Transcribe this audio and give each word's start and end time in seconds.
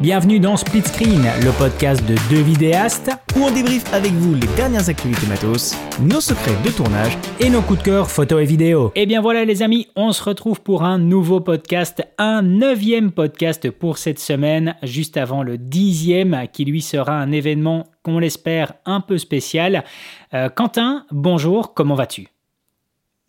Bienvenue 0.00 0.40
dans 0.40 0.56
Split 0.56 0.80
Screen, 0.80 1.22
le 1.44 1.50
podcast 1.58 2.02
de 2.08 2.14
deux 2.30 2.40
vidéastes 2.40 3.10
où 3.36 3.40
on 3.40 3.50
débriefe 3.50 3.84
avec 3.92 4.12
vous 4.12 4.34
les 4.34 4.46
dernières 4.56 4.88
activités 4.88 5.26
matos, 5.26 5.76
nos 6.00 6.22
secrets 6.22 6.56
de 6.64 6.70
tournage 6.70 7.18
et 7.38 7.50
nos 7.50 7.60
coups 7.60 7.80
de 7.80 7.84
cœur 7.84 8.10
photo 8.10 8.38
et 8.38 8.46
vidéo. 8.46 8.92
Et 8.94 9.02
eh 9.02 9.06
bien 9.06 9.20
voilà 9.20 9.44
les 9.44 9.62
amis, 9.62 9.88
on 9.96 10.12
se 10.12 10.24
retrouve 10.24 10.62
pour 10.62 10.84
un 10.84 10.96
nouveau 10.96 11.40
podcast, 11.40 12.02
un 12.16 12.40
neuvième 12.40 13.12
podcast 13.12 13.70
pour 13.70 13.98
cette 13.98 14.20
semaine, 14.20 14.74
juste 14.82 15.18
avant 15.18 15.42
le 15.42 15.58
dixième 15.58 16.46
qui 16.50 16.64
lui 16.64 16.80
sera 16.80 17.12
un 17.12 17.30
événement 17.30 17.84
qu'on 18.02 18.20
l'espère 18.20 18.72
un 18.86 19.02
peu 19.02 19.18
spécial. 19.18 19.84
Euh, 20.32 20.48
Quentin, 20.48 21.04
bonjour, 21.10 21.74
comment 21.74 21.94
vas-tu? 21.94 22.28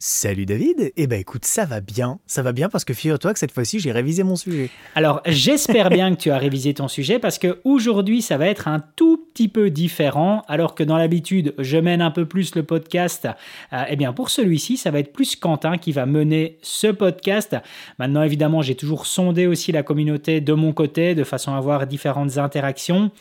Salut 0.04 0.48
David, 0.48 0.94
eh 0.98 1.06
ben 1.06 1.20
écoute, 1.20 1.46
ça 1.46 1.66
va 1.66 1.80
bien, 1.80 2.18
ça 2.26 2.42
va 2.42 2.54
bien 2.54 2.70
parce 2.70 2.86
que 2.86 2.92
figure-toi 2.96 3.34
que 3.34 3.40
cette 3.40 3.52
fois-ci 3.52 3.80
j'ai 3.80 3.92
révisé 3.92 4.24
mon 4.24 4.36
sujet. 4.36 4.72
Alors 4.96 5.22
j'espère 5.28 5.92
bien 5.92 6.16
que 6.16 6.20
tu 6.20 6.32
as 6.32 6.40
révisé 6.40 6.74
ton 6.74 6.88
sujet 6.88 7.20
parce 7.20 7.38
que 7.38 7.60
aujourd'hui 7.66 8.24
ça 8.24 8.36
va 8.38 8.48
être 8.48 8.68
un 8.68 8.84
tout 8.96 9.24
petit 9.32 9.48
peu 9.48 9.70
différent 9.70 10.42
alors 10.48 10.74
que 10.74 10.82
dans 10.82 10.98
l'habitude 10.98 11.54
je 11.60 11.78
mène 11.78 12.02
un 12.02 12.10
peu 12.10 12.26
plus 12.26 12.56
le 12.56 12.64
podcast. 12.64 13.28
Euh, 13.74 13.84
eh 13.90 13.96
bien 13.96 14.12
pour 14.12 14.32
celui-ci 14.32 14.76
ça 14.76 14.90
va 14.90 14.98
être 14.98 15.14
plus 15.14 15.36
Quentin 15.36 15.78
qui 15.78 15.92
va 15.92 16.08
mener 16.08 16.58
ce 16.64 16.88
podcast. 16.88 17.56
Maintenant 18.00 18.24
évidemment 18.24 18.64
j'ai 18.64 18.74
toujours 18.74 19.06
sondé 19.06 19.46
aussi 19.46 19.72
la 19.72 19.84
communauté 19.84 20.42
de 20.42 20.54
mon 20.54 20.74
côté 20.74 21.14
de 21.14 21.24
façon 21.24 21.54
à 21.54 21.58
avoir 21.58 21.86
différentes 21.86 22.40
interactions. 22.40 23.12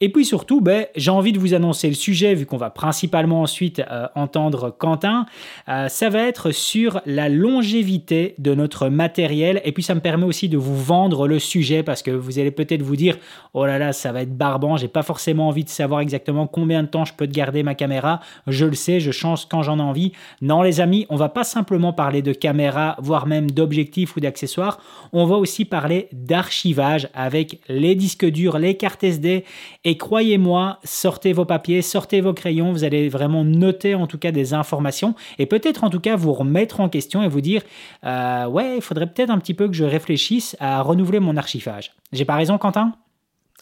Et 0.00 0.10
puis 0.10 0.24
surtout 0.24 0.62
ben, 0.62 0.86
j'ai 0.96 1.10
envie 1.10 1.32
de 1.32 1.38
vous 1.38 1.52
annoncer 1.52 1.88
le 1.88 1.94
sujet 1.94 2.34
vu 2.34 2.46
qu'on 2.46 2.56
va 2.56 2.70
principalement 2.70 3.42
ensuite 3.42 3.80
euh, 3.80 4.08
entendre 4.14 4.74
Quentin. 4.74 5.26
Euh, 5.68 5.88
ça 5.88 6.08
va 6.08 6.21
sur 6.52 7.00
la 7.06 7.28
longévité 7.28 8.34
de 8.38 8.54
notre 8.54 8.88
matériel. 8.88 9.60
Et 9.64 9.72
puis 9.72 9.82
ça 9.82 9.94
me 9.94 10.00
permet 10.00 10.24
aussi 10.24 10.48
de 10.48 10.56
vous 10.56 10.76
vendre 10.76 11.26
le 11.26 11.38
sujet 11.38 11.82
parce 11.82 12.02
que 12.02 12.10
vous 12.10 12.38
allez 12.38 12.50
peut-être 12.50 12.82
vous 12.82 12.96
dire 12.96 13.18
oh 13.54 13.66
là 13.66 13.78
là 13.78 13.92
ça 13.92 14.12
va 14.12 14.22
être 14.22 14.36
barbant, 14.36 14.76
j'ai 14.76 14.88
pas 14.88 15.02
forcément 15.02 15.48
envie 15.48 15.64
de 15.64 15.68
savoir 15.68 16.00
exactement 16.00 16.46
combien 16.46 16.82
de 16.82 16.88
temps 16.88 17.04
je 17.04 17.12
peux 17.14 17.26
garder 17.26 17.62
ma 17.62 17.74
caméra. 17.74 18.20
Je 18.46 18.66
le 18.66 18.74
sais, 18.74 19.00
je 19.00 19.10
change 19.10 19.46
quand 19.48 19.62
j'en 19.62 19.78
ai 19.78 19.82
envie. 19.82 20.12
Non 20.40 20.62
les 20.62 20.80
amis, 20.80 21.06
on 21.08 21.16
va 21.16 21.28
pas 21.28 21.44
simplement 21.44 21.92
parler 21.92 22.22
de 22.22 22.32
caméra, 22.32 22.96
voire 23.00 23.26
même 23.26 23.50
d'objectifs 23.50 24.16
ou 24.16 24.20
d'accessoires. 24.20 24.78
On 25.12 25.26
va 25.26 25.36
aussi 25.36 25.64
parler 25.64 26.08
d'archivage 26.12 27.08
avec 27.14 27.60
les 27.68 27.94
disques 27.94 28.26
durs, 28.26 28.58
les 28.58 28.76
cartes 28.76 29.04
SD. 29.04 29.44
Et 29.84 29.96
croyez-moi, 29.96 30.78
sortez 30.84 31.32
vos 31.32 31.44
papiers, 31.44 31.82
sortez 31.82 32.20
vos 32.20 32.34
crayons, 32.34 32.72
vous 32.72 32.84
allez 32.84 33.08
vraiment 33.08 33.44
noter 33.44 33.94
en 33.94 34.06
tout 34.06 34.18
cas 34.18 34.30
des 34.30 34.54
informations 34.54 35.14
et 35.38 35.46
peut-être 35.46 35.84
en 35.84 35.90
tout 35.90 36.00
cas 36.00 36.11
vous 36.16 36.32
remettre 36.32 36.80
en 36.80 36.88
question 36.88 37.22
et 37.22 37.28
vous 37.28 37.40
dire 37.40 37.62
euh, 38.04 38.46
ouais, 38.46 38.76
il 38.76 38.82
faudrait 38.82 39.06
peut-être 39.06 39.30
un 39.30 39.38
petit 39.38 39.54
peu 39.54 39.68
que 39.68 39.74
je 39.74 39.84
réfléchisse 39.84 40.56
à 40.60 40.82
renouveler 40.82 41.20
mon 41.20 41.36
archivage. 41.36 41.92
J'ai 42.12 42.24
pas 42.24 42.36
raison, 42.36 42.58
Quentin? 42.58 42.94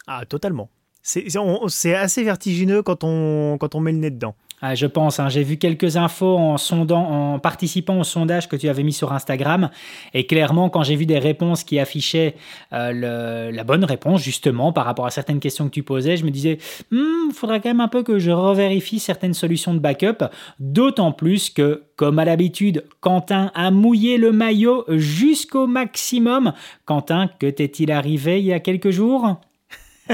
Ah, 0.07 0.25
totalement. 0.25 0.69
C'est 1.03 1.95
assez 1.95 2.23
vertigineux 2.23 2.83
quand 2.83 3.03
on, 3.03 3.57
quand 3.57 3.75
on 3.75 3.79
met 3.79 3.91
le 3.91 3.97
nez 3.97 4.11
dedans. 4.11 4.35
Ah, 4.63 4.75
je 4.75 4.85
pense. 4.85 5.19
Hein. 5.19 5.29
J'ai 5.29 5.43
vu 5.43 5.57
quelques 5.57 5.97
infos 5.97 6.37
en 6.37 7.39
participant 7.39 7.99
au 7.99 8.03
sondage 8.03 8.47
que 8.47 8.55
tu 8.55 8.69
avais 8.69 8.83
mis 8.83 8.93
sur 8.93 9.11
Instagram. 9.11 9.69
Et 10.13 10.27
clairement, 10.27 10.69
quand 10.69 10.83
j'ai 10.83 10.95
vu 10.95 11.07
des 11.07 11.17
réponses 11.17 11.63
qui 11.63 11.79
affichaient 11.79 12.35
euh, 12.71 13.51
la 13.51 13.63
bonne 13.63 13.83
réponse, 13.83 14.21
justement, 14.21 14.71
par 14.71 14.85
rapport 14.85 15.07
à 15.07 15.09
certaines 15.09 15.39
questions 15.39 15.65
que 15.65 15.71
tu 15.71 15.81
posais, 15.81 16.15
je 16.15 16.25
me 16.25 16.29
disais, 16.29 16.59
il 16.91 16.97
hmm, 16.97 17.31
faudrait 17.33 17.59
quand 17.59 17.69
même 17.69 17.81
un 17.81 17.87
peu 17.87 18.03
que 18.03 18.19
je 18.19 18.29
revérifie 18.29 18.99
certaines 18.99 19.33
solutions 19.33 19.73
de 19.73 19.79
backup. 19.79 20.25
D'autant 20.59 21.11
plus 21.11 21.49
que, 21.49 21.83
comme 21.95 22.19
à 22.19 22.25
l'habitude, 22.25 22.85
Quentin 22.99 23.51
a 23.55 23.71
mouillé 23.71 24.17
le 24.17 24.31
maillot 24.31 24.85
jusqu'au 24.89 25.65
maximum. 25.65 26.53
Quentin, 26.85 27.29
que 27.39 27.47
t'est-il 27.47 27.91
arrivé 27.91 28.39
il 28.39 28.45
y 28.45 28.53
a 28.53 28.59
quelques 28.59 28.91
jours? 28.91 29.37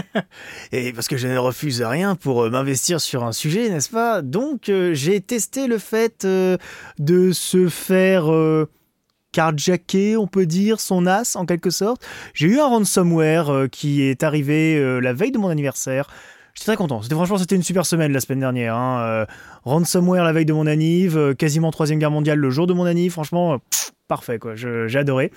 et 0.72 0.94
parce 0.94 1.08
que 1.08 1.18
je 1.18 1.28
ne 1.28 1.38
refuse 1.38 1.82
rien 1.82 2.16
pour 2.16 2.44
euh, 2.44 2.50
m'investir 2.50 3.02
sur 3.02 3.24
un 3.24 3.32
sujet, 3.32 3.70
n'est-ce 3.70 3.90
pas? 3.90 4.22
Donc 4.22 4.70
euh, 4.70 4.94
j'ai 4.94 5.22
testé 5.22 5.68
le 5.68 5.78
fait 5.78 6.26
euh, 6.26 6.58
de 7.00 7.32
se 7.32 7.70
faire 7.70 8.26
carjacker, 9.32 10.18
on 10.18 10.28
peut 10.28 10.46
dire, 10.46 10.80
son 10.80 11.06
as 11.06 11.36
en 11.36 11.46
quelque 11.46 11.70
sorte. 11.70 12.06
J'ai 12.34 12.48
eu 12.48 12.60
un 12.60 12.68
ransomware 12.68 13.68
qui 13.72 14.02
est 14.02 14.24
arrivé 14.24 15.00
la 15.02 15.14
veille 15.14 15.32
de 15.32 15.38
mon 15.38 15.50
anniversaire. 15.50 16.08
J'étais 16.58 16.72
très 16.72 16.76
content. 16.76 17.04
C'était 17.04 17.14
franchement, 17.14 17.38
c'était 17.38 17.56
une 17.56 17.64
super 17.64 17.86
semaine 17.86 18.12
la 18.12 18.20
semaine 18.20 18.40
dernière. 18.40 18.76
Hein. 18.76 19.28
ransomware 19.64 20.24
la 20.24 20.34
veille 20.34 20.46
de 20.46 20.54
mon 20.54 20.66
anniv, 20.66 21.36
quasiment 21.36 21.70
troisième 21.70 22.00
guerre 22.00 22.12
mondiale 22.12 22.40
le 22.40 22.50
jour 22.50 22.66
de 22.66 22.74
mon 22.74 22.86
anniv. 22.86 23.12
Franchement, 23.12 23.60
parfait 24.08 24.40
quoi. 24.40 24.56
J'ai 24.56 24.98
adoré. 24.98 25.32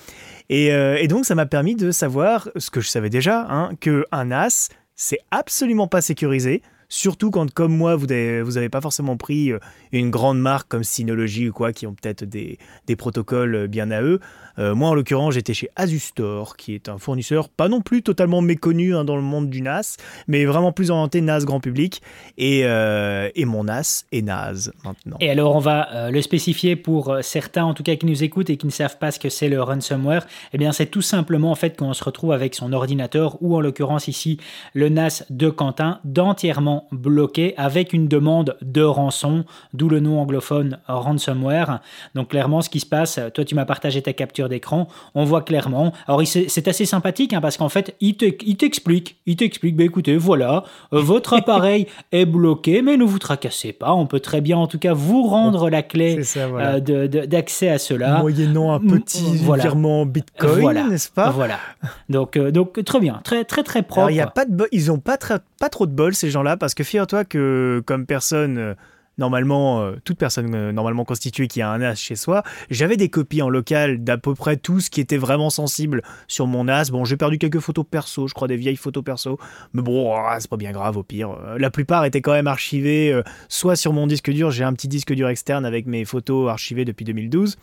Euh, 0.51 0.97
et, 0.97 1.09
donc 1.09 1.25
ça 1.25 1.35
m'a 1.35 1.47
permis 1.47 1.75
de 1.75 1.91
savoir 1.91 2.49
ce 2.57 2.71
que 2.71 2.81
je 2.81 2.89
savais 2.89 3.11
déjà, 3.11 3.47
hein, 3.49 3.71
que 3.81 4.05
un 4.13 4.31
as 4.31 4.69
c'est 4.95 5.19
absolument 5.31 5.87
pas 5.87 6.01
sécurisé. 6.01 6.63
Surtout 6.91 7.31
quand, 7.31 7.51
comme 7.53 7.75
moi, 7.75 7.97
vous 7.97 8.07
n'avez 8.07 8.69
pas 8.69 8.81
forcément 8.81 9.17
pris 9.17 9.53
euh, 9.53 9.59
une 9.93 10.11
grande 10.11 10.41
marque 10.41 10.69
comme 10.69 10.85
Synology 10.85 11.49
ou 11.49 11.53
quoi, 11.53 11.73
qui 11.73 11.87
ont 11.87 11.95
peut-être 11.95 12.25
des, 12.25 12.59
protocoles 12.99 13.69
bien 13.69 13.91
à 13.93 14.03
eux. 14.03 14.21
Euh, 14.59 14.75
moi, 14.75 14.91
en 14.91 14.95
l'occurrence, 14.95 15.35
j'étais 15.35 15.55
chez 15.55 15.71
Asustor, 15.77 16.57
qui 16.57 16.75
est 16.75 16.89
un 16.89 16.99
fournisseur 16.99 17.49
pas 17.49 17.69
non 17.69 17.81
plus 17.81 18.03
totalement 18.03 18.43
méconnu 18.43 18.95
hein, 18.95 19.05
dans 19.05 19.17
le 19.17 19.23
monde 19.23 19.49
du 19.49 19.63
NAS, 19.63 19.97
mais 20.27 20.45
vraiment 20.45 20.73
plus 20.73 20.91
orienté 20.91 21.21
NAS 21.21 21.45
grand 21.45 21.61
public. 21.61 22.03
Et, 22.37 22.63
euh, 22.65 23.29
mon 23.39 23.65
NAS 23.65 24.05
est 24.13 24.23
NAS 24.23 24.71
maintenant. 24.85 25.17
Et 25.21 25.31
alors, 25.31 25.57
on 25.57 25.61
va 25.61 25.93
euh, 25.93 26.11
le 26.11 26.23
spécifier 26.23 26.77
pour 26.77 27.17
certains, 27.23 27.65
en 27.65 27.75
tout 27.75 27.83
cas, 27.83 27.97
qui 27.97 28.07
nous 28.07 28.23
écoutent 28.23 28.51
et 28.51 28.57
qui 28.57 28.67
ne 28.67 28.71
savent 28.71 28.99
pas 28.99 29.11
ce 29.11 29.19
que 29.19 29.29
c'est 29.29 29.49
le 29.49 29.63
ransomware. 29.63 30.27
Eh 30.53 30.59
bien, 30.59 30.73
c'est 30.73 30.87
tout 30.87 31.03
simplement 31.03 31.51
en 31.51 31.55
fait 31.55 31.77
qu'on 31.77 31.95
se 31.95 32.05
retrouve 32.05 32.33
avec 32.33 32.55
son 32.55 32.73
ordinateur, 32.73 33.39
ou 33.41 33.57
en 33.57 33.61
l'occurrence 33.61 34.09
ici, 34.09 34.39
le 34.75 34.89
NAS 34.89 35.25
de 35.31 35.49
Quentin, 35.49 36.01
d'entièrement 36.05 36.80
bloqué 36.93 37.55
avec 37.57 37.93
une 37.93 38.09
demande 38.09 38.57
de 38.63 38.83
rançon, 38.83 39.45
d'où 39.75 39.89
le 39.89 40.01
nom 40.01 40.21
anglophone 40.21 40.79
ransomware. 40.87 41.81
Donc, 42.15 42.29
clairement, 42.29 42.63
ce 42.63 42.71
qui 42.71 42.81
se 42.81 42.87
passe, 42.87 43.21
toi, 43.35 43.45
tu 43.45 43.55
m'as 43.55 43.65
partagé 43.65 44.03
ta 44.03 44.13
capture 44.13 44.49
d'écran, 44.49 44.89
on 45.15 45.25
voit 45.25 45.43
clairement. 45.43 45.93
Alors 46.07 46.23
c'est 46.27 46.69
assez 46.69 46.85
sympathique 46.85 47.33
hein, 47.33 47.41
parce 47.41 47.57
qu'en 47.57 47.69
fait, 47.69 47.95
il 48.01 48.17
t'explique, 48.17 49.17
il 49.27 49.37
t'explique, 49.37 49.77
bah, 49.77 49.85
écoutez, 49.85 50.17
voilà, 50.17 50.65
euh, 50.93 51.01
votre 51.01 51.35
appareil 51.39 51.87
est 52.13 52.27
bloqué, 52.27 52.83
mais 52.83 52.97
ne 52.97 53.05
vous 53.05 53.19
tracassez 53.19 53.73
pas, 53.73 53.93
on 53.95 54.07
peut 54.07 54.21
très 54.21 54.41
bien 54.41 54.59
en 54.59 54.67
tout 54.67 54.79
cas 54.79 54.93
vous 54.93 55.23
rendre 55.27 55.71
la 55.71 55.83
clé 55.83 56.21
euh, 56.37 56.81
d'accès 57.09 57.69
à 57.69 57.79
cela. 57.79 58.19
Moyennant 58.21 58.73
un 58.73 58.81
petit 58.81 59.37
virement 59.37 60.07
Bitcoin, 60.07 60.89
n'est-ce 60.91 61.11
pas? 61.11 61.31
Voilà. 61.31 61.59
Donc, 62.09 62.37
euh, 62.37 62.51
donc 62.51 62.83
très 62.85 63.01
bien, 63.01 63.21
très 63.25 63.45
très 63.45 63.63
très 63.63 63.83
propre. 63.83 64.11
y 64.11 64.21
a 64.21 64.27
pas 64.27 64.45
de 64.45 64.69
ils 64.73 64.93
ont 64.93 64.99
pas, 64.99 65.17
pas 65.59 65.69
trop 65.69 65.87
de 65.87 65.93
bol 65.93 66.15
ces 66.15 66.31
gens-là 66.31 66.57
parce 66.57 66.70
que 66.75 66.85
figure-toi 66.85 67.25
que 67.25 67.83
comme 67.87 68.07
personne 68.07 68.77
normalement, 69.21 69.83
euh, 69.83 69.97
toute 70.05 70.19
personne 70.19 70.53
euh, 70.55 70.73
normalement 70.73 71.05
constituée 71.05 71.47
qui 71.47 71.63
a 71.63 71.71
un 71.71 71.79
NAS 71.79 71.95
chez 71.95 72.17
soi, 72.17 72.43
j'avais 72.71 72.97
des 72.97 73.09
copies 73.09 73.43
en 73.43 73.49
local 73.49 74.03
d'à 74.03 74.19
peu 74.19 74.35
près 74.35 74.57
tout 74.57 74.81
ce 74.81 74.91
qui 74.91 75.01
était 75.01 75.19
vraiment 75.19 75.51
sensible 75.51 76.03
sur 76.27 76.49
mon 76.49 76.65
NAS. 76.65 76.91
Bon, 76.91 77.05
j'ai 77.05 77.17
perdu 77.17 77.39
quelques 77.39 77.61
photos 77.61 77.85
perso, 77.89 78.27
je 78.27 78.35
crois 78.35 78.49
des 78.49 78.57
vieilles 78.57 78.77
photos 78.77 79.05
perso, 79.05 79.39
mais 79.73 79.83
bon, 79.83 80.13
ah, 80.17 80.39
c'est 80.41 80.51
pas 80.51 80.57
bien 80.57 80.73
grave 80.73 80.97
au 80.97 81.05
pire. 81.05 81.31
Euh, 81.31 81.59
la 81.59 81.71
plupart 81.71 82.05
étaient 82.05 82.23
quand 82.23 82.33
même 82.33 82.49
archivées, 82.49 83.21
soit 83.49 83.77
sur 83.77 83.93
mon 83.93 84.07
disque 84.07 84.31
dur, 84.31 84.51
j'ai 84.51 84.65
un 84.65 84.73
petit 84.73 84.89
disque 84.89 85.13
dur 85.13 85.29
externe 85.29 85.65
avec 85.65 85.87
mes 85.87 86.05
photos 86.05 86.51
archivées 86.51 86.85
depuis 86.85 87.05
2012. 87.05 87.57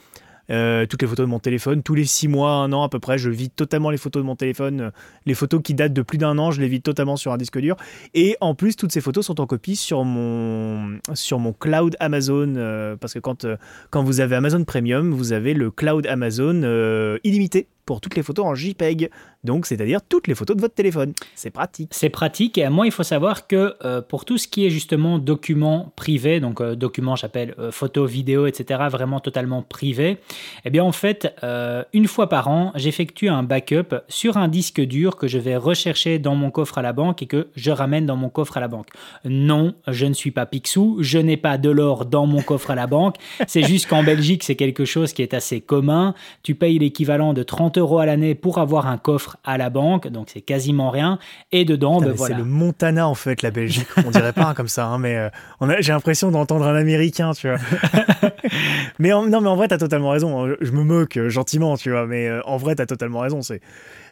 Euh, 0.50 0.86
toutes 0.86 1.02
les 1.02 1.08
photos 1.08 1.26
de 1.26 1.30
mon 1.30 1.40
téléphone. 1.40 1.84
Tous 1.84 1.96
les 1.96 2.06
six 2.06 2.28
mois, 2.28 2.52
un 2.52 2.72
an 2.72 2.84
à 2.84 2.90
peu 2.90 3.00
près, 3.00 3.18
je 3.18 3.30
vide 3.30 3.52
totalement 3.56 3.90
les 3.90 3.98
photos 3.98 4.22
de 4.22 4.26
mon 4.26 4.36
téléphone. 4.36 4.82
Euh, 4.82 4.90
les 5.26 5.34
photos 5.34 5.62
qui 5.62 5.74
datent 5.74 5.94
de 5.94 6.02
plus 6.02 6.18
d'un 6.18 6.38
an, 6.38 6.52
je 6.52 6.62
les 6.62 6.68
vide 6.68 6.84
totalement 6.84 7.18
sur 7.18 7.34
un 7.34 7.38
disque 7.38 7.60
dur. 7.60 7.76
Et 8.14 8.38
en 8.40 8.56
plus, 8.56 8.76
toutes 8.76 8.92
ces 8.92 9.02
photos 9.02 9.26
sont 9.26 9.42
en 9.42 9.46
copie 9.46 9.76
sur 9.76 10.06
mon, 10.06 11.00
cloud 11.60 11.96
Amazon. 12.00 12.54
Euh, 12.56 12.96
parce 12.96 13.14
que 13.14 13.20
quand 13.20 14.04
vous 14.04 14.20
avez 14.20 14.36
Amazon 14.36 14.64
Premium, 14.64 15.12
vous 15.12 15.34
avez 15.34 15.54
le 15.54 15.70
cloud 15.72 16.08
Amazon 16.08 17.18
illimité 17.24 17.68
pour 17.88 18.02
toutes 18.02 18.16
les 18.16 18.22
photos 18.22 18.46
en 18.46 18.54
JPEG, 18.54 19.10
donc 19.46 19.66
c'est-à-dire 19.66 20.02
toutes 20.08 20.28
les 20.28 20.36
photos 20.36 20.58
de 20.58 20.62
votre 20.62 20.76
téléphone. 20.76 21.14
C'est 21.36 21.52
pratique. 21.52 21.90
C'est 21.94 22.10
pratique, 22.10 22.58
et 22.58 22.68
moi 22.70 22.86
il 22.86 22.92
faut 22.92 23.02
savoir 23.02 23.48
que 23.48 23.76
euh, 23.86 24.02
pour 24.02 24.26
tout 24.26 24.38
ce 24.38 24.48
qui 24.48 24.66
est 24.66 24.70
justement 24.70 25.20
documents 25.20 25.94
privés, 25.96 26.42
donc 26.42 26.60
euh, 26.60 26.76
documents 26.76 27.16
j'appelle 27.16 27.56
euh, 27.58 27.72
photos, 27.72 28.12
vidéos, 28.12 28.46
etc., 28.46 28.82
vraiment 28.92 29.22
totalement 29.22 29.62
privés, 29.62 30.18
eh 30.66 30.70
bien 30.70 30.84
en 30.84 30.92
fait, 30.92 31.34
une 31.94 32.08
fois 32.08 32.28
par 32.28 32.50
an, 32.50 32.74
j'effectue 32.76 33.30
un 33.30 33.44
backup 33.44 33.96
sur 34.10 34.36
un 34.36 34.50
disque 34.50 34.82
dur 34.82 35.16
que 35.16 35.28
je 35.28 35.38
vais 35.38 35.56
rechercher 35.56 36.20
dans 36.20 36.36
mon 36.36 36.52
coffre 36.52 36.78
à 36.78 36.82
la 36.82 36.92
banque 36.92 37.22
et 37.22 37.26
que 37.26 37.48
je 37.56 37.72
ramène 37.72 38.06
dans 38.06 38.18
mon 38.18 38.30
coffre 38.30 38.58
à 38.58 38.60
la 38.60 38.68
banque. 38.68 38.88
Non, 39.24 39.76
je 39.88 40.06
ne 40.06 40.14
suis 40.14 40.32
pas 40.32 40.46
Picsou, 40.46 40.98
je 41.00 41.20
n'ai 41.20 41.38
pas 41.38 41.58
de 41.58 41.70
l'or 41.70 42.06
dans 42.06 42.26
mon 42.26 42.42
coffre 42.42 42.72
à 42.72 42.76
la 42.76 42.88
banque, 42.88 43.16
c'est 43.48 43.64
juste 43.64 43.88
qu'en 43.88 44.04
Belgique 44.04 44.44
c'est 44.44 44.56
quelque 44.56 44.84
chose 44.84 45.14
qui 45.14 45.22
est 45.22 45.34
assez 45.34 45.62
commun, 45.62 46.14
tu 46.44 46.54
payes 46.54 46.80
l'équivalent 46.80 47.34
de 47.34 47.44
30 47.44 47.77
euros 47.78 48.00
à 48.00 48.06
l'année 48.06 48.36
pour 48.36 48.58
avoir 48.58 48.88
un 48.88 48.98
coffre 48.98 49.38
à 49.44 49.58
la 49.58 49.70
banque, 49.70 50.08
donc 50.08 50.30
c'est 50.34 50.42
quasiment 50.42 50.90
rien. 50.90 51.20
Et 51.52 51.66
dedans, 51.66 52.00
ben 52.02 52.16
C'est 52.18 52.34
le 52.34 52.44
Montana 52.44 53.08
en 53.08 53.16
fait, 53.16 53.42
la 53.42 53.52
Belgique. 53.52 53.88
On 54.06 54.12
dirait 54.12 54.34
pas 54.34 54.54
comme 54.54 54.68
ça, 54.68 54.86
hein, 54.86 54.98
mais 54.98 55.18
euh, 55.18 55.30
j'ai 55.80 55.94
l'impression 55.94 56.32
d'entendre 56.32 56.66
un 56.66 56.76
Américain, 56.76 57.32
tu 57.34 57.50
vois. 57.50 57.60
mais 59.00 59.10
non, 59.10 59.42
mais 59.42 59.50
en 59.50 59.56
vrai, 59.56 59.68
tu 59.68 59.74
as 59.74 59.78
totalement 59.78 60.10
raison. 60.10 60.46
Hein. 60.46 60.56
Je 60.62 60.72
me 60.72 60.84
moque 60.84 61.18
euh, 61.18 61.30
gentiment, 61.30 61.78
tu 61.78 61.92
vois, 61.92 62.06
mais 62.06 62.28
euh, 62.28 62.42
en 62.46 62.58
vrai, 62.58 62.76
tu 62.76 62.82
as 62.82 62.86
totalement 62.86 63.20
raison. 63.20 63.42
C'est 63.42 63.62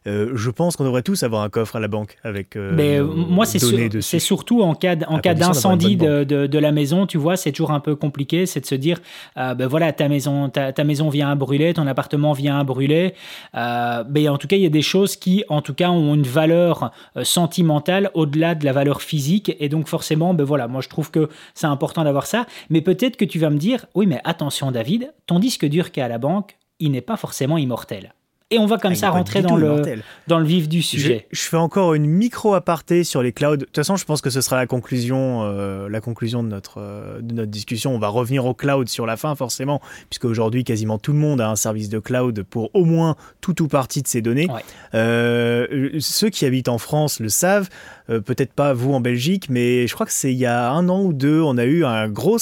Euh, 0.08 0.32
je 0.36 0.50
pense 0.52 0.76
qu'on 0.76 0.84
devrait 0.84 1.02
tous 1.02 1.24
avoir 1.24 1.42
un 1.42 1.50
coffre 1.50 1.76
à 1.76 1.80
la 1.80 1.88
banque 1.88 2.18
avec. 2.24 2.56
euh, 2.56 2.72
Mais 2.76 2.98
euh, 3.00 3.04
moi, 3.06 3.46
c'est 3.46 3.58
sur- 3.60 3.78
surtout 4.20 4.62
en 4.62 4.76
cas, 4.76 4.96
en 5.08 5.16
À 5.18 5.22
une 5.34 5.40
d'incendie 5.40 5.98
de, 6.06 6.24
de- 6.24 6.48
de 6.48 6.60
la 6.60 6.72
maison, 6.72 7.08
tu 7.08 7.18
vois, 7.18 7.38
c'est 7.38 7.52
toujours 7.52 7.72
un 7.72 7.80
peu 7.80 7.96
compliqué. 7.96 8.46
C'est 8.46 8.60
de 8.62 8.66
se 8.68 8.76
dire, 8.76 9.00
euh, 9.38 9.56
ben 9.56 9.68
voilà, 9.68 9.92
ta 9.94 10.08
maison, 10.08 10.50
ta, 10.50 10.72
ta 10.74 10.84
maison 10.84 11.10
vient 11.10 11.32
à 11.32 11.36
brûler, 11.36 11.74
ton 11.74 11.88
appartement 11.88 12.34
vient 12.34 12.60
à 12.60 12.64
brûler. 12.64 13.14
Euh, 13.56 14.04
ben, 14.04 14.30
en 14.30 14.38
tout 14.38 14.48
cas, 14.48 14.56
il 14.58 14.62
y 14.62 14.66
a 14.68 14.70
des 14.70 14.82
choses 14.84 15.16
qui, 15.16 15.44
en 15.50 15.62
tout 15.62 15.74
cas, 15.74 15.90
ont 15.90 16.14
une 16.14 16.24
valeur 16.24 16.92
sentimentale 17.24 18.12
au-delà 18.14 18.56
de 18.56 18.64
la 18.66 18.74
valeur 18.74 19.02
physique. 19.02 19.56
Et 19.60 19.70
donc, 19.70 19.88
forcément, 19.88 20.34
ben 20.34 20.44
voilà, 20.44 20.68
moi, 20.68 20.82
je 20.82 20.90
trouve 20.90 21.12
que 21.12 21.30
c'est 21.54 21.68
important 21.68 22.04
d'avoir 22.04 22.26
ça. 22.28 22.46
Mais 22.70 22.82
peut-être 22.82 23.18
que 23.18 23.26
tu 23.26 23.40
vas 23.40 23.50
me 23.50 23.58
dire, 23.58 23.86
oui, 23.96 24.06
mais 24.08 24.20
attention, 24.24 24.72
David, 24.72 25.12
ton 25.28 25.40
disque 25.40 25.66
dur 25.66 25.92
qui 25.92 26.00
est 26.00 26.04
à 26.04 26.08
la 26.08 26.18
banque, 26.18 26.58
il 26.80 26.92
n'est 26.92 27.02
pas 27.02 27.18
forcément 27.18 27.58
immortel. 27.58 28.14
Et 28.52 28.60
on 28.60 28.68
va 28.68 28.78
comme 28.78 28.92
Ah, 28.92 28.96
ça 28.96 29.10
rentrer 29.10 29.42
dans 29.42 29.56
le, 29.56 29.66
immortel. 29.66 30.04
dans 30.28 30.38
le 30.38 30.46
vif 30.46 30.70
du 30.70 30.80
Je, 30.80 30.86
sujet. 30.86 31.28
je 31.32 31.42
fais 31.42 31.58
encore 31.58 31.96
une 31.96 32.06
micro 32.06 32.54
aparté 32.54 33.04
sur 33.04 33.24
les 33.24 33.32
clouds. 33.32 33.58
De 33.58 33.66
toute 33.66 33.76
façon, 33.76 33.96
je 33.96 34.06
pense 34.06 34.22
que 34.22 34.30
ce 34.30 34.40
sera 34.40 34.56
la 34.56 34.68
conclusion, 34.68 35.42
euh, 35.46 35.90
la 35.90 36.00
conclusion 36.00 36.44
de 36.44 36.50
notre, 36.50 36.76
euh, 36.80 37.22
de 37.22 37.34
notre 37.34 37.50
discussion. 37.50 37.96
On 37.96 37.98
va 37.98 38.08
revenir 38.08 38.46
au 38.46 38.54
cloud 38.54 38.88
sur 38.88 39.08
la 39.08 39.18
fin, 39.18 39.34
forcément, 39.34 39.82
puisque 40.12 40.26
aujourd'hui, 40.26 40.64
quasiment 40.64 41.00
tout 41.00 41.12
le 41.12 41.18
monde 41.18 41.42
a 41.42 41.50
un 41.50 41.56
service 41.56 41.90
de 41.90 41.98
cloud 41.98 42.44
pour 42.44 42.70
au 42.76 42.86
moins 42.86 43.16
tout 43.42 43.64
ou 43.64 43.68
partie 43.68 44.04
de 44.04 44.08
ses 44.08 44.22
données. 44.22 44.48
Ouais. 44.52 44.62
Euh, 44.94 45.98
ceux 46.00 46.30
qui 46.30 46.46
habitent 46.46 46.70
en 46.70 46.78
France 46.78 47.20
le 47.20 47.30
savent, 47.30 47.70
peut-être 48.08 48.54
pas 48.54 48.74
vous 48.74 48.94
en 48.94 49.00
Belgique, 49.02 49.48
mais 49.50 49.88
je 49.88 49.94
crois 49.96 50.06
que 50.06 50.12
c'est 50.12 50.32
il 50.32 50.38
y 50.38 50.46
a 50.46 50.70
un 50.70 50.88
an 50.90 51.02
ou 51.02 51.14
deux, 51.14 51.42
on 51.42 51.58
a 51.58 51.66
eu 51.66 51.84
un 51.84 52.08
gros, 52.10 52.38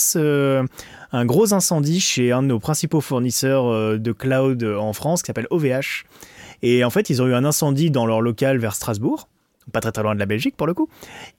un 1.13 1.25
gros 1.25 1.53
incendie 1.53 1.99
chez 2.01 2.31
un 2.33 2.41
de 2.43 2.47
nos 2.47 2.59
principaux 2.59 2.99
fournisseurs 3.01 3.67
euh, 3.67 3.97
de 3.97 4.11
cloud 4.11 4.63
en 4.63 4.91
France 4.93 5.21
qui 5.21 5.27
s'appelle 5.27 5.47
OVH. 5.51 6.03
Et 6.61 6.83
en 6.83 6.89
fait, 6.89 7.09
ils 7.09 7.21
ont 7.21 7.27
eu 7.27 7.33
un 7.33 7.45
incendie 7.45 7.91
dans 7.91 8.05
leur 8.05 8.19
local 8.21 8.57
vers 8.57 8.73
Strasbourg, 8.75 9.29
pas 9.71 9.79
très 9.79 9.91
très 9.91 10.03
loin 10.03 10.13
de 10.15 10.19
la 10.19 10.25
Belgique 10.25 10.55
pour 10.57 10.67
le 10.67 10.73
coup. 10.73 10.89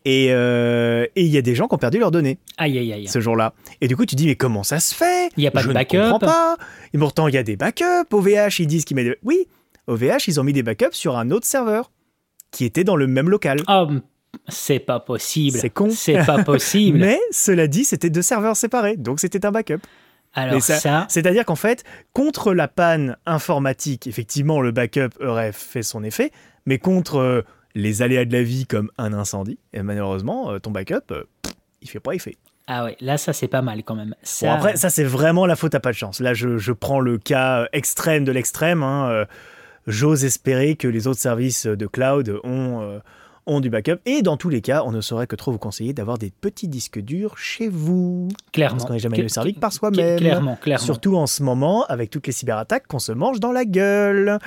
Et 0.04 0.28
euh, 0.30 1.06
et 1.16 1.22
il 1.24 1.30
y 1.30 1.36
a 1.38 1.42
des 1.42 1.54
gens 1.54 1.66
qui 1.68 1.74
ont 1.74 1.78
perdu 1.78 1.98
leurs 1.98 2.10
données 2.10 2.38
Aïe, 2.56 2.78
aïe, 2.78 2.92
aïe. 2.92 3.08
ce 3.08 3.20
jour-là. 3.20 3.52
Et 3.80 3.88
du 3.88 3.96
coup, 3.96 4.06
tu 4.06 4.14
dis, 4.14 4.26
mais 4.26 4.36
comment 4.36 4.62
ça 4.62 4.80
se 4.80 4.94
fait? 4.94 5.30
Il 5.36 5.42
y 5.42 5.46
a 5.46 5.50
pas 5.50 5.60
Je 5.60 5.64
de 5.66 5.70
ne 5.70 5.74
backup. 5.74 5.98
comprends 5.98 6.18
pas. 6.20 6.56
Et 6.94 6.98
pourtant, 6.98 7.28
il 7.28 7.34
y 7.34 7.38
a 7.38 7.42
des 7.42 7.56
backups. 7.56 7.84
OVH, 8.12 8.60
ils 8.60 8.66
disent 8.66 8.84
qu'ils 8.84 8.94
mettent. 8.96 9.06
des- 9.08 9.18
Oui, 9.24 9.46
OVH, 9.88 10.28
ils 10.28 10.40
ont 10.40 10.44
mis 10.44 10.52
des 10.52 10.62
backups 10.62 10.92
sur 10.94 11.16
un 11.18 11.30
autre 11.30 11.46
serveur 11.46 11.90
qui 12.50 12.64
était 12.64 12.84
dans 12.84 12.96
le 12.96 13.06
même 13.06 13.28
local. 13.28 13.60
Oh, 13.68 13.88
c'est 14.48 14.78
pas 14.80 15.00
possible. 15.00 15.58
C'est 15.58 15.70
con. 15.70 15.90
C'est 15.90 16.24
pas 16.24 16.42
possible. 16.44 16.98
Mais 16.98 17.18
cela 17.30 17.66
dit, 17.66 17.84
c'était 17.84 18.10
deux 18.10 18.22
serveurs 18.22 18.56
séparés, 18.56 18.96
donc 18.96 19.20
c'était 19.20 19.44
un 19.46 19.50
backup. 19.52 19.78
Alors 20.36 20.60
ça- 20.62 20.76
ça, 20.80 21.06
C'est-à-dire 21.08 21.44
qu'en 21.44 21.54
fait, 21.56 21.84
contre 22.12 22.54
la 22.54 22.66
panne 22.68 23.16
informatique, 23.26 24.06
effectivement, 24.06 24.60
le 24.60 24.72
backup 24.72 25.10
aurait 25.20 25.52
fait 25.52 25.82
son 25.84 26.02
effet, 26.02 26.32
mais 26.66 26.78
contre 26.78 27.18
euh, 27.18 27.42
les 27.76 28.02
aléas 28.02 28.24
de 28.24 28.32
la 28.32 28.42
vie 28.42 28.66
comme 28.66 28.90
un 28.98 29.12
incendie, 29.12 29.58
et 29.72 29.82
malheureusement, 29.82 30.50
euh, 30.50 30.58
ton 30.58 30.70
backup, 30.72 31.12
euh, 31.12 31.22
il 31.82 31.88
fait 31.88 32.00
pas 32.00 32.14
effet. 32.14 32.36
ah 32.66 32.84
ouais, 32.84 32.96
là 33.00 33.16
ça 33.18 33.32
c'est 33.32 33.46
pas 33.46 33.62
mal 33.62 33.84
quand 33.84 33.94
même. 33.94 34.14
Ça, 34.24 34.46
Bon, 34.46 34.52
après, 34.54 34.76
ça, 34.76 34.90
c'est 34.90 35.04
vraiment 35.04 35.46
la 35.46 35.54
faute 35.54 35.74
à 35.76 35.80
pas 35.80 35.90
de 35.92 35.96
chance. 35.96 36.18
Là, 36.18 36.34
je, 36.34 36.58
je 36.58 36.72
prends 36.72 36.98
le 37.00 37.18
cas 37.18 37.68
extrême 37.72 38.24
de 38.24 38.32
l'extrême. 38.32 38.82
hein, 38.82 39.26
J'ose 39.86 40.24
espérer 40.24 40.76
que 40.76 40.88
les 40.88 41.06
autres 41.06 41.20
services 41.20 41.66
de 41.66 41.86
cloud 41.86 42.40
ont, 42.42 43.00
ont 43.46 43.60
du 43.60 43.70
backup. 43.70 43.98
Et 44.06 44.22
dans 44.22 44.36
tous 44.36 44.48
les 44.48 44.60
cas, 44.60 44.82
on 44.84 44.92
ne 44.92 45.00
saurait 45.00 45.26
que 45.26 45.36
trop 45.36 45.52
vous 45.52 45.58
conseiller 45.58 45.92
d'avoir 45.92 46.18
des 46.18 46.30
petits 46.30 46.68
disques 46.68 47.00
durs 47.00 47.38
chez 47.38 47.68
vous. 47.68 48.28
clairement. 48.52 48.76
Parce 48.76 48.86
qu'on 48.86 48.94
n'est 48.94 48.98
jamais 48.98 49.18
le 49.18 49.28
servi 49.28 49.54
que 49.54 49.60
par 49.60 49.72
soi-même. 49.72 50.18
Clairement, 50.18 50.56
clairement. 50.56 50.84
Surtout 50.84 51.16
en 51.16 51.26
ce 51.26 51.42
moment, 51.42 51.84
avec 51.86 52.10
toutes 52.10 52.26
les 52.26 52.32
cyberattaques 52.32 52.86
qu'on 52.86 52.98
se 52.98 53.12
mange 53.12 53.40
dans 53.40 53.52
la 53.52 53.64
gueule. 53.64 54.38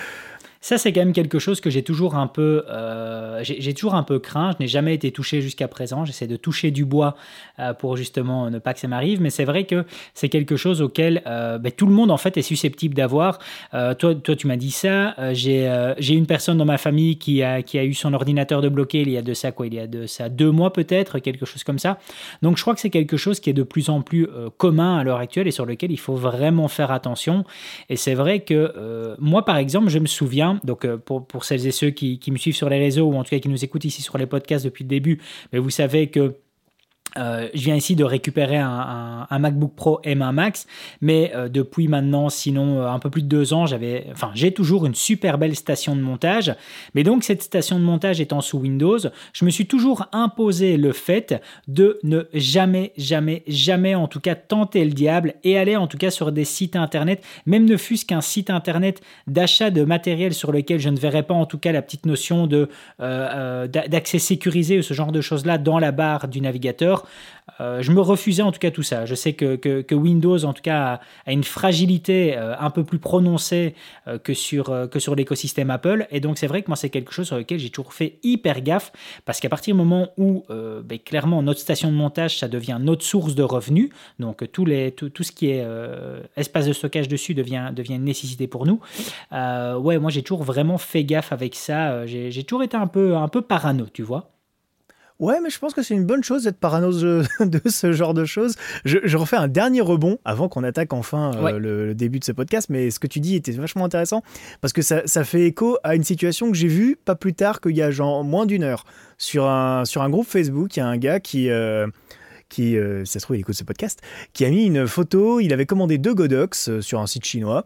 Ça, 0.62 0.78
c'est 0.78 0.92
quand 0.92 1.02
même 1.02 1.14
quelque 1.14 1.40
chose 1.40 1.62
que 1.62 1.70
j'ai 1.70 1.84
toujours 1.84 2.16
un 2.16 2.28
peu, 2.28 2.64
euh, 2.70 3.40
j'ai 3.44 3.74
toujours 3.74 3.96
un 3.96 4.04
peu 4.04 4.20
craint. 4.20 4.52
Je 4.52 4.64
n'ai 4.64 4.68
jamais 4.68 4.94
été 4.94 5.12
touché 5.12 5.42
jusqu'à 5.42 5.68
présent. 5.68 6.06
J'essaie 6.06 6.28
de 6.28 6.36
toucher 6.36 6.72
du 6.72 6.86
bois 6.86 7.16
euh, 7.60 7.74
pour 7.74 7.98
justement 7.98 8.50
ne 8.50 8.60
pas 8.60 8.74
que 8.74 8.80
ça 8.80 8.88
m'arrive. 8.88 9.22
Mais 9.22 9.30
c'est 9.30 9.46
vrai 9.46 9.66
que 9.66 9.86
c'est 10.14 10.30
quelque 10.30 10.56
chose 10.56 10.82
auquel 10.82 11.22
euh, 11.28 11.58
ben, 11.58 11.72
tout 11.72 11.86
le 11.86 11.94
monde 11.94 12.12
en 12.12 12.18
fait 12.18 12.38
est 12.38 12.42
susceptible 12.42 12.96
d'avoir. 12.96 13.40
Toi, 13.72 14.16
toi, 14.16 14.36
tu 14.36 14.48
m'as 14.48 14.56
dit 14.56 14.72
ça. 14.72 15.16
J'ai 15.34 16.14
une 16.14 16.26
personne 16.26 16.58
dans 16.58 16.66
ma 16.66 16.78
famille 16.78 17.18
qui 17.18 17.44
a 17.44 17.62
qui 17.62 17.78
a 17.78 17.84
eu 17.84 17.94
son 17.94 18.14
ordinateur 18.14 18.62
de 18.62 18.70
bloqué 18.70 19.02
il 19.02 19.10
y 19.10 19.18
a 19.18 19.22
de 19.22 19.34
ça 19.34 19.52
quoi, 19.52 19.68
il 19.68 19.74
y 19.74 19.80
a 19.80 19.88
de 19.88 20.06
ça 20.06 20.30
deux 20.30 20.52
mois 20.52 20.74
peut-être, 20.74 21.20
quelque 21.20 21.46
chose 21.46 21.64
comme 21.64 21.80
ça. 21.80 22.00
Donc 22.42 22.58
je 22.58 22.62
crois 22.62 22.74
que 22.74 22.80
c'est 22.80 22.90
quelque 22.90 23.18
chose 23.18 23.40
qui 23.40 23.50
est 23.50 23.54
de 23.54 23.64
plus 23.64 23.90
en 23.90 24.02
plus 24.02 24.28
commun 24.58 24.98
à 24.98 25.04
l'heure 25.04 25.20
actuelle 25.20 25.48
et 25.48 25.52
sur 25.52 25.66
lequel 25.66 25.92
il 25.92 26.00
faut 26.00 26.16
vraiment 26.16 26.68
faire 26.68 26.92
attention. 26.92 27.46
Et 27.90 27.96
c'est 27.96 28.16
vrai 28.16 28.40
que 28.40 29.16
moi, 29.20 29.46
par 29.46 29.58
exemple, 29.58 29.90
je 29.90 30.00
me 30.00 30.08
souviens, 30.08 30.47
donc 30.64 30.86
euh, 30.86 30.98
pour, 30.98 31.44
celles 31.44 31.66
et 31.68 31.72
ceux 31.72 31.90
qui, 31.90 32.20
qui 32.20 32.32
me 32.32 32.38
suivent 32.38 32.56
sur 32.56 32.70
les 32.70 32.80
réseaux 32.80 33.06
ou 33.06 33.16
en 33.16 33.24
tout 33.24 33.30
cas 33.30 33.40
qui 33.40 33.50
nous 33.50 33.64
écoutent 33.64 33.86
ici 33.86 34.02
sur 34.02 34.18
les 34.18 34.26
podcasts 34.26 34.66
depuis 34.66 34.84
le 34.84 34.90
début, 34.90 35.20
mais 35.52 35.60
vous 35.60 35.70
savez 35.70 36.08
que 36.08 36.36
euh, 37.16 37.48
je 37.54 37.64
viens 37.64 37.76
ici 37.76 37.96
de 37.96 38.04
récupérer 38.04 38.58
un, 38.58 39.26
MacBook 39.40 39.74
Pro 39.76 40.02
M1 40.04 40.32
Max, 40.32 40.68
mais 41.02 41.32
euh, 41.36 41.48
depuis 41.48 41.88
maintenant, 41.88 42.30
sinon 42.30 42.82
euh, 42.82 42.90
un 42.90 43.00
peu 43.00 43.10
plus 43.10 43.22
de 43.22 43.28
deux 43.28 43.54
ans, 43.54 43.66
j'avais, 43.66 44.08
enfin, 44.12 44.32
j'ai 44.34 44.52
toujours 44.52 44.86
une 44.86 44.96
super 44.96 45.38
belle 45.38 45.56
station 45.56 45.96
de 45.96 46.02
montage. 46.02 46.56
Mais 46.96 47.04
donc 47.04 47.24
cette 47.24 47.44
station 47.44 47.80
de 47.80 47.84
montage 47.84 48.20
étant 48.20 48.42
sous 48.42 48.60
Windows, 48.60 49.00
je 49.34 49.46
me 49.46 49.50
suis 49.50 49.68
toujours 49.68 50.06
imposé 50.12 50.78
le 50.78 50.92
fait 50.92 51.42
de 51.68 52.00
ne 52.04 52.24
jamais, 52.34 52.94
jamais, 52.98 53.44
jamais, 53.48 53.96
en 53.96 54.08
tout 54.08 54.20
cas, 54.20 54.36
tenter 54.36 54.84
le 54.84 54.92
diable 54.92 55.36
et 55.44 55.58
aller 55.58 55.76
en 55.76 55.88
tout 55.88 55.98
cas 55.98 56.12
sur 56.12 56.32
des 56.32 56.46
sites 56.46 56.76
internet, 56.76 57.24
même 57.46 57.66
ne 57.66 57.78
fût-ce 57.78 58.06
qu'un 58.06 58.22
site 58.22 58.50
internet 58.50 59.02
d'achat 59.28 59.70
de 59.70 59.84
matériel 59.84 60.34
sur 60.34 60.52
lequel 60.52 60.80
je 60.80 60.90
ne 60.90 60.98
verrais 60.98 61.24
pas 61.24 61.34
en 61.34 61.46
tout 61.46 61.58
cas 61.58 61.72
la 61.72 61.82
petite 61.82 62.06
notion 62.06 62.48
de 62.48 62.70
d'a- 63.00 63.68
d'accès 63.68 64.20
sécurisé 64.20 64.80
ou 64.80 64.82
ce 64.82 64.94
genre 64.94 65.12
de 65.12 65.22
choses-là 65.22 65.58
dans 65.58 65.80
la 65.80 65.92
barre 65.92 66.28
du 66.28 66.42
navigateur. 66.42 66.97
Euh, 67.60 67.82
je 67.82 67.92
me 67.92 68.02
refusais 68.02 68.42
en 68.42 68.52
tout 68.52 68.60
cas 68.60 68.72
tout 68.72 68.84
ça. 68.84 69.06
Je 69.06 69.16
sais 69.16 69.34
que, 69.34 69.94
Windows 69.94 70.44
en 70.46 70.54
tout 70.54 70.62
cas 70.62 71.00
a, 71.26 71.32
une 71.32 71.44
fragilité 71.44 72.38
euh, 72.38 72.56
un 72.60 72.70
peu 72.70 72.84
plus 72.84 73.00
prononcée 73.00 73.74
euh, 74.08 74.18
que 74.18 74.34
sur, 74.34 74.88
sur 74.98 75.16
l'écosystème 75.16 75.70
Apple. 75.70 76.08
Et 76.12 76.20
donc 76.20 76.38
c'est 76.38 76.48
vrai 76.48 76.62
que 76.62 76.68
moi 76.68 76.76
c'est 76.76 76.90
quelque 76.90 77.12
chose 77.12 77.28
sur 77.28 77.38
lequel 77.38 77.60
j'ai 77.60 77.70
toujours 77.70 77.94
fait 77.94 78.20
hyper 78.24 78.62
gaffe 78.62 78.92
parce 79.26 79.40
qu'à 79.40 79.50
partir 79.50 79.74
du 79.74 79.78
moment 79.78 80.10
où 80.18 80.44
ben, 80.50 81.00
clairement 81.00 81.42
notre 81.42 81.60
station 81.60 81.90
de 81.90 81.96
montage 81.96 82.38
ça 82.40 82.48
devient 82.48 82.78
notre 82.80 83.04
source 83.04 83.36
de 83.36 83.44
revenus, 83.44 83.90
donc 84.20 84.50
tout, 84.52 84.66
ce 84.68 85.32
qui 85.32 85.50
est 85.50 85.66
espace 86.36 86.68
de 86.68 86.74
stockage 86.74 87.08
dessus 87.08 87.34
devient, 87.34 87.72
devient 87.74 87.96
une 87.96 88.04
nécessité 88.04 88.48
pour 88.48 88.66
nous. 88.66 88.80
Ouais, 89.32 89.98
moi 89.98 90.12
j'ai 90.12 90.24
toujours 90.24 90.44
vraiment 90.44 90.78
fait 90.78 91.04
gaffe 91.04 91.32
avec 91.32 91.56
ça. 91.56 92.06
J'ai 92.06 92.44
toujours 92.44 92.64
été 92.64 92.78
un 92.78 92.88
peu, 92.88 93.16
un 93.16 93.28
peu 93.28 93.42
parano, 93.42 93.86
tu 93.92 94.04
vois. 94.04 94.37
Ouais, 95.20 95.40
mais 95.42 95.50
je 95.50 95.58
pense 95.58 95.74
que 95.74 95.82
c'est 95.82 95.96
une 95.96 96.06
bonne 96.06 96.24
chose 96.24 96.44
d'être 96.44 96.58
parano 96.60 96.92
de 96.92 97.24
de 97.46 97.62
ce 97.70 97.92
genre 97.92 98.14
de 98.14 98.24
choses. 98.24 98.56
Je, 98.86 99.00
je 99.04 99.18
refais 99.18 99.36
un 99.36 99.48
dernier 99.48 99.82
rebond 99.82 100.20
avant 100.26 100.48
qu'on 100.48 100.64
attaque 100.64 100.94
enfin 100.94 101.32
euh, 101.36 101.42
Ouais. 101.42 101.60
le, 101.60 101.88
le 101.88 101.96
début 101.96 102.20
de 102.20 102.24
ce 102.24 102.32
podcast, 102.32 102.68
mais 102.70 102.92
ce 102.92 103.00
que 103.00 103.08
tu 103.08 103.20
dis 103.20 103.36
était 103.36 103.52
vachement 103.54 103.86
intéressant 103.86 104.22
parce 104.62 104.74
que 104.74 104.82
ça, 104.84 105.02
ça 105.08 105.24
fait 105.24 105.46
écho 105.46 105.78
à 105.84 105.96
une 105.96 106.04
situation 106.04 106.52
que 106.52 106.58
j'ai 106.58 106.68
vue 106.68 106.98
pas 107.04 107.16
plus 107.16 107.34
tard 107.34 107.62
qu'il 107.62 107.76
y 107.76 107.82
a 107.82 107.90
genre 107.90 108.24
moins 108.24 108.46
d'une 108.46 108.64
heure 108.64 108.86
sur 109.18 109.46
un, 109.48 109.86
sur 109.86 110.04
un 110.04 110.10
groupe 110.10 110.28
Facebook. 110.28 110.76
Il 110.76 110.80
y 110.80 110.84
a 110.84 110.88
un 110.88 110.98
gars 110.98 111.20
qui. 111.20 111.50
euh, 111.50 111.88
qui, 112.50 112.78
euh, 112.78 113.04
ça 113.04 113.20
se 113.20 113.26
trouve, 113.26 113.36
il 113.36 113.42
écoute 113.42 113.56
ce 113.56 113.66
podcast, 113.66 114.00
qui 114.32 114.46
a 114.46 114.50
mis 114.50 114.64
une 114.68 114.88
photo, 114.88 115.42
il 115.42 115.52
avait 115.52 115.66
commandé 115.66 115.98
deux 115.98 116.14
Godox 116.14 116.70
euh, 116.70 116.80
sur 116.80 117.02
un 117.02 117.06
site 117.06 117.26
chinois, 117.26 117.66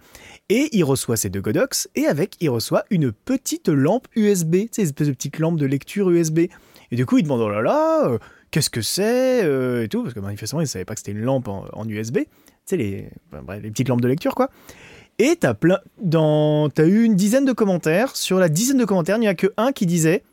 et 0.49 0.69
il 0.71 0.83
reçoit 0.83 1.17
ces 1.17 1.29
deux 1.29 1.39
Godox, 1.39 1.87
et 1.93 2.07
avec, 2.07 2.35
il 2.41 2.49
reçoit 2.49 2.83
une 2.89 3.11
petite 3.11 3.69
lampe 3.69 4.07
USB, 4.15 4.53
tu 4.55 4.67
sais, 4.71 4.81
une 4.81 4.87
espèce 4.87 5.05
de 5.09 5.13
petite 5.13 5.37
lampe 5.37 5.59
de 5.59 5.67
lecture 5.67 6.09
USB. 6.09 6.47
Et 6.91 6.95
du 6.95 7.05
coup, 7.05 7.17
il 7.17 7.23
demande, 7.23 7.41
oh 7.41 7.49
là 7.49 7.61
là, 7.61 8.05
euh, 8.07 8.17
qu'est-ce 8.51 8.69
que 8.69 8.81
c'est 8.81 9.43
euh, 9.43 9.83
Et 9.83 9.87
tout, 9.87 10.03
parce 10.03 10.13
que 10.13 10.19
manifestement, 10.19 10.59
il 10.61 10.65
ne 10.65 10.69
savait 10.69 10.85
pas 10.85 10.93
que 10.93 10.99
c'était 10.99 11.11
une 11.13 11.21
lampe 11.23 11.47
en, 11.47 11.65
en 11.73 11.87
USB, 11.87 12.17
tu 12.19 12.25
sais, 12.65 12.77
les, 12.77 13.09
enfin, 13.31 13.41
bref, 13.43 13.61
les 13.63 13.71
petites 13.71 13.87
lampes 13.89 14.01
de 14.01 14.07
lecture, 14.07 14.35
quoi. 14.35 14.49
Et 15.19 15.35
t'as 15.39 15.53
plein, 15.53 15.79
dans, 16.01 16.69
t'as 16.69 16.85
eu 16.85 17.03
une 17.03 17.15
dizaine 17.15 17.45
de 17.45 17.53
commentaires. 17.53 18.15
Sur 18.15 18.39
la 18.39 18.49
dizaine 18.49 18.77
de 18.77 18.85
commentaires, 18.85 19.17
il 19.17 19.21
n'y 19.21 19.27
a 19.27 19.35
que 19.35 19.47
un 19.57 19.71
qui 19.71 19.85
disait, 19.85 20.23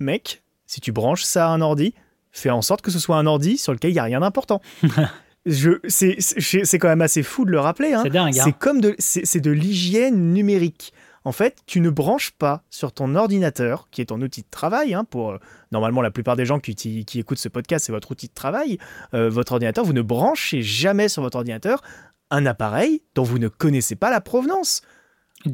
mec, 0.00 0.42
si 0.66 0.80
tu 0.80 0.90
branches 0.92 1.22
ça 1.22 1.46
à 1.48 1.50
un 1.50 1.60
ordi, 1.60 1.94
fais 2.32 2.50
en 2.50 2.62
sorte 2.62 2.82
que 2.82 2.90
ce 2.90 2.98
soit 2.98 3.16
un 3.16 3.26
ordi 3.26 3.58
sur 3.58 3.72
lequel 3.72 3.90
il 3.90 3.94
n'y 3.94 4.00
a 4.00 4.04
rien 4.04 4.20
d'important. 4.20 4.60
Je, 5.46 5.78
c'est, 5.86 6.16
c'est 6.18 6.64
c'est 6.64 6.78
quand 6.80 6.88
même 6.88 7.02
assez 7.02 7.22
fou 7.22 7.44
de 7.44 7.52
le 7.52 7.60
rappeler. 7.60 7.92
Hein. 7.92 8.00
C'est 8.02 8.10
dingue. 8.10 8.36
hein. 8.36 8.42
C'est 8.44 8.52
comme 8.58 8.80
de, 8.80 8.96
c'est, 8.98 9.24
c'est 9.24 9.38
de 9.40 9.52
l'hygiène 9.52 10.32
numérique. 10.32 10.92
En 11.26 11.32
fait, 11.32 11.56
tu 11.66 11.80
ne 11.80 11.90
branches 11.90 12.30
pas 12.30 12.62
sur 12.70 12.92
ton 12.92 13.16
ordinateur, 13.16 13.88
qui 13.90 14.00
est 14.00 14.06
ton 14.06 14.22
outil 14.22 14.42
de 14.42 14.46
travail, 14.48 14.94
hein, 14.94 15.02
pour 15.02 15.32
euh, 15.32 15.38
normalement 15.72 16.00
la 16.00 16.12
plupart 16.12 16.36
des 16.36 16.46
gens 16.46 16.60
qui, 16.60 17.04
écoutent 17.16 17.38
ce 17.38 17.48
podcast, 17.48 17.86
c'est 17.86 17.92
votre 17.92 18.12
outil 18.12 18.28
de 18.28 18.32
travail, 18.32 18.78
euh, 19.12 19.28
votre 19.28 19.50
ordinateur, 19.50 19.84
vous 19.84 19.92
ne 19.92 20.02
branchez 20.02 20.62
jamais 20.62 21.08
sur 21.08 21.22
votre 21.22 21.38
ordinateur 21.38 21.82
un 22.30 22.46
appareil 22.46 23.02
dont 23.16 23.24
vous 23.24 23.40
ne 23.40 23.48
connaissez 23.48 23.96
pas 23.96 24.08
la 24.08 24.20
provenance. 24.20 24.82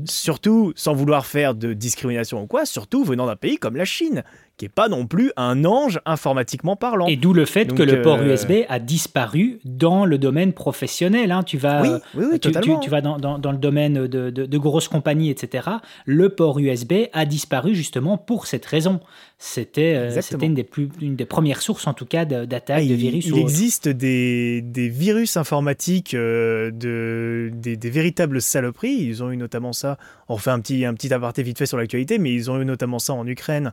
Surtout, 0.04 0.74
sans 0.76 0.92
vouloir 0.92 1.24
faire 1.24 1.54
de 1.54 1.72
discrimination 1.72 2.42
ou 2.42 2.46
quoi, 2.46 2.66
surtout 2.66 3.02
venant 3.02 3.24
d'un 3.24 3.36
pays 3.36 3.56
comme 3.56 3.76
la 3.76 3.86
Chine, 3.86 4.24
qui 4.62 4.66
est 4.66 4.68
pas 4.68 4.88
non 4.88 5.08
plus 5.08 5.32
un 5.36 5.64
ange 5.64 6.00
informatiquement 6.06 6.76
parlant. 6.76 7.08
Et 7.08 7.16
d'où 7.16 7.32
le 7.32 7.46
fait 7.46 7.74
que 7.74 7.82
le 7.82 8.00
port 8.00 8.22
USB 8.22 8.62
a 8.68 8.78
disparu 8.78 9.58
dans 9.64 10.04
le 10.04 10.18
domaine 10.18 10.52
professionnel. 10.52 11.32
Hein. 11.32 11.42
Tu 11.42 11.58
vas, 11.58 12.00
oui, 12.14 12.38
tu, 12.38 12.52
tu, 12.80 12.88
vas 12.88 13.00
dans, 13.00 13.18
dans, 13.18 13.50
le 13.50 13.58
domaine 13.58 14.06
de, 14.06 14.30
de, 14.30 14.58
grosses 14.58 14.86
compagnies, 14.86 15.30
etc. 15.30 15.68
Le 16.06 16.28
port 16.28 16.60
USB 16.60 16.92
a 17.12 17.24
disparu 17.24 17.74
justement 17.74 18.16
pour 18.16 18.46
cette 18.46 18.64
raison. 18.64 19.00
C'était 19.38 20.10
une, 20.40 20.54
des 20.54 20.62
plus, 20.62 20.88
une 21.00 21.16
des 21.16 21.24
premières 21.24 21.60
sources, 21.60 21.88
en 21.88 21.94
tout 21.94 22.06
cas, 22.06 22.24
d'attaques 22.24 22.86
de 22.86 22.94
virus. 22.94 23.26
Il, 23.26 23.38
existe 23.38 23.88
des, 23.88 24.62
des, 24.62 24.88
virus 24.88 25.36
informatiques, 25.36 26.14
de, 26.14 27.50
des, 27.52 27.76
des, 27.76 27.90
véritables 27.90 28.40
saloperies. 28.40 29.02
Ils 29.02 29.24
ont 29.24 29.32
eu 29.32 29.36
notamment 29.36 29.72
ça. 29.72 29.98
On 30.28 30.36
refait 30.36 30.52
un 30.52 30.60
petit, 30.60 30.84
un 30.84 30.94
petit 30.94 31.12
aparté 31.12 31.42
vite 31.42 31.58
fait 31.58 31.66
sur 31.66 31.78
l'actualité, 31.78 32.20
mais 32.20 32.32
ils 32.32 32.48
ont 32.48 32.60
eu 32.60 32.64
notamment 32.64 33.00
ça 33.00 33.14
en 33.14 33.26
Ukraine 33.26 33.72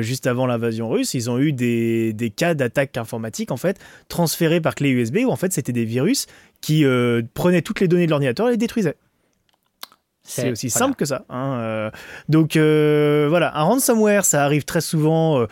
juste 0.00 0.26
avant 0.30 0.46
l'invasion 0.46 0.88
russe, 0.88 1.14
ils 1.14 1.28
ont 1.28 1.38
eu 1.38 1.52
des, 1.52 2.32
cas 2.34 2.54
d'attaque 2.54 2.96
informatique 2.96 3.50
en 3.50 3.56
fait 3.56 3.78
transférés 4.08 4.60
par 4.60 4.74
clé 4.74 4.90
USB 4.90 5.18
où 5.26 5.30
en 5.30 5.36
fait 5.36 5.52
c'était 5.52 5.72
des 5.72 5.84
virus 5.84 6.26
qui 6.60 6.84
euh, 6.84 7.22
prenaient 7.34 7.62
toutes 7.62 7.80
les 7.80 7.88
données 7.88 8.06
de 8.06 8.10
l'ordinateur 8.10 8.48
et 8.48 8.52
les 8.52 8.56
détruisaient. 8.56 8.96
C'est 10.22 10.52
aussi 10.52 10.70
simple 10.70 10.94
que 10.94 11.04
ça. 11.04 11.24
Hein, 11.28 11.58
euh. 11.60 11.90
donc 12.28 12.54
euh, 12.54 13.26
voilà, 13.28 13.56
un 13.58 13.62
ransomware, 13.62 14.24
ça 14.24 14.44
arrive 14.44 14.64
très 14.64 14.80
souvent. 14.80 15.44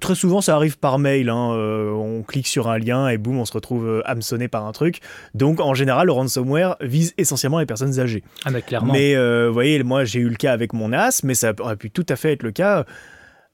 très 0.00 0.16
souvent, 0.16 0.40
ça 0.40 0.56
arrive 0.56 0.76
par 0.76 0.98
mail. 0.98 1.28
Hein, 1.28 1.50
on 1.52 2.24
clique 2.26 2.48
sur 2.48 2.68
un 2.68 2.78
lien 2.78 3.08
et 3.08 3.16
boum, 3.16 3.38
on 3.38 3.44
se 3.44 3.52
retrouve 3.52 4.02
hameçonné 4.06 4.48
par 4.48 4.66
un 4.66 4.72
truc. 4.72 4.98
Donc, 5.34 5.60
en 5.60 5.72
général, 5.72 6.06
le 6.06 6.12
ransomware 6.12 6.76
vise 6.80 7.14
essentiellement 7.16 7.60
les 7.60 7.66
personnes 7.66 8.00
âgées. 8.00 8.24
Ah, 8.44 8.50
mais 8.50 8.62
clairement. 8.62 8.92
Mais 8.92 9.14
vous 9.46 9.52
voyez, 9.52 9.80
moi, 9.84 10.04
j'ai 10.04 10.18
eu 10.18 10.28
le 10.28 10.36
cas 10.36 10.52
avec 10.52 10.72
mon 10.72 10.88
NAS, 10.88 11.20
mais 11.22 11.34
ça 11.34 11.52
aurait 11.60 11.76
pu 11.76 11.92
tout 11.92 12.06
à 12.08 12.16
fait 12.16 12.32
être 12.32 12.42
le 12.42 12.50
cas 12.50 12.86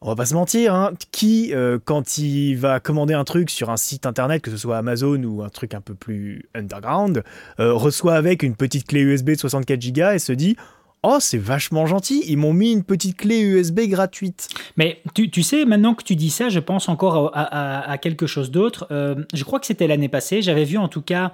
on 0.04 0.08
va 0.08 0.16
pas 0.16 0.26
se 0.26 0.34
mentir, 0.34 0.74
hein, 0.74 0.92
qui, 1.12 1.54
euh, 1.54 1.78
quand 1.82 2.18
il 2.18 2.56
va 2.56 2.78
commander 2.78 3.14
un 3.14 3.24
truc 3.24 3.48
sur 3.48 3.70
un 3.70 3.78
site 3.78 4.04
internet, 4.04 4.42
que 4.42 4.50
ce 4.50 4.58
soit 4.58 4.76
Amazon 4.76 5.22
ou 5.24 5.42
un 5.42 5.48
truc 5.48 5.72
un 5.72 5.80
peu 5.80 5.94
plus 5.94 6.46
underground, 6.54 7.24
euh, 7.58 7.72
reçoit 7.72 8.14
avec 8.14 8.42
une 8.42 8.54
petite 8.54 8.86
clé 8.86 9.00
USB 9.00 9.30
de 9.30 9.38
64 9.38 9.92
Go 9.92 10.10
et 10.10 10.18
se 10.18 10.32
dit 10.32 10.56
Oh, 11.02 11.16
c'est 11.20 11.38
vachement 11.38 11.86
gentil, 11.86 12.22
ils 12.26 12.36
m'ont 12.36 12.52
mis 12.52 12.72
une 12.72 12.84
petite 12.84 13.16
clé 13.16 13.40
USB 13.40 13.80
gratuite. 13.88 14.48
Mais 14.76 15.00
tu, 15.14 15.42
sais, 15.42 15.64
maintenant 15.64 15.94
que 15.94 16.04
tu 16.04 16.16
dis 16.16 16.30
ça, 16.30 16.50
je 16.50 16.60
pense 16.60 16.88
encore 16.88 17.30
à, 17.34 17.96
quelque 17.98 18.26
chose 18.26 18.50
d'autre. 18.50 18.86
Euh, 18.90 19.14
je 19.32 19.44
crois 19.44 19.58
que 19.58 19.66
c'était 19.66 19.86
l'année 19.86 20.08
passée, 20.08 20.42
j'avais 20.42 20.64
vu 20.64 20.76
en 20.76 20.88
tout 20.88 21.02
cas 21.02 21.32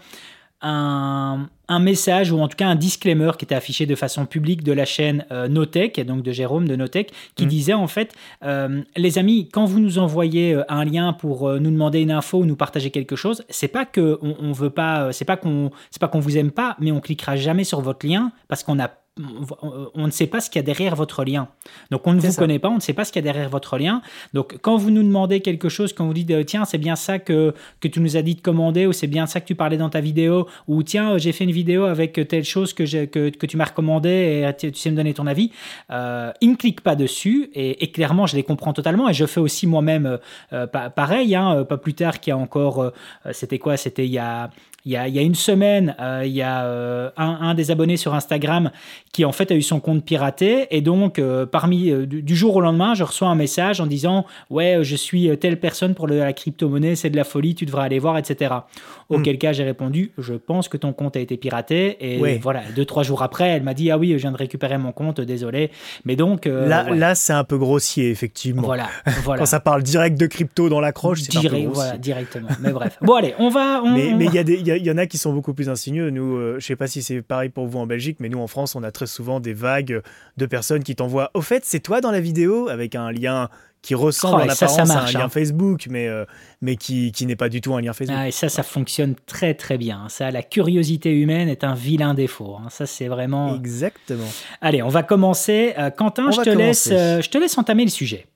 un, 0.62 1.48
message 1.80 2.32
ou 2.32 2.40
en 2.40 2.48
tout 2.48 2.56
cas 2.56 2.66
un 2.66 2.74
disclaimer 2.74 3.30
qui 3.38 3.44
était 3.44 3.54
affiché 3.54 3.86
de 3.86 3.94
façon 3.94 4.26
publique 4.26 4.62
de 4.62 4.72
la 4.72 4.84
chaîne 4.84 5.24
euh, 5.30 5.48
Notech, 5.48 6.04
donc 6.04 6.22
de 6.22 6.32
Jérôme 6.32 6.68
de 6.68 6.76
Notech, 6.76 7.12
qui 7.36 7.46
mm. 7.46 7.48
disait 7.48 7.74
en 7.74 7.86
fait 7.86 8.14
euh, 8.44 8.82
les 8.96 9.18
amis, 9.18 9.48
quand 9.50 9.64
vous 9.64 9.80
nous 9.80 9.98
envoyez 9.98 10.54
euh, 10.54 10.64
un 10.68 10.84
lien 10.84 11.12
pour 11.12 11.48
nous 11.48 11.70
demander 11.70 12.00
une 12.00 12.10
info 12.10 12.38
ou 12.38 12.44
nous 12.44 12.56
partager 12.56 12.90
quelque 12.90 13.16
chose, 13.16 13.44
c'est 13.48 13.68
pas 13.68 13.84
que 13.84 14.18
on, 14.22 14.52
veut 14.52 14.70
pas, 14.70 15.12
c'est 15.12 15.24
pas 15.24 15.36
qu'on 15.36 15.70
c'est 15.90 16.00
pas 16.00 16.08
qu'on 16.08 16.20
vous 16.20 16.36
aime 16.36 16.50
pas, 16.50 16.76
mais 16.80 16.92
on 16.92 17.00
cliquera 17.00 17.36
jamais 17.36 17.64
sur 17.64 17.80
votre 17.80 18.06
lien 18.06 18.32
parce 18.48 18.62
qu'on 18.62 18.78
a 18.78 18.90
on 19.94 20.06
ne 20.06 20.10
sait 20.10 20.26
pas 20.26 20.40
ce 20.40 20.50
qu'il 20.50 20.58
y 20.58 20.64
a 20.64 20.66
derrière 20.66 20.96
votre 20.96 21.24
lien. 21.24 21.48
Donc 21.90 22.06
on 22.06 22.12
ne 22.12 22.20
vous 22.20 22.32
connaît 22.34 22.58
pas, 22.58 22.68
on 22.68 22.76
ne 22.76 22.80
sait 22.80 22.92
pas 22.92 23.04
ce 23.04 23.12
qu'il 23.12 23.24
y 23.24 23.28
a 23.28 23.32
derrière 23.32 23.48
votre 23.48 23.78
lien. 23.78 24.02
Donc 24.34 24.58
quand 24.60 24.76
vous 24.76 24.90
nous 24.90 25.02
demandez 25.02 25.40
quelque 25.40 25.68
chose, 25.68 25.92
quand 25.92 26.06
vous 26.06 26.14
dites 26.14 26.30
euh, 26.30 26.44
tiens 26.44 26.64
c'est 26.64 26.78
bien 26.78 26.96
ça 26.96 27.18
que, 27.18 27.54
que 27.80 27.88
tu 27.88 28.00
nous 28.00 28.16
as 28.16 28.22
dit 28.22 28.34
de 28.34 28.40
commander 28.40 28.86
ou 28.86 28.92
c'est 28.92 29.06
bien 29.06 29.26
ça 29.26 29.40
que 29.40 29.46
tu 29.46 29.54
parlais 29.54 29.76
dans 29.76 29.90
ta 29.90 30.00
vidéo 30.00 30.46
ou 30.68 30.82
tiens 30.82 31.18
j'ai 31.18 31.32
fait 31.32 31.44
une 31.44 31.52
vidéo 31.52 31.84
avec 31.84 32.28
telle 32.28 32.44
chose 32.44 32.72
que, 32.72 33.04
que, 33.04 33.30
que 33.30 33.46
tu 33.46 33.56
m'as 33.56 33.64
recommandé 33.64 34.08
et 34.08 34.46
euh, 34.46 34.52
tu, 34.52 34.72
sais 34.74 34.90
me 34.90 34.96
donner 34.96 35.14
ton 35.14 35.26
avis, 35.26 35.50
euh, 35.90 36.32
ils 36.40 36.50
ne 36.50 36.56
cliquent 36.56 36.82
pas 36.82 36.96
dessus 36.96 37.50
et, 37.54 37.90
clairement 37.90 38.26
je 38.26 38.36
les 38.36 38.44
comprends 38.44 38.72
totalement 38.72 39.08
et 39.08 39.14
je 39.14 39.26
fais 39.26 39.40
aussi 39.40 39.66
moi-même 39.66 40.18
pareil, 40.94 41.34
hein, 41.34 41.64
pas 41.64 41.76
plus 41.76 41.94
tard 41.94 42.20
qu'il 42.20 42.30
y 42.30 42.34
a 42.34 42.36
encore, 42.36 42.92
c'était 43.32 43.58
quoi 43.58 43.76
C'était 43.76 44.06
il 44.06 44.12
y 44.12 44.18
a 44.18 44.50
il 44.86 44.92
y, 44.92 44.96
a, 44.96 45.06
une 45.06 45.34
semaine, 45.34 45.94
euh, 46.00 46.22
il 46.24 46.32
y 46.32 46.40
a 46.40 46.64
euh, 46.64 47.10
un, 47.18 47.54
des 47.54 47.70
abonnés 47.70 47.98
sur 47.98 48.14
Instagram 48.14 48.70
qui 49.12 49.26
en 49.26 49.32
fait 49.32 49.50
a 49.50 49.54
eu 49.54 49.60
son 49.60 49.78
compte 49.78 50.04
piraté 50.04 50.68
et 50.70 50.80
donc 50.80 51.18
euh, 51.18 51.44
parmi 51.44 51.92
du, 52.06 52.36
jour 52.36 52.56
au 52.56 52.60
lendemain, 52.62 52.94
je 52.94 53.04
reçois 53.04 53.28
un 53.28 53.34
message 53.34 53.80
en 53.80 53.86
disant 53.86 54.24
ouais 54.48 54.78
je 54.80 54.96
suis 54.96 55.36
telle 55.38 55.60
personne 55.60 55.94
pour 55.94 56.08
la 56.08 56.32
crypto-monnaie, 56.32 56.96
c'est 56.96 57.10
de 57.10 57.16
la 57.16 57.24
folie, 57.24 57.54
tu 57.54 57.66
devrais 57.66 57.84
aller 57.84 57.98
voir, 57.98 58.16
etc. 58.16 58.54
Auquel 59.10 59.36
hmm. 59.36 59.38
cas 59.38 59.52
j'ai 59.52 59.64
répondu 59.64 60.12
je 60.16 60.34
pense 60.34 60.68
que 60.68 60.78
ton 60.78 60.92
compte 60.94 61.16
a 61.16 61.20
été 61.20 61.36
piraté 61.36 61.98
et 62.00 62.38
voilà 62.38 62.62
deux 62.74 62.86
trois 62.86 63.02
jours 63.02 63.22
après 63.22 63.48
elle 63.48 63.62
m'a 63.62 63.74
dit 63.74 63.90
ah 63.90 63.98
oui 63.98 64.12
je 64.12 64.16
viens 64.16 64.32
de 64.32 64.38
récupérer 64.38 64.78
mon 64.78 64.92
compte, 64.92 65.20
désolé. 65.20 65.70
Mais 66.06 66.16
donc 66.16 66.46
là 66.46 66.88
là 66.90 67.14
c'est 67.14 67.34
un 67.34 67.44
peu 67.44 67.58
grossier 67.58 68.10
effectivement. 68.10 68.62
Voilà, 68.62 68.88
voilà. 69.24 69.40
Quand 69.40 69.46
ça 69.46 69.60
parle 69.60 69.82
direct 69.82 70.18
de 70.18 70.26
crypto 70.26 70.70
dans 70.70 70.80
l'accroche, 70.80 71.20
c'est 71.20 71.36
un 71.36 71.42
peu 71.42 71.48
grossier. 71.48 71.66
Voilà 71.66 71.98
directement. 71.98 72.48
Mais 72.60 72.72
bref. 72.72 72.96
Bon 73.02 73.14
allez 73.14 73.34
on 73.38 73.50
va. 73.50 73.82
mais 73.84 74.14
il 74.24 74.34
y 74.34 74.38
a 74.38 74.44
des 74.44 74.69
y, 74.76 74.90
en 74.90 74.98
a 74.98 75.06
qui 75.06 75.18
sont 75.18 75.32
beaucoup 75.32 75.54
plus 75.54 75.68
insigneux. 75.68 76.10
Nous, 76.10 76.36
je 76.36 76.42
euh, 76.42 76.60
je 76.60 76.66
sais 76.66 76.76
pas 76.76 76.86
si 76.86 77.02
c'est 77.02 77.22
pareil 77.22 77.48
pour 77.48 77.66
vous 77.66 77.78
en 77.78 77.86
Belgique, 77.86 78.18
mais 78.20 78.28
nous 78.28 78.38
en 78.38 78.46
France, 78.46 78.74
on 78.74 78.82
a 78.82 78.90
très 78.90 79.06
souvent 79.06 79.40
des 79.40 79.52
vagues 79.52 80.02
de 80.36 80.46
personnes 80.46 80.82
qui 80.82 80.94
t'envoient. 80.94 81.30
Au 81.34 81.42
fait, 81.42 81.64
c'est 81.64 81.80
toi 81.80 82.00
dans 82.00 82.10
la 82.10 82.20
vidéo 82.20 82.68
avec 82.68 82.94
un 82.94 83.10
lien 83.10 83.48
qui 83.82 83.94
ressemble 83.94 84.42
oh, 84.42 84.44
en 84.44 84.48
apparence 84.48 84.90
à 84.90 85.02
un 85.04 85.10
lien 85.10 85.24
hein. 85.24 85.28
Facebook, 85.28 85.86
mais, 85.88 86.06
euh, 86.06 86.26
mais 86.60 86.76
qui, 86.76 87.12
qui 87.12 87.24
n'est 87.24 87.36
pas 87.36 87.48
du 87.48 87.60
tout 87.60 87.74
un 87.74 87.80
lien 87.80 87.92
Facebook. 87.92 88.18
Ah, 88.20 88.28
et 88.28 88.30
ça, 88.30 88.48
ça 88.48 88.62
fonctionne 88.62 89.14
très 89.26 89.54
très 89.54 89.78
bien. 89.78 90.08
Ça, 90.08 90.30
la 90.30 90.42
curiosité 90.42 91.10
humaine 91.10 91.48
est 91.48 91.64
un 91.64 91.74
vilain 91.74 92.14
défaut. 92.14 92.56
Hein. 92.56 92.68
Ça, 92.68 92.86
c'est 92.86 93.08
vraiment. 93.08 93.56
Exactement. 93.56 94.28
Allez, 94.60 94.82
on 94.82 94.88
va 94.88 95.02
commencer. 95.02 95.74
Euh, 95.78 95.90
Quentin, 95.90 96.30
je 96.30 96.42
te, 96.42 96.50
laisse, 96.50 96.88
je 96.88 97.28
te 97.28 97.38
laisse 97.38 97.56
entamer 97.56 97.84
le 97.84 97.90
sujet. 97.90 98.26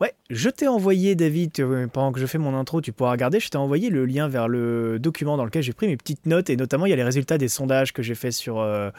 Ouais, 0.00 0.12
je 0.28 0.50
t'ai 0.50 0.66
envoyé, 0.66 1.14
David, 1.14 1.52
pendant 1.92 2.10
que 2.10 2.18
je 2.18 2.26
fais 2.26 2.38
mon 2.38 2.56
intro, 2.58 2.80
tu 2.80 2.92
pourras 2.92 3.12
regarder, 3.12 3.38
je 3.38 3.48
t'ai 3.48 3.58
envoyé 3.58 3.90
le 3.90 4.04
lien 4.04 4.26
vers 4.26 4.48
le 4.48 4.98
document 4.98 5.36
dans 5.36 5.44
lequel 5.44 5.62
j'ai 5.62 5.72
pris 5.72 5.86
mes 5.86 5.96
petites 5.96 6.26
notes, 6.26 6.50
et 6.50 6.56
notamment 6.56 6.86
il 6.86 6.90
y 6.90 6.92
a 6.92 6.96
les 6.96 7.04
résultats 7.04 7.38
des 7.38 7.46
sondages 7.46 7.92
que 7.92 8.02
j'ai 8.02 8.16
fait 8.16 8.32
sur, 8.32 8.58
euh, 8.58 8.90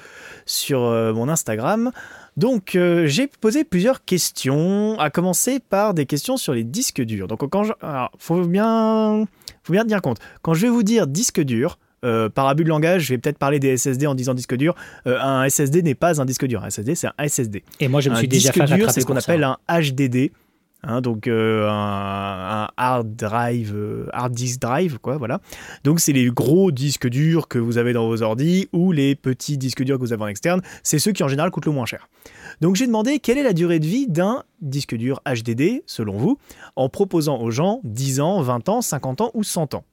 sur 0.45 0.83
euh, 0.83 1.13
mon 1.13 1.27
Instagram. 1.27 1.91
Donc 2.37 2.75
euh, 2.75 3.07
j'ai 3.07 3.27
posé 3.27 3.65
plusieurs 3.65 4.05
questions, 4.05 4.97
à 4.97 5.09
commencer 5.09 5.59
par 5.59 5.93
des 5.93 6.05
questions 6.05 6.37
sur 6.37 6.53
les 6.53 6.63
disques 6.63 7.01
durs. 7.01 7.27
Donc 7.27 7.45
quand 7.49 7.65
je... 7.65 7.73
faut 8.17 8.45
bien, 8.45 9.25
faut 9.63 9.73
bien 9.73 9.83
tenir 9.83 10.01
compte. 10.01 10.19
Quand 10.43 10.53
je 10.53 10.61
vais 10.61 10.69
vous 10.69 10.83
dire 10.83 11.07
disque 11.07 11.41
dur, 11.41 11.77
par 12.35 12.47
abus 12.47 12.63
de 12.63 12.69
langage, 12.69 13.05
je 13.05 13.15
vais 13.15 13.17
peut-être 13.17 13.39
parler 13.39 13.59
des 13.59 13.77
SSD 13.77 14.05
en 14.05 14.13
disant 14.13 14.35
disque 14.35 14.55
dur. 14.55 14.75
un 15.05 15.49
SSD 15.49 15.81
n'est 15.81 15.95
pas 15.95 16.21
un 16.21 16.25
disque 16.25 16.45
dur. 16.45 16.63
Un 16.63 16.69
SSD, 16.69 16.93
c'est 16.93 17.07
un 17.07 17.27
SSD. 17.27 17.63
Et 17.79 17.87
moi, 17.87 17.99
je 17.99 18.11
me 18.11 18.15
suis 18.15 18.27
déjà 18.27 18.51
fait 18.51 18.65
dur, 18.65 18.91
c'est 18.91 19.01
ce 19.01 19.07
qu'on 19.07 19.17
appelle 19.17 19.43
un 19.43 19.57
HDD. 19.67 20.31
Hein, 20.87 21.01
donc 21.01 21.27
euh, 21.27 21.67
un, 21.67 22.69
hard 22.77 23.15
drive, 23.15 23.73
euh, 23.75 24.07
hard 24.13 24.33
disk 24.33 24.61
drive, 24.61 24.99
quoi, 24.99 25.17
voilà. 25.17 25.41
Donc 25.83 25.99
c'est 25.99 26.13
les 26.13 26.27
gros 26.27 26.71
disques 26.71 27.07
durs 27.07 27.47
que 27.47 27.57
vous 27.57 27.77
avez 27.79 27.91
dans 27.91 28.07
vos 28.07 28.21
ordi 28.21 28.69
ou 28.71 28.91
les 28.91 29.15
petits 29.15 29.57
disques 29.57 29.83
durs 29.83 29.97
que 29.97 30.01
vous 30.01 30.13
avez 30.13 30.23
en 30.23 30.27
externe. 30.27 30.61
C'est 30.83 30.99
ceux 30.99 31.11
qui 31.11 31.23
en 31.23 31.27
général 31.27 31.49
coûtent 31.49 31.65
le 31.65 31.71
moins 31.71 31.87
cher. 31.87 32.07
Donc 32.61 32.75
j'ai 32.75 32.85
demandé 32.85 33.19
quelle 33.19 33.39
est 33.39 33.43
la 33.43 33.53
durée 33.53 33.79
de 33.79 33.87
vie 33.87 34.07
d'un 34.07 34.43
disque 34.61 34.95
dur 34.95 35.21
HDD, 35.25 35.81
selon 35.87 36.17
vous, 36.17 36.37
en 36.75 36.87
proposant 36.87 37.41
aux 37.41 37.51
gens 37.51 37.81
10 37.83 38.19
ans, 38.19 38.41
20 38.41 38.69
ans, 38.69 38.81
50 38.81 39.21
ans 39.21 39.31
ou 39.33 39.43
100 39.43 39.73
ans. 39.73 39.83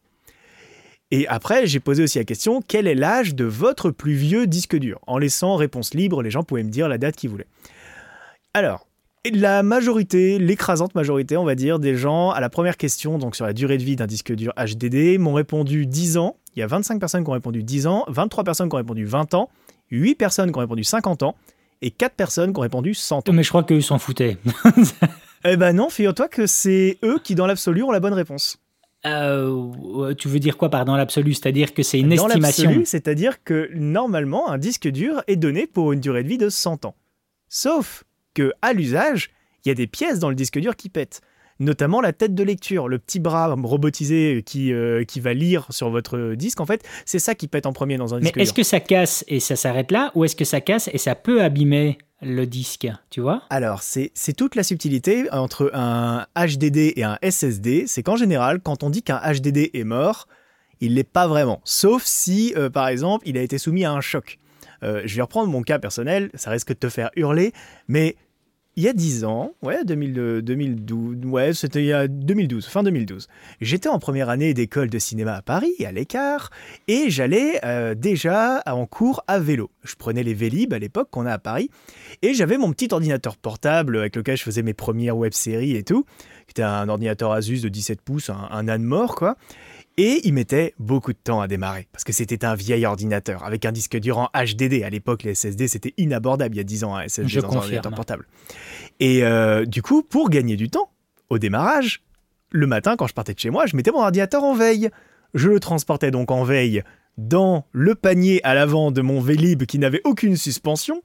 Et 1.10 1.26
après, 1.28 1.66
j'ai 1.66 1.80
posé 1.80 2.02
aussi 2.02 2.18
la 2.18 2.24
question, 2.24 2.62
quel 2.66 2.86
est 2.86 2.94
l'âge 2.94 3.34
de 3.34 3.44
votre 3.44 3.90
plus 3.90 4.14
vieux 4.14 4.46
disque 4.46 4.76
dur? 4.76 4.98
En 5.06 5.18
laissant 5.18 5.56
réponse 5.56 5.92
libre, 5.92 6.22
les 6.22 6.30
gens 6.30 6.42
pouvaient 6.42 6.62
me 6.62 6.70
dire 6.70 6.88
la 6.88 6.96
date 6.96 7.16
qu'ils 7.16 7.28
voulaient. 7.28 7.48
Alors, 8.54 8.86
la 9.30 9.62
majorité, 9.62 10.38
l'écrasante 10.38 10.94
majorité, 10.94 11.36
on 11.36 11.44
va 11.44 11.54
dire, 11.54 11.78
des 11.78 11.94
gens, 11.96 12.30
à 12.30 12.40
la 12.40 12.50
première 12.50 12.76
question, 12.76 13.18
donc 13.18 13.36
sur 13.36 13.46
la 13.46 13.52
durée 13.52 13.78
de 13.78 13.84
vie 13.84 13.96
d'un 13.96 14.06
disque 14.06 14.32
dur 14.32 14.52
HDD, 14.56 15.18
m'ont 15.18 15.34
répondu 15.34 15.86
10 15.86 16.18
ans. 16.18 16.36
Il 16.56 16.60
y 16.60 16.62
a 16.62 16.66
25 16.66 16.98
personnes 16.98 17.22
qui 17.22 17.30
ont 17.30 17.34
répondu 17.34 17.62
10 17.62 17.86
ans, 17.86 18.04
23 18.08 18.44
personnes 18.44 18.68
qui 18.68 18.74
ont 18.74 18.78
répondu 18.78 19.04
20 19.04 19.34
ans, 19.34 19.48
8 19.90 20.16
personnes 20.16 20.50
qui 20.50 20.56
ont 20.58 20.60
répondu 20.60 20.84
50 20.84 21.22
ans, 21.22 21.36
et 21.82 21.90
4 21.90 22.14
personnes 22.14 22.52
qui 22.52 22.58
ont 22.58 22.62
répondu 22.62 22.94
100 22.94 23.28
ans. 23.28 23.32
Mais 23.32 23.42
je 23.42 23.48
crois 23.48 23.62
qu'eux 23.62 23.80
s'en 23.80 23.98
foutaient. 23.98 24.38
eh 25.44 25.56
ben 25.56 25.72
non, 25.72 25.88
figure-toi 25.88 26.28
que 26.28 26.46
c'est 26.46 26.98
eux 27.04 27.18
qui, 27.22 27.34
dans 27.34 27.46
l'absolu, 27.46 27.82
ont 27.84 27.92
la 27.92 28.00
bonne 28.00 28.14
réponse. 28.14 28.58
Euh, 29.04 30.14
tu 30.14 30.28
veux 30.28 30.38
dire 30.38 30.56
quoi 30.56 30.68
par 30.68 30.84
dans 30.84 30.96
l'absolu? 30.96 31.34
C'est-à-dire 31.34 31.74
que 31.74 31.82
c'est 31.82 31.98
une 31.98 32.14
dans 32.14 32.28
estimation 32.28 32.82
C'est-à-dire 32.84 33.42
que 33.42 33.68
normalement, 33.74 34.50
un 34.50 34.58
disque 34.58 34.88
dur 34.88 35.22
est 35.26 35.36
donné 35.36 35.66
pour 35.66 35.92
une 35.92 36.00
durée 36.00 36.22
de 36.22 36.28
vie 36.28 36.38
de 36.38 36.48
100 36.48 36.84
ans. 36.84 36.94
Sauf 37.48 38.04
que 38.34 38.52
à 38.62 38.72
l'usage, 38.72 39.30
il 39.64 39.68
y 39.68 39.72
a 39.72 39.74
des 39.74 39.86
pièces 39.86 40.18
dans 40.18 40.28
le 40.28 40.34
disque 40.34 40.58
dur 40.58 40.76
qui 40.76 40.88
pètent. 40.88 41.20
Notamment 41.60 42.00
la 42.00 42.12
tête 42.12 42.34
de 42.34 42.42
lecture, 42.42 42.88
le 42.88 42.98
petit 42.98 43.20
bras 43.20 43.54
robotisé 43.54 44.42
qui, 44.44 44.72
euh, 44.72 45.04
qui 45.04 45.20
va 45.20 45.32
lire 45.32 45.66
sur 45.70 45.90
votre 45.90 46.34
disque, 46.34 46.60
en 46.60 46.66
fait, 46.66 46.82
c'est 47.04 47.18
ça 47.18 47.34
qui 47.34 47.46
pète 47.46 47.66
en 47.66 47.72
premier 47.72 47.98
dans 47.98 48.14
un 48.14 48.18
disque 48.18 48.32
dur. 48.32 48.38
Mais 48.38 48.42
est-ce 48.42 48.52
que 48.52 48.64
ça 48.64 48.80
casse 48.80 49.24
et 49.28 49.38
ça 49.38 49.54
s'arrête 49.54 49.92
là, 49.92 50.10
ou 50.14 50.24
est-ce 50.24 50.34
que 50.34 50.44
ça 50.44 50.60
casse 50.60 50.88
et 50.92 50.98
ça 50.98 51.14
peut 51.14 51.42
abîmer 51.42 51.98
le 52.22 52.46
disque, 52.46 52.88
tu 53.10 53.20
vois? 53.20 53.42
Alors, 53.50 53.82
c'est 53.82 54.10
toute 54.36 54.54
la 54.54 54.62
subtilité 54.62 55.30
entre 55.30 55.70
un 55.74 56.26
HDD 56.36 56.94
et 56.96 57.04
un 57.04 57.18
SSD, 57.22 57.84
c'est 57.86 58.02
qu'en 58.02 58.16
général, 58.16 58.60
quand 58.60 58.82
on 58.82 58.90
dit 58.90 59.02
qu'un 59.02 59.20
HDD 59.20 59.70
est 59.74 59.84
mort, 59.84 60.26
il 60.80 60.94
l'est 60.94 61.04
pas 61.04 61.26
vraiment. 61.28 61.60
Sauf 61.64 62.02
si, 62.04 62.54
euh, 62.56 62.70
par 62.70 62.88
exemple, 62.88 63.28
il 63.28 63.36
a 63.38 63.42
été 63.42 63.58
soumis 63.58 63.84
à 63.84 63.92
un 63.92 64.00
choc. 64.00 64.38
Euh, 64.82 65.02
je 65.04 65.14
vais 65.14 65.22
reprendre 65.22 65.48
mon 65.48 65.62
cas 65.62 65.78
personnel, 65.78 66.30
ça 66.34 66.50
risque 66.50 66.68
de 66.68 66.74
te 66.74 66.88
faire 66.88 67.10
hurler, 67.14 67.52
mais 67.86 68.16
il 68.76 68.84
y 68.84 68.88
a 68.88 68.94
10 68.94 69.24
ans, 69.24 69.52
ouais, 69.62 69.84
2000, 69.84 70.40
2012, 70.42 71.26
ouais, 71.26 71.52
c'était 71.52 71.80
il 71.80 71.86
y 71.86 71.92
a 71.92 72.08
2012, 72.08 72.66
fin 72.66 72.82
2012. 72.82 73.28
J'étais 73.60 73.88
en 73.88 73.98
première 73.98 74.30
année 74.30 74.54
d'école 74.54 74.88
de 74.88 74.98
cinéma 74.98 75.34
à 75.34 75.42
Paris, 75.42 75.74
à 75.84 75.92
l'écart, 75.92 76.50
et 76.88 77.10
j'allais 77.10 77.60
euh, 77.64 77.94
déjà 77.94 78.62
en 78.64 78.86
cours 78.86 79.24
à 79.26 79.38
vélo. 79.38 79.70
Je 79.84 79.94
prenais 79.94 80.22
les 80.22 80.32
Vélib 80.32 80.72
à 80.72 80.78
l'époque 80.78 81.08
qu'on 81.10 81.26
a 81.26 81.32
à 81.32 81.38
Paris, 81.38 81.68
et 82.22 82.32
j'avais 82.32 82.56
mon 82.56 82.72
petit 82.72 82.88
ordinateur 82.92 83.36
portable 83.36 83.98
avec 83.98 84.16
lequel 84.16 84.38
je 84.38 84.42
faisais 84.42 84.62
mes 84.62 84.74
premières 84.74 85.18
web-séries 85.18 85.76
et 85.76 85.82
tout, 85.82 86.04
qui 86.46 86.52
était 86.52 86.62
un 86.62 86.88
ordinateur 86.88 87.32
Asus 87.32 87.60
de 87.60 87.68
17 87.68 88.00
pouces, 88.00 88.30
un, 88.30 88.48
un 88.50 88.68
âne 88.68 88.84
mort, 88.84 89.16
quoi. 89.16 89.36
Et 89.98 90.20
il 90.24 90.32
mettait 90.32 90.74
beaucoup 90.78 91.12
de 91.12 91.18
temps 91.18 91.40
à 91.40 91.48
démarrer, 91.48 91.86
parce 91.92 92.02
que 92.02 92.12
c'était 92.12 92.44
un 92.44 92.54
vieil 92.54 92.86
ordinateur, 92.86 93.44
avec 93.44 93.66
un 93.66 93.72
disque 93.72 93.98
dur 93.98 94.18
en 94.18 94.28
HDD. 94.34 94.82
À 94.84 94.90
l'époque, 94.90 95.22
les 95.22 95.34
SSD, 95.34 95.68
c'était 95.68 95.92
inabordable 95.98 96.54
il 96.54 96.58
y 96.58 96.60
a 96.60 96.64
10 96.64 96.84
ans, 96.84 96.96
un 96.96 97.06
SSD 97.06 97.28
Je 97.28 97.40
dans 97.40 97.52
un 97.52 97.56
ordinateur 97.56 97.92
portable. 97.92 98.26
Et 99.00 99.22
euh, 99.22 99.66
du 99.66 99.82
coup, 99.82 100.02
pour 100.02 100.30
gagner 100.30 100.56
du 100.56 100.70
temps, 100.70 100.90
au 101.28 101.38
démarrage, 101.38 102.02
le 102.50 102.66
matin, 102.66 102.96
quand 102.96 103.06
je 103.06 103.14
partais 103.14 103.34
de 103.34 103.38
chez 103.38 103.50
moi, 103.50 103.66
je 103.66 103.76
mettais 103.76 103.90
mon 103.90 104.00
ordinateur 104.00 104.44
en 104.44 104.54
veille. 104.54 104.90
Je 105.34 105.48
le 105.48 105.60
transportais 105.60 106.10
donc 106.10 106.30
en 106.30 106.44
veille 106.44 106.82
dans 107.18 107.66
le 107.72 107.94
panier 107.94 108.40
à 108.44 108.54
l'avant 108.54 108.90
de 108.90 109.02
mon 109.02 109.20
Vélib 109.20 109.64
qui 109.64 109.78
n'avait 109.78 110.02
aucune 110.04 110.36
suspension. 110.36 111.02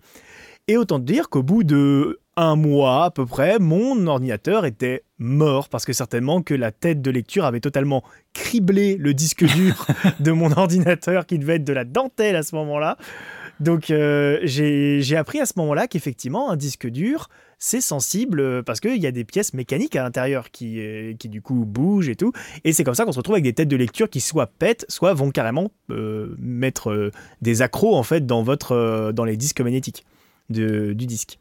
Et 0.67 0.77
autant 0.77 0.99
dire 0.99 1.29
qu'au 1.29 1.43
bout 1.43 1.63
de 1.63 2.19
un 2.35 2.55
mois 2.55 3.05
à 3.05 3.11
peu 3.11 3.25
près, 3.25 3.57
mon 3.59 4.05
ordinateur 4.07 4.65
était 4.65 5.03
mort 5.19 5.69
parce 5.69 5.85
que 5.85 5.93
certainement 5.93 6.41
que 6.41 6.53
la 6.53 6.71
tête 6.71 7.01
de 7.01 7.11
lecture 7.11 7.45
avait 7.45 7.59
totalement 7.59 8.03
criblé 8.33 8.97
le 8.97 9.13
disque 9.13 9.45
dur 9.45 9.87
de 10.19 10.31
mon 10.31 10.51
ordinateur 10.51 11.25
qui 11.25 11.39
devait 11.39 11.55
être 11.55 11.63
de 11.63 11.73
la 11.73 11.85
dentelle 11.85 12.35
à 12.35 12.43
ce 12.43 12.55
moment-là. 12.55 12.97
Donc 13.59 13.89
euh, 13.89 14.39
j'ai 14.43 15.15
appris 15.17 15.39
à 15.39 15.47
ce 15.47 15.53
moment-là 15.57 15.87
qu'effectivement 15.87 16.51
un 16.51 16.55
disque 16.55 16.87
dur 16.87 17.29
c'est 17.59 17.81
sensible 17.81 18.39
euh, 18.39 18.61
parce 18.61 18.79
qu'il 18.79 18.97
y 19.01 19.07
a 19.07 19.11
des 19.11 19.23
pièces 19.23 19.55
mécaniques 19.55 19.95
à 19.95 20.03
l'intérieur 20.03 20.51
qui, 20.51 20.79
euh, 20.79 21.13
qui 21.17 21.27
du 21.27 21.41
coup 21.41 21.65
bougent 21.65 22.09
et 22.09 22.15
tout. 22.15 22.31
Et 22.63 22.71
c'est 22.71 22.83
comme 22.83 22.93
ça 22.93 23.03
qu'on 23.03 23.11
se 23.11 23.17
retrouve 23.17 23.33
avec 23.33 23.43
des 23.45 23.53
têtes 23.53 23.67
de 23.67 23.75
lecture 23.75 24.11
qui 24.11 24.21
soit 24.21 24.45
pètent, 24.45 24.85
soit 24.89 25.15
vont 25.15 25.31
carrément 25.31 25.71
euh, 25.89 26.35
mettre 26.37 26.91
euh, 26.91 27.11
des 27.41 27.63
accros 27.63 27.95
en 27.95 28.03
fait 28.03 28.27
dans, 28.27 28.43
votre, 28.43 29.11
dans 29.11 29.25
les 29.25 29.37
disques 29.37 29.61
magnétiques 29.61 30.05
de- 30.51 30.93
du 30.93 31.07
disque. 31.07 31.39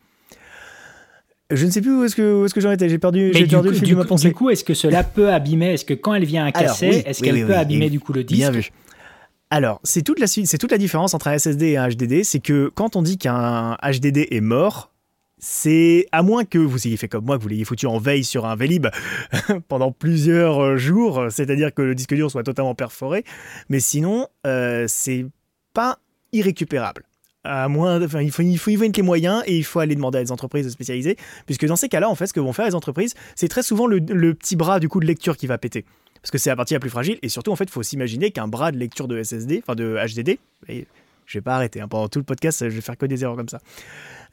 Je 1.50 1.64
ne 1.64 1.70
sais 1.70 1.80
plus 1.80 1.96
où 1.96 2.02
est-ce 2.04 2.16
que, 2.16 2.44
est-ce 2.44 2.54
que 2.54 2.60
j'en 2.60 2.72
étais, 2.72 2.88
j'ai 2.88 2.98
perdu, 2.98 3.30
Mais 3.32 3.38
j'ai 3.40 3.44
du 3.44 3.50
perdu 3.50 3.68
coup, 3.68 3.74
le 3.74 3.78
fil 3.80 3.88
de 3.90 3.94
ma 3.94 4.02
coup- 4.02 4.08
pensée. 4.08 4.28
du 4.28 4.34
coup, 4.34 4.50
est-ce 4.50 4.64
que 4.64 4.74
cela 4.74 5.04
peut 5.04 5.30
abîmer 5.32 5.74
Est-ce 5.74 5.84
que 5.84 5.94
quand 5.94 6.14
elle 6.14 6.24
vient 6.24 6.44
à 6.44 6.50
casser, 6.52 6.88
oui, 6.88 7.02
est-ce 7.06 7.20
oui, 7.20 7.26
qu'elle 7.28 7.36
oui, 7.36 7.44
peut 7.46 7.56
abîmer 7.56 7.88
du 7.90 8.00
coup 8.00 8.12
le 8.12 8.24
disque 8.24 8.38
Bien 8.40 8.50
vu. 8.50 8.70
Alors, 9.50 9.78
c'est 9.84 10.02
toute, 10.02 10.18
la, 10.18 10.26
suite- 10.26 10.48
c'est 10.48 10.58
toute 10.58 10.72
la 10.72 10.78
différence 10.78 11.14
entre 11.14 11.28
un 11.28 11.38
SSD 11.38 11.66
et 11.68 11.76
un 11.76 11.88
HDD, 11.88 12.24
c'est 12.24 12.40
que 12.40 12.68
quand 12.74 12.96
on 12.96 13.02
dit 13.02 13.16
qu'un 13.16 13.76
HDD 13.80 14.26
est 14.32 14.40
mort, 14.40 14.92
c'est 15.38 16.06
à 16.10 16.22
moins 16.24 16.44
que 16.44 16.58
vous 16.58 16.84
ayez 16.88 16.96
fait 16.96 17.06
comme 17.08 17.24
moi, 17.26 17.36
que 17.38 17.42
vous 17.42 17.48
l'ayez 17.48 17.64
foutu 17.64 17.86
en 17.86 17.98
veille 17.98 18.24
sur 18.24 18.44
un 18.46 18.56
Vélib 18.56 18.88
pendant 19.68 19.92
plusieurs 19.92 20.58
euh, 20.60 20.76
jours, 20.78 21.26
c'est-à-dire 21.30 21.72
que 21.72 21.82
le 21.82 21.94
disque 21.94 22.14
dur 22.14 22.28
soit 22.28 22.42
totalement 22.42 22.74
perforé, 22.74 23.22
mais 23.68 23.78
sinon, 23.78 24.26
euh, 24.48 24.86
c'est 24.88 25.26
pas 25.74 25.98
irrécupérable. 26.32 27.04
Il 27.46 28.30
faut, 28.58 28.70
il 28.70 28.84
y 28.84 28.92
les 28.92 29.02
moyens 29.02 29.42
et 29.46 29.56
il 29.56 29.64
faut 29.64 29.80
aller 29.80 29.94
demander 29.94 30.18
à 30.18 30.24
des 30.24 30.32
entreprises 30.32 30.68
spécialisées, 30.68 31.16
puisque 31.46 31.66
dans 31.66 31.76
ces 31.76 31.88
cas-là, 31.88 32.08
en 32.08 32.14
fait, 32.14 32.26
ce 32.26 32.32
que 32.32 32.40
vont 32.40 32.52
faire 32.52 32.66
les 32.66 32.74
entreprises, 32.74 33.14
c'est 33.34 33.48
très 33.48 33.62
souvent 33.62 33.86
le, 33.86 34.00
petit 34.34 34.56
bras 34.56 34.80
du 34.80 34.88
coup 34.88 35.00
de 35.00 35.06
lecture 35.06 35.36
qui 35.36 35.46
va 35.46 35.58
péter. 35.58 35.84
Parce 36.22 36.30
que 36.30 36.38
c'est 36.38 36.50
la 36.50 36.56
partie 36.56 36.74
la 36.74 36.80
plus 36.80 36.90
fragile 36.90 37.18
et 37.22 37.28
surtout 37.28 37.52
en 37.52 37.56
fait 37.56 37.64
il 37.64 37.70
faut 37.70 37.84
s'imaginer 37.84 38.32
qu'un 38.32 38.48
bras 38.48 38.72
de 38.72 38.78
lecture 38.78 39.06
de 39.06 39.22
SSD 39.22 39.62
enfin 39.62 39.76
de 39.76 39.96
HDD 39.96 40.38
je 41.26 41.38
vais 41.38 41.42
pas 41.42 41.56
arrêter 41.56 41.80
hein, 41.80 41.88
pendant 41.88 42.08
tout 42.08 42.18
le 42.18 42.24
podcast 42.24 42.68
je 42.68 42.74
vais 42.74 42.80
faire 42.80 42.96
que 42.96 43.06
des 43.06 43.22
erreurs 43.22 43.36
comme 43.36 43.48
ça. 43.48 43.60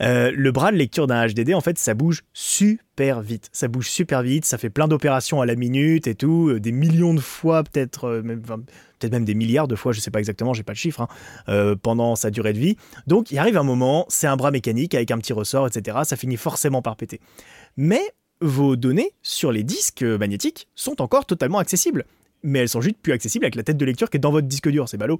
Euh, 0.01 0.31
le 0.35 0.51
bras 0.51 0.71
de 0.71 0.77
lecture 0.77 1.07
d'un 1.07 1.27
HDD 1.27 1.53
en 1.53 1.62
fait 1.62 1.77
ça 1.77 1.93
bouge 1.93 2.23
super 2.33 3.21
vite. 3.21 3.50
Ça 3.51 3.67
bouge 3.67 3.89
super 3.89 4.21
vite 4.21 4.45
ça 4.45 4.57
fait 4.57 4.69
plein 4.69 4.88
d'opérations 4.88 5.41
à 5.41 5.45
la 5.45 5.55
minute 5.55 6.07
et 6.07 6.15
tout 6.15 6.50
euh, 6.50 6.59
des 6.59 6.71
millions 6.71 7.13
de 7.13 7.19
fois 7.19 7.63
peut-être 7.63 8.05
euh, 8.05 8.21
même 8.21 8.41
enfin, 8.43 8.59
peut-être 9.00 9.12
même 9.12 9.25
des 9.25 9.35
milliards 9.35 9.67
de 9.67 9.75
fois 9.75 9.91
je 9.91 10.00
sais 10.00 10.12
pas 10.12 10.19
exactement 10.19 10.53
j'ai 10.53 10.63
pas 10.63 10.73
le 10.73 10.77
chiffre 10.77 11.01
hein, 11.01 11.07
euh, 11.50 11.75
pendant 11.75 12.15
sa 12.15 12.31
durée 12.31 12.53
de 12.53 12.59
vie. 12.59 12.77
Donc 13.07 13.31
il 13.31 13.38
arrive 13.38 13.57
un 13.57 13.63
moment 13.63 14.05
c'est 14.09 14.27
un 14.27 14.38
bras 14.38 14.51
mécanique 14.51 14.95
avec 14.95 15.12
un 15.12 15.17
petit 15.17 15.33
ressort 15.33 15.67
etc 15.67 16.00
ça 16.03 16.15
finit 16.15 16.38
forcément 16.38 16.81
par 16.81 16.95
péter. 16.95 17.19
Mais 17.75 18.01
vos 18.41 18.75
données 18.75 19.12
sur 19.21 19.51
les 19.51 19.63
disques 19.63 20.03
magnétiques 20.03 20.67
sont 20.75 21.01
encore 21.01 21.25
totalement 21.25 21.59
accessibles. 21.59 22.05
Mais 22.43 22.59
elles 22.59 22.69
sont 22.69 22.81
juste 22.81 22.97
plus 23.01 23.13
accessibles 23.13 23.45
avec 23.45 23.56
la 23.56 23.63
tête 23.63 23.77
de 23.77 23.86
lecture 23.86 24.10
qui 24.10 24.17
est 24.17 24.19
dans 24.19 24.32
votre 24.32 24.47
disque 24.47 24.69
dur, 24.69 24.89
c'est 24.89 24.97
ballot. 24.97 25.19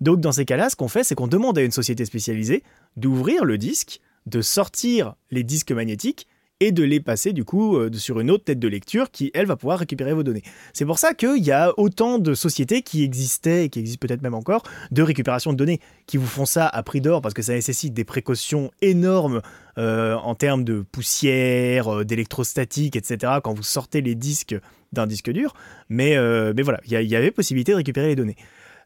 Donc 0.00 0.20
dans 0.20 0.32
ces 0.32 0.44
cas-là, 0.44 0.70
ce 0.70 0.76
qu'on 0.76 0.88
fait, 0.88 1.04
c'est 1.04 1.14
qu'on 1.14 1.28
demande 1.28 1.56
à 1.58 1.62
une 1.62 1.70
société 1.70 2.04
spécialisée 2.04 2.62
d'ouvrir 2.96 3.44
le 3.44 3.58
disque, 3.58 4.00
de 4.26 4.40
sortir 4.40 5.14
les 5.30 5.44
disques 5.44 5.72
magnétiques 5.72 6.26
et 6.60 6.72
de 6.72 6.82
les 6.82 7.00
passer 7.00 7.32
du 7.32 7.44
coup 7.44 7.76
euh, 7.76 7.90
sur 7.92 8.20
une 8.20 8.30
autre 8.30 8.44
tête 8.44 8.58
de 8.58 8.68
lecture 8.68 9.10
qui, 9.10 9.30
elle, 9.34 9.46
va 9.46 9.56
pouvoir 9.56 9.78
récupérer 9.78 10.14
vos 10.14 10.22
données. 10.22 10.42
C'est 10.72 10.84
pour 10.84 10.98
ça 10.98 11.14
qu'il 11.14 11.44
y 11.44 11.50
a 11.50 11.72
autant 11.78 12.18
de 12.18 12.34
sociétés 12.34 12.82
qui 12.82 13.02
existaient 13.02 13.66
et 13.66 13.68
qui 13.68 13.80
existent 13.80 14.06
peut-être 14.06 14.22
même 14.22 14.34
encore 14.34 14.62
de 14.90 15.02
récupération 15.02 15.52
de 15.52 15.58
données 15.58 15.80
qui 16.06 16.16
vous 16.16 16.26
font 16.26 16.46
ça 16.46 16.66
à 16.66 16.82
prix 16.82 17.00
d'or 17.00 17.22
parce 17.22 17.34
que 17.34 17.42
ça 17.42 17.52
nécessite 17.52 17.92
des 17.92 18.04
précautions 18.04 18.70
énormes 18.82 19.42
euh, 19.78 20.14
en 20.14 20.34
termes 20.34 20.64
de 20.64 20.82
poussière, 20.82 21.92
euh, 21.92 22.04
d'électrostatique, 22.04 22.96
etc. 22.96 23.34
quand 23.42 23.54
vous 23.54 23.62
sortez 23.62 24.00
les 24.00 24.14
disques 24.14 24.56
d'un 24.94 25.06
disque 25.06 25.30
dur. 25.30 25.54
Mais, 25.88 26.16
euh, 26.16 26.52
mais 26.56 26.62
voilà, 26.62 26.80
il 26.86 26.92
y, 26.92 27.16
avait 27.16 27.30
possibilité 27.30 27.72
de 27.72 27.76
récupérer 27.76 28.08
les 28.08 28.16
données. 28.16 28.36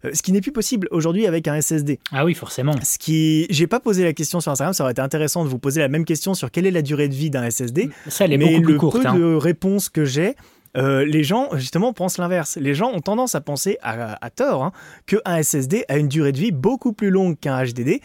Euh, 0.05 0.11
ce 0.12 0.23
qui 0.23 0.33
n'est 0.33 0.40
plus 0.40 0.53
possible 0.53 0.88
aujourd'hui 0.90 1.27
avec 1.27 1.49
un 1.49 1.61
SSD. 1.61 1.99
Ah 2.12 2.25
oui, 2.25 2.35
forcément. 2.35 2.75
Ce 2.83 2.99
qui, 2.99 3.47
j'ai 3.51 3.66
pas 3.66 3.81
posé 3.81 4.05
la 4.05 4.12
question 4.12 4.40
sur 4.40 4.53
Instagram, 4.53 4.73
ça 4.73 4.85
aurait 4.85 4.92
été 4.92 5.03
intéressant 5.03 5.44
de 5.44 5.49
vous 5.49 5.59
poser 5.59 5.81
la 5.81 5.88
même 5.88 6.05
question 6.05 6.35
sur 6.35 6.51
quelle 6.51 6.66
est 6.66 6.71
la 6.71 6.83
durée 6.83 7.09
de 7.09 7.14
vie 7.14 7.31
d'un 7.31 7.49
SSD. 7.51 7.90
Ça, 8.09 8.25
elle 8.25 8.33
est 8.33 8.38
mais 8.38 8.47
beaucoup 8.53 8.62
plus 8.62 8.73
le 8.73 8.79
courte. 8.79 9.03
peu 9.03 9.09
hein. 9.09 9.14
de 9.18 9.35
réponses 9.35 9.88
que 9.88 10.05
j'ai, 10.05 10.37
euh, 10.77 11.05
les 11.05 11.25
gens 11.25 11.49
justement 11.55 11.92
pensent 11.92 12.18
l'inverse. 12.18 12.57
Les 12.61 12.75
gens 12.75 12.92
ont 12.92 13.01
tendance 13.01 13.35
à 13.35 13.40
penser 13.40 13.79
à, 13.83 14.25
à 14.25 14.31
tort 14.31 14.62
hein, 14.62 14.73
qu'un 15.07 15.42
SSD 15.42 15.85
a 15.88 15.99
une 15.99 16.09
durée 16.09 16.33
de 16.33 16.38
vie 16.38 16.53
beaucoup 16.53 16.92
plus 16.92 17.11
longue 17.11 17.38
qu'un 17.38 17.64
HDD. 17.64 18.01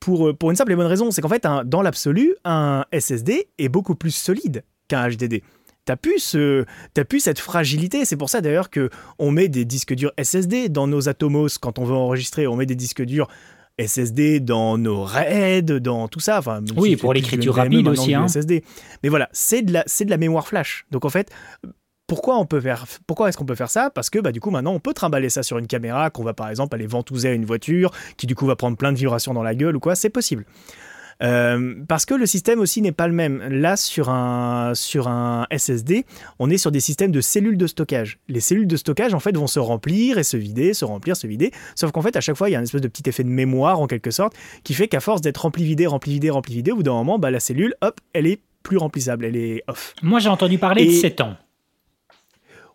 Pour, 0.00 0.36
pour 0.36 0.50
une 0.50 0.56
simple 0.56 0.72
et 0.72 0.76
bonne 0.76 0.86
raison, 0.86 1.10
c'est 1.10 1.20
qu'en 1.20 1.28
fait, 1.28 1.46
un- 1.46 1.64
dans 1.64 1.82
l'absolu, 1.82 2.34
un 2.44 2.84
SSD 2.92 3.48
est 3.58 3.68
beaucoup 3.68 3.94
plus 3.96 4.12
solide 4.14 4.62
qu'un 4.88 5.08
HDD. 5.08 5.42
T'as 5.86 5.96
plus, 5.96 6.18
ce- 6.18 6.64
t'as 6.92 7.04
plus 7.04 7.20
cette 7.20 7.38
fragilité. 7.38 8.04
C'est 8.04 8.16
pour 8.16 8.28
ça 8.28 8.40
d'ailleurs 8.42 8.68
que 8.70 8.90
on 9.18 9.30
met 9.30 9.48
des 9.48 9.64
disques 9.64 9.94
durs 9.94 10.12
SSD 10.18 10.68
dans 10.68 10.86
nos 10.86 11.08
Atomos 11.08 11.48
quand 11.60 11.78
on 11.78 11.84
veut 11.84 11.94
enregistrer. 11.94 12.46
On 12.46 12.56
met 12.56 12.66
des 12.66 12.74
disques 12.74 13.02
durs 13.02 13.28
SSD 13.78 14.40
dans 14.40 14.78
nos 14.78 15.02
RAID, 15.04 15.70
dans 15.80 16.08
tout 16.08 16.20
ça. 16.20 16.38
Enfin, 16.38 16.60
Oui, 16.76 16.90
si 16.90 16.96
pour 16.96 17.12
l'écriture 17.14 17.54
rapide 17.54 17.86
aussi, 17.88 18.14
hein. 18.14 18.26
SSD. 18.28 18.64
Mais 19.02 19.08
voilà, 19.08 19.28
c'est 19.32 19.62
de 19.62 19.72
la, 19.72 19.84
c'est 19.86 20.04
de 20.04 20.10
la 20.10 20.16
mémoire 20.16 20.48
flash. 20.48 20.86
Donc 20.90 21.04
en 21.04 21.10
fait, 21.10 21.30
pourquoi 22.06 22.38
on 22.38 22.46
peut 22.46 22.60
faire, 22.60 22.86
pourquoi 23.06 23.28
est-ce 23.28 23.36
qu'on 23.36 23.44
peut 23.44 23.54
faire 23.54 23.70
ça? 23.70 23.90
Parce 23.90 24.10
que 24.10 24.18
bah 24.18 24.32
du 24.32 24.40
coup 24.40 24.50
maintenant 24.50 24.72
on 24.72 24.80
peut 24.80 24.94
trimballer 24.94 25.28
ça 25.28 25.42
sur 25.42 25.58
une 25.58 25.66
caméra 25.66 26.08
qu'on 26.10 26.22
va 26.24 26.34
par 26.34 26.48
exemple 26.48 26.74
aller 26.76 26.86
ventouser 26.86 27.28
à 27.28 27.32
une 27.32 27.44
voiture, 27.44 27.90
qui 28.16 28.26
du 28.26 28.34
coup 28.34 28.46
va 28.46 28.56
prendre 28.56 28.76
plein 28.76 28.92
de 28.92 28.98
vibrations 28.98 29.34
dans 29.34 29.42
la 29.42 29.54
gueule 29.54 29.76
ou 29.76 29.80
quoi. 29.80 29.94
C'est 29.94 30.08
possible. 30.10 30.44
Euh, 31.22 31.74
parce 31.88 32.04
que 32.04 32.14
le 32.14 32.26
système 32.26 32.60
aussi 32.60 32.82
n'est 32.82 32.92
pas 32.92 33.08
le 33.08 33.14
même. 33.14 33.38
Là, 33.48 33.76
sur 33.76 34.10
un, 34.10 34.72
sur 34.74 35.08
un 35.08 35.46
SSD, 35.50 36.04
on 36.38 36.50
est 36.50 36.58
sur 36.58 36.70
des 36.70 36.80
systèmes 36.80 37.10
de 37.10 37.20
cellules 37.20 37.56
de 37.56 37.66
stockage. 37.66 38.18
Les 38.28 38.40
cellules 38.40 38.66
de 38.66 38.76
stockage, 38.76 39.14
en 39.14 39.20
fait, 39.20 39.36
vont 39.36 39.46
se 39.46 39.58
remplir 39.58 40.18
et 40.18 40.24
se 40.24 40.36
vider, 40.36 40.74
se 40.74 40.84
remplir, 40.84 41.16
se 41.16 41.26
vider. 41.26 41.52
Sauf 41.74 41.90
qu'en 41.92 42.02
fait, 42.02 42.16
à 42.16 42.20
chaque 42.20 42.36
fois, 42.36 42.50
il 42.50 42.52
y 42.52 42.56
a 42.56 42.58
un 42.58 42.62
espèce 42.62 42.82
de 42.82 42.88
petit 42.88 43.08
effet 43.08 43.24
de 43.24 43.28
mémoire, 43.30 43.80
en 43.80 43.86
quelque 43.86 44.10
sorte, 44.10 44.34
qui 44.64 44.74
fait 44.74 44.88
qu'à 44.88 45.00
force 45.00 45.20
d'être 45.20 45.38
rempli, 45.38 45.64
vidé, 45.64 45.86
rempli, 45.86 46.12
vidé, 46.12 46.30
rempli, 46.30 46.54
vidé, 46.54 46.72
au 46.72 46.76
bout 46.76 46.82
d'un 46.82 46.92
moment, 46.92 47.18
bah, 47.18 47.30
la 47.30 47.40
cellule, 47.40 47.74
hop, 47.80 47.98
elle 48.12 48.26
est 48.26 48.40
plus 48.62 48.76
remplissable, 48.76 49.24
elle 49.24 49.36
est 49.36 49.62
off. 49.68 49.94
Moi, 50.02 50.18
j'ai 50.18 50.28
entendu 50.28 50.58
parler 50.58 50.84
de 50.84 50.90
Et- 50.90 50.94
7 51.00 51.20
ans. 51.20 51.36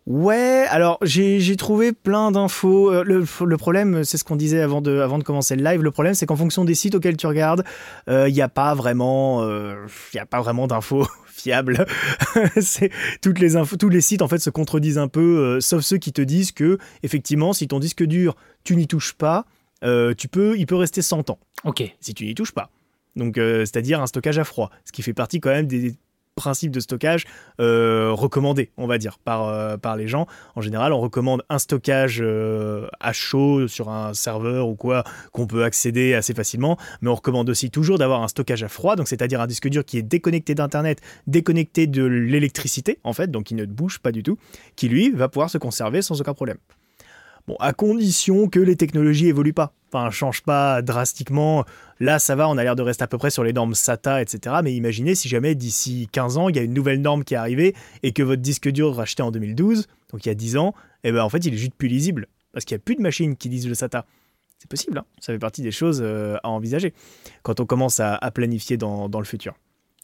Ouais, 0.06 0.66
alors 0.68 0.98
j'ai 1.02 1.56
trouvé 1.56 1.92
plein 1.92 2.32
d'infos. 2.32 2.92
Euh, 2.92 3.04
Le, 3.04 3.24
le 3.46 3.56
problème, 3.56 4.02
c'est 4.04 4.18
ce 4.18 4.24
qu'on 4.24 4.36
disait 4.36 4.60
avant 4.60 4.80
de, 4.82 4.98
avant 4.98 5.18
de 5.18 5.22
commencer 5.24 5.54
le 5.54 5.62
live. 5.62 5.80
Le 5.82 5.90
problème, 5.92 6.14
c'est 6.14 6.26
qu'en 6.26 6.36
fonction 6.36 6.64
des 6.64 6.74
sites 6.74 6.94
auxquels 6.96 7.16
tu 7.16 7.26
regardes, 7.26 7.64
il 8.08 8.32
n'y 8.32 8.42
a 8.42 8.48
pas 8.48 8.74
vraiment, 8.74 9.42
euh, 9.42 9.86
y 10.14 10.18
a 10.18 10.26
pas 10.26 10.40
vraiment 10.40 10.66
d'infos 10.66 11.06
fiables. 11.26 11.86
toutes 13.22 13.38
les 13.38 13.56
infos, 13.56 13.76
tous 13.76 13.88
les 13.88 14.00
sites 14.00 14.22
en 14.22 14.28
fait 14.28 14.38
se 14.38 14.50
contredisent 14.50 14.98
un 14.98 15.08
peu, 15.08 15.20
euh, 15.38 15.60
sauf 15.60 15.82
ceux 15.82 15.98
qui 15.98 16.12
te 16.12 16.22
disent 16.22 16.52
que 16.52 16.78
effectivement, 17.02 17.52
si 17.52 17.68
ton 17.68 17.78
disque 17.78 18.02
dur, 18.04 18.34
tu 18.64 18.76
n'y 18.76 18.86
touches 18.86 19.12
pas, 19.14 19.46
euh, 19.84 20.14
tu 20.14 20.28
peux, 20.28 20.56
il 20.58 20.66
peut 20.66 20.76
rester 20.76 21.02
100 21.02 21.30
ans 21.30 21.38
Ok. 21.64 21.82
si 22.00 22.14
tu 22.14 22.24
n'y 22.26 22.34
touches 22.34 22.52
pas. 22.52 22.70
Donc, 23.16 23.36
euh, 23.38 23.60
c'est-à-dire 23.60 24.00
un 24.00 24.06
stockage 24.06 24.38
à 24.38 24.44
froid, 24.44 24.70
ce 24.84 24.92
qui 24.92 25.02
fait 25.02 25.12
partie 25.14 25.38
quand 25.40 25.50
même 25.50 25.66
des 25.66 25.94
principes 26.34 26.72
de 26.72 26.80
stockage 26.80 27.24
euh, 27.60 28.10
recommandés, 28.12 28.70
on 28.76 28.86
va 28.86 28.98
dire, 28.98 29.18
par, 29.18 29.48
euh, 29.48 29.76
par 29.76 29.96
les 29.96 30.08
gens. 30.08 30.26
En 30.56 30.60
général, 30.60 30.92
on 30.92 31.00
recommande 31.00 31.42
un 31.48 31.58
stockage 31.58 32.20
euh, 32.22 32.86
à 33.00 33.12
chaud 33.12 33.68
sur 33.68 33.90
un 33.90 34.14
serveur 34.14 34.68
ou 34.68 34.74
quoi 34.74 35.04
qu'on 35.32 35.46
peut 35.46 35.64
accéder 35.64 36.14
assez 36.14 36.34
facilement, 36.34 36.78
mais 37.00 37.10
on 37.10 37.14
recommande 37.14 37.50
aussi 37.50 37.70
toujours 37.70 37.98
d'avoir 37.98 38.22
un 38.22 38.28
stockage 38.28 38.62
à 38.62 38.68
froid, 38.68 38.96
donc 38.96 39.08
c'est-à-dire 39.08 39.40
un 39.40 39.46
disque 39.46 39.68
dur 39.68 39.84
qui 39.84 39.98
est 39.98 40.02
déconnecté 40.02 40.54
d'Internet, 40.54 41.00
déconnecté 41.26 41.86
de 41.86 42.04
l'électricité, 42.04 42.98
en 43.04 43.12
fait, 43.12 43.30
donc 43.30 43.44
qui 43.44 43.54
ne 43.54 43.66
bouge 43.66 43.98
pas 43.98 44.12
du 44.12 44.22
tout, 44.22 44.38
qui 44.76 44.88
lui 44.88 45.10
va 45.10 45.28
pouvoir 45.28 45.50
se 45.50 45.58
conserver 45.58 46.02
sans 46.02 46.20
aucun 46.20 46.34
problème. 46.34 46.58
Bon, 47.48 47.56
à 47.58 47.72
condition 47.72 48.48
que 48.48 48.60
les 48.60 48.76
technologies 48.76 49.26
évoluent 49.26 49.52
pas. 49.52 49.72
Enfin, 49.92 50.10
changent 50.10 50.42
pas 50.42 50.80
drastiquement. 50.80 51.64
Là, 51.98 52.18
ça 52.18 52.36
va, 52.36 52.48
on 52.48 52.56
a 52.56 52.62
l'air 52.62 52.76
de 52.76 52.82
rester 52.82 53.04
à 53.04 53.06
peu 53.06 53.18
près 53.18 53.30
sur 53.30 53.44
les 53.44 53.52
normes 53.52 53.74
SATA, 53.74 54.22
etc. 54.22 54.56
Mais 54.62 54.74
imaginez 54.74 55.14
si 55.14 55.28
jamais 55.28 55.54
d'ici 55.54 56.08
15 56.12 56.38
ans, 56.38 56.48
il 56.48 56.56
y 56.56 56.58
a 56.58 56.62
une 56.62 56.72
nouvelle 56.72 57.00
norme 57.00 57.24
qui 57.24 57.34
est 57.34 57.36
arrivée 57.36 57.74
et 58.02 58.12
que 58.12 58.22
votre 58.22 58.42
disque 58.42 58.68
dur 58.68 58.94
racheté 58.94 59.22
en 59.22 59.30
2012, 59.30 59.88
donc 60.12 60.24
il 60.24 60.28
y 60.28 60.32
a 60.32 60.34
10 60.34 60.56
ans, 60.56 60.74
eh 61.04 61.12
ben 61.12 61.22
en 61.22 61.28
fait, 61.28 61.44
il 61.44 61.52
est 61.52 61.58
juste 61.58 61.74
plus 61.74 61.88
lisible 61.88 62.28
parce 62.52 62.64
qu'il 62.64 62.76
n'y 62.76 62.80
a 62.80 62.84
plus 62.84 62.96
de 62.96 63.02
machines 63.02 63.36
qui 63.36 63.48
lisent 63.48 63.68
le 63.68 63.74
SATA. 63.74 64.06
C'est 64.58 64.70
possible, 64.70 64.98
hein 64.98 65.04
ça 65.18 65.32
fait 65.32 65.38
partie 65.40 65.62
des 65.62 65.72
choses 65.72 66.00
euh, 66.02 66.36
à 66.44 66.48
envisager 66.48 66.94
quand 67.42 67.58
on 67.58 67.66
commence 67.66 67.98
à, 67.98 68.18
planifier 68.32 68.76
dans, 68.76 69.08
dans 69.08 69.18
le 69.18 69.26
futur. 69.26 69.54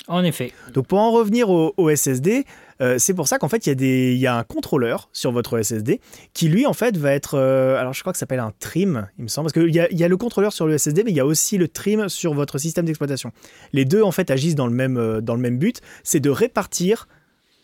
En 0.07 0.25
effet. 0.25 0.53
Donc 0.73 0.87
pour 0.87 1.01
en 1.01 1.11
revenir 1.11 1.51
au, 1.51 1.91
SSD, 1.95 2.45
euh, 2.81 2.97
c'est 2.99 3.13
pour 3.13 3.29
ça 3.29 3.39
qu'en 3.39 3.49
fait 3.49 3.67
il 3.67 4.17
y, 4.17 4.27
a 4.27 4.37
un 4.37 4.45
contrôleur 4.45 5.11
sur 5.13 5.33
votre 5.33 5.61
SSD 5.61 6.01
qui 6.33 6.49
lui 6.49 6.67
en 6.67 6.73
fait 6.73 6.97
va 6.97 7.13
être, 7.13 7.35
euh, 7.35 7.79
alors 7.79 7.93
je 7.93 8.01
crois 8.01 8.13
que 8.13 8.19
ça 8.19 8.21
s'appelle 8.21 8.41
un 8.41 8.53
trim, 8.59 9.09
il 9.19 9.25
me 9.25 9.29
semble, 9.29 9.51
parce 9.51 9.53
qu'il 9.53 9.75
y 9.75 9.81
a, 9.81 9.93
y 9.93 10.05
a 10.05 10.09
le 10.09 10.17
contrôleur 10.17 10.53
sur 10.53 10.67
le 10.67 10.79
SSD, 10.79 11.05
mais 11.05 11.11
il 11.11 11.17
y 11.17 11.21
a 11.21 11.27
aussi 11.27 11.59
le 11.59 11.69
trim 11.69 12.09
sur 12.09 12.33
votre 12.33 12.57
système 12.59 12.87
d'exploitation. 12.87 13.33
Les 13.73 13.85
deux 13.85 14.03
en 14.03 14.13
fait 14.13 14.31
agissent 14.31 14.55
dans 14.55 14.67
le 14.67 14.73
même, 14.73 14.97
euh, 14.97 15.21
dans 15.21 15.35
le 15.35 15.41
même 15.41 15.59
but, 15.59 15.83
c'est 16.05 16.21
de 16.21 16.31
répartir 16.31 17.07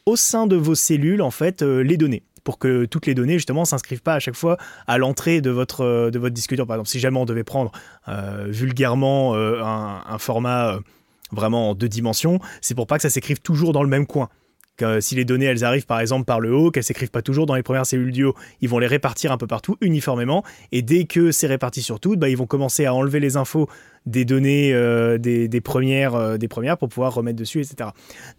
au 0.05 0.16
sein 0.16 0.47
de 0.47 0.57
vos 0.57 0.75
cellules 0.75 1.23
en 1.23 1.31
fait 1.31 1.62
les 1.62 1.97
données 1.97 2.25
pour 2.42 2.59
que 2.59 2.85
toutes 2.85 3.07
les 3.07 3.14
données 3.14 3.35
justement 3.35 3.64
s'inscrivent 3.64 4.03
pas 4.03 4.12
à 4.12 4.18
chaque 4.18 4.35
fois 4.35 4.59
à 4.87 4.99
l'entrée 4.99 5.40
de 5.40 5.49
votre, 5.49 6.11
de 6.11 6.18
votre 6.18 6.35
disque 6.35 6.55
dur. 6.55 6.66
Par 6.66 6.77
exemple, 6.77 6.90
si 6.90 7.01
jamais 7.01 7.16
on 7.16 7.25
devait 7.25 7.42
prendre 7.42 7.73
vulgairement 8.49 9.35
un, 9.35 10.18
format 10.18 10.79
vraiment 11.35 11.70
en 11.70 11.75
deux 11.75 11.88
dimensions, 11.88 12.38
c'est 12.61 12.75
pour 12.75 12.87
pas 12.87 12.97
que 12.97 13.03
ça 13.03 13.11
s'écrive 13.11 13.40
toujours 13.40 13.73
dans 13.73 13.83
le 13.83 13.88
même 13.88 14.07
coin. 14.07 14.29
Que, 14.77 15.01
si 15.01 15.14
les 15.14 15.25
données 15.25 15.44
elles 15.44 15.62
arrivent 15.62 15.87
par 15.87 16.01
exemple 16.01 16.25
par 16.25 16.40
le 16.40 16.53
haut, 16.53 16.73
qu'elles 16.73 16.83
s'écrivent 16.83 17.12
pas 17.12 17.23
toujours 17.23 17.47
dans 17.47 17.55
les 17.55 17.62
premières 17.62 17.87
cellules 17.87 18.11
du 18.11 18.25
haut, 18.25 18.35
ils 18.61 18.68
vont 18.68 18.81
les 18.81 18.88
répartir 18.88 19.31
un 19.31 19.37
peu 19.37 19.47
partout 19.47 19.77
uniformément 19.81 20.42
et 20.73 20.83
dès 20.83 21.05
que 21.05 21.31
c'est 21.31 21.47
réparti 21.47 21.81
sur 21.81 22.01
toutes, 22.01 22.18
bah, 22.18 22.29
ils 22.29 22.37
vont 22.37 22.47
commencer 22.47 22.85
à 22.85 22.92
enlever 22.92 23.20
les 23.20 23.37
infos 23.37 23.68
des 24.05 24.25
données 24.25 24.75
euh, 24.75 25.16
des, 25.16 25.61
premières, 25.61 26.16
euh, 26.16 26.38
des 26.38 26.49
premières 26.49 26.77
pour 26.77 26.88
pouvoir 26.88 27.14
remettre 27.14 27.38
dessus, 27.38 27.61
etc. 27.61 27.90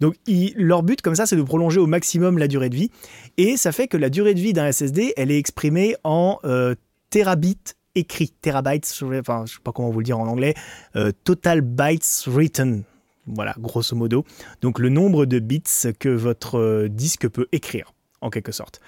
Donc 0.02 0.16
leur 0.58 0.84
but 0.84 1.02
comme 1.02 1.16
ça 1.16 1.26
c'est 1.26 1.38
de 1.38 1.42
prolonger 1.42 1.80
au 1.80 1.88
maximum 1.88 2.38
la 2.38 2.50
durée 2.50 2.70
de 2.70 2.76
vie 2.76 2.92
et 3.38 3.56
ça 3.56 3.72
fait 3.72 3.88
que 3.88 3.96
la 3.96 4.10
durée 4.10 4.34
de 4.34 4.42
vie 4.42 4.52
d'un 4.52 4.70
SSD 4.70 5.14
elle 5.16 5.32
est 5.32 5.40
exprimée 5.40 5.96
en 6.04 6.40
euh, 6.44 6.76
terabits 7.12 7.76
écrit, 7.96 8.30
terabytes, 8.30 9.02
enfin, 9.02 9.46
je 9.46 9.54
sais 9.54 9.60
pas 9.64 9.72
comment 9.72 9.90
vous 9.90 10.00
le 10.00 10.06
dire 10.06 10.20
en 10.20 10.28
anglais, 10.28 10.54
euh, 10.96 11.12
total 11.24 11.62
bytes 11.62 12.26
written. 12.28 12.84
Voilà, 13.28 13.56
grosso 13.58 13.96
modo. 13.96 14.24
Donc 14.62 14.78
le 14.78 14.90
nombre 14.90 15.26
de 15.26 15.40
bits 15.40 15.64
que 16.00 16.10
votre 16.10 16.60
euh, 16.60 16.90
disque 16.90 17.28
peut 17.28 17.48
écrire 17.52 17.94
en 18.22 18.30
quelque 18.30 18.52
sorte. 18.52 18.82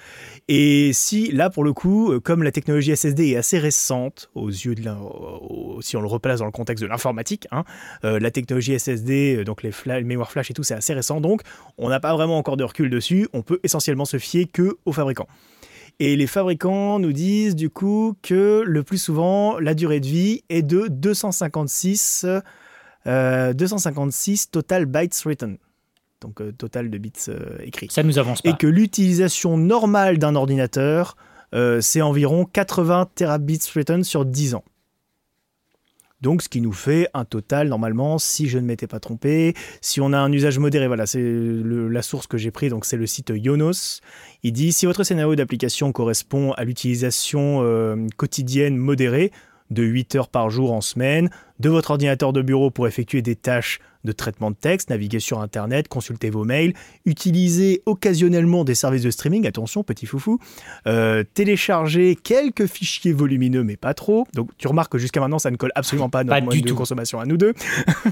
Et 0.48 0.94
si 0.94 1.32
là 1.32 1.50
pour 1.50 1.64
le 1.64 1.74
coup, 1.74 2.12
euh, 2.12 2.20
comme 2.20 2.44
la 2.44 2.52
technologie 2.52 2.96
SSD 2.96 3.30
est 3.30 3.36
assez 3.36 3.58
récente 3.58 4.30
aux 4.36 4.50
yeux 4.50 4.76
de 4.76 4.84
si 5.82 5.98
on 5.98 6.02
le 6.02 6.08
replace 6.08 6.40
dans 6.40 6.46
le 6.46 6.52
contexte 6.52 6.84
de 6.84 6.88
l'informatique, 6.88 7.48
hein, 7.52 7.64
la 8.04 8.32
technologie 8.32 8.78
SSD, 8.78 9.44
donc 9.44 9.64
les, 9.64 9.72
les 9.86 10.04
mémoires 10.04 10.32
flash 10.32 10.52
et 10.52 10.54
tout, 10.54 10.64
c'est 10.64 10.76
assez 10.76 10.94
récent, 10.94 11.20
donc 11.20 11.42
on 11.78 11.90
n'a 11.90 12.00
pas 12.00 12.14
vraiment 12.14 12.38
encore 12.38 12.58
de 12.58 12.64
recul 12.64 12.90
dessus. 12.90 13.28
On 13.34 13.42
peut 13.42 13.60
essentiellement 13.64 14.06
se 14.06 14.18
fier 14.18 14.46
que 14.46 14.78
aux 14.86 14.94
fabricants. 14.94 15.28
Et 16.00 16.16
les 16.16 16.28
fabricants 16.28 17.00
nous 17.00 17.12
disent 17.12 17.56
du 17.56 17.70
coup 17.72 18.16
que 18.22 18.64
le 18.66 18.84
plus 18.84 19.00
souvent, 19.00 19.60
la 19.60 19.74
durée 19.74 20.00
de 20.00 20.06
vie 20.06 20.44
est 20.50 20.62
de 20.62 20.88
256, 20.90 22.26
256 23.06 24.44
euh, 24.46 24.52
total 24.52 24.86
bytes 24.86 25.20
written. 25.26 25.58
Donc 26.22 26.42
euh, 26.42 26.52
total 26.52 26.92
de 26.92 26.98
bits 27.00 27.14
euh, 27.30 27.58
écrits. 27.62 27.88
Ça 27.90 28.04
nous 28.04 28.20
avance 28.20 28.44
pas. 28.44 28.50
Et 28.50 28.54
que 28.56 28.68
l'utilisation 28.68 29.58
normale 29.58 30.20
d'un 30.20 30.36
ordinateur, 30.36 31.16
c'est 31.80 32.02
environ 32.02 32.46
80 32.46 33.10
terabits 33.16 33.62
written 33.74 34.04
sur 34.04 34.26
10 34.26 34.56
ans. 34.56 34.64
Donc, 36.22 36.42
ce 36.42 36.50
qui 36.50 36.62
nous 36.62 36.74
fait 36.74 37.08
un 37.14 37.26
total, 37.26 37.68
normalement, 37.68 38.18
si 38.18 38.48
je 38.48 38.58
ne 38.58 38.66
m'étais 38.66 38.88
pas 38.88 39.00
trompé, 39.00 39.54
si 39.82 40.02
on 40.02 40.14
a 40.14 40.18
un 40.18 40.32
usage 40.32 40.58
modéré, 40.58 40.88
voilà, 40.88 41.06
c'est 41.06 41.22
la 41.22 42.02
source 42.02 42.26
que 42.26 42.38
j'ai 42.38 42.50
pris, 42.50 42.70
donc 42.70 42.86
c'est 42.86 42.98
le 42.98 43.06
site 43.06 43.32
Yonos. 43.36 44.02
Il 44.42 44.54
dit 44.54 44.72
si 44.72 44.88
votre 44.88 45.04
scénario 45.04 45.36
d'application 45.36 45.92
correspond 45.92 46.54
à 46.54 46.64
l'utilisation 46.64 47.62
euh, 47.62 48.08
quotidienne 48.18 48.78
modérée, 48.78 49.32
de 49.72 49.84
8 49.84 50.16
heures 50.16 50.30
par 50.30 50.50
jour 50.50 50.72
en 50.72 50.82
semaine, 50.82 51.30
de 51.60 51.70
votre 51.70 51.92
ordinateur 51.92 52.34
de 52.34 52.42
bureau 52.42 52.72
pour 52.72 52.88
effectuer 52.88 53.22
des 53.22 53.36
tâches 53.36 53.80
de 54.04 54.12
traitement 54.12 54.52
de 54.52 54.56
texte, 54.56 54.90
naviguer 54.90 55.20
sur 55.20 55.42
Internet, 55.42 55.88
consulter 55.88 56.30
vos 56.30 56.46
mails, 56.46 56.74
utiliser 57.06 57.84
occasionnellement 57.86 58.64
des 58.64 58.76
services 58.76 59.04
de 59.04 59.12
streaming, 59.12 59.46
attention 59.46 59.84
petit 59.84 60.06
foufou, 60.06 60.40
euh, 60.88 61.24
télécharger 61.34 62.16
quelques 62.16 62.68
fichiers 62.68 63.12
volumineux 63.12 63.64
mais 63.64 63.76
pas 63.76 63.94
trop. 63.94 64.26
Donc 64.34 64.52
tu 64.58 64.68
remarques 64.68 64.94
que 64.94 64.98
jusqu'à 64.98 65.20
maintenant 65.20 65.40
ça 65.40 65.52
ne 65.52 65.58
colle 65.58 65.74
absolument 65.76 66.10
pas 66.10 66.20
à 66.20 66.24
notre 66.24 66.46
mode 66.46 66.62
de 66.62 66.74
consommation 66.74 67.20
à 67.20 67.26
nous 67.26 67.38
deux, 67.38 67.54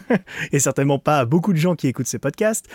et 0.52 0.60
certainement 0.60 1.00
pas 1.00 1.20
à 1.20 1.26
beaucoup 1.26 1.54
de 1.54 1.58
gens 1.58 1.76
qui 1.76 1.88
écoutent 1.88 2.08
ces 2.08 2.20
podcasts. 2.20 2.68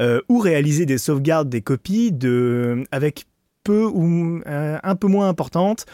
Euh, 0.00 0.22
ou 0.30 0.38
réaliser 0.38 0.86
des 0.86 0.96
sauvegardes 0.96 1.50
des 1.50 1.60
copies 1.60 2.12
de, 2.12 2.82
avec 2.92 3.26
peu 3.62 3.84
ou 3.84 4.40
euh, 4.46 4.78
un 4.82 4.94
peu 4.94 5.06
moins 5.06 5.28
importante, 5.28 5.86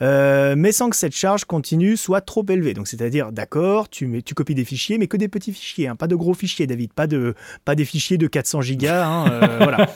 euh, 0.00 0.54
mais 0.56 0.72
sans 0.72 0.90
que 0.90 0.96
cette 0.96 1.14
charge 1.14 1.44
continue 1.44 1.96
soit 1.96 2.20
trop 2.20 2.44
élevée. 2.48 2.74
Donc 2.74 2.88
c'est-à-dire, 2.88 3.32
d'accord, 3.32 3.88
tu, 3.88 4.22
tu 4.22 4.34
copies 4.34 4.54
des 4.54 4.64
fichiers, 4.64 4.98
mais 4.98 5.06
que 5.06 5.16
des 5.16 5.28
petits 5.28 5.52
fichiers, 5.52 5.88
hein, 5.88 5.96
pas 5.96 6.06
de 6.06 6.16
gros 6.16 6.34
fichiers, 6.34 6.66
David, 6.66 6.92
pas, 6.92 7.06
de, 7.06 7.34
pas 7.64 7.74
des 7.74 7.84
fichiers 7.84 8.18
de 8.18 8.26
400 8.26 8.62
gigas. 8.62 9.06
Hein, 9.06 9.30
euh, 9.30 9.58
voilà. 9.58 9.88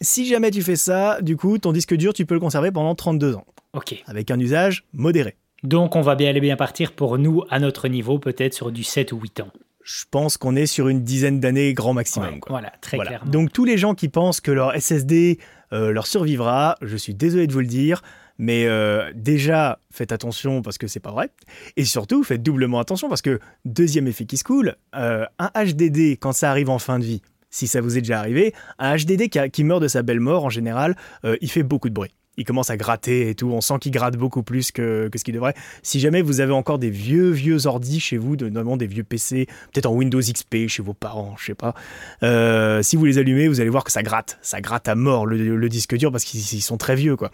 Si 0.00 0.26
jamais 0.26 0.50
tu 0.50 0.62
fais 0.62 0.76
ça, 0.76 1.20
du 1.20 1.36
coup, 1.36 1.58
ton 1.58 1.72
disque 1.72 1.94
dur, 1.94 2.12
tu 2.12 2.26
peux 2.26 2.34
le 2.34 2.40
conserver 2.40 2.70
pendant 2.70 2.94
32 2.94 3.34
ans. 3.34 3.44
Ok. 3.74 4.02
Avec 4.06 4.30
un 4.30 4.38
usage 4.38 4.84
modéré. 4.92 5.36
Donc 5.62 5.94
on 5.94 6.00
va 6.00 6.14
bien 6.14 6.30
aller 6.30 6.40
bien 6.40 6.56
partir 6.56 6.92
pour 6.92 7.18
nous, 7.18 7.44
à 7.50 7.58
notre 7.58 7.86
niveau, 7.88 8.18
peut-être 8.18 8.54
sur 8.54 8.72
du 8.72 8.82
7 8.82 9.12
ou 9.12 9.18
8 9.20 9.40
ans 9.40 9.52
je 9.82 10.04
pense 10.10 10.36
qu'on 10.36 10.56
est 10.56 10.66
sur 10.66 10.88
une 10.88 11.02
dizaine 11.02 11.40
d'années 11.40 11.72
grand 11.72 11.94
maximum. 11.94 12.40
Voilà, 12.48 12.72
très 12.80 12.98
clairement. 12.98 13.30
Donc 13.30 13.52
tous 13.52 13.64
les 13.64 13.78
gens 13.78 13.94
qui 13.94 14.08
pensent 14.08 14.40
que 14.40 14.50
leur 14.50 14.78
SSD 14.78 15.38
leur 15.72 16.06
survivra, 16.06 16.76
je 16.82 16.96
suis 16.96 17.14
désolé 17.14 17.46
de 17.46 17.52
vous 17.52 17.60
le 17.60 17.66
dire, 17.66 18.02
mais 18.40 18.66
euh, 18.66 19.12
déjà 19.14 19.78
faites 19.90 20.12
attention 20.12 20.62
parce 20.62 20.78
que 20.78 20.86
c'est 20.86 20.98
pas 20.98 21.12
vrai, 21.12 21.30
et 21.76 21.84
surtout 21.84 22.24
faites 22.24 22.42
doublement 22.42 22.80
attention 22.80 23.08
parce 23.08 23.22
que 23.22 23.38
deuxième 23.66 24.08
effet 24.08 24.24
qui 24.24 24.38
se 24.38 24.44
coule, 24.44 24.76
euh, 24.96 25.26
un 25.38 25.50
HDD 25.54 26.18
quand 26.18 26.32
ça 26.32 26.50
arrive 26.50 26.70
en 26.70 26.78
fin 26.78 26.98
de 26.98 27.04
vie, 27.04 27.22
si 27.50 27.66
ça 27.66 27.82
vous 27.82 27.98
est 27.98 28.00
déjà 28.00 28.18
arrivé, 28.18 28.54
un 28.78 28.96
HDD 28.96 29.28
qui 29.50 29.64
meurt 29.64 29.82
de 29.82 29.88
sa 29.88 30.02
belle 30.02 30.20
mort 30.20 30.44
en 30.44 30.50
général, 30.50 30.96
il 31.40 31.50
fait 31.50 31.64
beaucoup 31.64 31.88
de 31.88 31.94
bruit 31.94 32.14
il 32.36 32.44
commence 32.44 32.70
à 32.70 32.76
gratter 32.76 33.28
et 33.28 33.34
tout. 33.34 33.48
On 33.48 33.60
sent 33.60 33.74
qu'il 33.80 33.92
gratte 33.92 34.16
beaucoup 34.16 34.42
plus 34.42 34.72
que, 34.72 35.10
ce 35.14 35.24
qu'il 35.24 35.34
devrait. 35.34 35.54
Si 35.82 36.00
jamais 36.00 36.22
vous 36.22 36.40
avez 36.40 36.52
encore 36.52 36.78
des 36.78 36.90
vieux, 36.90 37.30
vieux 37.30 37.66
ordi 37.66 38.00
chez 38.00 38.16
vous, 38.16 38.36
notamment 38.36 38.76
des 38.76 38.86
vieux 38.86 39.04
PC, 39.04 39.46
peut-être 39.72 39.86
en 39.86 39.94
Windows 39.94 40.20
XP 40.20 40.68
chez 40.68 40.82
vos 40.82 40.94
parents, 40.94 41.34
je 41.38 41.46
sais 41.46 41.54
pas, 41.54 41.74
euh, 42.22 42.82
si 42.82 42.96
vous 42.96 43.04
les 43.04 43.18
allumez, 43.18 43.48
vous 43.48 43.60
allez 43.60 43.70
voir 43.70 43.84
que 43.84 43.92
ça 43.92 44.02
gratte. 44.02 44.38
Ça 44.42 44.60
gratte 44.60 44.88
à 44.88 44.94
mort 44.94 45.26
le, 45.26 45.68
disque 45.68 45.96
dur 45.96 46.10
parce 46.10 46.24
qu'ils 46.24 46.62
sont 46.62 46.76
très 46.76 46.96
vieux, 46.96 47.14
quoi. 47.14 47.30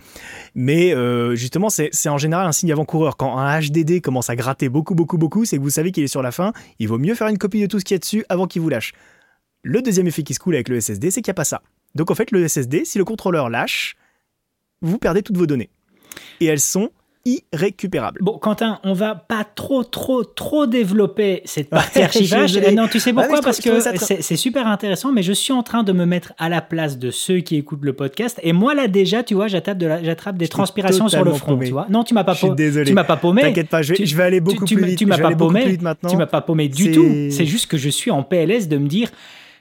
Mais 0.54 0.94
euh, 0.94 1.34
justement, 1.34 1.70
c'est 1.70 2.08
en 2.08 2.18
général 2.18 2.46
un 2.46 2.52
signe 2.52 2.72
avant-coureur. 2.72 3.16
Quand 3.16 3.38
un 3.38 3.60
HDD 3.60 4.00
commence 4.02 4.28
à 4.28 4.36
gratter 4.36 4.68
beaucoup, 4.68 4.94
beaucoup, 4.94 5.16
beaucoup, 5.16 5.44
c'est 5.44 5.56
que 5.56 5.62
vous 5.62 5.70
savez 5.70 5.90
qu'il 5.92 6.04
est 6.04 6.08
sur 6.08 6.22
la 6.22 6.32
fin. 6.32 6.52
Il 6.78 6.88
vaut 6.88 6.98
mieux 6.98 7.14
faire 7.14 7.28
une 7.28 7.38
copie 7.38 7.60
de 7.62 7.66
tout 7.66 7.78
ce 7.78 7.84
qu'il 7.84 7.94
y 7.94 7.96
a 7.96 7.98
dessus 7.98 8.24
avant 8.28 8.46
qu'il 8.46 8.60
vous 8.60 8.68
lâche. 8.68 8.92
Le 9.62 9.80
deuxième 9.82 10.06
effet 10.06 10.22
qui 10.22 10.34
se 10.34 10.38
coule 10.38 10.54
avec 10.54 10.68
le 10.68 10.80
SSD, 10.80 11.10
c'est 11.10 11.22
qu'il 11.22 11.30
n'y 11.30 11.34
a 11.34 11.34
pas 11.34 11.44
ça. 11.44 11.62
Donc 11.94 12.10
en 12.10 12.14
fait, 12.14 12.30
le 12.30 12.46
SSD, 12.46 12.84
si 12.84 12.98
le 12.98 13.04
contrôleur 13.04 13.48
lâche, 13.48 13.96
vous 14.82 14.98
perdez 14.98 15.22
toutes 15.22 15.36
vos 15.36 15.46
données. 15.46 15.70
Et 16.40 16.46
elles 16.46 16.60
sont 16.60 16.90
irrécupérables. 17.26 18.20
Bon, 18.22 18.38
Quentin, 18.38 18.78
on 18.84 18.92
va 18.92 19.16
pas 19.16 19.44
trop, 19.44 19.82
trop, 19.82 20.22
trop 20.22 20.66
développer 20.66 21.42
cette 21.44 21.68
partie 21.68 22.00
archivage. 22.02 22.56
Non, 22.72 22.86
tu 22.88 23.00
sais 23.00 23.12
pourquoi? 23.12 23.40
Parce 23.40 23.60
que 23.60 23.80
c'est 24.00 24.36
super 24.36 24.66
intéressant, 24.66 25.12
mais 25.12 25.22
je 25.22 25.32
suis 25.32 25.52
en 25.52 25.62
train 25.62 25.82
de 25.82 25.92
me 25.92 26.06
mettre 26.06 26.32
à 26.38 26.48
la 26.48 26.62
place 26.62 26.98
de 26.98 27.10
ceux 27.10 27.40
qui 27.40 27.56
écoutent 27.56 27.82
le 27.82 27.92
podcast. 27.92 28.38
Et 28.42 28.52
moi, 28.52 28.74
là, 28.74 28.86
déjà, 28.86 29.22
tu 29.22 29.34
vois, 29.34 29.48
j'attrape 29.48 29.78
de 29.78 30.38
des 30.38 30.48
transpirations 30.48 31.08
sur 31.08 31.24
le 31.24 31.32
front. 31.32 31.58
Tu 31.58 31.72
vois 31.72 31.86
non, 31.90 32.04
tu 32.04 32.14
m'as 32.14 32.24
pas 32.24 32.34
paumé. 32.34 32.54
Désolé. 32.54 32.86
Tu 32.86 32.94
m'as 32.94 33.04
pas 33.04 33.16
paumé. 33.16 33.42
T'inquiète 33.42 33.68
pas, 33.68 33.82
je 33.82 33.92
vais, 33.92 34.22
aller 34.22 34.40
beaucoup 34.40 34.64
plus 34.64 34.84
vite. 34.84 34.98
Tu 34.98 35.06
m'as 35.06 35.18
pas 35.18 35.34
paumé. 35.34 35.76
Tu 36.08 36.16
m'as 36.16 36.26
pas 36.26 36.40
paumé 36.40 36.68
du 36.68 36.92
tout. 36.92 37.30
C'est 37.30 37.46
juste 37.46 37.66
que 37.66 37.76
je 37.76 37.88
suis 37.88 38.10
en 38.10 38.22
PLS 38.22 38.68
de 38.68 38.78
me 38.78 38.86
dire 38.86 39.10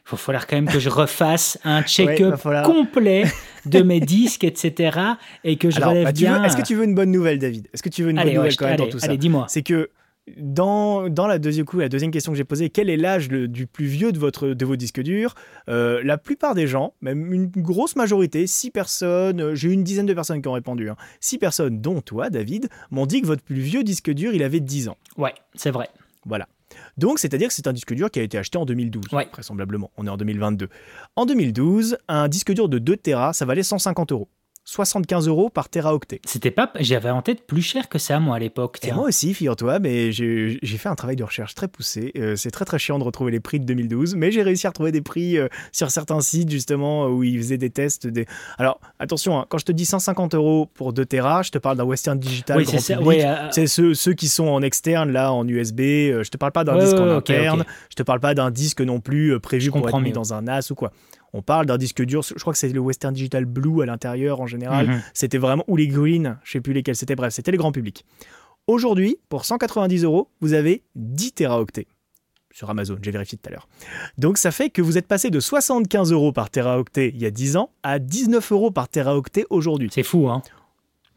il 0.07 0.11
va 0.11 0.17
falloir 0.17 0.47
quand 0.47 0.55
même 0.55 0.67
que 0.67 0.79
je 0.79 0.89
refasse 0.89 1.57
un 1.63 1.81
check-up 1.83 2.39
complet 2.63 3.25
de 3.65 3.81
mes 3.81 3.99
disques, 4.01 4.43
etc. 4.43 4.99
Et 5.43 5.57
que 5.57 5.69
je 5.69 5.81
relève 5.81 6.05
bah, 6.05 6.11
bien. 6.11 6.43
Est-ce 6.43 6.57
que 6.57 6.61
tu 6.61 6.75
veux 6.75 6.83
une 6.83 6.95
bonne 6.95 7.11
nouvelle, 7.11 7.39
David? 7.39 7.67
Est-ce 7.73 7.81
que 7.81 7.89
tu 7.89 8.03
veux 8.03 8.11
une 8.11 8.17
bonne 8.17 8.33
nouvelle 8.33 8.55
quand 8.55 8.67
même 8.67 8.77
dans 8.77 8.87
tout 8.87 8.99
ça? 8.99 9.07
Allez, 9.07 9.17
dis-moi. 9.17 9.45
C'est 9.49 9.63
que 9.63 9.89
dans, 10.37 11.07
dans 11.07 11.27
la, 11.27 11.37
deuxième, 11.37 11.65
coup, 11.65 11.79
la 11.79 11.89
deuxième 11.89 12.11
question 12.11 12.31
que 12.31 12.37
j'ai 12.37 12.43
posée, 12.43 12.69
quel 12.69 12.89
est 12.89 12.97
l'âge 12.97 13.29
du 13.29 13.67
plus 13.67 13.85
vieux 13.85 14.11
de, 14.11 14.17
votre, 14.17 14.49
de 14.49 14.65
vos 14.65 14.75
disques 14.75 15.01
durs? 15.01 15.35
Euh, 15.69 16.01
La 16.03 16.17
plupart 16.17 16.55
des 16.55 16.67
gens, 16.67 16.93
même 17.01 17.31
une 17.31 17.47
grosse 17.47 17.95
majorité, 17.95 18.47
six 18.47 18.71
personnes, 18.71 19.41
euh, 19.41 19.55
j'ai 19.55 19.69
eu 19.69 19.71
une 19.71 19.83
dizaine 19.83 20.07
de 20.07 20.13
personnes 20.13 20.41
qui 20.41 20.47
ont 20.47 20.53
répondu, 20.53 20.89
hein, 20.89 20.95
six 21.19 21.37
personnes, 21.37 21.79
dont 21.79 22.01
toi, 22.01 22.29
David, 22.29 22.69
m'ont 22.89 23.05
dit 23.05 23.21
que 23.21 23.27
votre 23.27 23.43
plus 23.43 23.59
vieux 23.59 23.83
disque 23.83 24.11
dur, 24.11 24.33
il 24.33 24.43
avait 24.43 24.59
10 24.59 24.89
ans. 24.89 24.97
Ouais, 25.17 25.33
c'est 25.53 25.71
vrai. 25.71 25.89
Voilà. 26.25 26.47
Donc, 26.97 27.19
c'est-à-dire 27.19 27.49
que 27.49 27.53
c'est 27.53 27.67
un 27.67 27.73
disque 27.73 27.93
dur 27.93 28.09
qui 28.09 28.19
a 28.19 28.23
été 28.23 28.37
acheté 28.37 28.57
en 28.57 28.65
2012, 28.65 29.05
vraisemblablement. 29.31 29.91
On 29.97 30.07
est 30.07 30.09
en 30.09 30.17
2022. 30.17 30.69
En 31.15 31.25
2012, 31.25 31.97
un 32.07 32.27
disque 32.27 32.53
dur 32.53 32.69
de 32.69 32.79
2 32.79 32.97
Tera, 32.97 33.33
ça 33.33 33.45
valait 33.45 33.63
150 33.63 34.11
euros. 34.11 34.29
75 34.65 35.27
euros 35.27 35.49
par 35.49 35.69
teraoctet. 35.69 36.19
C'était 36.25 36.49
pas, 36.51 36.71
j'avais 36.79 37.11
en 37.11 37.21
tête 37.21 37.45
plus 37.45 37.61
cher 37.61 37.87
que 37.87 37.99
ça 37.99 38.19
moi 38.19 38.35
à 38.35 38.39
l'époque. 38.39 38.79
Et 38.83 38.91
moi 38.91 39.07
aussi, 39.07 39.33
figure-toi, 39.35 39.77
mais 39.79 40.11
j'ai 40.11 40.59
fait 40.77 40.89
un 40.89 40.95
travail 40.95 41.15
de 41.15 41.23
recherche 41.23 41.53
très 41.53 41.67
poussé. 41.67 42.11
Euh, 42.17 42.35
c'est 42.35 42.49
très 42.49 42.65
très 42.65 42.79
chiant 42.79 42.97
de 42.97 43.03
retrouver 43.03 43.31
les 43.31 43.39
prix 43.39 43.59
de 43.59 43.65
2012, 43.65 44.15
mais 44.15 44.31
j'ai 44.31 44.41
réussi 44.41 44.65
à 44.65 44.71
retrouver 44.71 44.91
des 44.91 45.01
prix 45.01 45.37
euh, 45.37 45.47
sur 45.71 45.91
certains 45.91 46.19
sites 46.19 46.49
justement 46.49 47.07
où 47.07 47.23
ils 47.23 47.37
faisaient 47.37 47.57
des 47.59 47.69
tests. 47.69 48.07
Des... 48.07 48.25
Alors 48.57 48.79
attention, 48.97 49.39
hein, 49.39 49.45
quand 49.49 49.59
je 49.59 49.65
te 49.65 49.71
dis 49.71 49.85
150 49.85 50.33
euros 50.33 50.67
pour 50.73 50.93
2 50.93 51.05
Tera, 51.05 51.43
je 51.43 51.51
te 51.51 51.59
parle 51.59 51.77
d'un 51.77 51.83
Western 51.83 52.17
Digital 52.17 52.57
Oui, 52.57 52.65
c'est 52.65 52.97
euh, 52.97 53.51
C'est 53.51 53.67
ceux, 53.67 53.93
ceux 53.93 54.13
qui 54.13 54.27
sont 54.27 54.47
en 54.47 54.63
externe, 54.63 55.11
là, 55.11 55.31
en 55.31 55.47
USB. 55.47 55.79
je 55.79 56.29
te 56.29 56.37
parle 56.37 56.51
pas 56.53 56.63
d'un 56.63 56.73
Ouais, 56.75 56.83
disque 56.83 56.95
ouais, 56.97 57.01
en 57.03 57.07
ouais, 57.09 57.15
ok, 57.17 57.29
interne. 57.29 57.61
ok. 57.61 57.67
Je 57.91 57.95
te 57.95 58.03
parle 58.03 58.19
pas 58.19 58.33
d'un 58.33 58.49
disque 58.49 58.81
non 58.81 58.99
plus 58.99 59.39
prévu 59.39 59.69
pour 59.69 59.87
être 59.87 59.99
mis 59.99 60.07
mieux. 60.09 60.13
dans 60.15 60.33
un 60.33 60.41
NAS 60.41 60.71
ou 60.71 60.75
quoi. 60.75 60.91
On 61.35 61.41
parle 61.41 61.65
d'un 61.65 61.77
disque 61.77 62.01
dur. 62.01 62.21
Je 62.23 62.33
crois 62.39 62.53
que 62.53 62.59
c'est 62.59 62.69
le 62.69 62.79
Western 62.79 63.13
Digital 63.13 63.43
Blue 63.43 63.81
à 63.81 63.85
l'intérieur 63.85 64.39
en 64.39 64.47
général. 64.47 64.87
Mhm. 64.87 65.01
C'était 65.13 65.37
vraiment 65.37 65.65
ou 65.67 65.75
les 65.75 65.89
Green. 65.89 66.37
Je 66.45 66.53
sais 66.53 66.61
plus 66.61 66.71
lesquels 66.71 66.95
c'était. 66.95 67.15
Bref, 67.15 67.33
c'était 67.33 67.51
le 67.51 67.57
grand 67.57 67.73
public. 67.73 68.05
Aujourd'hui, 68.67 69.17
pour 69.27 69.43
190 69.43 70.05
euros, 70.05 70.29
vous 70.39 70.53
avez 70.53 70.83
10 70.95 71.33
teraoctets 71.33 71.87
sur 72.51 72.69
Amazon. 72.69 72.97
J'ai 73.01 73.11
vérifié 73.11 73.37
tout 73.37 73.49
à 73.49 73.51
l'heure. 73.51 73.67
Donc 74.17 74.37
ça 74.37 74.51
fait 74.51 74.69
que 74.69 74.81
vous 74.81 74.97
êtes 74.97 75.07
passé 75.07 75.29
de 75.29 75.41
75 75.41 76.13
euros 76.13 76.31
par 76.31 76.49
teraoctet 76.49 77.11
il 77.13 77.21
y 77.21 77.25
a 77.25 77.31
10 77.31 77.57
ans 77.57 77.69
à 77.83 77.99
19 77.99 78.53
euros 78.53 78.71
par 78.71 78.87
teraoctet 78.87 79.45
aujourd'hui. 79.49 79.89
C'est 79.91 80.03
fou, 80.03 80.29
hein. 80.29 80.41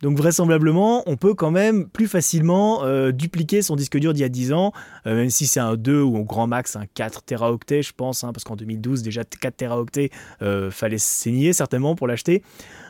Donc 0.00 0.16
vraisemblablement, 0.16 1.02
on 1.06 1.16
peut 1.16 1.34
quand 1.34 1.50
même 1.50 1.88
plus 1.88 2.06
facilement 2.06 2.84
euh, 2.84 3.10
dupliquer 3.10 3.62
son 3.62 3.74
disque 3.74 3.98
dur 3.98 4.12
d'il 4.12 4.20
y 4.20 4.24
a 4.24 4.28
10 4.28 4.52
ans, 4.52 4.72
euh, 5.06 5.16
même 5.16 5.30
si 5.30 5.46
c'est 5.46 5.58
un 5.58 5.74
2 5.74 6.00
ou 6.00 6.16
au 6.18 6.24
grand 6.24 6.46
max 6.46 6.76
un 6.76 6.86
4 6.94 7.22
teraoctets, 7.22 7.82
je 7.82 7.92
pense, 7.92 8.22
hein, 8.22 8.32
parce 8.32 8.44
qu'en 8.44 8.54
2012, 8.54 9.02
déjà 9.02 9.24
4 9.24 9.56
teraoctets, 9.56 10.10
euh, 10.42 10.70
fallait 10.70 10.98
saigner 10.98 11.52
certainement 11.52 11.96
pour 11.96 12.06
l'acheter. 12.06 12.42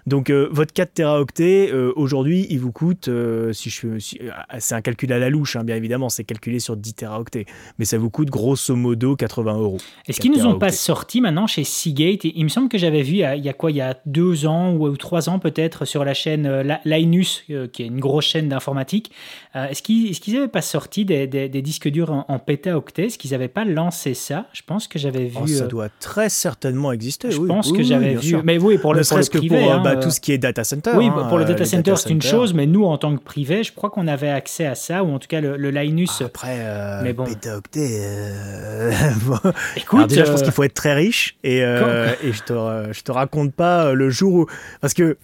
Donc 0.06 0.30
euh, 0.30 0.48
votre 0.50 0.72
4 0.72 0.94
teraoctets, 0.94 1.70
euh, 1.72 1.92
aujourd'hui, 1.96 2.46
il 2.50 2.60
vous 2.60 2.72
coûte, 2.72 3.08
euh, 3.08 3.52
si 3.52 3.70
je, 3.70 3.98
si- 3.98 4.18
c'est 4.58 4.74
un 4.74 4.80
calcul 4.80 5.12
à 5.12 5.18
la 5.18 5.30
louche, 5.30 5.56
hein, 5.56 5.64
bien 5.64 5.76
évidemment, 5.76 6.08
c'est 6.08 6.24
calculé 6.24 6.58
sur 6.60 6.76
10 6.76 6.94
teraoctets, 6.94 7.46
mais 7.78 7.84
ça 7.84 7.98
vous 7.98 8.10
coûte 8.10 8.28
grosso 8.30 8.74
modo 8.76 9.16
80 9.16 9.58
euros. 9.58 9.78
Est-ce 10.06 10.20
qu'ils 10.20 10.32
nous 10.32 10.46
ont 10.46 10.58
pas 10.58 10.72
sorti 10.72 11.20
maintenant 11.20 11.46
chez 11.46 11.64
Seagate? 11.64 12.24
Il 12.24 12.44
me 12.44 12.48
semble 12.48 12.68
que 12.68 12.78
j'avais 12.78 13.02
vu 13.02 13.12
il 13.14 13.18
y, 13.18 13.24
a, 13.24 13.36
il 13.36 13.44
y 13.44 13.48
a 13.48 13.52
quoi 13.52 13.70
Il 13.70 13.76
y 13.76 13.80
a 13.80 13.98
deux 14.06 14.46
ans 14.46 14.72
ou, 14.72 14.86
ou 14.86 14.96
trois 14.96 15.28
ans 15.28 15.38
peut-être 15.38 15.84
sur 15.84 16.04
la 16.04 16.14
chaîne 16.14 16.48
La- 16.62 16.80
Linus, 16.84 17.44
qui 17.72 17.82
est 17.82 17.86
une 17.86 18.00
grosse 18.00 18.26
chaîne 18.26 18.48
d'informatique. 18.48 19.10
Est-ce 19.54 19.82
qu'ils 19.82 20.34
n'avaient 20.34 20.48
pas 20.48 20.62
sorti 20.62 21.04
des, 21.04 21.26
des- 21.26 21.48
des 21.48 21.62
disques 21.62 21.88
durs 21.88 22.10
en, 22.12 22.24
en 22.28 22.38
pétaoctets? 22.38 23.06
Est-ce 23.06 23.18
qu'ils 23.18 23.32
n'avaient 23.32 23.48
pas 23.48 23.64
lancé 23.64 24.14
ça? 24.14 24.46
Je 24.52 24.62
pense 24.66 24.86
que 24.88 24.98
j'avais 24.98 25.24
vu. 25.26 25.36
Oh, 25.42 25.46
ça 25.46 25.64
euh, 25.64 25.68
doit 25.68 25.88
très 26.00 26.28
certainement 26.28 26.92
exister. 26.92 27.30
je 27.30 27.38
oui. 27.38 27.48
pense 27.48 27.66
Oui, 27.68 27.72
que 27.72 27.78
oui, 27.78 27.84
j'avais 27.84 28.14
vu. 28.14 28.28
sûr. 28.28 28.42
Mais 28.44 28.58
oui, 28.58 28.78
pour 28.78 28.94
le, 28.94 29.02
serait-ce 29.02 29.30
que 29.30 29.38
privé. 29.38 29.58
pour 29.58 29.72
hein, 29.72 29.80
bah, 29.94 29.98
euh, 29.98 30.02
tout 30.02 30.10
ce 30.10 30.20
qui 30.20 30.32
est 30.32 30.38
data 30.38 30.64
center. 30.64 30.92
Oui, 30.94 31.06
hein, 31.06 31.26
pour 31.28 31.38
le 31.38 31.44
euh, 31.44 31.48
data 31.48 31.64
center, 31.64 31.94
c'est 31.96 32.10
une 32.10 32.22
chose, 32.22 32.54
mais 32.54 32.66
nous, 32.66 32.84
en 32.84 32.98
tant 32.98 33.16
que 33.16 33.22
privé, 33.22 33.62
je 33.62 33.72
crois 33.72 33.90
qu'on 33.90 34.06
avait 34.06 34.30
accès 34.30 34.66
à 34.66 34.74
ça, 34.74 35.04
ou 35.04 35.12
en 35.12 35.18
tout 35.18 35.28
cas 35.28 35.40
le, 35.40 35.56
le 35.56 35.70
Linus. 35.70 36.22
Après, 36.22 36.58
euh, 36.60 37.00
Mais 37.02 37.12
bon. 37.12 37.24
pétaoctet, 37.24 38.00
euh. 38.02 38.92
Écoute, 39.76 39.98
Alors 39.98 40.06
déjà, 40.06 40.24
je 40.24 40.30
pense 40.30 40.42
qu'il 40.42 40.52
faut 40.52 40.64
être 40.64 40.74
très 40.74 40.94
riche 40.94 41.36
et, 41.44 41.58
et 41.58 42.32
je, 42.32 42.42
te, 42.42 42.92
je 42.92 43.02
te 43.02 43.12
raconte 43.12 43.54
pas 43.54 43.92
le 43.92 44.10
jour 44.10 44.32
où... 44.32 44.46
Parce 44.80 44.94
que, 44.94 45.16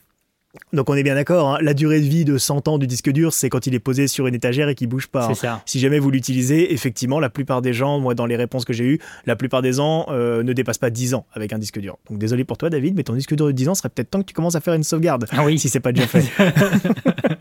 donc 0.73 0.89
on 0.91 0.95
est 0.95 1.03
bien 1.03 1.15
d'accord, 1.15 1.55
hein, 1.55 1.59
la 1.61 1.75
durée 1.75 2.01
de 2.01 2.07
vie 2.07 2.25
de 2.25 2.39
100 2.39 2.69
ans 2.69 2.79
du 2.79 2.87
disque 2.87 3.11
dur, 3.11 3.33
c'est 3.33 3.49
quand 3.49 3.67
il 3.67 3.75
est 3.75 3.79
posé 3.81 4.07
sur 4.09 4.27
une 4.27 4.35
étagère 4.35 4.69
et 4.69 4.75
qu'il 4.75 4.89
bouge 4.89 5.07
pas. 5.09 5.27
hein. 5.27 5.35
ça. 5.35 5.63
Si 5.67 5.79
jamais 5.81 5.99
vous 5.99 6.11
l'utilisez, 6.11 6.73
effectivement, 6.73 7.21
la 7.21 7.31
plupart 7.31 7.63
des 7.63 7.73
gens, 7.73 7.99
moi 8.01 8.15
dans 8.15 8.27
les 8.27 8.37
réponses 8.37 8.65
que 8.65 8.73
j'ai 8.73 8.85
eues, 8.85 8.99
la 9.27 9.37
plupart 9.37 9.63
des 9.63 9.75
gens 9.75 10.07
euh, 10.11 10.43
ne 10.43 10.53
dépassent 10.53 10.79
pas 10.79 10.91
10 10.91 11.15
ans 11.15 11.27
avec 11.33 11.53
un 11.53 11.59
disque 11.59 11.79
dur. 11.81 11.99
Donc 12.11 12.19
désolé 12.19 12.45
pour 12.45 12.59
toi 12.59 12.71
David, 12.71 12.95
mais 12.97 13.03
ton 13.03 13.15
disque 13.15 13.35
dur 13.35 13.47
de 13.47 13.53
10 13.53 13.69
ans 13.69 13.75
serait 13.75 13.89
peut-être 13.89 14.11
temps 14.11 14.21
que 14.21 14.27
tu 14.27 14.35
commences 14.35 14.55
à 14.57 14.61
faire 14.61 14.75
une 14.75 14.85
sauvegarde 14.85 15.27
Ah 15.33 15.45
oui. 15.45 15.59
si 15.59 15.69
c'est 15.69 15.81
pas 15.81 15.93
déjà 15.93 16.07
fait. 16.07 16.25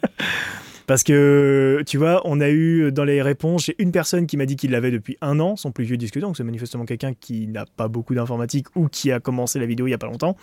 Parce 0.86 1.04
que, 1.04 1.82
tu 1.86 1.98
vois, 1.98 2.22
on 2.26 2.41
a 2.41 2.50
eu 2.50 2.91
dans 2.91 3.06
les 3.06 3.22
réponses, 3.22 3.65
j'ai 3.65 3.76
une 3.80 3.91
personne 3.91 4.28
qui 4.28 4.36
m'a 4.38 4.46
dit 4.46 4.56
qu'il 4.58 4.72
l'avait 4.72 4.91
depuis 4.91 5.17
un 5.22 5.39
an, 5.39 5.56
son 5.56 5.72
plus 5.72 5.86
vieux 5.86 5.96
disque 5.98 6.13
dur, 6.17 6.28
donc 6.28 6.36
c'est 6.38 6.43
manifestement 6.43 6.86
quelqu'un 6.86 7.13
qui 7.13 7.48
n'a 7.48 7.65
pas 7.78 7.88
beaucoup 7.88 8.13
d'informatique 8.15 8.67
ou 8.76 8.88
qui 8.89 9.12
a 9.12 9.19
commencé 9.19 9.60
la 9.60 9.65
vidéo 9.65 9.88
il 9.88 9.91
y 9.91 9.93
a 9.93 9.98
pas 9.98 10.08
longtemps. 10.08 10.36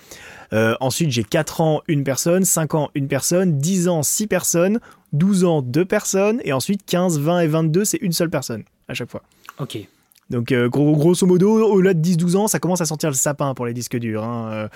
Euh, 0.53 0.75
ensuite, 0.81 1.11
j'ai 1.11 1.25
4 1.25 1.61
ans, 1.61 1.83
une 1.89 2.05
personne, 2.05 2.45
5 2.45 2.75
ans, 2.75 2.91
une 2.95 3.07
personne, 3.09 3.59
10 3.59 3.89
ans, 3.89 4.03
6 4.03 4.27
personnes, 4.27 4.81
12 5.13 5.45
ans, 5.45 5.61
2 5.63 5.85
personnes, 5.85 6.41
et 6.45 6.53
ensuite 6.53 6.83
15, 6.87 7.19
20 7.19 7.41
et 7.41 7.47
22, 7.47 7.85
c'est 7.85 7.99
une 7.99 8.13
seule 8.13 8.31
personne 8.31 8.65
à 8.89 8.95
chaque 8.95 9.11
fois. 9.11 9.23
Ok. 9.59 9.79
Donc, 10.31 10.53
euh, 10.53 10.69
gros- 10.69 10.97
grosso 10.97 11.27
modo, 11.27 11.61
au-delà 11.71 11.93
de 11.93 11.99
10-12 11.99 12.37
ans, 12.37 12.47
ça 12.47 12.61
commence 12.61 12.81
à 12.81 12.87
sentir 12.87 13.11
le 13.11 13.17
sapin 13.17 13.53
pour 13.53 13.67
les 13.67 13.75
disques 13.75 13.97
durs. 13.99 14.23
hein. 14.25 14.49
Euh, 14.53 14.69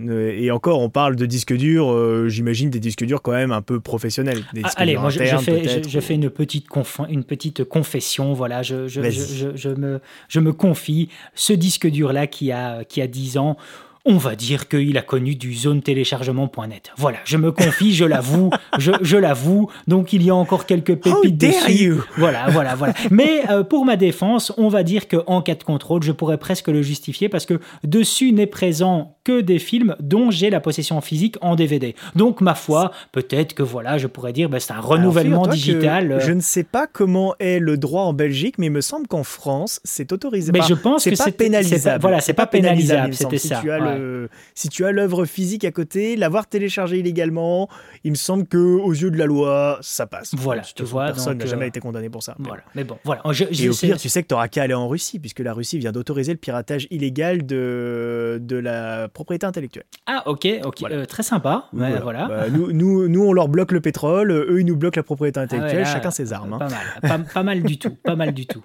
Et 0.00 0.50
encore, 0.50 0.80
on 0.80 0.90
parle 0.90 1.16
de 1.16 1.26
disques 1.26 1.54
durs, 1.54 1.90
euh, 1.92 2.28
j'imagine 2.28 2.70
des 2.70 2.78
disques 2.80 3.04
durs 3.04 3.20
quand 3.22 3.32
même 3.32 3.50
un 3.52 3.62
peu 3.62 3.80
professionnels. 3.80 4.42
Des 4.54 4.62
Ah, 4.64 4.70
allez, 4.76 4.96
moi 4.96 5.10
je, 5.10 5.18
fais, 5.18 5.26
je, 5.26 5.36
peut-être, 5.50 5.88
je 5.88 5.98
ou- 5.98 6.02
fais 6.02 6.14
une 6.14 6.30
petite, 6.30 6.66
une 7.08 7.24
petite 7.24 7.64
confession. 7.64 8.32
Voilà, 8.32 8.62
je, 8.62 8.86
je, 8.88 9.00
Vas-y. 9.00 9.12
je, 9.14 9.50
je- 9.50 9.56
je 9.56 9.68
me, 9.70 10.00
je 10.28 10.40
me 10.40 10.52
confie. 10.52 11.08
Ce 11.34 11.52
disque 11.52 11.88
dur-là 11.88 12.26
qui 12.26 12.52
a, 12.52 12.84
qui 12.84 13.00
a 13.02 13.06
10 13.06 13.38
ans, 13.38 13.56
on 14.04 14.16
va 14.16 14.34
dire 14.36 14.68
qu'il 14.68 14.96
a 14.96 15.02
connu 15.02 15.34
du 15.34 15.54
zone 15.54 15.82
téléchargement.net. 15.82 16.92
Voilà, 16.96 17.18
je 17.24 17.36
me 17.36 17.52
confie, 17.52 17.94
je 17.94 18.04
l'avoue, 18.04 18.50
je, 18.78 18.92
je 19.02 19.16
l'avoue. 19.16 19.70
Donc 19.86 20.12
il 20.12 20.22
y 20.22 20.30
a 20.30 20.34
encore 20.34 20.66
quelques 20.66 20.96
pépites 20.96 21.36
dessus. 21.38 21.72
you? 21.72 22.04
Voilà, 22.16 22.48
voilà, 22.50 22.74
voilà. 22.74 22.94
Mais 23.10 23.42
euh, 23.50 23.62
pour 23.64 23.84
ma 23.84 23.96
défense, 23.96 24.52
on 24.56 24.68
va 24.68 24.82
dire 24.82 25.08
qu'en 25.08 25.42
cas 25.42 25.54
de 25.54 25.62
contrôle, 25.62 26.02
je 26.02 26.12
pourrais 26.12 26.38
presque 26.38 26.68
le 26.68 26.82
justifier 26.82 27.28
parce 27.28 27.46
que 27.46 27.60
dessus 27.84 28.32
n'est 28.32 28.46
présent 28.46 29.16
que 29.24 29.40
des 29.40 29.58
films 29.58 29.94
dont 30.00 30.30
j'ai 30.30 30.48
la 30.50 30.60
possession 30.60 31.00
physique 31.00 31.36
en 31.42 31.54
DVD. 31.54 31.94
Donc, 32.16 32.40
ma 32.40 32.54
foi, 32.54 32.92
peut-être 33.12 33.52
que 33.54 33.62
voilà, 33.62 33.98
je 33.98 34.06
pourrais 34.06 34.32
dire, 34.32 34.48
bah, 34.48 34.58
c'est 34.58 34.72
un 34.72 34.80
renouvellement 34.80 35.42
que 35.44 35.50
digital. 35.50 36.12
euh, 36.12 36.20
Je 36.20 36.32
ne 36.32 36.40
sais 36.40 36.64
pas 36.64 36.86
comment 36.86 37.34
est 37.38 37.58
le 37.58 37.76
droit 37.76 38.02
en 38.04 38.14
Belgique, 38.14 38.54
mais 38.58 38.66
il 38.66 38.72
me 38.72 38.80
semble 38.80 39.06
qu'en 39.06 39.24
France, 39.24 39.80
c'est 39.84 40.12
autorisé. 40.12 40.50
Mais 40.52 40.60
Enfin, 40.60 40.68
je 40.68 40.74
pense 40.74 41.04
que 41.04 41.14
c'est- 41.14 41.30
pénalisable. 41.32 41.82
pas- 41.96 41.98
voilà, 42.08 42.20
c'est 42.22 42.32
pas 42.32 42.46
pénalisable, 42.46 43.12
c'était 43.14 43.36
si 43.38 43.48
ça, 43.48 43.58
Tu 43.60 43.70
as 43.70 43.78
ouais. 43.92 43.98
le, 43.98 44.28
si 44.54 44.68
tu 44.68 44.84
as 44.84 44.92
l'œuvre 44.92 45.24
physique 45.24 45.64
à 45.64 45.70
côté, 45.70 46.16
l'avoir 46.16 46.46
téléchargé 46.46 46.98
illégalement, 46.98 47.68
il 48.04 48.12
me 48.12 48.16
semble 48.16 48.46
que 48.46 48.56
aux 48.58 48.92
yeux 48.92 49.10
de 49.10 49.16
la 49.18 49.26
loi, 49.26 49.78
ça 49.80 50.06
passe. 50.06 50.34
Voilà, 50.36 50.62
tu 50.62 50.72
façon, 50.82 50.84
vois, 50.92 51.06
Personne 51.06 51.38
n'a 51.38 51.46
jamais 51.46 51.64
euh, 51.64 51.68
été 51.68 51.80
condamné 51.80 52.08
pour 52.10 52.22
ça. 52.22 52.34
Voilà, 52.38 52.62
mais 52.74 52.84
bon, 52.84 52.96
voilà. 53.04 53.22
Je, 53.30 53.44
je- 53.50 53.64
Et 53.64 53.68
au 53.68 53.74
pire, 53.74 53.96
tu 53.98 54.08
sais 54.08 54.22
que 54.22 54.28
tu 54.28 54.34
n'auras 54.34 54.48
qu'à 54.48 54.62
aller 54.62 54.74
en 54.74 54.88
Russie, 54.88 55.18
puisque 55.18 55.40
la 55.40 55.52
Russie 55.52 55.78
vient 55.78 55.92
d'autoriser 55.92 56.32
le 56.32 56.38
piratage 56.38 56.86
illégal 56.90 57.44
de, 57.46 58.38
de 58.40 58.56
la 58.56 59.08
propriété 59.08 59.46
intellectuelle. 59.46 59.84
Ah, 60.06 60.22
ok, 60.26 60.46
ok, 60.64 60.76
Voilà. 60.80 60.96
euh, 60.96 61.04
très 61.06 61.22
sympa. 61.22 61.66
Ouais, 61.72 61.98
voilà. 62.02 62.26
Bah, 62.28 62.48
nous, 62.50 62.72
nous, 62.72 63.08
nous, 63.08 63.22
on 63.24 63.32
leur 63.32 63.48
bloque 63.48 63.72
le 63.72 63.80
pétrole, 63.80 64.30
eux, 64.32 64.60
ils 64.60 64.66
nous 64.66 64.76
bloquent 64.76 64.98
la 64.98 65.02
propriété 65.02 65.38
Ah 65.40 65.42
ouais, 65.42 65.44
intellectuelle, 65.46 65.82
là, 65.84 65.92
chacun 65.92 66.10
ses 66.10 66.32
armes. 66.32 66.54
hein. 66.54 66.58
Pas 66.58 66.68
mal, 66.68 66.80
pas, 67.24 67.32
pas 67.34 67.42
mal 67.42 67.62
du 67.62 67.78
tout, 67.78 67.90
pas 68.02 68.16
mal 68.16 68.32
du 68.32 68.46
tout. 68.46 68.64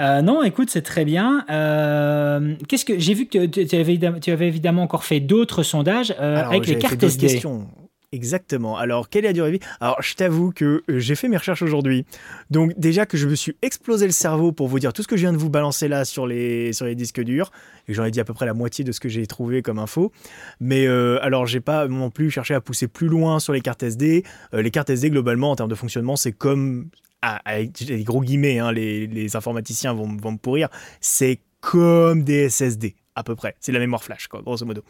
Euh, 0.00 0.22
non, 0.22 0.42
écoute, 0.42 0.70
c'est 0.70 0.82
très 0.82 1.04
bien. 1.04 1.44
Euh, 1.50 2.54
Qu'est-ce 2.68 2.84
que 2.84 2.98
j'ai 2.98 3.14
vu 3.14 3.26
que 3.26 3.46
tu 3.46 3.66
tu 3.66 3.76
avais, 3.76 3.92
évidemment- 3.92 4.18
tu 4.20 4.30
avais 4.30 4.41
évidemment 4.46 4.82
encore 4.82 5.04
fait 5.04 5.20
d'autres 5.20 5.62
sondages 5.62 6.14
euh, 6.20 6.36
Alors, 6.36 6.52
avec 6.52 6.66
les 6.66 6.78
cartes 6.78 7.02
SD. 7.02 7.26
questions. 7.26 7.68
Exactement. 8.14 8.76
Alors, 8.76 9.08
quelle 9.08 9.24
est 9.24 9.28
la 9.28 9.32
durée 9.32 9.52
de 9.52 9.56
vie? 9.56 9.62
Alors, 9.80 10.02
je 10.02 10.14
t'avoue 10.14 10.52
que 10.52 10.82
euh, 10.90 10.98
j'ai 10.98 11.14
fait 11.14 11.28
mes 11.28 11.38
recherches 11.38 11.62
aujourd'hui. 11.62 12.04
Donc, 12.50 12.74
déjà 12.76 13.06
que 13.06 13.16
je 13.16 13.26
me 13.26 13.34
suis 13.34 13.56
explosé 13.62 14.04
le 14.04 14.12
cerveau 14.12 14.52
pour 14.52 14.68
vous 14.68 14.78
dire 14.78 14.92
tout 14.92 15.02
ce 15.02 15.08
que 15.08 15.16
je 15.16 15.22
viens 15.22 15.32
de 15.32 15.38
vous 15.38 15.48
balancer 15.48 15.88
là 15.88 16.04
sur 16.04 16.26
les, 16.26 16.74
sur 16.74 16.84
les 16.84 16.94
disques 16.94 17.22
durs. 17.22 17.50
Et 17.88 17.94
j'en 17.94 18.04
ai 18.04 18.10
dit 18.10 18.20
à 18.20 18.24
peu 18.24 18.34
près 18.34 18.44
la 18.44 18.52
moitié 18.52 18.84
de 18.84 18.92
ce 18.92 19.00
que 19.00 19.08
j'ai 19.08 19.26
trouvé 19.26 19.62
comme 19.62 19.78
info. 19.78 20.12
Mais 20.60 20.86
euh, 20.86 21.24
alors, 21.24 21.46
j'ai 21.46 21.60
pas 21.60 21.88
non 21.88 22.10
plus 22.10 22.30
cherché 22.30 22.52
à 22.52 22.60
pousser 22.60 22.86
plus 22.86 23.08
loin 23.08 23.40
sur 23.40 23.54
les 23.54 23.62
cartes 23.62 23.82
SD. 23.82 24.24
Euh, 24.52 24.60
les 24.60 24.70
cartes 24.70 24.90
SD, 24.90 25.08
globalement, 25.08 25.50
en 25.50 25.56
termes 25.56 25.70
de 25.70 25.74
fonctionnement, 25.74 26.16
c'est 26.16 26.32
comme. 26.32 26.90
Ah, 27.22 27.40
avec 27.44 27.72
des 27.86 28.02
gros 28.02 28.20
guillemets, 28.20 28.58
hein, 28.58 28.72
les, 28.72 29.06
les 29.06 29.36
informaticiens 29.36 29.94
vont, 29.94 30.08
vont 30.16 30.32
me 30.32 30.38
pourrir. 30.38 30.68
C'est 31.00 31.38
comme 31.60 32.24
des 32.24 32.50
SSD, 32.50 32.96
à 33.14 33.22
peu 33.22 33.34
près. 33.34 33.54
C'est 33.60 33.72
la 33.72 33.78
mémoire 33.78 34.02
flash, 34.02 34.28
quoi, 34.28 34.42
grosso 34.42 34.64
modo. 34.64 34.82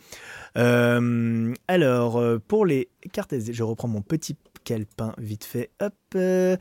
Euh, 0.57 1.55
alors, 1.69 2.19
euh, 2.19 2.39
pour 2.47 2.67
les 2.67 2.89
cartes 3.13 3.33
SD, 3.33 3.53
je 3.53 3.63
reprends 3.63 3.89
mon 3.89 4.03
petit 4.03 4.37
calepin 4.65 5.15
vite 5.19 5.45
fait. 5.45 5.71
Euh, 6.15 6.57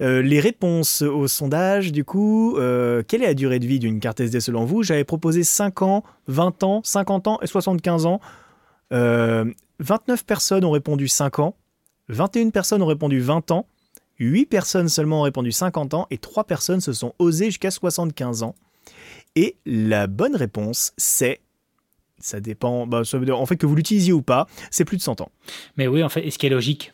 euh, 0.00 0.22
les 0.22 0.40
réponses 0.40 1.02
au 1.02 1.28
sondage, 1.28 1.92
du 1.92 2.04
coup, 2.04 2.56
euh, 2.56 3.02
quelle 3.06 3.22
est 3.22 3.26
la 3.26 3.34
durée 3.34 3.58
de 3.58 3.66
vie 3.66 3.78
d'une 3.78 4.00
carte 4.00 4.20
SD 4.20 4.40
selon 4.40 4.64
vous? 4.64 4.82
J'avais 4.82 5.04
proposé 5.04 5.42
5 5.42 5.82
ans, 5.82 6.04
20 6.28 6.62
ans, 6.62 6.80
50 6.84 7.26
ans 7.26 7.38
et 7.42 7.46
75 7.46 8.06
ans. 8.06 8.20
Euh, 8.92 9.44
29 9.80 10.24
personnes 10.24 10.64
ont 10.64 10.70
répondu 10.70 11.08
5 11.08 11.38
ans, 11.38 11.56
21 12.08 12.50
personnes 12.50 12.82
ont 12.82 12.86
répondu 12.86 13.20
20 13.20 13.50
ans, 13.50 13.66
8 14.18 14.46
personnes 14.46 14.88
seulement 14.88 15.20
ont 15.20 15.22
répondu 15.22 15.52
50 15.52 15.94
ans 15.94 16.06
et 16.10 16.18
3 16.18 16.44
personnes 16.44 16.80
se 16.80 16.92
sont 16.92 17.14
osées 17.18 17.46
jusqu'à 17.46 17.70
75 17.70 18.42
ans. 18.42 18.54
Et 19.36 19.56
la 19.64 20.06
bonne 20.06 20.36
réponse, 20.36 20.92
c'est 20.96 21.40
ça 22.20 22.40
dépend, 22.40 22.86
bah, 22.86 23.02
ça 23.04 23.18
veut 23.18 23.24
dire, 23.24 23.40
en 23.40 23.46
fait 23.46 23.56
que 23.56 23.66
vous 23.66 23.74
l'utilisiez 23.74 24.12
ou 24.12 24.22
pas, 24.22 24.46
c'est 24.70 24.84
plus 24.84 24.98
de 24.98 25.02
100 25.02 25.22
ans. 25.22 25.30
Mais 25.76 25.86
oui, 25.86 26.02
en 26.02 26.08
fait, 26.08 26.26
et 26.26 26.30
ce 26.30 26.38
qui 26.38 26.46
est 26.46 26.50
logique. 26.50 26.92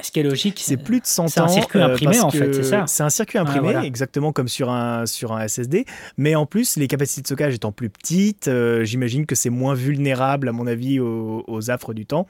Ce 0.00 0.10
qui 0.12 0.20
est 0.20 0.22
logique. 0.22 0.62
C'est 0.64 0.78
plus 0.78 1.00
de 1.00 1.06
100 1.06 1.24
ans. 1.24 1.28
C'est 1.28 1.40
un 1.40 1.48
circuit 1.48 1.82
imprimé 1.82 2.20
en 2.20 2.30
fait, 2.30 2.54
c'est 2.54 2.62
ça. 2.62 2.84
C'est 2.86 3.02
un 3.02 3.10
circuit 3.10 3.36
imprimé, 3.36 3.76
exactement 3.84 4.32
comme 4.32 4.48
sur 4.48 4.70
un, 4.70 5.04
sur 5.04 5.32
un 5.32 5.46
SSD. 5.46 5.84
Mais 6.16 6.34
en 6.36 6.46
plus, 6.46 6.76
les 6.76 6.86
capacités 6.86 7.20
de 7.20 7.26
stockage 7.26 7.54
étant 7.54 7.72
plus 7.72 7.90
petites, 7.90 8.48
j'imagine 8.82 9.26
que 9.26 9.34
c'est 9.34 9.50
moins 9.50 9.74
vulnérable, 9.74 10.48
à 10.48 10.52
mon 10.52 10.66
avis, 10.66 11.00
aux, 11.00 11.44
aux 11.46 11.70
affres 11.70 11.92
du 11.92 12.06
temps. 12.06 12.26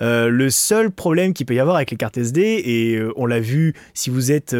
le 0.00 0.48
seul 0.48 0.90
problème 0.90 1.34
qu'il 1.34 1.46
peut 1.46 1.54
y 1.54 1.60
avoir 1.60 1.76
avec 1.76 1.90
les 1.90 1.96
cartes 1.96 2.16
SD, 2.16 2.40
et 2.64 3.00
on 3.16 3.26
l'a 3.26 3.40
vu 3.40 3.74
si 3.92 4.10
vous 4.10 4.32
êtes 4.32 4.56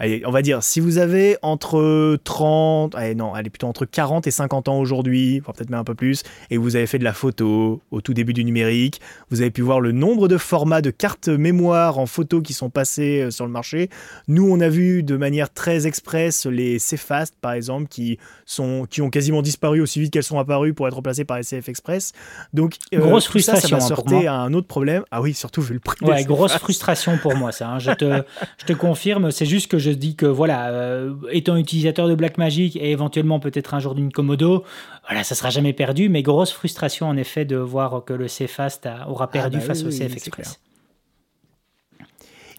on 0.00 0.30
va 0.30 0.42
dire, 0.42 0.62
si 0.62 0.80
vous 0.80 0.98
avez 0.98 1.36
entre 1.42 2.18
30, 2.24 2.94
allez, 2.94 3.14
non, 3.14 3.34
allez, 3.34 3.50
plutôt 3.50 3.68
entre 3.68 3.84
40 3.84 4.26
et 4.26 4.30
50 4.30 4.68
ans 4.68 4.78
aujourd'hui, 4.78 5.40
peut-être 5.40 5.70
même 5.70 5.80
un 5.80 5.84
peu 5.84 5.94
plus, 5.94 6.22
et 6.50 6.56
vous 6.56 6.76
avez 6.76 6.86
fait 6.86 6.98
de 6.98 7.04
la 7.04 7.12
photo 7.12 7.80
au 7.90 8.00
tout 8.00 8.14
début 8.14 8.32
du 8.32 8.44
numérique, 8.44 9.00
vous 9.30 9.40
avez 9.40 9.50
pu 9.50 9.62
voir 9.62 9.80
le 9.80 9.92
nombre 9.92 10.28
de 10.28 10.38
formats 10.38 10.82
de 10.82 10.90
cartes 10.90 11.28
mémoire 11.28 11.98
en 11.98 12.06
photo 12.06 12.42
qui 12.42 12.52
sont 12.52 12.70
passés 12.70 13.22
euh, 13.22 13.30
sur 13.30 13.46
le 13.46 13.52
marché. 13.52 13.90
Nous, 14.28 14.48
on 14.48 14.60
a 14.60 14.68
vu 14.68 15.02
de 15.02 15.16
manière 15.16 15.52
très 15.52 15.86
express 15.86 16.46
les 16.46 16.78
CFast, 16.78 17.34
par 17.40 17.52
exemple, 17.52 17.88
qui, 17.88 18.18
sont, 18.46 18.86
qui 18.88 19.02
ont 19.02 19.10
quasiment 19.10 19.42
disparu 19.42 19.80
aussi 19.80 20.00
vite 20.00 20.12
qu'elles 20.12 20.22
sont 20.22 20.38
apparues 20.38 20.74
pour 20.74 20.88
être 20.88 20.94
remplacées 20.94 21.24
par 21.24 21.36
les 21.36 21.44
CF 21.44 21.68
Express. 21.68 22.12
Donc, 22.52 22.76
euh, 22.94 22.98
grosse 22.98 23.26
frustration. 23.26 23.80
Ça, 23.80 23.94
ça 23.94 24.02
hein, 24.06 24.26
à 24.26 24.32
un 24.32 24.52
autre 24.54 24.66
problème. 24.66 25.04
Ah 25.10 25.20
oui, 25.20 25.34
surtout 25.34 25.62
vu 25.62 25.74
le 25.74 25.80
prix. 25.80 26.04
Ouais, 26.04 26.24
grosse 26.24 26.54
frustration 26.54 27.18
pour 27.18 27.36
moi, 27.36 27.52
ça. 27.52 27.68
Hein. 27.68 27.78
Je, 27.78 27.90
te, 27.92 28.22
je 28.58 28.66
te 28.66 28.72
confirme, 28.72 29.30
c'est 29.30 29.46
juste 29.46 29.70
que 29.70 29.78
je 29.78 29.91
dis 29.94 30.16
que 30.16 30.26
voilà, 30.26 30.70
euh, 30.70 31.14
étant 31.30 31.56
utilisateur 31.56 32.08
de 32.08 32.14
Blackmagic 32.14 32.76
et 32.76 32.90
éventuellement 32.90 33.40
peut-être 33.40 33.74
un 33.74 33.80
jour 33.80 33.94
d'une 33.94 34.12
Komodo, 34.12 34.64
voilà, 35.08 35.24
ça 35.24 35.34
sera 35.34 35.50
jamais 35.50 35.72
perdu, 35.72 36.08
mais 36.08 36.22
grosse 36.22 36.52
frustration 36.52 37.08
en 37.08 37.16
effet 37.16 37.44
de 37.44 37.56
voir 37.56 38.04
que 38.04 38.12
le 38.12 38.26
CFast 38.26 38.88
aura 39.08 39.24
ah 39.24 39.28
perdu 39.28 39.58
bah 39.58 39.64
face 39.64 39.84
au 39.84 39.90
CF 39.90 40.16
Express. 40.16 40.60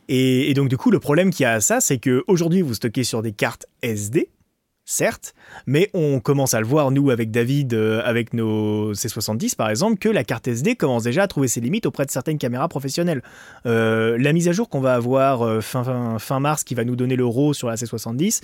Et, 0.10 0.50
et, 0.50 0.54
donc 0.54 0.70
du 0.70 0.78
coup, 0.78 0.92
le 0.92 1.00
problème 1.00 1.32
qu'il 1.32 1.44
y 1.44 1.46
a 1.46 1.54
à 1.54 1.62
ça, 1.62 1.80
c'est 1.80 1.98
qu'aujourd'hui, 1.98 2.62
vous 2.62 2.74
stockez 2.74 3.04
sur 3.04 3.22
des 3.22 3.32
cartes 3.32 3.66
SD, 3.82 4.30
certes, 4.86 5.34
mais 5.66 5.90
on 5.94 6.20
commence 6.20 6.54
à 6.54 6.60
le 6.60 6.66
voir, 6.66 6.92
nous, 6.92 7.10
avec 7.10 7.32
David, 7.32 7.74
euh, 7.74 8.02
avec 8.04 8.34
nos 8.34 8.94
C70 8.94 9.56
par 9.56 9.70
exemple, 9.70 9.98
que 9.98 10.10
la 10.10 10.24
carte 10.24 10.48
SD 10.48 10.76
commence 10.76 11.04
déjà 11.04 11.24
à 11.24 11.28
trouver 11.28 11.48
ses 11.48 11.62
limites 11.62 11.86
auprès 11.86 12.06
de 12.06 12.12
certaines 12.12 12.38
caméras 12.38 12.68
professionnelles. 12.68 13.22
Euh, 13.66 14.18
la 14.20 14.34
mise 14.34 14.48
à 14.48 14.52
jour 14.52 14.70
qu'on 14.70 14.82
va 14.82 14.96
avoir 14.96 15.42
euh, 15.42 15.62
fin, 15.62 16.18
fin, 16.20 16.40
mars, 16.40 16.64
qui 16.64 16.76
va 16.76 16.84
nous 16.84 16.96
donner 16.96 17.16
le 17.16 17.26
RAW 17.26 17.54
sur 17.54 17.68
la 17.68 17.76
C70, 17.76 18.42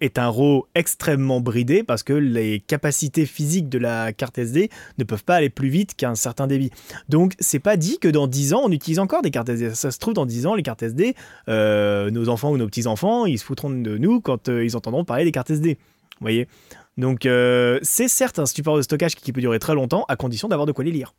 est 0.00 0.18
un 0.18 0.28
RAW 0.28 0.66
extrêmement 0.74 1.40
bridé 1.40 1.82
parce 1.82 2.02
que 2.02 2.12
les 2.12 2.60
capacités 2.60 3.26
physiques 3.26 3.68
de 3.68 3.78
la 3.78 4.12
carte 4.12 4.38
SD 4.38 4.70
ne 4.98 5.04
peuvent 5.04 5.24
pas 5.24 5.36
aller 5.36 5.50
plus 5.50 5.68
vite 5.68 5.94
qu'un 5.96 6.14
certain 6.14 6.46
débit. 6.46 6.70
Donc, 7.08 7.34
c'est 7.38 7.58
pas 7.58 7.76
dit 7.76 7.98
que 7.98 8.08
dans 8.08 8.26
10 8.26 8.54
ans, 8.54 8.62
on 8.64 8.72
utilise 8.72 8.98
encore 8.98 9.22
des 9.22 9.30
cartes 9.30 9.48
SD. 9.48 9.74
Ça 9.74 9.90
se 9.90 9.98
trouve, 9.98 10.14
dans 10.14 10.26
10 10.26 10.46
ans, 10.46 10.54
les 10.54 10.62
cartes 10.62 10.82
SD, 10.82 11.14
nos 11.48 12.28
enfants 12.28 12.50
ou 12.50 12.56
nos 12.56 12.66
petits-enfants, 12.66 13.26
ils 13.26 13.38
se 13.38 13.44
foutront 13.44 13.70
de 13.70 13.98
nous 13.98 14.20
quand 14.20 14.48
ils 14.48 14.76
entendront 14.76 15.04
parler 15.04 15.24
des 15.24 15.32
cartes 15.32 15.50
SD. 15.50 15.78
Vous 16.20 16.24
voyez 16.24 16.48
Donc, 16.96 17.26
euh, 17.26 17.78
c'est 17.82 18.08
certes 18.08 18.38
un 18.38 18.46
support 18.46 18.76
de 18.76 18.82
stockage 18.82 19.16
qui 19.16 19.32
peut 19.32 19.40
durer 19.40 19.58
très 19.58 19.74
longtemps, 19.74 20.04
à 20.08 20.16
condition 20.16 20.48
d'avoir 20.48 20.66
de 20.66 20.72
quoi 20.72 20.84
les 20.84 20.90
lire. 20.90 21.14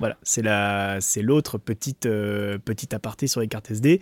Voilà, 0.00 0.16
c'est 0.22 1.22
l'autre 1.22 1.58
petite, 1.58 2.06
euh, 2.06 2.58
petite 2.58 2.94
aparté 2.94 3.26
sur 3.26 3.40
les 3.40 3.48
cartes 3.48 3.70
SD. 3.70 4.00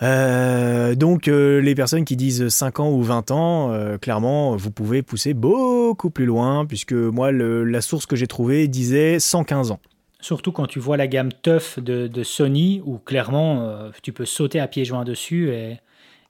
Euh, 0.00 0.94
donc 0.94 1.26
les 1.26 1.74
personnes 1.74 2.04
qui 2.04 2.16
disent 2.16 2.48
5 2.48 2.80
ans 2.80 2.90
ou 2.90 3.02
20 3.02 3.30
ans, 3.32 3.98
clairement, 4.00 4.56
vous 4.56 4.70
pouvez 4.70 5.02
pousser 5.02 5.34
beaucoup 5.34 6.10
plus 6.10 6.26
loin, 6.26 6.66
puisque 6.66 6.92
moi, 6.92 7.32
la 7.32 7.80
source 7.80 8.06
que 8.06 8.16
j'ai 8.16 8.28
trouvée 8.28 8.68
disait 8.68 9.18
115 9.18 9.72
ans. 9.72 9.80
Surtout 10.20 10.50
quand 10.50 10.66
tu 10.66 10.80
vois 10.80 10.96
la 10.96 11.06
gamme 11.06 11.32
Tough 11.32 11.78
de, 11.78 12.08
de 12.08 12.22
Sony, 12.24 12.80
où 12.84 12.98
clairement, 12.98 13.90
tu 14.02 14.12
peux 14.12 14.24
sauter 14.24 14.60
à 14.60 14.68
pieds 14.68 14.84
joints 14.84 15.04
dessus 15.04 15.50
et 15.50 15.78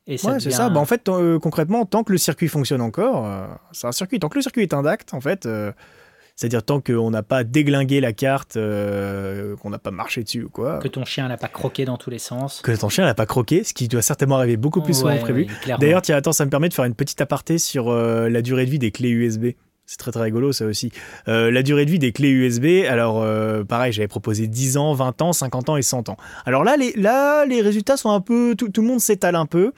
ouais, 0.09 0.40
c'est 0.40 0.51
ça. 0.51 0.71
Bah, 0.71 0.81
en 0.81 0.85
fait, 0.85 1.09
euh, 1.09 1.38
concrètement, 1.38 1.85
tant 1.85 2.05
que 2.05 2.12
le 2.12 2.18
circuit 2.18 2.49
fonctionne 2.49 2.81
encore, 2.81 3.27
euh, 3.27 3.47
c'est 3.73 3.87
un 3.87 3.92
circuit. 3.92 4.18
Tant 4.18 4.29
que 4.29 4.37
le 4.37 4.42
circuit 4.42 4.62
est 4.62 4.75
intact, 4.75 5.14
en 5.14 5.21
fait, 5.21 5.47
euh, 5.47 5.73
c'est-à-dire 6.35 6.62
tant 6.62 6.81
qu'on 6.81 7.11
n'a 7.11 7.23
pas 7.23 7.44
déglingué 7.44 8.01
la 8.01 8.12
carte, 8.12 8.55
qu'on 8.55 9.71
n'a 9.71 9.79
pas 9.79 9.90
marché 9.90 10.23
dessus 10.23 10.44
ou 10.44 10.49
quoi. 10.49 10.79
Que 10.79 10.88
ton 10.88 11.05
chien 11.05 11.29
n'a 11.29 11.37
pas 11.37 11.49
croqué 11.49 11.85
dans 11.85 11.97
tous 11.97 12.11
les 12.11 12.18
sens. 12.18 12.61
Que 12.62 12.73
ton 12.73 12.88
chien 12.88 13.05
n'a 13.05 13.14
pas 13.14 13.27
croqué, 13.27 13.64
ce 13.64 13.75
qui 13.75 13.88
doit 13.88 14.03
certainement 14.03 14.37
arriver 14.37 14.57
beaucoup 14.57 14.81
plus 14.81 14.94
souvent 14.94 15.16
que 15.16 15.23
prévu. 15.23 15.47
D'ailleurs, 15.79 16.03
tiens, 16.03 16.16
attends, 16.16 16.33
ça 16.33 16.44
me 16.44 16.51
permet 16.51 16.68
de 16.68 16.75
faire 16.75 16.85
une 16.85 16.94
petite 16.94 17.21
aparté 17.21 17.59
sur 17.59 17.92
la 17.92 18.42
durée 18.42 18.66
de 18.66 18.71
vie 18.71 18.79
des 18.79 18.90
clés 18.90 19.11
USB. 19.11 19.47
C'est 19.88 19.96
très 19.96 20.12
très 20.12 20.24
rigolo 20.24 20.53
ça 20.53 20.66
aussi. 20.66 20.92
Euh, 21.29 21.51
la 21.51 21.62
durée 21.62 21.87
de 21.87 21.90
vie 21.90 21.98
des 21.98 22.12
clés 22.12 22.29
USB, 22.29 22.85
alors 22.87 23.22
euh, 23.22 23.64
pareil, 23.64 23.90
j'avais 23.90 24.07
proposé 24.07 24.46
10 24.46 24.77
ans, 24.77 24.92
20 24.92 25.22
ans, 25.22 25.33
50 25.33 25.70
ans 25.70 25.77
et 25.79 25.83
100 25.83 26.11
ans. 26.11 26.18
Alors 26.44 26.62
là, 26.62 26.77
les, 26.77 27.62
résultats 27.62 27.96
sont 27.96 28.11
un 28.11 28.20
peu... 28.20 28.55
Tout, 28.55 28.70
le 28.77 28.87
monde 28.87 29.01
s'étale 29.01 29.35
un 29.35 29.46
peu. 29.46 29.72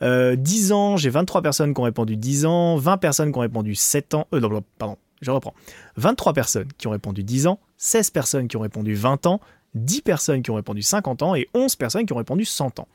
10 0.00 0.04
euh, 0.04 0.72
ans, 0.72 0.96
j'ai 0.96 1.10
23 1.10 1.42
personnes 1.42 1.74
qui 1.74 1.80
ont 1.80 1.84
répondu 1.84 2.16
10 2.16 2.46
ans, 2.46 2.76
20 2.76 2.96
personnes 2.98 3.32
qui 3.32 3.38
ont 3.38 3.40
répondu 3.40 3.74
7 3.74 4.14
ans... 4.14 4.28
Euh, 4.32 4.38
non, 4.38 4.62
pardon, 4.78 4.98
je 5.20 5.32
reprends. 5.32 5.54
23 5.96 6.32
personnes 6.32 6.68
qui 6.78 6.86
ont 6.86 6.92
répondu 6.92 7.24
10 7.24 7.48
ans, 7.48 7.58
16 7.78 8.10
personnes 8.10 8.46
qui 8.46 8.56
ont 8.56 8.60
répondu 8.60 8.94
20 8.94 9.26
ans, 9.26 9.40
10 9.74 10.02
personnes 10.02 10.42
qui 10.42 10.52
ont 10.52 10.54
répondu 10.54 10.82
50 10.82 11.22
ans 11.22 11.34
et 11.34 11.48
11 11.54 11.74
personnes 11.74 12.06
qui 12.06 12.12
ont 12.12 12.18
répondu 12.18 12.44
100 12.44 12.78
ans. 12.78 12.86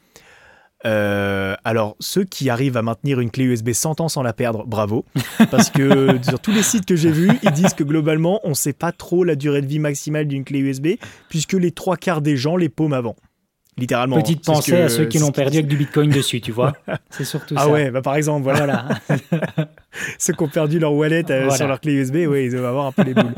Euh, 0.86 1.56
alors, 1.64 1.96
ceux 2.00 2.24
qui 2.24 2.50
arrivent 2.50 2.78
à 2.78 2.82
maintenir 2.82 3.20
une 3.20 3.30
clé 3.30 3.46
USB 3.46 3.72
100 3.72 4.02
ans 4.02 4.10
sans 4.10 4.24
la 4.24 4.34
perdre, 4.34 4.66
bravo. 4.66 5.06
Parce 5.52 5.70
que 5.70 6.18
sur 6.28 6.40
tous 6.40 6.52
les 6.52 6.64
sites 6.64 6.86
que 6.86 6.96
j'ai 6.96 7.12
vus, 7.12 7.32
ils 7.44 7.52
disent 7.52 7.74
que 7.74 7.84
globalement, 7.84 8.40
on 8.44 8.50
ne 8.50 8.54
sait 8.56 8.74
pas 8.74 8.92
trop 8.92 9.24
la 9.24 9.36
durée 9.36 9.62
de 9.62 9.68
vie 9.68 9.80
maximale 9.80 10.28
d'une 10.28 10.44
clé 10.44 10.60
USB, 10.60 10.88
puisque 11.30 11.54
les 11.54 11.72
trois 11.72 11.98
quarts 11.98 12.22
des 12.22 12.38
gens 12.38 12.58
les 12.58 12.70
paument 12.70 12.94
avant. 12.94 13.16
Littéralement. 13.78 14.18
Petite 14.22 14.44
pensée 14.44 14.76
à 14.76 14.90
ceux 14.90 15.06
qui 15.06 15.18
l'ont 15.18 15.32
perdu 15.32 15.58
avec 15.58 15.68
du 15.68 15.78
bitcoin 15.78 16.10
dessus, 16.10 16.42
tu 16.42 16.52
vois. 16.52 16.74
C'est 17.10 17.24
surtout 17.24 17.56
ah 17.58 17.62
ça. 17.62 17.68
Ah 17.68 17.72
ouais, 17.72 17.90
bah 17.90 18.02
par 18.02 18.16
exemple, 18.16 18.44
voilà. 18.44 18.90
ceux 20.20 20.34
qui 20.34 20.44
ont 20.44 20.50
perdu 20.50 20.78
leur 20.78 20.94
wallet 20.94 21.24
euh, 21.32 21.50
sur 21.52 21.68
leur 21.68 21.80
clé 21.80 21.94
USB, 21.94 22.16
ouais, 22.28 22.46
ils 22.46 22.52
doivent 22.52 22.66
avoir 22.66 22.88
un 22.88 22.92
peu 22.92 23.04
les 23.04 23.14
boules. 23.14 23.34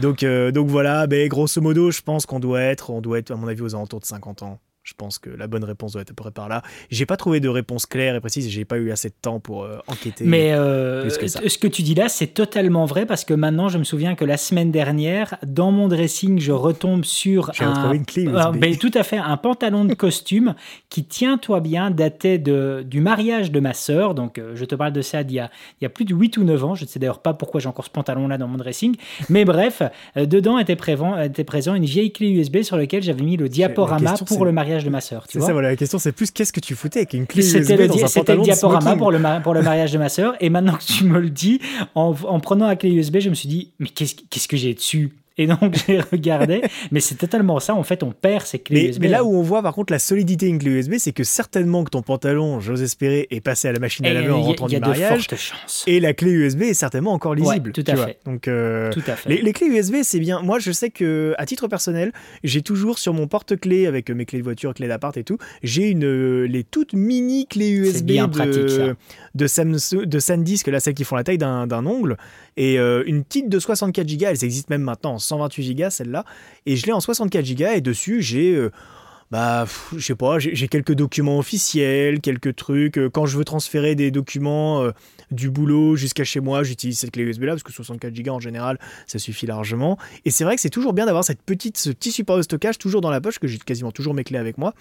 donc, 0.00 0.22
euh, 0.22 0.52
donc 0.52 0.68
voilà, 0.68 1.06
ben, 1.08 1.28
grosso 1.28 1.60
modo, 1.60 1.90
je 1.90 2.00
pense 2.00 2.26
qu'on 2.26 2.38
doit 2.38 2.60
être, 2.60 2.90
on 2.90 3.00
doit 3.00 3.18
être, 3.18 3.32
à 3.32 3.36
mon 3.36 3.48
avis, 3.48 3.60
aux 3.60 3.74
alentours 3.74 4.00
de 4.00 4.06
50 4.06 4.44
ans. 4.44 4.60
Je 4.86 4.94
pense 4.96 5.18
que 5.18 5.30
la 5.30 5.48
bonne 5.48 5.64
réponse 5.64 5.94
doit 5.94 6.02
être 6.02 6.12
à 6.12 6.14
peu 6.14 6.22
près 6.22 6.30
par 6.30 6.48
là. 6.48 6.62
J'ai 6.90 7.06
pas 7.06 7.16
trouvé 7.16 7.40
de 7.40 7.48
réponse 7.48 7.86
claire 7.86 8.14
et 8.14 8.20
précise. 8.20 8.48
J'ai 8.48 8.64
pas 8.64 8.78
eu 8.78 8.92
assez 8.92 9.08
de 9.08 9.16
temps 9.20 9.40
pour 9.40 9.64
euh, 9.64 9.78
enquêter. 9.88 10.22
Mais 10.24 10.52
euh, 10.52 11.10
ce 11.10 11.58
que 11.58 11.66
tu 11.66 11.82
dis 11.82 11.96
là, 11.96 12.08
c'est 12.08 12.28
totalement 12.28 12.84
vrai 12.84 13.04
parce 13.04 13.24
que 13.24 13.34
maintenant, 13.34 13.68
je 13.68 13.78
me 13.78 13.84
souviens 13.84 14.14
que 14.14 14.24
la 14.24 14.36
semaine 14.36 14.70
dernière, 14.70 15.38
dans 15.44 15.72
mon 15.72 15.88
dressing, 15.88 16.38
je 16.38 16.52
retombe 16.52 17.04
sur 17.04 17.50
un, 17.58 17.90
une 17.94 18.06
clé 18.06 18.28
euh, 18.28 18.52
ben, 18.52 18.76
tout 18.76 18.92
à 18.94 19.02
fait 19.02 19.16
un 19.16 19.36
pantalon 19.36 19.86
de 19.86 19.94
costume 19.94 20.54
qui 20.88 21.04
tient 21.04 21.36
toi 21.36 21.58
bien 21.58 21.90
datait 21.90 22.38
de 22.38 22.84
du 22.86 23.00
mariage 23.00 23.50
de 23.50 23.58
ma 23.58 23.74
sœur. 23.74 24.14
Donc, 24.14 24.40
je 24.54 24.64
te 24.64 24.76
parle 24.76 24.92
de 24.92 25.02
ça 25.02 25.24
d'il 25.24 25.38
y 25.38 25.40
a, 25.40 25.50
il 25.80 25.84
y 25.84 25.86
a 25.86 25.90
plus 25.90 26.04
de 26.04 26.14
8 26.14 26.36
ou 26.36 26.44
9 26.44 26.64
ans. 26.64 26.74
Je 26.76 26.84
ne 26.84 26.88
sais 26.88 27.00
d'ailleurs 27.00 27.22
pas 27.22 27.34
pourquoi 27.34 27.60
j'ai 27.60 27.68
encore 27.68 27.86
ce 27.86 27.90
pantalon 27.90 28.28
là 28.28 28.38
dans 28.38 28.46
mon 28.46 28.58
dressing. 28.58 28.94
Mais 29.30 29.44
bref, 29.44 29.82
dedans 30.14 30.58
était 30.58 30.76
présent 30.76 31.74
une 31.74 31.86
vieille 31.86 32.12
clé 32.12 32.30
USB 32.30 32.62
sur 32.62 32.76
laquelle 32.76 33.02
j'avais 33.02 33.24
mis 33.24 33.36
le 33.36 33.48
diaporama 33.48 34.14
pour 34.28 34.44
le 34.44 34.52
mariage 34.52 34.75
de 34.84 34.90
ma 34.90 35.00
sœur. 35.00 35.24
C'est 35.28 35.40
ça, 35.40 35.52
voilà, 35.52 35.68
la 35.68 35.76
question 35.76 35.98
c'est 35.98 36.12
plus 36.12 36.30
qu'est-ce 36.30 36.52
que 36.52 36.60
tu 36.60 36.74
foutais 36.74 37.00
avec 37.00 37.14
une 37.14 37.26
clé 37.26 37.42
USB 37.46 37.70
le, 37.70 37.88
dans 37.88 38.04
un 38.04 38.06
C'était 38.06 38.36
le 38.36 38.42
diaporama 38.42 38.96
pour 38.96 39.10
le, 39.10 39.42
pour 39.42 39.54
le 39.54 39.62
mariage 39.62 39.92
de 39.92 39.98
ma 39.98 40.08
sœur. 40.08 40.34
Et 40.40 40.50
maintenant 40.50 40.74
que 40.74 40.84
tu 40.84 41.04
me 41.04 41.18
le 41.18 41.30
dis, 41.30 41.60
en, 41.94 42.14
en 42.26 42.40
prenant 42.40 42.66
la 42.66 42.76
clé 42.76 42.90
USB, 42.90 43.18
je 43.20 43.30
me 43.30 43.34
suis 43.34 43.48
dit, 43.48 43.72
mais 43.78 43.88
qu'est-ce, 43.88 44.14
qu'est-ce 44.30 44.48
que 44.48 44.56
j'ai 44.56 44.74
dessus? 44.74 45.12
Et 45.38 45.46
donc, 45.46 45.74
j'ai 45.86 46.00
regardé. 46.00 46.62
mais 46.90 47.00
c'est 47.00 47.16
totalement 47.16 47.60
ça. 47.60 47.74
En 47.74 47.82
fait, 47.82 48.02
on 48.02 48.12
perd 48.12 48.46
ses 48.46 48.58
clés 48.58 48.82
mais, 48.82 48.88
USB. 48.90 49.02
Mais 49.02 49.08
là 49.08 49.24
où 49.24 49.36
on 49.36 49.42
voit 49.42 49.62
par 49.62 49.74
contre 49.74 49.92
la 49.92 49.98
solidité 49.98 50.46
d'une 50.46 50.58
clé 50.58 50.70
USB, 50.70 50.94
c'est 50.98 51.12
que 51.12 51.24
certainement 51.24 51.84
que 51.84 51.90
ton 51.90 52.02
pantalon, 52.02 52.60
j'ose 52.60 52.82
espérer, 52.82 53.26
est 53.30 53.40
passé 53.40 53.68
à 53.68 53.72
la 53.72 53.78
machine 53.78 54.06
à 54.06 54.12
laver 54.12 54.30
en 54.30 54.42
rentrant 54.42 54.66
du 54.66 54.78
mariage. 54.78 55.28
Et 55.86 56.00
la 56.00 56.14
clé 56.14 56.30
USB 56.30 56.62
est 56.62 56.74
certainement 56.74 57.12
encore 57.12 57.34
lisible. 57.34 57.72
tout, 57.72 57.84
à 57.86 57.96
fait. 57.96 58.18
Donc, 58.24 58.48
euh, 58.48 58.90
tout 58.92 59.02
à 59.06 59.16
fait. 59.16 59.42
Les, 59.42 59.52
clés 59.52 59.68
USB, 59.68 59.96
c'est 60.02 60.20
bien. 60.20 60.40
Moi, 60.42 60.58
je 60.58 60.72
sais 60.72 60.90
que 60.90 61.34
à 61.38 61.46
titre 61.46 61.68
personnel, 61.68 62.12
j'ai 62.44 62.62
toujours 62.62 62.98
sur 62.98 63.12
mon 63.12 63.26
porte-clés 63.26 63.86
avec 63.86 64.10
mes 64.10 64.24
clés 64.24 64.38
de 64.38 64.44
voiture, 64.44 64.74
clés 64.74 64.88
d'appart 64.88 65.16
et 65.16 65.24
tout, 65.24 65.38
j'ai 65.62 65.90
une 65.90 66.44
les 66.44 66.64
toutes 66.64 66.92
mini 66.92 67.46
clés 67.46 67.70
USB 67.70 68.06
bien 68.06 68.28
de, 68.28 68.36
pratique, 68.36 68.70
ça. 68.70 68.94
De, 69.36 69.46
Samsung, 69.46 70.04
de 70.04 70.18
SanDisk, 70.18 70.66
là, 70.68 70.80
celles 70.80 70.94
qui 70.94 71.04
font 71.04 71.16
la 71.16 71.24
taille 71.24 71.38
d'un 71.38 71.86
ongle, 71.86 72.16
et 72.56 72.78
euh, 72.78 73.02
une 73.06 73.24
petite 73.24 73.48
de 73.48 73.58
64 73.58 74.06
Go. 74.06 74.26
Elles 74.26 74.44
existent 74.44 74.68
même 74.70 74.82
maintenant 74.82 75.18
128 75.18 75.74
Go 75.74 75.90
celle-là. 75.90 76.24
Et 76.64 76.76
je 76.76 76.86
l'ai 76.86 76.92
en 76.92 77.00
64 77.00 77.54
Go 77.54 77.66
et 77.74 77.80
dessus 77.80 78.22
j'ai... 78.22 78.54
Euh, 78.54 78.70
bah, 79.30 79.66
je 79.96 80.04
sais 80.04 80.14
pas, 80.14 80.38
j'ai 80.38 80.68
quelques 80.68 80.94
documents 80.94 81.38
officiels, 81.38 82.20
quelques 82.20 82.54
trucs. 82.54 82.96
Euh, 82.96 83.10
Quand 83.10 83.26
je 83.26 83.36
veux 83.36 83.44
transférer 83.44 83.94
des 83.96 84.10
documents 84.12 84.82
euh, 84.82 84.92
du 85.32 85.50
boulot 85.50 85.96
jusqu'à 85.96 86.22
chez 86.24 86.40
moi, 86.40 86.62
j'utilise 86.62 86.98
cette 87.00 87.10
clé 87.10 87.24
USB 87.24 87.42
là 87.42 87.52
parce 87.52 87.64
que 87.64 87.72
64 87.72 88.14
Go 88.22 88.30
en 88.30 88.40
général, 88.40 88.78
ça 89.06 89.18
suffit 89.18 89.46
largement. 89.46 89.98
Et 90.24 90.30
c'est 90.30 90.44
vrai 90.44 90.54
que 90.54 90.60
c'est 90.62 90.70
toujours 90.70 90.92
bien 90.92 91.06
d'avoir 91.06 91.24
cette 91.24 91.42
petite, 91.42 91.76
ce 91.76 91.90
petit 91.90 92.12
support 92.12 92.36
de 92.36 92.42
stockage 92.42 92.78
toujours 92.78 93.00
dans 93.00 93.10
la 93.10 93.20
poche, 93.20 93.38
que 93.38 93.48
j'ai 93.48 93.58
quasiment 93.58 93.90
toujours 93.90 94.14
mes 94.14 94.22
clés 94.22 94.38
avec 94.38 94.58
moi. 94.58 94.74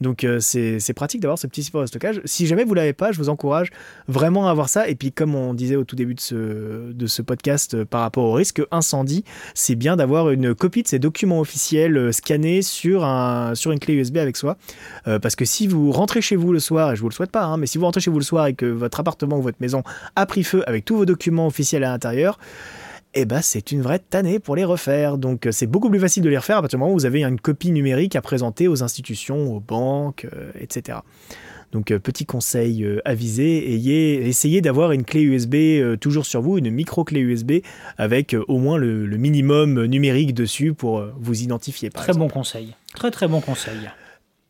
Donc 0.00 0.24
euh, 0.24 0.40
c'est 0.40 0.94
pratique 0.94 1.20
d'avoir 1.20 1.38
ce 1.38 1.46
petit 1.46 1.62
support 1.62 1.82
de 1.82 1.86
stockage. 1.86 2.20
Si 2.24 2.46
jamais 2.48 2.64
vous 2.64 2.74
l'avez 2.74 2.92
pas, 2.92 3.12
je 3.12 3.18
vous 3.18 3.28
encourage 3.28 3.70
vraiment 4.08 4.48
à 4.48 4.50
avoir 4.50 4.68
ça. 4.68 4.88
Et 4.88 4.96
puis 4.96 5.12
comme 5.12 5.36
on 5.36 5.54
disait 5.54 5.76
au 5.76 5.84
tout 5.84 5.94
début 5.94 6.14
de 6.14 6.20
ce, 6.20 6.92
de 6.92 7.06
ce 7.06 7.22
podcast 7.22 7.74
euh, 7.74 7.84
par 7.84 8.00
rapport 8.00 8.24
au 8.24 8.32
risque 8.32 8.60
incendie, 8.72 9.24
c'est 9.54 9.76
bien 9.76 9.96
d'avoir 9.96 10.30
une 10.30 10.54
copie 10.56 10.82
de 10.82 10.88
ces 10.88 10.98
documents 10.98 11.38
officiels 11.38 12.12
scannés 12.12 12.62
sur, 12.62 13.04
un, 13.04 13.54
sur 13.54 13.70
une 13.70 13.78
clé 13.78 13.91
USB 13.94 14.16
avec 14.18 14.36
soi. 14.36 14.56
Euh, 15.06 15.18
parce 15.18 15.36
que 15.36 15.44
si 15.44 15.66
vous 15.66 15.92
rentrez 15.92 16.20
chez 16.20 16.36
vous 16.36 16.52
le 16.52 16.60
soir, 16.60 16.92
et 16.92 16.96
je 16.96 17.00
vous 17.00 17.08
le 17.08 17.14
souhaite 17.14 17.30
pas, 17.30 17.44
hein, 17.44 17.56
mais 17.56 17.66
si 17.66 17.78
vous 17.78 17.84
rentrez 17.84 18.00
chez 18.00 18.10
vous 18.10 18.18
le 18.18 18.24
soir 18.24 18.46
et 18.46 18.54
que 18.54 18.66
votre 18.66 19.00
appartement 19.00 19.38
ou 19.38 19.42
votre 19.42 19.58
maison 19.60 19.82
a 20.16 20.26
pris 20.26 20.44
feu 20.44 20.62
avec 20.66 20.84
tous 20.84 20.96
vos 20.96 21.06
documents 21.06 21.46
officiels 21.46 21.84
à 21.84 21.90
l'intérieur, 21.90 22.38
eh 23.14 23.24
ben, 23.24 23.42
c'est 23.42 23.72
une 23.72 23.82
vraie 23.82 23.98
tannée 23.98 24.38
pour 24.38 24.56
les 24.56 24.64
refaire. 24.64 25.18
Donc, 25.18 25.46
euh, 25.46 25.52
c'est 25.52 25.66
beaucoup 25.66 25.90
plus 25.90 26.00
facile 26.00 26.22
de 26.22 26.30
les 26.30 26.38
refaire 26.38 26.58
à 26.58 26.60
partir 26.62 26.78
du 26.78 26.80
moment 26.80 26.92
où 26.92 26.96
vous 26.96 27.06
avez 27.06 27.22
une 27.22 27.38
copie 27.38 27.70
numérique 27.70 28.16
à 28.16 28.22
présenter 28.22 28.68
aux 28.68 28.82
institutions, 28.82 29.54
aux 29.54 29.60
banques, 29.60 30.26
euh, 30.32 30.50
etc. 30.58 30.98
Donc, 31.72 31.90
euh, 31.90 31.98
petit 31.98 32.26
conseil 32.26 32.84
euh, 32.84 33.00
avisé, 33.04 33.72
ayez, 33.72 34.26
essayez 34.28 34.60
d'avoir 34.60 34.92
une 34.92 35.04
clé 35.04 35.22
USB 35.22 35.54
euh, 35.54 35.96
toujours 35.96 36.26
sur 36.26 36.40
vous, 36.42 36.58
une 36.58 36.70
micro 36.70 37.02
clé 37.04 37.20
USB 37.20 37.52
avec 37.98 38.36
au 38.48 38.58
moins 38.58 38.76
le, 38.76 39.06
le 39.06 39.16
minimum 39.16 39.84
numérique 39.86 40.34
dessus 40.34 40.74
pour 40.74 41.02
vous 41.18 41.42
identifier. 41.42 41.90
Par 41.90 42.02
Très 42.02 42.10
exemple. 42.12 42.26
bon 42.28 42.32
conseil. 42.32 42.74
Très 42.94 43.10
très 43.10 43.26
bon 43.26 43.40
conseil. 43.40 43.78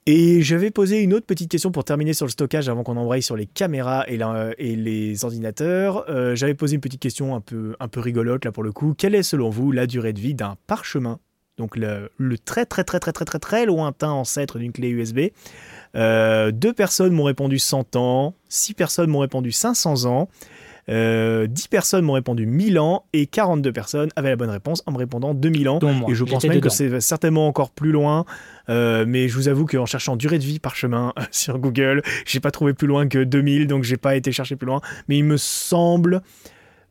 Et 0.06 0.42
je 0.42 0.56
vais 0.56 0.72
poser 0.72 0.98
une 1.00 1.14
autre 1.14 1.26
petite 1.26 1.48
question 1.48 1.70
pour 1.70 1.84
terminer 1.84 2.12
sur 2.12 2.26
le 2.26 2.32
stockage 2.32 2.68
avant 2.68 2.82
qu'on 2.82 2.96
embraye 2.96 3.22
sur 3.22 3.36
les 3.36 3.46
caméras 3.46 4.04
et, 4.08 4.16
la- 4.16 4.50
et 4.58 4.74
les 4.74 5.24
ordinateurs. 5.24 6.04
Euh, 6.10 6.34
J'avais 6.34 6.54
posé 6.54 6.74
une 6.74 6.80
petite 6.80 7.00
question 7.00 7.36
un 7.36 7.40
peu, 7.40 7.76
un 7.78 7.86
peu 7.86 8.00
rigolote 8.00 8.44
là 8.44 8.50
pour 8.50 8.64
le 8.64 8.72
coup. 8.72 8.94
Quelle 8.98 9.14
est 9.14 9.22
selon 9.22 9.48
vous 9.48 9.70
la 9.70 9.86
durée 9.86 10.12
de 10.12 10.18
vie 10.18 10.34
d'un 10.34 10.56
parchemin? 10.66 11.20
Donc 11.62 11.76
le, 11.76 12.10
le 12.16 12.38
très 12.38 12.66
très 12.66 12.82
très 12.82 12.98
très 12.98 13.12
très 13.12 13.24
très 13.24 13.38
très 13.38 13.66
lointain 13.66 14.10
ancêtre 14.10 14.58
d'une 14.58 14.72
clé 14.72 14.88
USB. 14.88 15.28
Euh, 15.94 16.50
deux 16.50 16.72
personnes 16.72 17.12
m'ont 17.12 17.22
répondu 17.22 17.60
100 17.60 17.94
ans, 17.94 18.34
six 18.48 18.74
personnes 18.74 19.08
m'ont 19.08 19.20
répondu 19.20 19.52
500 19.52 20.06
ans. 20.06 20.28
Euh, 20.88 21.46
10 21.46 21.68
personnes 21.68 22.04
m'ont 22.04 22.14
répondu 22.14 22.46
1000 22.46 22.80
ans 22.80 23.04
et 23.12 23.26
42 23.26 23.72
personnes 23.72 24.08
avaient 24.16 24.30
la 24.30 24.34
bonne 24.34 24.50
réponse 24.50 24.82
en 24.86 24.90
me 24.90 24.98
répondant 24.98 25.34
2000 25.34 25.68
ans. 25.68 25.78
Moi. 25.80 26.10
Et 26.10 26.16
je 26.16 26.24
pense 26.24 26.44
même 26.44 26.60
que 26.60 26.68
c'est 26.68 27.00
certainement 27.00 27.46
encore 27.46 27.70
plus 27.70 27.92
loin. 27.92 28.24
Euh, 28.68 29.04
mais 29.06 29.28
je 29.28 29.36
vous 29.36 29.46
avoue 29.46 29.64
qu'en 29.64 29.86
cherchant 29.86 30.16
durée 30.16 30.40
de 30.40 30.44
vie 30.44 30.58
parchemin 30.58 31.12
sur 31.30 31.60
Google, 31.60 32.02
j'ai 32.26 32.40
pas 32.40 32.50
trouvé 32.50 32.74
plus 32.74 32.88
loin 32.88 33.06
que 33.06 33.22
2000, 33.22 33.68
donc 33.68 33.84
j'ai 33.84 33.98
pas 33.98 34.16
été 34.16 34.32
chercher 34.32 34.56
plus 34.56 34.66
loin. 34.66 34.80
Mais 35.06 35.16
il 35.16 35.24
me 35.24 35.36
semble, 35.36 36.22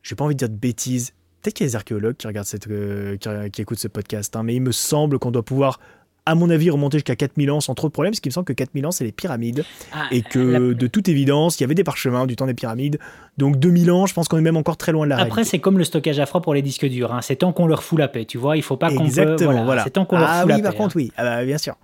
j'ai 0.02 0.14
pas 0.14 0.24
envie 0.24 0.34
de 0.34 0.38
dire 0.38 0.48
de 0.48 0.56
bêtises, 0.56 1.12
peut-être 1.42 1.54
qu'il 1.54 1.66
y 1.66 1.68
a 1.68 1.70
des 1.70 1.76
archéologues 1.76 2.16
qui 2.16 2.26
regardent 2.26 2.46
cette, 2.46 2.68
euh, 2.68 3.16
qui, 3.16 3.28
qui 3.50 3.62
écoutent 3.62 3.78
ce 3.78 3.88
podcast, 3.88 4.34
hein, 4.36 4.42
mais 4.42 4.54
il 4.54 4.60
me 4.62 4.72
semble 4.72 5.18
qu'on 5.18 5.30
doit 5.30 5.42
pouvoir, 5.44 5.80
à 6.24 6.36
mon 6.36 6.50
avis, 6.50 6.70
remonter 6.70 6.98
jusqu'à 6.98 7.16
4000 7.16 7.50
ans 7.50 7.60
sans 7.60 7.74
trop 7.74 7.88
de 7.88 7.92
problèmes, 7.92 8.12
parce 8.12 8.20
qu'il 8.20 8.30
me 8.30 8.34
semble 8.34 8.44
que 8.44 8.52
4000 8.52 8.86
ans, 8.86 8.92
c'est 8.92 9.02
les 9.04 9.10
pyramides, 9.12 9.64
Ah, 9.92 10.06
et 10.12 10.22
que 10.22 10.38
la- 10.38 10.58
de 10.74 10.86
toute 10.86 11.08
évidence, 11.08 11.58
il 11.58 11.62
y 11.62 11.64
avait 11.64 11.74
des 11.74 11.82
parchemins 11.84 12.26
du 12.26 12.36
temps 12.36 12.46
des 12.46 12.54
pyramides. 12.54 12.98
Donc 13.38 13.58
2000 13.58 13.90
ans, 13.90 14.06
je 14.06 14.14
pense 14.14 14.28
qu'on 14.28 14.38
est 14.38 14.42
même 14.42 14.56
encore 14.56 14.76
très 14.76 14.92
loin 14.92 15.04
de 15.04 15.10
la 15.10 15.18
Après, 15.18 15.42
c'est 15.44 15.58
comme 15.58 15.78
le 15.78 15.84
stockage 15.84 16.20
à 16.20 16.26
froid 16.26 16.40
pour 16.40 16.54
les 16.54 16.62
disques 16.62 16.86
durs. 16.86 17.12
hein. 17.12 17.22
C'est 17.22 17.36
tant 17.36 17.52
qu'on 17.52 17.66
leur 17.66 17.82
fout 17.82 17.98
la 17.98 18.06
paix, 18.08 18.24
tu 18.24 18.38
vois. 18.38 18.56
Il 18.56 18.62
faut 18.62 18.76
pas 18.76 18.90
qu'on 18.90 18.98
peut- 18.98 19.04
Exactement, 19.04 19.64
voilà. 19.64 19.82
C'est 19.82 19.90
tant 19.90 20.04
qu'on 20.04 20.18
leur 20.18 20.28
ah 20.30 20.42
fout 20.42 20.50
oui, 20.50 20.56
la 20.58 20.62
par 20.62 20.72
paix. 20.72 20.78
contre, 20.78 20.96
oui. 20.96 21.12
Ah 21.16 21.24
bah, 21.24 21.44
bien 21.44 21.58
sûr. 21.58 21.76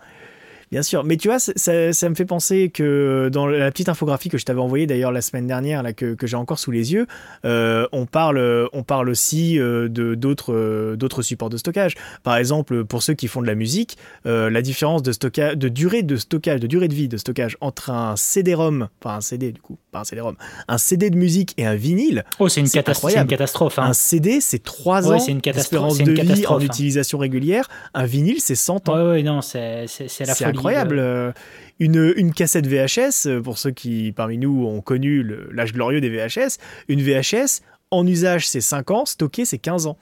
Bien 0.70 0.82
sûr. 0.82 1.02
Mais 1.04 1.16
tu 1.16 1.28
vois, 1.28 1.38
ça, 1.38 1.52
ça- 1.92 2.08
me 2.08 2.14
fait 2.14 2.24
penser 2.24 2.70
que 2.70 3.28
dans 3.32 3.46
la 3.46 3.70
petite 3.70 3.88
infographie 3.88 4.28
que 4.28 4.38
je 4.38 4.44
t'avais 4.44 4.60
envoyée 4.60 4.86
d'ailleurs 4.86 5.12
la 5.12 5.20
semaine 5.20 5.46
dernière, 5.46 5.82
là, 5.82 5.92
que, 5.92 6.14
que 6.14 6.26
j'ai 6.26 6.36
encore 6.36 6.58
sous 6.58 6.70
les 6.70 6.92
yeux, 6.92 7.06
euh, 7.44 7.86
on, 7.92 8.06
parle, 8.06 8.68
on 8.72 8.82
parle 8.82 9.08
aussi 9.08 9.58
euh, 9.58 9.88
de 9.88 10.14
d'autres 10.14 10.52
euh, 10.54 10.96
d'autres 10.96 11.22
supports 11.22 11.50
de 11.50 11.56
stockage. 11.56 11.94
Par 12.22 12.36
exemple, 12.36 12.84
pour 12.84 13.02
ceux 13.02 13.14
qui 13.14 13.28
font 13.28 13.40
de 13.42 13.46
la 13.46 13.54
musique, 13.54 13.96
la 14.24 14.62
différence 14.62 15.02
de, 15.02 15.12
stockage, 15.12 15.56
de 15.56 15.68
durée 15.68 16.02
de 16.02 16.16
stockage, 16.16 16.60
de 16.60 16.66
durée 16.66 16.88
de 16.88 16.94
vie 16.94 17.08
de 17.08 17.16
stockage 17.16 17.56
entre 17.60 17.90
un 17.90 18.16
CD-ROM, 18.16 18.88
pas 19.00 19.14
un 19.16 19.20
CD 19.20 19.52
du 19.52 19.60
coup, 19.60 19.78
pas 19.90 20.00
un 20.00 20.04
CD-ROM, 20.04 20.36
un 20.68 20.78
CD 20.78 21.10
de 21.10 21.16
musique 21.16 21.54
et 21.56 21.66
un 21.66 21.74
vinyle, 21.74 22.24
Oh, 22.38 22.48
c'est 22.48 22.60
une, 22.60 22.66
C'est 22.66 22.78
catas- 22.80 22.94
c'est 23.10 23.18
une 23.18 23.26
catastrophe. 23.26 23.78
hein. 23.78 23.84
un 23.84 23.92
CD, 23.92 24.40
c'est 24.40 24.62
3 24.62 25.08
Ouais, 25.08 25.14
ans 25.16 25.18
c'est 25.18 25.32
une 25.32 25.40
catastrophe, 25.40 25.94
d'espérance 25.94 25.98
de 25.98 26.12
vie 26.12 26.20
en 26.20 26.24
catastrophe, 26.24 26.62
hein. 26.62 26.66
utilisation 26.66 27.18
régulière. 27.18 27.68
Un 27.94 28.04
vinyle, 28.06 28.40
c'est 28.40 28.54
100 28.54 28.88
ans. 28.88 28.96
Ouais, 28.96 29.10
ouais, 29.10 29.22
non, 29.22 29.40
c'est 29.40 29.86
la 30.20 30.34
folie. 30.34 30.57
Incroyable. 30.58 30.98
euh. 30.98 31.32
Une, 31.80 32.32
cassette 32.32 32.66
VHS, 32.66 33.26
euh, 33.26 33.40
pour 33.40 33.56
ceux 33.56 33.70
qui 33.70 34.12
parmi 34.12 34.36
nous 34.36 34.66
ont 34.66 34.80
connu 34.80 35.24
l'âge 35.52 35.72
glorieux 35.72 36.00
des 36.00 36.10
VHS, 36.10 36.58
une 36.88 37.00
VHS 37.00 37.62
en 37.90 38.06
usage 38.06 38.48
c'est 38.48 38.60
5 38.60 38.90
ans, 38.90 39.06
stocké 39.06 39.44
c'est 39.44 39.58
15 39.58 39.86
ans. 39.86 39.96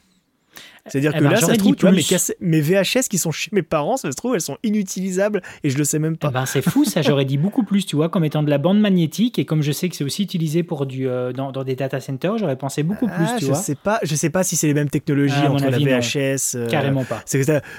C'est-à-dire 0.89 1.13
Eh 1.15 1.19
que 1.19 1.25
ben, 1.25 1.31
là, 1.31 1.37
ça 1.41 1.53
se 1.55 1.59
trouve, 1.59 1.75
tu 1.77 1.87
vois, 1.87 1.93
mes, 1.93 2.03
mes 2.41 2.61
VHS 2.61 3.09
qui 3.11 3.19
sont 3.19 3.31
chez 3.33 3.51
mes 3.53 3.63
parents, 3.63 3.97
ça 3.97 4.11
se 4.11 4.17
trouve, 4.17 4.35
elles 4.35 4.41
sont 4.41 4.57
inutilisables 4.63 5.43
et 5.65 5.71
je 5.71 5.79
le 5.79 5.85
sais 5.85 5.99
même 5.99 6.15
Eh 6.17 6.19
pas. 6.19 6.31
ben, 6.31 6.47
c'est 6.47 6.63
fou, 6.63 6.85
ça 6.85 7.03
j'aurais 7.03 7.25
dit 7.25 7.39
beaucoup 7.39 7.65
plus, 7.65 7.87
tu 7.87 7.97
vois, 7.97 8.09
comme 8.09 8.25
étant 8.25 8.43
de 8.43 8.51
la 8.51 8.59
bande 8.59 8.79
magnétique 8.81 9.39
et 9.39 9.45
comme 9.45 9.63
je 9.63 9.73
sais 9.73 9.89
que 9.89 9.97
c'est 9.97 10.05
aussi 10.05 10.23
utilisé 10.23 10.63
pour 10.63 10.87
du 10.87 11.09
euh, 11.09 11.33
dans, 11.33 11.53
dans 11.53 11.65
des 11.65 11.75
data 11.77 12.01
centers, 12.01 12.39
j'aurais 12.39 12.57
pensé 12.57 12.83
beaucoup 12.83 13.07
plus, 13.07 13.15
Ah, 13.29 13.37
tu 13.39 13.45
je 13.47 13.51
vois. 13.51 13.57
sais 13.59 13.75
pas, 13.75 13.99
je 14.03 14.15
sais 14.15 14.31
pas 14.31 14.43
si 14.45 14.57
c'est 14.57 14.67
les 14.67 14.75
mêmes 14.75 14.91
technologies 14.91 15.35
Ah, 15.39 15.51
entre 15.53 15.65
avis, 15.65 15.85
la. 15.85 16.01
VHS. 16.01 16.55
euh, 16.57 16.67
Carrément 16.69 17.05
pas. 17.05 17.23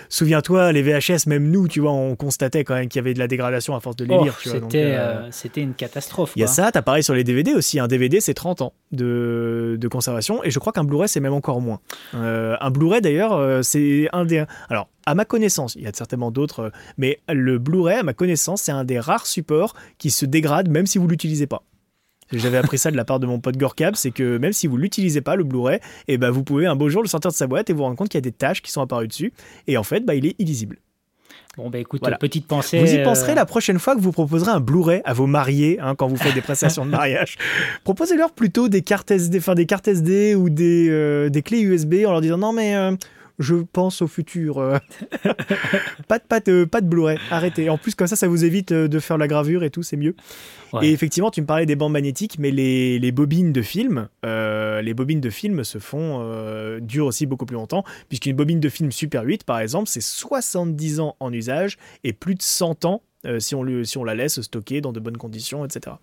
Souviens-toi, 0.09 0.71
les 0.71 0.81
VHS, 0.81 1.27
même 1.27 1.49
nous, 1.49 1.67
tu 1.67 1.79
vois, 1.79 1.91
on 1.91 2.15
constatait 2.15 2.63
quand 2.63 2.75
même 2.75 2.87
qu'il 2.87 2.99
y 2.99 3.03
avait 3.03 3.13
de 3.13 3.19
la 3.19 3.27
dégradation 3.27 3.75
à 3.75 3.79
force 3.79 3.95
de 3.95 4.05
les 4.05 4.15
Oh, 4.15 4.23
lire. 4.23 4.37
c'était 4.41 4.93
euh, 4.95 5.29
c'était 5.31 5.61
une 5.61 5.73
catastrophe. 5.73 6.33
Il 6.35 6.41
y 6.41 6.43
a 6.43 6.47
ça, 6.47 6.71
t'as 6.71 6.81
pareil 6.81 7.03
sur 7.03 7.13
les 7.13 7.23
DVD 7.23 7.53
aussi. 7.53 7.79
Un 7.79 7.87
DVD, 7.87 8.19
c'est 8.19 8.33
30 8.33 8.61
ans 8.61 8.73
de, 8.91 9.77
de 9.79 9.87
conservation. 9.87 10.43
Et 10.43 10.51
je 10.51 10.59
crois 10.59 10.73
qu'un 10.73 10.83
Blu-ray, 10.83 11.07
c'est 11.09 11.19
même 11.19 11.33
encore 11.33 11.61
moins. 11.61 11.79
Un 12.13 12.71
Blu-ray, 12.71 12.96
d'ailleurs, 13.01 13.33
euh, 13.33 13.61
c'est 13.61 14.07
un 14.13 14.25
des. 14.25 14.45
Alors, 14.69 14.89
à 15.05 15.15
ma 15.15 15.25
connaissance, 15.25 15.75
il 15.75 15.83
y 15.83 15.87
a 15.87 15.91
certainement 15.93 16.31
d'autres, 16.31 16.59
euh, 16.59 16.69
mais 16.97 17.19
le 17.29 17.59
Blu-ray, 17.59 17.97
à 17.97 18.03
ma 18.03 18.13
connaissance, 18.13 18.63
c'est 18.63 18.71
un 18.71 18.83
des 18.83 18.99
rares 18.99 19.25
supports 19.25 19.73
qui 19.97 20.11
se 20.11 20.25
dégrade 20.25 20.69
même 20.69 20.85
si 20.85 20.97
vous 20.97 21.07
l'utilisez 21.07 21.47
pas. 21.47 21.63
J'avais 22.33 22.57
appris 22.57 22.77
ça 22.77 22.91
de 22.91 22.97
la 22.97 23.05
part 23.05 23.19
de 23.19 23.25
mon 23.25 23.39
pote 23.39 23.55
Gorkab, 23.55 23.95
c'est 23.95 24.11
que 24.11 24.37
même 24.37 24.51
si 24.51 24.67
vous 24.67 24.75
l'utilisez 24.75 25.21
pas, 25.21 25.35
le 25.35 25.45
Blu-ray, 25.45 25.79
eh 26.09 26.17
ben, 26.17 26.29
vous 26.29 26.43
pouvez 26.43 26.65
un 26.65 26.75
beau 26.75 26.89
jour 26.89 27.01
le 27.01 27.07
sortir 27.07 27.31
de 27.31 27.35
sa 27.35 27.47
boîte 27.47 27.69
et 27.69 27.73
vous 27.73 27.83
rendre 27.83 27.95
compte 27.95 28.09
qu'il 28.09 28.17
y 28.17 28.19
a 28.19 28.21
des 28.21 28.33
taches 28.33 28.61
qui 28.61 28.71
sont 28.71 28.81
apparues 28.81 29.07
dessus. 29.07 29.31
Et 29.67 29.77
en 29.77 29.83
fait, 29.83 30.01
bah, 30.01 30.13
il 30.13 30.25
est 30.25 30.35
illisible. 30.37 30.77
Bon, 31.57 31.71
bah 31.71 31.79
écoute, 31.79 32.01
Voilà. 32.01 32.17
petite 32.17 32.45
pensée. 32.45 32.79
Vous 32.79 32.93
y 32.93 32.99
euh, 32.99 33.03
penserez 33.03 33.33
la 33.33 33.45
prochaine 33.47 33.79
fois 33.79 33.95
que 33.95 33.99
vous 34.01 34.11
proposerez 34.11 34.51
un 34.51 34.59
Blu-ray 34.59 35.01
à 35.05 35.13
vos 35.13 35.25
mariés 35.25 35.79
hein, 35.81 35.95
quand 35.95 36.07
vous 36.07 36.15
faites 36.17 36.35
des 36.35 36.41
prestations 36.41 36.85
de 36.85 36.91
mariage. 36.91 37.37
Proposez-leur 37.83 38.31
plutôt 38.31 38.69
des 38.69 38.83
cartes 38.83 39.09
SD, 39.09 39.39
enfin, 39.39 39.55
des 39.55 39.65
cartes 39.65 39.87
SD 39.87 40.35
ou 40.35 40.51
des, 40.51 40.87
euh, 40.89 41.29
des 41.29 41.41
clés 41.41 41.61
USB 41.61 41.95
en 42.05 42.11
leur 42.11 42.21
disant 42.21 42.37
non 42.37 42.53
mais 42.53 42.75
euh, 42.75 42.91
je 43.39 43.55
pense 43.55 44.01
au 44.01 44.07
futur. 44.07 44.57
euh. 44.59 44.77
pas 46.07 46.19
de, 46.19 46.23
pas 46.27 46.39
de, 46.39 46.65
pas 46.65 46.81
de 46.81 46.87
Blu-ray, 46.87 47.17
arrêtez. 47.29 47.69
En 47.69 47.77
plus 47.77 47.95
comme 47.95 48.07
ça, 48.07 48.15
ça 48.15 48.27
vous 48.27 48.43
évite 48.45 48.71
euh, 48.71 48.87
de 48.87 48.99
faire 48.99 49.17
la 49.17 49.27
gravure 49.27 49.63
et 49.63 49.69
tout, 49.69 49.83
c'est 49.83 49.97
mieux. 49.97 50.15
Ouais. 50.73 50.87
Et 50.87 50.91
effectivement, 50.91 51.31
tu 51.31 51.41
me 51.41 51.45
parlais 51.45 51.65
des 51.65 51.75
bandes 51.75 51.91
magnétiques, 51.93 52.37
mais 52.39 52.51
les, 52.51 52.99
les 52.99 53.11
bobines 53.11 53.53
de 53.53 53.61
film, 53.61 54.09
euh, 54.25 54.81
les 54.81 54.93
bobines 54.93 55.21
de 55.21 55.29
film 55.29 55.63
se 55.63 55.77
font 55.77 56.19
euh, 56.21 56.79
durent 56.79 57.05
aussi 57.07 57.25
beaucoup 57.25 57.45
plus 57.45 57.55
longtemps, 57.55 57.83
puisqu'une 58.09 58.35
bobine 58.35 58.59
de 58.59 58.69
film 58.69 58.91
Super 58.91 59.23
8, 59.23 59.43
par 59.43 59.59
exemple, 59.59 59.87
c'est 59.87 60.01
70 60.01 60.99
ans 60.99 61.15
en 61.19 61.31
usage 61.31 61.77
et 62.03 62.13
plus 62.13 62.35
de 62.35 62.41
100 62.41 62.85
ans 62.85 63.01
euh, 63.25 63.39
si, 63.39 63.55
on 63.55 63.63
lui- 63.63 63.85
si 63.85 63.97
on 63.97 64.03
la 64.03 64.13
laisse 64.15 64.41
stocker 64.41 64.79
dans 64.81 64.91
de 64.93 64.99
bonnes 64.99 65.17
conditions, 65.17 65.65
etc. 65.65 65.95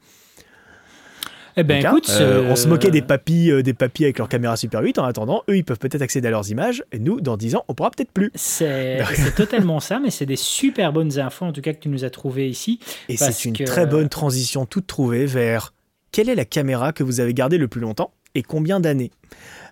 Eh 1.56 1.62
ben 1.62 1.76
Donc, 1.82 1.84
hein, 1.86 1.90
écoute, 1.96 2.10
euh, 2.20 2.50
on 2.50 2.56
se 2.56 2.66
moquait 2.68 2.88
euh, 2.88 2.90
des 2.90 3.02
papis, 3.02 3.50
euh, 3.50 3.62
des 3.62 3.74
papis 3.74 4.04
avec 4.04 4.18
leur 4.18 4.28
caméra 4.28 4.56
Super 4.56 4.80
8. 4.80 4.98
En 4.98 5.04
attendant, 5.04 5.42
eux, 5.48 5.56
ils 5.56 5.64
peuvent 5.64 5.78
peut-être 5.78 6.02
accéder 6.02 6.28
à 6.28 6.30
leurs 6.30 6.50
images, 6.50 6.82
et 6.92 6.98
nous, 6.98 7.20
dans 7.20 7.36
10 7.36 7.54
ans, 7.56 7.64
on 7.68 7.74
pourra 7.74 7.90
peut-être 7.90 8.10
plus. 8.10 8.30
C'est 8.34 9.00
totalement 9.36 9.80
ça, 9.80 10.00
mais 10.00 10.10
c'est 10.10 10.26
des 10.26 10.36
super 10.36 10.92
bonnes 10.92 11.18
infos 11.18 11.44
en 11.44 11.52
tout 11.52 11.60
cas 11.60 11.72
que 11.72 11.78
tu 11.80 11.88
nous 11.88 12.04
as 12.04 12.10
trouvées 12.10 12.48
ici. 12.48 12.80
Et 13.08 13.16
c'est 13.16 13.44
une 13.44 13.56
que- 13.56 13.64
très 13.64 13.86
bonne 13.86 14.08
transition 14.08 14.66
toute 14.66 14.86
trouvée 14.86 15.26
vers 15.26 15.72
quelle 16.12 16.28
est 16.28 16.34
la 16.34 16.44
caméra 16.44 16.92
que 16.92 17.02
vous 17.02 17.20
avez 17.20 17.34
gardée 17.34 17.58
le 17.58 17.68
plus 17.68 17.80
longtemps 17.80 18.12
et 18.34 18.42
combien 18.42 18.80
d'années? 18.80 19.10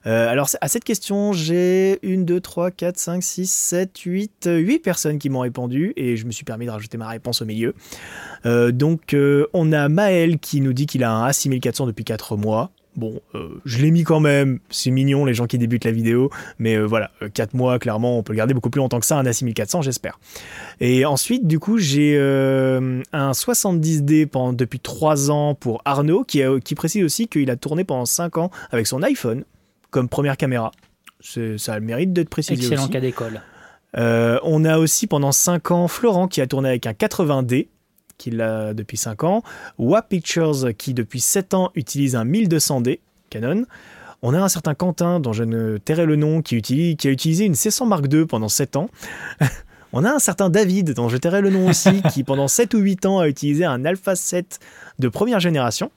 Euh, 0.07 0.29
Alors, 0.29 0.49
à 0.61 0.69
cette 0.69 0.85
question, 0.85 1.33
j'ai 1.33 1.99
1, 2.05 2.23
2, 2.23 2.41
3, 2.41 2.71
4, 2.71 2.99
5, 2.99 3.23
6, 3.23 3.51
7, 3.51 3.99
8, 3.99 4.49
8 4.53 4.79
personnes 4.81 5.19
qui 5.19 5.31
m'ont 5.31 5.41
répondu 5.41 5.93
et 5.97 6.17
je 6.17 6.27
me 6.27 6.33
suis 6.33 6.45
permis 6.45 6.67
de 6.67 6.71
rajouter 6.71 6.99
ma 6.99 7.09
réponse 7.09 7.43
au 7.43 7.45
milieu. 7.45 7.75
Euh, 8.47 8.73
donc, 8.73 9.15
euh, 9.15 9.47
on 9.53 9.73
a 9.73 9.89
Maël 9.89 10.39
qui 10.39 10.61
nous 10.61 10.73
dit 10.73 10.87
qu'il 10.87 11.05
a 11.05 11.13
un 11.13 11.29
A6400 11.29 11.87
depuis 11.87 12.05
4 12.05 12.37
mois. 12.37 12.71
Bon, 12.95 13.21
euh, 13.35 13.49
je 13.65 13.79
l'ai 13.79 13.91
mis 13.91 14.05
quand 14.05 14.21
même, 14.21 14.59
c'est 14.69 14.91
mignon 14.91 15.25
les 15.25 15.33
gens 15.33 15.47
qui 15.47 15.57
débutent 15.57 15.87
la 15.87 15.93
vidéo, 15.93 16.29
mais 16.59 16.77
euh, 16.77 16.85
voilà, 16.85 17.11
4 17.33 17.55
mois, 17.55 17.79
clairement, 17.79 18.19
on 18.19 18.23
peut 18.23 18.35
le 18.35 18.37
garder 18.37 18.53
beaucoup 18.53 18.69
plus 18.69 18.81
longtemps 18.81 19.01
que 19.01 19.07
ça, 19.07 19.19
un 19.19 19.25
A6400, 19.25 19.83
j'espère. 19.83 20.21
Et 20.79 21.07
ensuite, 21.07 21.47
du 21.47 21.59
coup, 21.59 21.79
j'ai 21.79 22.17
euh, 22.19 23.01
un 23.15 23.31
70D 23.31 24.27
pendant, 24.27 24.53
depuis 24.53 24.79
3 24.79 25.31
ans 25.31 25.55
pour 25.55 25.81
Arnaud, 25.87 26.25
qui, 26.25 26.43
qui 26.65 26.75
précise 26.75 27.03
aussi 27.03 27.29
qu'il 27.29 27.51
a 27.51 27.57
tourné 27.57 27.85
pendant 27.85 28.05
5 28.05 28.37
ans 28.37 28.51
avec 28.71 28.87
son 28.87 29.03
iPhone 29.03 29.45
comme 29.93 30.09
première 30.09 30.37
caméra. 30.37 30.73
Ça 31.21 31.75
a 31.75 31.79
le 31.79 31.85
mérite 31.85 32.13
d'être 32.13 32.29
précisé 32.29 32.61
Excellent 32.61 32.83
aussi. 32.83 32.91
cas 32.91 33.01
d'école. 33.01 33.41
Euh, 33.97 34.41
on 34.43 34.65
a 34.65 34.79
aussi 34.79 35.07
pendant 35.07 35.31
5 35.31 35.71
ans 35.71 35.87
Florent 35.87 36.27
qui 36.27 36.41
a 36.41 36.47
tourné 36.49 36.71
avec 36.71 36.87
un 36.87 36.93
80D, 36.93 37.69
qui 38.19 38.31
l'a 38.33 38.75
depuis 38.75 38.97
5 38.97 39.23
ans. 39.23 39.43
WAP 39.79 40.09
Pictures 40.09 40.75
qui 40.77 40.95
depuis 40.95 41.21
7 41.21 41.55
ans 41.55 41.71
utilise 41.77 42.17
un 42.17 42.25
1200D 42.25 42.99
Canon. 43.31 43.67
On 44.23 44.35
a 44.35 44.41
un 44.41 44.49
certain 44.49 44.75
Quentin, 44.75 45.21
dont 45.21 45.33
je 45.33 45.45
ne 45.45 45.79
tairai 45.79 46.07
le 46.07 46.17
nom, 46.17 46.43
qui, 46.43 46.57
utilise, 46.57 46.97
qui 46.97 47.09
a 47.09 47.11
utilisé 47.11 47.45
une 47.45 47.55
C100 47.55 47.87
Mark 47.87 48.07
II 48.13 48.27
pendant 48.27 48.49
7 48.49 48.77
ans. 48.77 48.89
On 49.93 50.05
a 50.05 50.11
un 50.13 50.21
certain 50.21 50.49
David, 50.49 50.95
dont 50.95 51.11
je 51.11 51.19
tairai 51.19 51.43
le 51.43 51.51
nom 51.51 51.69
aussi, 51.69 52.01
qui 52.13 52.25
pendant 52.25 52.49
7 52.49 52.73
ou 52.75 52.79
8 52.79 53.05
ans 53.05 53.19
a 53.19 53.29
utilisé 53.29 53.65
un 53.67 53.85
Alpha 53.85 54.17
7 54.17 54.59
de 54.99 55.09
première 55.09 55.39
génération 55.39 55.91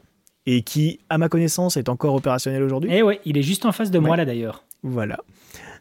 et 0.46 0.62
qui, 0.62 1.00
à 1.10 1.18
ma 1.18 1.30
connaissance, 1.30 1.78
est 1.78 1.90
encore 1.90 2.16
opérationnel 2.16 2.64
aujourd'hui. 2.64 2.90
Eh 2.94 3.02
ouais, 3.02 3.20
il 3.26 3.38
est 3.38 3.42
juste 3.42 3.66
en 3.66 3.72
face 3.72 3.92
de 3.92 4.00
moi 4.00 4.16
là 4.16 4.26
d'ailleurs. 4.26 4.64
Voilà. 4.84 5.18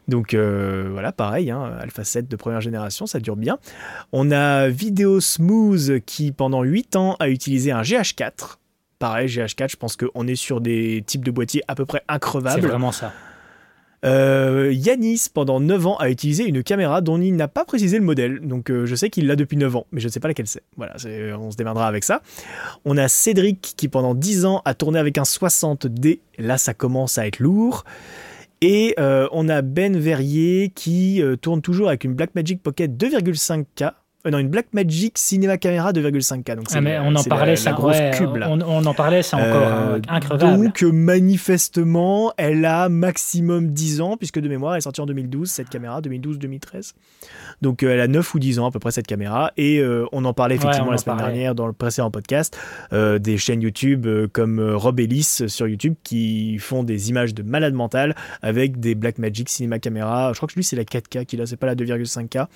Donc 0.07 0.33
euh, 0.33 0.89
voilà, 0.91 1.11
pareil, 1.11 1.49
hein, 1.49 1.71
Alpha 1.79 2.03
7 2.03 2.27
de 2.27 2.35
première 2.35 2.61
génération, 2.61 3.07
ça 3.07 3.19
dure 3.19 3.35
bien. 3.35 3.57
On 4.11 4.31
a 4.31 4.67
Video 4.69 5.19
Smooth 5.19 5.99
qui 6.05 6.31
pendant 6.31 6.63
8 6.63 6.95
ans 6.95 7.15
a 7.19 7.29
utilisé 7.29 7.71
un 7.71 7.81
GH4. 7.81 8.57
Pareil, 8.99 9.27
GH4, 9.27 9.71
je 9.71 9.75
pense 9.77 9.97
qu'on 9.97 10.27
est 10.27 10.35
sur 10.35 10.61
des 10.61 11.03
types 11.05 11.25
de 11.25 11.31
boîtiers 11.31 11.63
à 11.67 11.75
peu 11.75 11.85
près 11.85 12.03
increvables. 12.07 12.61
C'est 12.61 12.67
vraiment 12.67 12.91
ça. 12.91 13.13
Euh, 14.03 14.71
Yanis, 14.73 15.27
pendant 15.33 15.59
9 15.59 15.87
ans, 15.87 15.97
a 15.97 16.09
utilisé 16.09 16.45
une 16.45 16.63
caméra 16.63 17.01
dont 17.01 17.19
il 17.19 17.35
n'a 17.35 17.47
pas 17.47 17.65
précisé 17.65 17.97
le 17.97 18.03
modèle. 18.03 18.39
Donc 18.41 18.69
euh, 18.69 18.85
je 18.85 18.95
sais 18.95 19.09
qu'il 19.09 19.27
l'a 19.27 19.35
depuis 19.35 19.57
9 19.57 19.75
ans, 19.75 19.87
mais 19.91 20.01
je 20.01 20.07
ne 20.07 20.11
sais 20.11 20.19
pas 20.19 20.27
laquelle 20.27 20.47
c'est. 20.47 20.63
Voilà, 20.77 20.95
on 21.39 21.51
se 21.51 21.57
démerdera 21.57 21.87
avec 21.87 22.03
ça. 22.03 22.21
On 22.83 22.97
a 22.97 23.07
Cédric 23.07 23.73
qui, 23.77 23.87
pendant 23.87 24.15
10 24.15 24.45
ans, 24.45 24.61
a 24.65 24.73
tourné 24.73 24.99
avec 24.99 25.17
un 25.17 25.23
60D. 25.23 26.19
Là, 26.37 26.57
ça 26.57 26.73
commence 26.73 27.17
à 27.17 27.27
être 27.27 27.39
lourd. 27.39 27.83
Et 28.61 28.95
euh, 28.99 29.27
on 29.31 29.49
a 29.49 29.61
Ben 29.61 29.97
Verrier 29.97 30.71
qui 30.73 31.21
euh, 31.21 31.35
tourne 31.35 31.61
toujours 31.61 31.89
avec 31.89 32.03
une 32.03 32.13
Blackmagic 32.13 32.63
Pocket 32.63 32.91
2,5K. 32.91 33.91
Euh, 34.25 34.29
non, 34.29 34.39
une 34.39 34.49
Blackmagic 34.49 35.17
Cinema 35.17 35.57
Camera 35.57 35.91
2,5K. 35.91 36.55
Donc 36.55 36.65
ah, 36.73 36.81
mais 36.81 36.99
on 36.99 37.15
en 37.15 37.23
parlait 37.23 37.55
ça, 37.55 37.73
grosse 37.73 37.97
cube, 38.13 38.37
On, 38.47 38.85
en 38.85 38.93
parlait 38.93 39.23
ça 39.23 39.37
encore, 39.37 39.67
hein, 39.67 40.01
incroyable. 40.07 40.63
Donc 40.63 40.81
manifestement, 40.81 42.33
elle 42.37 42.65
a 42.65 42.89
maximum 42.89 43.71
10 43.71 44.01
ans, 44.01 44.17
puisque 44.17 44.39
de 44.39 44.49
mémoire, 44.49 44.73
elle 44.73 44.79
est 44.79 44.81
sortie 44.81 45.01
en 45.01 45.05
2012, 45.05 45.49
cette 45.49 45.69
caméra, 45.69 46.01
2012-2013. 46.01 46.93
Donc 47.61 47.83
elle 47.83 47.99
a 47.99 48.07
9 48.07 48.33
ou 48.33 48.39
10 48.39 48.59
ans 48.59 48.67
à 48.67 48.71
peu 48.71 48.79
près 48.79 48.91
cette 48.91 49.07
caméra. 49.07 49.51
Et 49.57 49.83
on 50.11 50.25
en 50.25 50.33
parlait 50.33 50.55
effectivement 50.55 50.91
la 50.91 50.97
semaine 50.97 51.17
dernière 51.17 51.55
dans 51.55 51.67
le 51.67 51.73
précédent 51.73 52.11
podcast, 52.11 52.57
des 52.91 53.37
chaînes 53.37 53.61
YouTube 53.61 54.07
comme 54.33 54.59
Rob 54.59 54.99
Ellis 54.99 55.43
sur 55.47 55.67
YouTube 55.67 55.95
qui 56.03 56.57
font 56.59 56.83
des 56.83 57.09
images 57.09 57.33
de 57.33 57.43
malade 57.43 57.73
mental 57.73 58.15
avec 58.41 58.79
des 58.79 58.95
Blackmagic 58.95 59.49
Cinema 59.49 59.79
Camera. 59.79 60.33
Je 60.33 60.37
crois 60.37 60.47
que 60.47 60.55
lui 60.55 60.63
c'est 60.63 60.75
la 60.75 60.83
4K 60.83 61.25
qu'il 61.25 61.41
a, 61.41 61.45
c'est 61.45 61.57
pas 61.57 61.67
la 61.67 61.75
2,5K. 61.75 62.47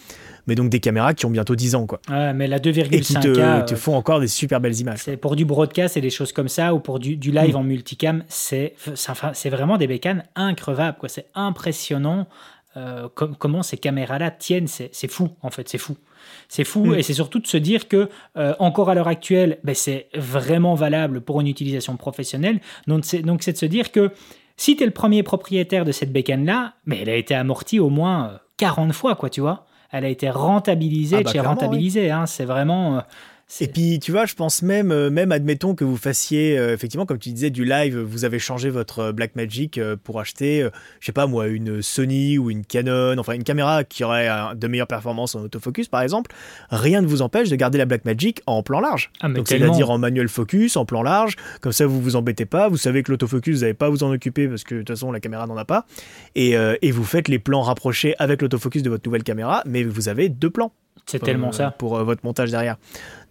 Mais 0.48 0.56
donc 0.56 0.70
des 0.70 0.80
caméras 0.80 1.14
qui 1.14 1.26
ont 1.26 1.32
bientôt 1.32 1.56
10 1.60 1.76
ans. 1.76 1.86
Quoi. 1.86 2.02
Ouais, 2.10 2.34
mais 2.34 2.48
la 2.48 2.60
2,5K. 2.60 2.96
Et 2.96 3.02
qui 3.02 3.14
te, 3.14 3.62
te, 3.66 3.76
font 3.76 3.96
encore 3.96 4.20
des 4.20 4.28
super 4.28 4.60
belles 4.60 4.80
images. 4.80 5.00
C'est 5.04 5.18
pour 5.18 5.36
du 5.36 5.46
broadcast 5.46 5.98
et 5.98 6.02
des 6.02 6.10
choses 6.10 6.32
comme 6.32 6.48
ça, 6.48 6.74
ou 6.74 6.80
pour 6.80 7.00
du, 7.00 7.18
du 7.18 7.32
live 7.32 7.54
mm. 7.54 7.58
en 7.58 7.64
multicam, 7.64 8.24
c'est 8.28 8.74
c'est 8.96 9.50
vraiment 9.50 9.78
des 9.78 9.88
bécanes 9.88 10.24
increvables. 10.36 10.98
C'est 11.08 11.28
impressionnant 11.36 12.28
euh, 12.78 13.08
comment 13.16 13.64
ces 13.64 13.78
caméras-là 13.78 14.32
tiennent. 14.32 14.68
C'est 14.68 15.12
fou, 15.12 15.30
en 15.42 15.50
fait, 15.50 15.68
c'est 15.68 15.78
fou. 15.78 15.98
C'est 16.48 16.64
fou 16.64 16.86
mm. 16.86 16.96
et 16.96 17.04
c'est 17.04 17.14
surtout 17.14 17.40
de 17.40 17.48
se 17.48 17.58
dire 17.58 17.88
que 17.88 18.10
euh, 18.38 18.54
encore 18.60 18.90
à 18.90 18.96
l'heure 18.96 19.08
actuelle, 19.08 19.60
ben, 19.64 19.76
c'est 19.76 20.08
vraiment 20.16 20.76
valable 20.76 21.22
pour 21.22 21.42
une 21.42 21.48
utilisation 21.48 21.98
professionnelle. 21.98 22.60
Donc 22.88 23.06
c'est 23.06 23.22
de 23.24 23.58
se 23.58 23.66
dire 23.66 23.92
que 23.92 24.12
si 24.58 24.76
tu 24.76 24.84
es 24.84 24.86
le 24.86 24.92
premier 24.92 25.24
propriétaire 25.24 25.86
de 25.86 25.92
cette 25.92 26.12
bécane-là, 26.12 26.74
mais 26.86 26.98
ben, 26.98 27.02
elle 27.04 27.10
a 27.10 27.16
été 27.16 27.34
amortie 27.34 27.80
au 27.80 27.90
moins 27.90 28.40
40 28.58 28.90
euh, 28.90 28.94
fois, 28.94 29.16
quoi, 29.16 29.30
tu 29.30 29.42
vois. 29.42 29.66
Elle 29.92 30.06
a 30.06 30.10
été 30.10 30.30
rentabilisée, 30.30 31.24
ah 31.26 31.32
bah, 31.34 31.42
rentabilisée. 31.42 32.12
Hein, 32.12 32.26
c'est 32.26 32.46
vraiment. 32.46 33.04
Et 33.62 33.68
puis, 33.68 34.00
tu 34.00 34.12
vois, 34.12 34.26
je 34.26 34.36
pense 34.36 34.62
même, 34.62 34.92
euh, 34.92 35.10
même 35.10 35.32
admettons 35.32 35.74
que 35.74 35.84
vous 35.84 35.98
fassiez, 35.98 36.58
euh, 36.58 36.74
effectivement, 36.74 37.06
comme 37.06 37.18
tu 37.18 37.32
disais, 37.32 37.50
du 37.50 37.66
live, 37.66 37.98
vous 37.98 38.24
avez 38.24 38.38
changé 38.38 38.70
votre 38.70 39.00
euh, 39.00 39.12
Blackmagic 39.12 39.80
pour 40.04 40.20
acheter, 40.20 40.68
je 41.00 41.06
sais 41.06 41.12
pas 41.12 41.26
moi, 41.26 41.48
une 41.48 41.82
Sony 41.82 42.38
ou 42.38 42.52
une 42.52 42.64
Canon, 42.64 43.18
enfin 43.18 43.34
une 43.34 43.44
caméra 43.44 43.84
qui 43.84 44.04
aurait 44.04 44.30
de 44.56 44.68
meilleures 44.68 44.88
performances 44.88 45.36
en 45.36 45.42
autofocus, 45.42 45.88
par 45.88 46.02
exemple. 46.02 46.32
Rien 46.70 47.02
ne 47.02 47.08
vous 47.08 47.22
empêche 47.22 47.50
de 47.50 47.56
garder 47.56 47.78
la 47.78 47.86
Blackmagic 47.86 48.42
en 48.46 48.64
plan 48.64 48.80
large. 48.80 49.12
Ah, 49.22 49.30
Donc, 49.30 49.48
c'est-à-dire 49.48 49.90
en 49.90 49.98
manuel 49.98 50.30
focus, 50.30 50.78
en 50.78 50.86
plan 50.86 51.02
large. 51.02 51.36
Comme 51.62 51.72
ça, 51.72 51.86
vous 51.88 52.02
vous 52.02 52.16
embêtez 52.16 52.46
pas. 52.46 52.70
Vous 52.70 52.78
savez 52.78 53.04
que 53.04 53.12
l'autofocus, 53.12 53.56
vous 53.56 53.62
n'allez 53.62 53.74
pas 53.74 53.90
vous 53.90 54.04
en 54.04 54.12
occuper 54.12 54.48
parce 54.48 54.64
que 54.64 54.76
de 54.76 54.80
toute 54.82 54.90
façon, 54.90 55.12
la 55.12 55.20
caméra 55.20 55.48
n'en 55.48 55.58
a 55.58 55.66
pas. 55.66 55.86
Et, 56.36 56.52
et 56.54 56.92
vous 56.92 57.04
faites 57.04 57.28
les 57.28 57.40
plans 57.40 57.62
rapprochés 57.62 58.16
avec 58.20 58.42
l'autofocus 58.42 58.84
de 58.84 58.90
votre 58.90 59.08
nouvelle 59.08 59.24
caméra, 59.24 59.64
mais 59.66 59.84
vous 59.84 60.08
avez 60.08 60.30
deux 60.30 60.50
plans. 60.50 60.72
C'est 61.10 61.20
tellement 61.20 61.52
ça. 61.52 61.72
Pour 61.72 62.04
votre 62.04 62.24
montage 62.24 62.52
derrière. 62.52 62.78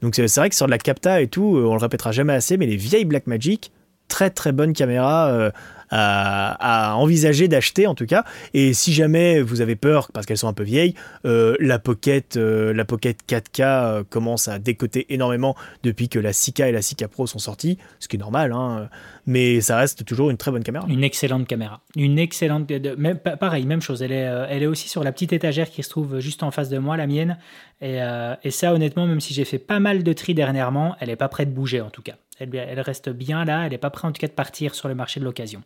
Donc 0.03 0.15
c'est 0.17 0.35
vrai 0.37 0.49
que 0.49 0.57
sur 0.57 0.67
de 0.67 0.71
la 0.71 0.79
capta 0.79 1.21
et 1.21 1.29
tout, 1.29 1.57
euh, 1.57 1.67
on 1.67 1.75
le 1.75 1.81
répétera 1.81 2.13
jamais 2.13 2.33
assez, 2.33 2.57
mais 2.57 2.67
les 2.67 2.77
vieilles 2.77 3.05
Blackmagic, 3.05 3.73
très 4.09 4.31
très 4.31 4.53
bonne 4.53 4.73
caméra 4.73 5.51
euh, 5.93 5.97
à, 5.97 6.95
envisager 6.97 7.49
d'acheter 7.49 7.87
en 7.87 7.95
tout 7.95 8.07
cas. 8.07 8.25
Et 8.55 8.75
si 8.75 8.93
jamais 8.93 9.41
vous 9.41 9.61
avez 9.61 9.77
peur 9.77 10.11
parce 10.13 10.27
qu'elles 10.27 10.39
sont 10.39 10.49
un 10.49 10.53
peu 10.53 10.65
vieilles, 10.65 10.95
euh, 11.25 11.57
la 11.61 11.79
Pocket, 11.79 12.37
la 12.37 12.85
Pocket 12.85 13.19
4K 13.29 14.05
commence 14.05 14.49
à 14.49 14.59
décoter 14.59 15.13
énormément 15.13 15.57
depuis 15.83 16.09
que 16.09 16.19
la 16.19 16.33
6K 16.33 16.69
et 16.69 16.73
la 16.73 16.81
6K 16.81 17.09
Pro 17.09 17.27
sont 17.27 17.39
sorties, 17.39 17.79
ce 18.01 18.09
qui 18.09 18.17
est 18.17 18.21
normal. 18.21 18.53
Hein, 18.53 18.89
mais 19.27 19.61
ça 19.61 19.77
reste 19.77 20.05
toujours 20.05 20.31
une 20.31 20.37
très 20.37 20.51
bonne 20.51 20.63
caméra. 20.63 20.87
Une 20.89 21.05
excellente 21.05 21.47
caméra. 21.47 21.81
Une 21.97 22.19
excellente. 22.19 22.71
Même, 22.71 23.19
pareil, 23.19 23.67
même 23.67 23.83
chose. 23.83 24.03
Elle 24.03 24.13
est, 24.13 24.29
elle 24.49 24.63
est 24.63 24.67
aussi 24.67 24.89
sur 24.89 25.05
la 25.05 25.13
petite 25.13 25.33
étagère 25.33 25.71
qui 25.71 25.83
se 25.83 25.91
trouve 25.91 26.21
juste 26.21 26.43
en 26.43 26.51
face 26.51 26.69
de 26.69 26.79
moi, 26.79 26.97
la 26.97 27.07
mienne. 27.07 27.39
Euh, 27.83 28.35
et, 28.43 28.51
ça, 28.51 28.73
honnêtement, 28.73 29.07
même 29.07 29.21
si 29.21 29.35
j'ai 29.35 29.45
fait 29.45 29.59
pas 29.59 29.79
mal 29.79 30.03
de 30.03 30.13
tri 30.13 30.35
dernièrement, 30.35 30.97
elle 31.01 31.09
n'est 31.09 31.17
pas 31.17 31.29
prête 31.29 31.51
de 31.51 31.55
bouger 31.55 31.81
en 31.81 31.91
tout 31.91 32.03
cas. 32.03 32.15
Elle, 32.41 32.81
reste 32.81 33.09
bien 33.11 33.45
là, 33.45 33.65
elle 33.65 33.71
n'est 33.71 33.79
pas 33.79 33.91
prête 33.91 34.05
en 34.05 34.13
tout 34.13 34.21
cas 34.21 34.29
de 34.29 34.33
partir 34.33 34.75
sur 34.75 34.89
le 34.89 34.95
marché 34.95 35.21
de 35.21 35.25
l'occasion. 35.25 35.63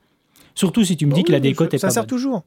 Surtout 0.54 0.84
si 0.84 0.96
tu 0.96 1.06
me 1.06 1.10
bah 1.10 1.16
dis 1.16 1.24
que 1.24 1.32
la 1.32 1.40
décote 1.40 1.74
est 1.74 1.78
ça 1.78 1.88
pas 1.88 1.92
sert 1.92 2.06
toujours. 2.06 2.44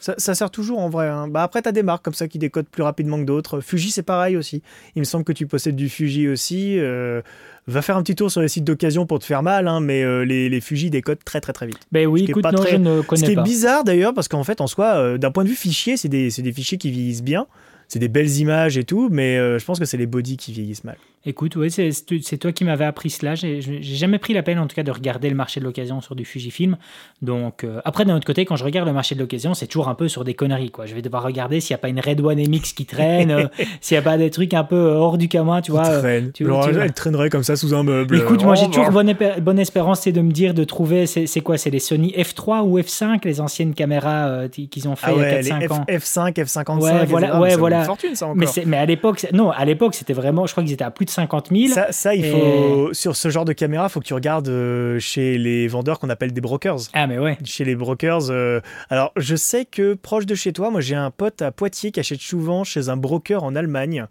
Ça, 0.00 0.36
sert 0.36 0.52
toujours 0.52 0.78
en 0.78 0.88
vrai. 0.88 1.08
Hein. 1.08 1.26
Bah 1.26 1.42
après, 1.42 1.62
tu 1.62 1.68
as 1.68 1.72
des 1.72 1.82
marques 1.82 2.04
comme 2.04 2.14
ça 2.14 2.28
qui 2.28 2.38
décodent 2.38 2.68
plus 2.68 2.84
rapidement 2.84 3.18
que 3.18 3.24
d'autres. 3.24 3.60
Fuji, 3.60 3.90
c'est 3.90 4.04
pareil 4.04 4.36
aussi. 4.36 4.62
Il 4.94 5.00
me 5.00 5.04
semble 5.04 5.24
que 5.24 5.32
tu 5.32 5.48
possèdes 5.48 5.74
du 5.74 5.88
Fuji 5.88 6.28
aussi. 6.28 6.78
Euh, 6.78 7.22
va 7.66 7.82
faire 7.82 7.96
un 7.96 8.02
petit 8.04 8.14
tour 8.14 8.30
sur 8.30 8.40
les 8.40 8.46
sites 8.46 8.62
d'occasion 8.62 9.06
pour 9.06 9.18
te 9.18 9.24
faire 9.24 9.42
mal, 9.42 9.66
hein, 9.66 9.80
mais 9.80 10.04
euh, 10.04 10.24
les, 10.24 10.48
les 10.48 10.60
Fuji 10.60 10.90
décodent 10.90 11.24
très 11.24 11.40
très 11.40 11.52
très 11.52 11.66
vite. 11.66 11.80
Ben 11.90 12.06
oui, 12.06 12.26
écoute, 12.28 12.44
non, 12.44 12.62
je 12.70 12.76
ne 12.76 13.00
connais 13.00 13.02
pas. 13.02 13.16
Ce 13.16 13.24
qui 13.24 13.32
est 13.32 13.42
bizarre 13.42 13.82
d'ailleurs, 13.82 14.14
parce 14.14 14.28
qu'en 14.28 14.44
fait, 14.44 14.60
en 14.60 14.68
soi, 14.68 15.18
d'un 15.18 15.32
point 15.32 15.42
de 15.42 15.48
vue 15.48 15.56
fichier, 15.56 15.96
c'est 15.96 16.08
des, 16.08 16.28
des, 16.28 16.52
fichiers 16.52 16.78
qui 16.78 16.92
vieillissent 16.92 17.24
bien 17.24 17.48
c'est 17.88 17.98
des 17.98 18.08
belles 18.08 18.38
images 18.38 18.76
et 18.78 18.84
tout, 18.84 19.08
mais 19.10 19.38
euh, 19.38 19.58
je 19.58 19.64
pense 19.64 19.78
que 19.78 19.84
c'est 19.84 19.96
les 19.96 20.06
bodies 20.06 20.36
qui 20.36 20.52
vieillissent 20.52 20.84
mal. 20.84 20.96
Écoute, 21.28 21.56
oui, 21.56 21.72
c'est 21.72 22.38
toi 22.38 22.52
qui 22.52 22.62
m'avais 22.62 22.84
appris 22.84 23.10
cela. 23.10 23.34
J'ai 23.34 23.60
jamais 23.82 24.20
pris 24.20 24.32
la 24.32 24.44
peine, 24.44 24.60
en 24.60 24.68
tout 24.68 24.76
cas, 24.76 24.84
de 24.84 24.92
regarder 24.92 25.28
le 25.28 25.34
marché 25.34 25.58
de 25.58 25.64
l'occasion 25.64 26.00
sur 26.00 26.14
du 26.14 26.24
Fujifilm. 26.24 26.76
Donc, 27.20 27.64
euh, 27.64 27.80
après, 27.84 28.04
d'un 28.04 28.14
autre 28.14 28.26
côté, 28.26 28.44
quand 28.44 28.54
je 28.54 28.62
regarde 28.62 28.86
le 28.86 28.94
marché 28.94 29.16
de 29.16 29.20
l'occasion, 29.20 29.52
c'est 29.52 29.66
toujours 29.66 29.88
un 29.88 29.96
peu 29.96 30.06
sur 30.06 30.22
des 30.22 30.34
conneries. 30.34 30.70
Quoi. 30.70 30.86
Je 30.86 30.94
vais 30.94 31.02
devoir 31.02 31.24
regarder 31.24 31.58
s'il 31.58 31.74
n'y 31.74 31.78
a 31.80 31.82
pas 31.82 31.88
une 31.88 31.98
Red 31.98 32.20
One 32.20 32.38
MX 32.38 32.74
qui 32.76 32.86
traîne, 32.86 33.32
euh, 33.32 33.46
s'il 33.80 33.96
n'y 33.96 33.98
a 33.98 34.02
pas 34.02 34.18
des 34.18 34.30
trucs 34.30 34.54
un 34.54 34.62
peu 34.62 34.76
hors 34.76 35.18
du 35.18 35.28
commun, 35.28 35.62
tu 35.62 35.72
vois. 35.72 35.98
Traîne. 35.98 36.30
Tu, 36.30 36.46
elle 36.48 36.92
traînerait 36.92 37.28
comme 37.28 37.42
ça 37.42 37.56
sous 37.56 37.74
un 37.74 37.82
meuble. 37.82 38.18
Écoute, 38.18 38.44
moi, 38.44 38.54
j'ai 38.54 38.66
oh, 38.66 38.70
toujours 38.70 38.92
bonne, 38.92 39.12
bonne 39.40 39.58
espérance, 39.58 40.02
c'est 40.02 40.12
de 40.12 40.20
me 40.20 40.30
dire, 40.30 40.54
de 40.54 40.62
trouver, 40.62 41.06
c'est 41.06 41.40
quoi? 41.40 41.58
C'est 41.58 41.70
les 41.70 41.80
Sony 41.80 42.14
F3 42.16 42.62
ou 42.62 42.78
F5, 42.78 43.24
les 43.24 43.40
anciennes 43.40 43.74
caméras 43.74 44.48
qu'ils 44.48 44.88
ont 44.88 44.94
fait 44.94 45.08
ah 45.08 45.12
il 45.16 45.48
y 45.48 45.50
a 45.50 45.58
4-5 45.58 45.72
ans 45.72 45.84
F5, 45.88 46.34
F55. 46.34 46.78
Ouais, 46.78 47.04
voilà. 47.06 47.40
Ouais, 47.40 47.56
voilà. 47.56 47.80
Une 47.80 47.84
fortune, 47.84 48.14
ça 48.14 48.26
encore. 48.26 48.36
Mais, 48.36 48.64
mais 48.64 48.76
à 48.76 48.86
l'époque, 48.86 49.26
non, 49.32 49.50
à 49.50 49.64
l'époque, 49.64 49.96
c'était 49.96 50.12
vraiment, 50.12 50.46
je 50.46 50.52
crois 50.52 50.62
qu'ils 50.62 50.72
étaient 50.72 50.84
à 50.84 50.92
plus 50.92 51.04
de 51.04 51.10
50 51.16 51.48
000. 51.50 51.80
Ça, 51.90 52.14
il 52.14 52.30
faut, 52.30 52.92
sur 52.92 53.16
ce 53.16 53.30
genre 53.30 53.44
de 53.44 53.52
caméra, 53.52 53.86
il 53.86 53.90
faut 53.90 54.00
que 54.00 54.06
tu 54.06 54.14
regardes 54.14 54.48
euh, 54.48 54.98
chez 54.98 55.38
les 55.38 55.66
vendeurs 55.66 55.98
qu'on 55.98 56.10
appelle 56.10 56.32
des 56.32 56.40
brokers. 56.40 56.78
Ah, 56.92 57.06
mais 57.06 57.18
ouais. 57.18 57.38
Chez 57.44 57.64
les 57.64 57.74
brokers. 57.74 58.30
Euh, 58.30 58.60
alors, 58.90 59.12
je 59.16 59.34
sais 59.34 59.64
que 59.64 59.94
proche 59.94 60.26
de 60.26 60.34
chez 60.34 60.52
toi, 60.52 60.70
moi, 60.70 60.80
j'ai 60.80 60.94
un 60.94 61.10
pote 61.10 61.42
à 61.42 61.50
Poitiers 61.50 61.90
qui 61.90 62.00
achète 62.00 62.20
souvent 62.20 62.64
chez 62.64 62.88
un 62.88 62.96
broker 62.96 63.44
en 63.44 63.54
Allemagne. 63.56 64.06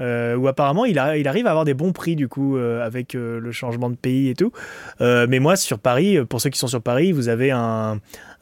Euh, 0.00 0.34
où 0.34 0.48
apparemment 0.48 0.84
il, 0.86 0.98
arrive 0.98 1.46
à 1.46 1.50
avoir 1.50 1.64
des 1.64 1.74
bons 1.74 1.92
prix 1.92 2.16
du 2.16 2.26
coup 2.26 2.56
avec 2.56 3.14
le 3.14 3.52
changement 3.52 3.90
de 3.90 3.94
pays 3.96 4.28
et 4.28 4.34
tout. 4.34 4.52
mais 5.00 5.38
moi 5.38 5.56
sur 5.56 5.78
Paris, 5.78 6.18
pour 6.28 6.40
ceux 6.40 6.50
qui 6.50 6.58
sont 6.58 6.66
sur 6.66 6.82
Paris, 6.82 7.12
vous 7.12 7.28
avez 7.28 7.50
un, 7.52 8.00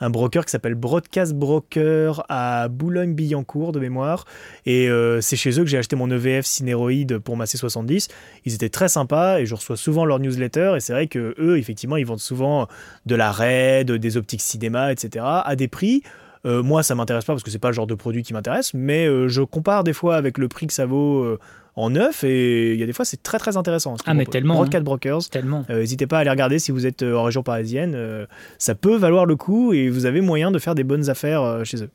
broker 0.09 0.45
qui 0.45 0.51
s'appelle 0.51 0.75
Broadcast 0.75 1.35
Broker 1.35 2.25
à 2.29 2.69
Boulogne-Billancourt 2.69 3.73
de 3.73 3.81
mémoire. 3.81 4.25
Et 4.67 4.89
euh, 4.89 5.21
c'est 5.21 5.37
chez 5.37 5.59
eux 5.59 5.65
que 5.65 5.71
j'ai 5.71 5.79
acheté 5.79 5.97
mon 5.97 6.11
EVF 6.11 6.45
Cineroid 6.45 7.19
pour 7.25 7.37
ma 7.37 7.45
C70. 7.45 8.09
Ils 8.45 8.55
étaient 8.55 8.69
très 8.69 8.89
sympas 8.89 9.39
et 9.39 9.47
je 9.47 9.55
reçois 9.55 9.77
souvent 9.77 10.05
leur 10.05 10.19
newsletter. 10.19 10.75
Et 10.77 10.81
c'est 10.81 10.93
vrai 10.93 11.07
que 11.07 11.35
eux, 11.39 11.59
effectivement, 11.59 11.97
ils 11.97 12.07
vendent 12.07 12.21
souvent 12.21 12.69
de 13.07 13.15
la 13.15 13.31
RED, 13.31 13.93
des 13.93 14.17
optiques 14.17 14.43
cinéma, 14.43 14.93
etc. 14.93 15.25
à 15.45 15.57
des 15.57 15.69
prix. 15.69 16.03
Euh, 16.45 16.63
moi, 16.63 16.83
ça 16.83 16.95
m'intéresse 16.95 17.25
pas 17.25 17.33
parce 17.35 17.43
que 17.43 17.51
c'est 17.51 17.59
pas 17.59 17.69
le 17.69 17.75
genre 17.75 17.87
de 17.87 17.95
produit 17.95 18.23
qui 18.23 18.33
m'intéresse, 18.33 18.75
mais 18.75 19.07
euh, 19.07 19.29
je 19.29 19.43
compare 19.43 19.85
des 19.85 19.93
fois 19.93 20.17
avec 20.17 20.39
le 20.39 20.49
prix 20.49 20.67
que 20.67 20.73
ça 20.73 20.87
vaut 20.87 21.39
en 21.75 21.91
neuf 21.91 22.23
et 22.25 22.75
il 22.75 22.81
y 22.81 22.83
a 22.83 22.87
des 22.87 22.93
fois 22.93 23.05
c'est 23.05 23.23
très 23.23 23.39
très 23.39 23.57
intéressant. 23.57 23.97
Ah 24.07 24.15
mais 24.15 24.27
tellement. 24.27 24.55
Broadcast 24.55 24.81
hein. 24.81 24.85
Brokers. 24.85 25.29
Tellement. 25.31 25.65
Euh, 25.71 25.81
n'hésitez 25.81 26.07
pas 26.07 26.19
à 26.19 26.21
aller 26.21 26.31
regarder 26.31 26.59
si 26.59 26.71
vous 26.73 26.87
êtes 26.87 27.03
euh, 27.03 27.17
en 27.17 27.25
région 27.25 27.43
parisienne. 27.43 27.95
Euh, 27.95 28.27
ça 28.59 28.75
peut 28.75 28.97
valoir 28.97 29.27
le 29.27 29.37
coup 29.37 29.73
et 29.73 29.89
vous 29.89 30.07
avez 30.07 30.21
moyen 30.21 30.51
de 30.51 30.59
faire 30.59 30.75
des 30.75 30.85
bonnes 30.85 31.09
affaires 31.09 31.65
chez 31.65 31.83
eux. 31.83 31.91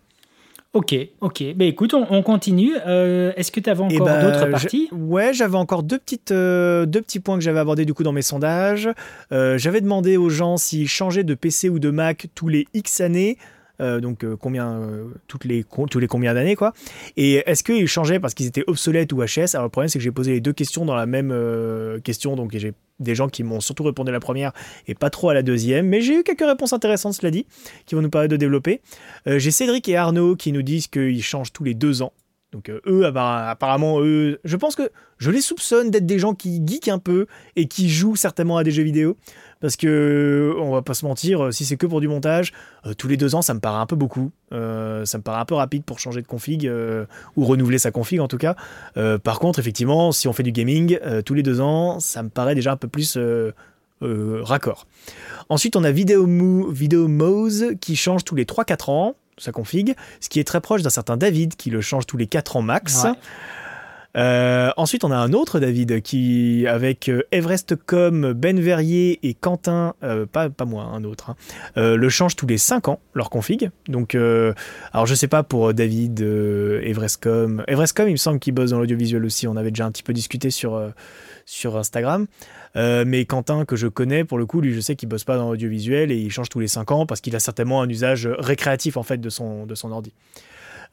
Ok, 0.74 0.94
ok. 1.22 1.44
Ben 1.56 1.68
écoute, 1.68 1.94
on, 1.94 2.22
continue. 2.22 2.74
Euh, 2.86 3.32
est-ce 3.36 3.52
que 3.52 3.60
tu 3.60 3.70
avais 3.70 3.84
Eh 3.90 3.96
encore 3.96 4.06
ben, 4.06 4.22
d'autres 4.22 4.46
je- 4.46 4.52
parties? 4.52 4.90
Ouais, 4.92 5.34
j'avais 5.34 5.56
encore 5.56 5.82
deux, 5.82 5.98
petites, 5.98 6.32
euh, 6.32 6.86
deux 6.86 7.02
petits 7.02 7.20
points 7.20 7.36
que 7.36 7.44
j'avais 7.44 7.60
abordés 7.60 7.86
du 7.86 7.94
coup 7.94 8.04
dans 8.04 8.12
mes 8.12 8.22
sondages. 8.22 8.90
Euh, 9.32 9.58
j'avais 9.58 9.82
demandé 9.82 10.18
aux 10.18 10.30
gens 10.30 10.58
s'ils 10.58 10.88
changeaient 10.90 11.24
de 11.24 11.34
PC 11.36 11.70
ou 11.70 11.80
de 11.80 11.90
Mac 11.90 12.28
tous 12.36 12.48
les 12.48 12.68
X 12.74 13.02
années. 13.02 13.38
Euh, 13.80 14.00
donc 14.00 14.24
euh, 14.24 14.36
combien 14.36 14.72
euh, 14.72 15.06
toutes 15.28 15.46
les 15.46 15.64
tous 15.90 16.00
les 16.00 16.08
combien 16.08 16.34
d'années 16.34 16.56
quoi. 16.56 16.74
Et 17.16 17.44
est-ce 17.50 17.64
qu'ils 17.64 17.88
changeaient 17.88 18.20
parce 18.20 18.34
qu'ils 18.34 18.48
étaient 18.48 18.64
obsolètes 18.68 19.14
ou 19.14 19.22
HS? 19.24 19.54
Alors 19.54 19.66
le 19.66 19.70
problème 19.70 19.90
c'est 19.90 20.00
que 20.00 20.04
j'ai 20.04 20.12
posé 20.12 20.32
les 20.32 20.42
deux 20.42 20.54
questions 20.54 20.86
dans 20.86 20.96
la 20.96 21.06
même 21.06 21.34
question. 22.04 22.36
Donc 22.36 22.56
j'ai 22.58 22.74
des 23.00 23.14
gens 23.14 23.28
qui 23.30 23.44
m'ont 23.44 23.60
surtout 23.60 23.84
répondu 23.84 24.10
à 24.10 24.14
la 24.14 24.20
première 24.20 24.52
et 24.88 24.96
pas 24.96 25.10
trop 25.12 25.30
à 25.30 25.34
la 25.34 25.44
deuxième. 25.44 25.88
Mais 25.88 26.02
j'ai 26.02 26.20
eu 26.20 26.24
quelques 26.24 26.46
réponses 26.46 26.74
intéressantes 26.74 27.14
cela 27.14 27.30
dit 27.30 27.46
qui 27.86 27.94
vont 27.96 28.02
nous 28.02 28.10
permettre 28.10 28.32
de 28.32 28.38
développer. 28.38 28.82
J'ai 29.26 29.52
Cédric 29.52 29.88
et 29.90 29.96
Arnaud 29.96 30.36
qui 30.36 30.52
nous 30.52 30.64
disent 30.64 30.88
qu'ils 30.88 31.24
changent 31.24 31.54
tous 31.54 31.64
les 31.64 31.74
deux 31.76 32.02
ans. 32.02 32.14
Donc 32.54 32.70
euh, 32.70 32.80
eux, 32.88 33.02
appa- 33.04 33.50
apparemment, 33.50 34.00
eux, 34.02 34.40
je 34.46 34.56
pense 34.56 34.76
que 34.78 34.90
je 35.18 35.32
les 35.32 35.42
soupçonne 35.42 35.92
d'être 35.92 36.06
des 36.06 36.18
gens 36.18 36.34
qui 36.34 36.62
geekent 36.66 36.88
un 36.88 36.98
peu 36.98 37.28
et 37.58 37.68
qui 37.68 37.90
jouent 37.90 38.16
certainement 38.16 38.56
à 38.58 38.64
des 38.64 38.72
jeux 38.72 38.84
vidéo. 38.84 39.18
Parce 39.60 39.76
que, 39.76 39.88
euh, 40.56 40.62
on 40.62 40.72
va 40.72 40.82
pas 40.82 40.94
se 40.94 41.04
mentir, 41.06 41.46
euh, 41.46 41.52
si 41.52 41.66
c'est 41.66 41.78
que 41.78 41.86
pour 41.88 42.00
du 42.02 42.08
montage, 42.08 42.54
euh, 42.86 42.94
tous 42.94 43.08
les 43.08 43.18
deux 43.18 43.34
ans, 43.36 43.42
ça 43.42 43.54
me 43.54 43.60
paraît 43.60 43.80
un 43.80 43.86
peu 43.86 43.96
beaucoup. 43.96 44.32
Ça 44.52 45.18
me 45.18 45.22
paraît 45.22 45.40
un 45.42 45.46
peu 45.46 45.56
rapide 45.56 45.84
pour 45.84 46.00
changer 46.00 46.22
de 46.22 46.28
config, 46.28 46.72
ou 47.36 47.46
renouveler 47.46 47.80
sa 47.80 47.92
config 47.92 48.20
en 48.20 48.28
tout 48.28 48.38
cas. 48.38 48.56
Par 49.24 49.40
contre, 49.40 49.60
effectivement, 49.60 50.12
si 50.12 50.28
on 50.28 50.34
fait 50.34 50.44
du 50.44 50.52
gaming, 50.52 50.98
tous 51.26 51.34
les 51.34 51.44
deux 51.44 51.60
ans, 51.60 52.00
ça 52.00 52.24
me 52.24 52.30
paraît 52.30 52.56
déjà 52.56 52.72
un 52.72 52.78
peu 52.78 52.88
plus 52.88 53.18
raccord. 54.02 54.88
Ensuite, 55.50 55.76
on 55.76 55.84
a 55.84 55.92
Video, 55.92 56.28
Mo- 56.28 56.70
Video 56.70 57.08
Moz 57.08 57.74
qui 57.82 57.96
change 57.96 58.24
tous 58.24 58.36
les 58.36 58.46
3-4 58.46 58.90
ans 58.90 59.16
sa 59.40 59.52
config, 59.52 59.96
ce 60.20 60.30
qui 60.30 60.40
est 60.40 60.44
très 60.44 60.62
proche 60.62 60.82
d'un 60.82 60.90
certain 60.90 61.16
David 61.16 61.56
qui 61.56 61.70
le 61.70 61.80
change 61.80 62.08
tous 62.08 62.18
les 62.18 62.26
4 62.26 62.56
ans 62.56 62.64
max. 62.64 63.04
Euh, 64.18 64.72
ensuite, 64.78 65.04
on 65.04 65.12
a 65.12 65.16
un 65.16 65.34
autre 65.34 65.60
David 65.60 66.02
qui, 66.02 66.66
avec 66.68 67.08
euh, 67.10 67.22
Everest.com, 67.32 68.34
Ben 68.34 68.60
Verrier 68.60 69.20
et 69.24 69.34
Quentin, 69.34 69.94
euh, 70.04 70.26
pas, 70.26 70.50
pas 70.50 70.66
moi, 70.66 70.84
un 70.84 71.04
autre, 71.04 71.32
hein, 71.32 71.36
le 71.76 72.10
change 72.10 72.36
tous 72.36 72.48
les 72.48 72.58
5 72.58 72.88
ans, 72.88 73.00
leur 73.14 73.30
config. 73.30 73.70
Donc, 73.88 74.16
alors 74.16 75.06
je 75.06 75.16
sais 75.16 75.28
pas 75.28 75.44
pour 75.44 75.74
David, 75.74 76.22
Everest.com. 76.22 77.64
Everest.com, 77.68 78.08
il 78.08 78.14
me 78.14 78.18
semble 78.18 78.40
qu'il 78.40 78.54
bosse 78.54 78.72
dans 78.72 78.80
l'audiovisuel 78.80 79.24
aussi. 79.26 79.48
On 79.48 79.56
avait 79.56 79.72
déjà 79.72 79.86
un 79.86 79.92
petit 79.92 80.04
peu 80.04 80.14
discuté 80.14 80.50
sur, 80.50 80.82
sur 81.46 81.78
Instagram. 81.78 82.28
Euh, 82.78 83.04
mais 83.06 83.26
Quentin, 83.26 83.66
que 83.66 83.76
je 83.76 83.88
connais, 83.88 84.24
pour 84.24 84.38
le 84.38 84.46
coup, 84.46 84.62
lui, 84.62 84.74
je 84.74 84.80
sais 84.80 84.96
qu'il 84.96 85.10
bosse 85.10 85.24
pas 85.24 85.38
dans 85.38 85.50
l'audiovisuel 85.50 86.12
et 86.12 86.18
il 86.18 86.32
change 86.32 86.50
tous 86.50 86.60
les 86.60 86.68
5 86.68 86.92
ans 86.92 87.06
parce 87.06 87.22
qu'il 87.22 87.36
a 87.36 87.40
certainement 87.40 87.82
un 87.82 87.90
usage 87.90 88.28
récréatif 88.28 88.98
en 88.98 89.04
fait 89.04 89.18
de 89.18 89.30
son, 89.30 89.66
de 89.66 89.76
son 89.76 89.92
ordi. 89.92 90.14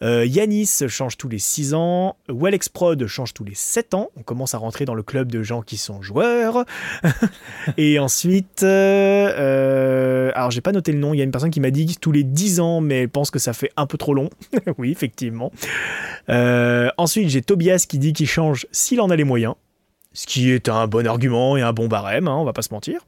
Euh, 0.02 0.24
Yanis 0.26 0.82
change 0.88 1.16
tous 1.16 1.28
les 1.28 1.38
6 1.38 1.74
ans. 1.74 2.16
Wellex 2.28 2.68
Prod 2.68 3.06
change 3.06 3.34
tous 3.34 3.44
les 3.44 3.54
7 3.54 3.94
ans. 3.94 4.10
On 4.16 4.22
commence 4.22 4.54
à 4.54 4.58
rentrer 4.58 4.84
dans 4.84 4.94
le 4.94 5.02
club 5.02 5.30
de 5.30 5.42
gens 5.42 5.62
qui 5.62 5.76
sont 5.76 6.02
joueurs. 6.02 6.64
et 7.76 7.98
ensuite, 7.98 8.62
euh, 8.62 9.32
euh, 9.36 10.32
alors 10.34 10.50
j'ai 10.50 10.60
pas 10.60 10.72
noté 10.72 10.92
le 10.92 10.98
nom. 10.98 11.14
Il 11.14 11.18
y 11.18 11.20
a 11.20 11.24
une 11.24 11.30
personne 11.30 11.50
qui 11.50 11.60
m'a 11.60 11.70
dit 11.70 11.96
tous 12.00 12.12
les 12.12 12.24
10 12.24 12.60
ans, 12.60 12.80
mais 12.80 13.02
elle 13.02 13.08
pense 13.08 13.30
que 13.30 13.38
ça 13.38 13.52
fait 13.52 13.70
un 13.76 13.86
peu 13.86 13.98
trop 13.98 14.14
long. 14.14 14.30
oui, 14.78 14.90
effectivement. 14.90 15.52
Euh, 16.28 16.88
ensuite, 16.96 17.28
j'ai 17.28 17.42
Tobias 17.42 17.86
qui 17.88 17.98
dit 17.98 18.12
qu'il 18.12 18.28
change 18.28 18.66
s'il 18.72 19.00
en 19.00 19.10
a 19.10 19.16
les 19.16 19.24
moyens. 19.24 19.54
Ce 20.14 20.26
qui 20.26 20.50
est 20.50 20.68
un 20.68 20.86
bon 20.86 21.06
argument 21.06 21.56
et 21.56 21.62
un 21.62 21.72
bon 21.72 21.88
barème, 21.88 22.28
hein, 22.28 22.36
on 22.36 22.44
va 22.44 22.52
pas 22.52 22.62
se 22.62 22.72
mentir. 22.72 23.00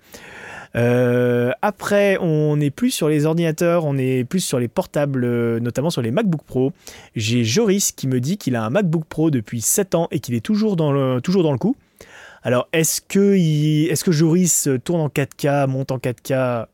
Euh, 0.74 1.52
après, 1.62 2.18
on 2.20 2.56
n'est 2.56 2.70
plus 2.70 2.90
sur 2.90 3.08
les 3.08 3.24
ordinateurs, 3.24 3.84
on 3.84 3.96
est 3.96 4.24
plus 4.24 4.40
sur 4.40 4.58
les 4.58 4.68
portables, 4.68 5.24
euh, 5.24 5.60
notamment 5.60 5.88
sur 5.88 6.02
les 6.02 6.10
MacBook 6.10 6.42
Pro. 6.42 6.72
J'ai 7.14 7.44
Joris 7.44 7.92
qui 7.92 8.08
me 8.08 8.20
dit 8.20 8.36
qu'il 8.36 8.56
a 8.56 8.64
un 8.64 8.70
MacBook 8.70 9.04
Pro 9.06 9.30
depuis 9.30 9.60
7 9.60 9.94
ans 9.94 10.08
et 10.10 10.20
qu'il 10.20 10.34
est 10.34 10.40
toujours 10.40 10.76
dans 10.76 10.92
le, 10.92 11.20
coup. 11.58 11.76
Alors, 12.42 12.68
est-ce 12.72 13.00
que, 13.00 14.12
Joris 14.12 14.68
tourne 14.84 15.00
en 15.00 15.08
4K, 15.08 15.66
monte 15.66 15.92
en 15.92 15.98
4K 15.98 16.66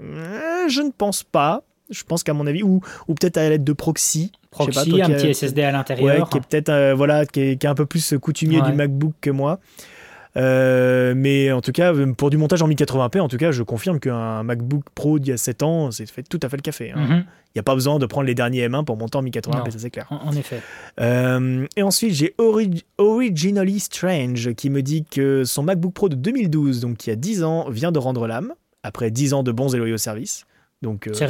Euh, 0.00 0.68
Je 0.68 0.82
ne 0.82 0.90
pense 0.90 1.22
pas. 1.22 1.62
Je 1.90 2.02
pense 2.02 2.22
qu'à 2.22 2.34
mon 2.34 2.46
avis, 2.46 2.62
ou, 2.62 2.80
ou 3.06 3.14
peut-être 3.14 3.38
à 3.38 3.48
l'aide 3.48 3.64
de 3.64 3.72
proxy. 3.72 4.32
Sais 4.52 4.58
pas, 4.58 4.64
Proxy, 4.72 4.90
toi 4.90 5.04
un 5.04 5.10
petit 5.10 5.34
SSD 5.34 5.62
à 5.62 5.66
Ouais, 5.66 5.72
l'intérieur. 5.72 6.28
qui 6.30 6.38
est 6.38 6.40
peut-être 6.40 6.68
euh, 6.70 6.94
voilà, 6.94 7.26
qui 7.26 7.40
est, 7.40 7.56
qui 7.60 7.66
est 7.66 7.70
un 7.70 7.74
peu 7.74 7.86
plus 7.86 8.14
coutumier 8.20 8.60
Ouais. 8.60 8.70
du 8.70 8.76
MacBook 8.76 9.12
que 9.20 9.30
moi. 9.30 9.60
Euh, 10.36 11.14
mais 11.16 11.50
en 11.52 11.60
tout 11.60 11.72
cas, 11.72 11.92
pour 12.16 12.30
du 12.30 12.36
montage 12.36 12.62
en 12.62 12.68
1080p, 12.68 13.20
en 13.20 13.28
tout 13.28 13.38
cas, 13.38 13.50
je 13.50 13.62
confirme 13.62 13.98
qu'un 13.98 14.42
MacBook 14.42 14.84
Pro 14.94 15.18
d'il 15.18 15.30
y 15.30 15.32
a 15.32 15.36
7 15.36 15.62
ans, 15.62 15.90
c'est 15.90 16.08
fait 16.08 16.22
tout 16.22 16.38
à 16.42 16.48
fait 16.48 16.56
le 16.56 16.62
café. 16.62 16.92
Il 16.94 17.00
Mhm. 17.02 17.24
n'y 17.56 17.58
a 17.58 17.62
pas 17.62 17.74
besoin 17.74 17.98
de 17.98 18.06
prendre 18.06 18.26
les 18.26 18.34
derniers 18.34 18.68
M1 18.68 18.84
pour 18.84 18.96
monter 18.96 19.16
en 19.18 19.22
1080p, 19.22 19.64
Non. 19.66 19.70
ça 19.72 19.78
c'est 19.78 19.90
clair. 19.90 20.06
En, 20.10 20.28
en 20.28 20.32
effet. 20.32 20.60
Euh, 21.00 21.66
et 21.76 21.82
ensuite, 21.82 22.12
j'ai 22.14 22.34
Ori- 22.38 22.84
Originally 22.98 23.80
Strange 23.80 24.52
qui 24.54 24.70
me 24.70 24.82
dit 24.82 25.04
que 25.04 25.44
son 25.44 25.62
MacBook 25.64 25.92
Pro 25.94 26.08
de 26.08 26.14
2012, 26.14 26.80
donc 26.80 26.98
qui 26.98 27.10
a 27.10 27.16
10 27.16 27.42
ans, 27.42 27.68
vient 27.70 27.90
de 27.90 27.98
rendre 27.98 28.26
l'âme, 28.26 28.52
après 28.82 29.10
10 29.10 29.34
ans 29.34 29.42
de 29.42 29.50
bons 29.50 29.74
et 29.74 29.78
loyaux 29.78 29.96
services. 29.98 30.44
Donc, 30.80 31.08
euh, 31.08 31.12
C'est 31.12 31.26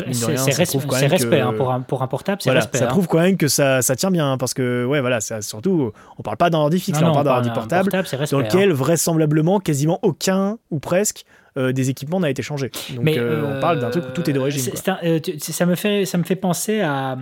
respect 1.07 1.41
hein, 1.41 1.55
pour, 1.55 1.73
un, 1.73 1.81
pour 1.81 2.03
un 2.03 2.07
portable, 2.07 2.43
c'est 2.43 2.51
voilà, 2.51 2.61
respect. 2.61 2.79
ça 2.79 2.85
hein. 2.85 2.89
prouve 2.89 3.09
quand 3.09 3.21
même 3.21 3.39
que 3.39 3.49
ça, 3.49 3.81
ça 3.81 3.97
tient 3.97 4.11
bien, 4.11 4.33
hein, 4.33 4.39
parce 4.39 4.53
que, 4.53 4.85
ouais, 4.85 5.01
voilà, 5.01 5.21
ça, 5.23 5.41
surtout, 5.41 5.93
on 6.19 6.23
parle 6.23 6.37
pas 6.37 6.51
d'un 6.51 6.59
ordi 6.59 6.79
fixe, 6.79 7.01
Non, 7.01 7.07
là, 7.07 7.07
on 7.07 7.09
non, 7.09 7.15
parle 7.15 7.27
d'un 7.27 7.35
ordi 7.37 7.51
portable, 7.51 7.91
respect, 7.91 8.27
dans 8.31 8.39
hein. 8.39 8.43
lequel 8.43 8.73
vraisemblablement 8.73 9.59
quasiment 9.59 10.01
aucun 10.03 10.59
ou 10.71 10.81
presque 10.81 11.25
euh, 11.57 11.73
des 11.73 11.89
équipements 11.89 12.21
n'a 12.21 12.29
été 12.29 12.43
changé. 12.43 12.71
Donc 12.95 13.05
Mais, 13.05 13.19
euh, 13.19 13.57
on 13.57 13.61
parle 13.61 13.81
d'un 13.81 13.91
truc 13.91 14.05
où 14.09 14.13
tout 14.13 14.29
est 14.29 14.35
d'origine. 14.35 14.73
ça, 14.75 15.67
me 15.67 15.75
fait, 15.75 16.05
ça 16.05 16.19
me 16.19 16.25
fait 16.25 16.37
penser 16.37 16.83
à, 16.83 17.17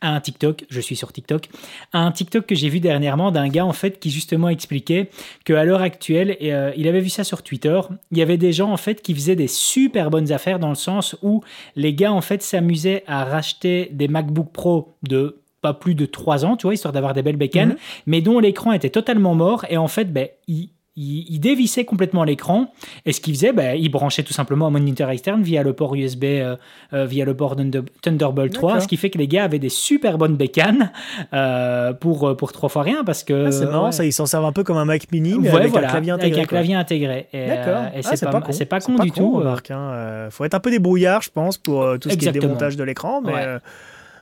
à 0.00 0.14
un 0.14 0.20
TikTok, 0.20 0.64
je 0.70 0.80
suis 0.80 0.96
sur 0.96 1.12
TikTok, 1.12 1.48
à 1.92 2.00
un 2.00 2.10
TikTok 2.12 2.46
que 2.46 2.54
j'ai 2.54 2.68
vu 2.68 2.80
dernièrement 2.80 3.30
d'un 3.30 3.48
gars 3.48 3.66
en 3.66 3.72
fait 3.72 3.98
qui 4.00 4.10
justement 4.10 4.48
expliquait 4.48 5.10
qu'à 5.44 5.64
l'heure 5.64 5.82
actuelle, 5.82 6.36
et, 6.40 6.54
euh, 6.54 6.72
il 6.76 6.88
avait 6.88 7.00
vu 7.00 7.08
ça 7.10 7.24
sur 7.24 7.42
Twitter, 7.42 7.80
il 8.10 8.18
y 8.18 8.22
avait 8.22 8.36
des 8.38 8.52
gens 8.52 8.72
en 8.72 8.76
fait 8.76 9.02
qui 9.02 9.14
faisaient 9.14 9.36
des 9.36 9.48
super 9.48 10.10
bonnes 10.10 10.32
affaires 10.32 10.58
dans 10.58 10.68
le 10.70 10.74
sens 10.74 11.16
où 11.22 11.42
les 11.76 11.94
gars 11.94 12.12
en 12.12 12.20
fait 12.20 12.42
s'amusaient 12.42 13.04
à 13.06 13.24
racheter 13.24 13.88
des 13.92 14.08
MacBook 14.08 14.52
Pro 14.52 14.96
de 15.02 15.36
pas 15.60 15.74
plus 15.74 15.94
de 15.94 16.06
3 16.06 16.46
ans, 16.46 16.56
tu 16.56 16.66
vois, 16.66 16.72
histoire 16.72 16.92
d'avoir 16.92 17.12
des 17.12 17.22
belles 17.22 17.36
bécanes, 17.36 17.70
Mhm. 17.70 17.76
mais 18.06 18.20
dont 18.22 18.38
l'écran 18.38 18.72
était 18.72 18.88
totalement 18.88 19.34
mort 19.34 19.66
et 19.68 19.76
en 19.76 19.88
fait, 19.88 20.10
ben, 20.10 20.28
il, 20.48 20.70
il, 20.96 21.24
il 21.28 21.38
dévissait 21.38 21.84
complètement 21.84 22.24
l'écran 22.24 22.72
et 23.06 23.12
ce 23.12 23.20
qu'il 23.20 23.34
faisait, 23.34 23.52
ben, 23.52 23.76
il 23.78 23.88
branchait 23.90 24.22
tout 24.24 24.32
simplement 24.32 24.66
un 24.66 24.70
moniteur 24.70 25.08
externe 25.10 25.42
via 25.42 25.62
le 25.62 25.72
port 25.72 25.94
USB, 25.94 26.24
euh, 26.24 26.56
euh, 26.92 27.06
via 27.06 27.24
le 27.24 27.34
port 27.34 27.54
Thunder- 27.56 27.82
Thunderbolt 28.02 28.52
3, 28.52 28.68
D'accord. 28.72 28.82
ce 28.82 28.88
qui 28.88 28.96
fait 28.96 29.08
que 29.10 29.18
les 29.18 29.28
gars 29.28 29.44
avaient 29.44 29.58
des 29.60 29.68
super 29.68 30.18
bonnes 30.18 30.36
bécanes 30.36 30.90
euh, 31.32 31.92
pour, 31.92 32.36
pour 32.36 32.52
trois 32.52 32.68
fois 32.68 32.82
rien 32.82 33.04
parce 33.04 33.22
que. 33.22 33.46
Ah, 33.46 33.52
c'est 33.52 33.66
marrant, 33.66 33.86
ouais. 33.86 33.92
ça, 33.92 34.04
ils 34.04 34.12
s'en 34.12 34.26
servent 34.26 34.44
un 34.46 34.52
peu 34.52 34.64
comme 34.64 34.76
un 34.78 34.84
Mac 34.84 35.10
mini, 35.12 35.34
mais 35.40 35.50
Ouais, 35.50 35.56
avec 35.60 35.70
voilà, 35.70 35.88
un 35.88 35.90
clavier 35.92 36.10
intégré. 36.12 36.40
Avec 36.40 36.44
un 36.44 36.48
quoi. 36.48 36.58
clavier 36.58 36.74
intégré. 36.74 37.28
Et, 37.32 37.46
D'accord. 37.46 37.82
et 37.94 38.00
Ah, 38.04 38.16
c'est 38.16 38.26
pas, 38.26 38.40
con. 38.40 38.52
pas 38.68 38.80
con 38.80 38.94
du 39.04 39.10
tout. 39.12 39.32
remarque, 39.38 39.70
hein. 39.70 40.28
Faut 40.30 40.44
être 40.44 40.54
un 40.54 40.60
peu 40.60 40.70
débrouillard, 40.70 41.22
je 41.22 41.30
pense, 41.30 41.56
pour 41.56 41.84
tout 42.00 42.10
ce 42.10 42.16
qui 42.16 42.26
est 42.28 42.32
démontage 42.32 42.76
de 42.76 42.84
l'écran. 42.84 43.20
Mais, 43.24 43.32
Ouais. 43.32 43.56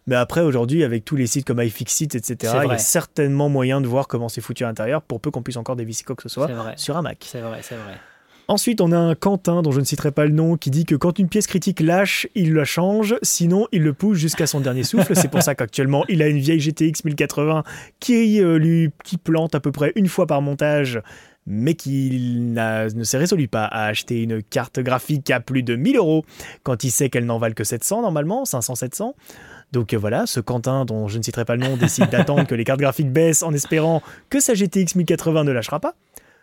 Mais 0.09 0.17
après, 0.17 0.41
aujourd'hui, 0.41 0.85
avec 0.85 1.05
tous 1.05 1.17
les 1.17 1.27
sites 1.27 1.47
comme 1.47 1.61
iFixit, 1.61 2.15
etc., 2.15 2.55
il 2.65 2.71
y 2.71 2.73
a 2.73 2.79
certainement 2.79 3.51
moyen 3.51 3.83
de 3.83 3.87
voir 3.87 4.09
comment 4.09 4.31
c'est 4.31 4.41
foutu 4.41 4.65
à 4.65 4.67
l'intérieur 4.67 5.03
pour 5.03 5.21
peu 5.21 5.31
qu'on 5.31 5.43
puisse 5.43 5.59
encore 5.59 5.77
dévisser 5.77 6.03
quoi 6.03 6.17
que 6.17 6.23
ce 6.23 6.31
soit 6.31 6.49
sur 6.77 6.97
un 6.97 7.03
Mac. 7.03 7.19
C'est 7.21 7.43
vrai, 7.43 7.59
c'est 7.61 7.75
vrai. 7.75 7.93
Ensuite, 8.51 8.81
on 8.81 8.91
a 8.93 8.97
un 8.97 9.15
Quentin, 9.15 9.61
dont 9.61 9.71
je 9.71 9.81
ne 9.81 9.85
citerai 9.85 10.11
pas 10.11 10.25
le 10.25 10.33
nom, 10.33 10.57
qui 10.57 10.71
dit 10.71 10.87
que 10.87 10.95
quand 10.95 11.19
une 11.19 11.29
pièce 11.29 11.47
critique 11.47 11.81
lâche, 11.81 12.27
il 12.35 12.55
la 12.55 12.65
change, 12.65 13.17
sinon 13.21 13.69
il 13.71 13.83
le 13.83 13.93
pousse 13.93 14.17
jusqu'à 14.17 14.47
son 14.47 14.61
dernier 14.61 14.83
souffle. 14.83 15.15
C'est 15.15 15.29
pour 15.29 15.43
ça 15.43 15.55
qu'actuellement, 15.55 16.07
il 16.09 16.23
a 16.23 16.29
une 16.29 16.39
vieille 16.39 16.59
GTX 16.59 17.05
1080 17.05 17.63
qui, 18.01 18.41
euh, 18.41 18.59
lui, 18.59 18.89
qui 19.05 19.19
plante 19.19 19.55
à 19.55 19.61
peu 19.61 19.73
près 19.73 19.93
une 19.95 20.09
fois 20.09 20.27
par 20.27 20.41
montage, 20.41 21.03
mais 21.47 21.75
qui 21.75 22.39
ne 22.41 23.05
s'est 23.05 23.19
résolu 23.19 23.49
pas 23.49 23.67
à 23.67 23.85
acheter 23.85 24.23
une 24.23 24.43
carte 24.43 24.81
graphique 24.81 25.31
à 25.31 25.41
plus 25.41 25.63
de 25.63 25.77
1000 25.77 25.97
euros 25.97 26.25
quand 26.63 26.85
il 26.85 26.91
sait 26.91 27.11
qu'elle 27.11 27.27
n'en 27.27 27.39
valent 27.39 27.55
que 27.55 27.65
700 27.65 28.01
normalement, 28.01 28.45
500-700. 28.45 29.13
Donc 29.73 29.93
euh, 29.93 29.99
voilà, 29.99 30.27
ce 30.27 30.41
Quentin, 30.41 30.85
dont 30.85 31.09
je 31.09 31.19
ne 31.19 31.23
citerai 31.23 31.45
pas 31.45 31.57
le 31.57 31.67
nom, 31.67 31.77
décide 31.77 32.09
d'attendre 32.11 32.47
que 32.47 32.55
les 32.55 32.65
cartes 32.65 32.81
graphiques 32.81 33.13
baissent 33.13 33.43
en 33.43 33.53
espérant 33.53 34.03
que 34.31 34.41
sa 34.41 34.55
GTX 34.55 34.95
1080 34.97 35.45
ne 35.45 35.53
lâchera 35.53 35.79
pas. 35.81 35.95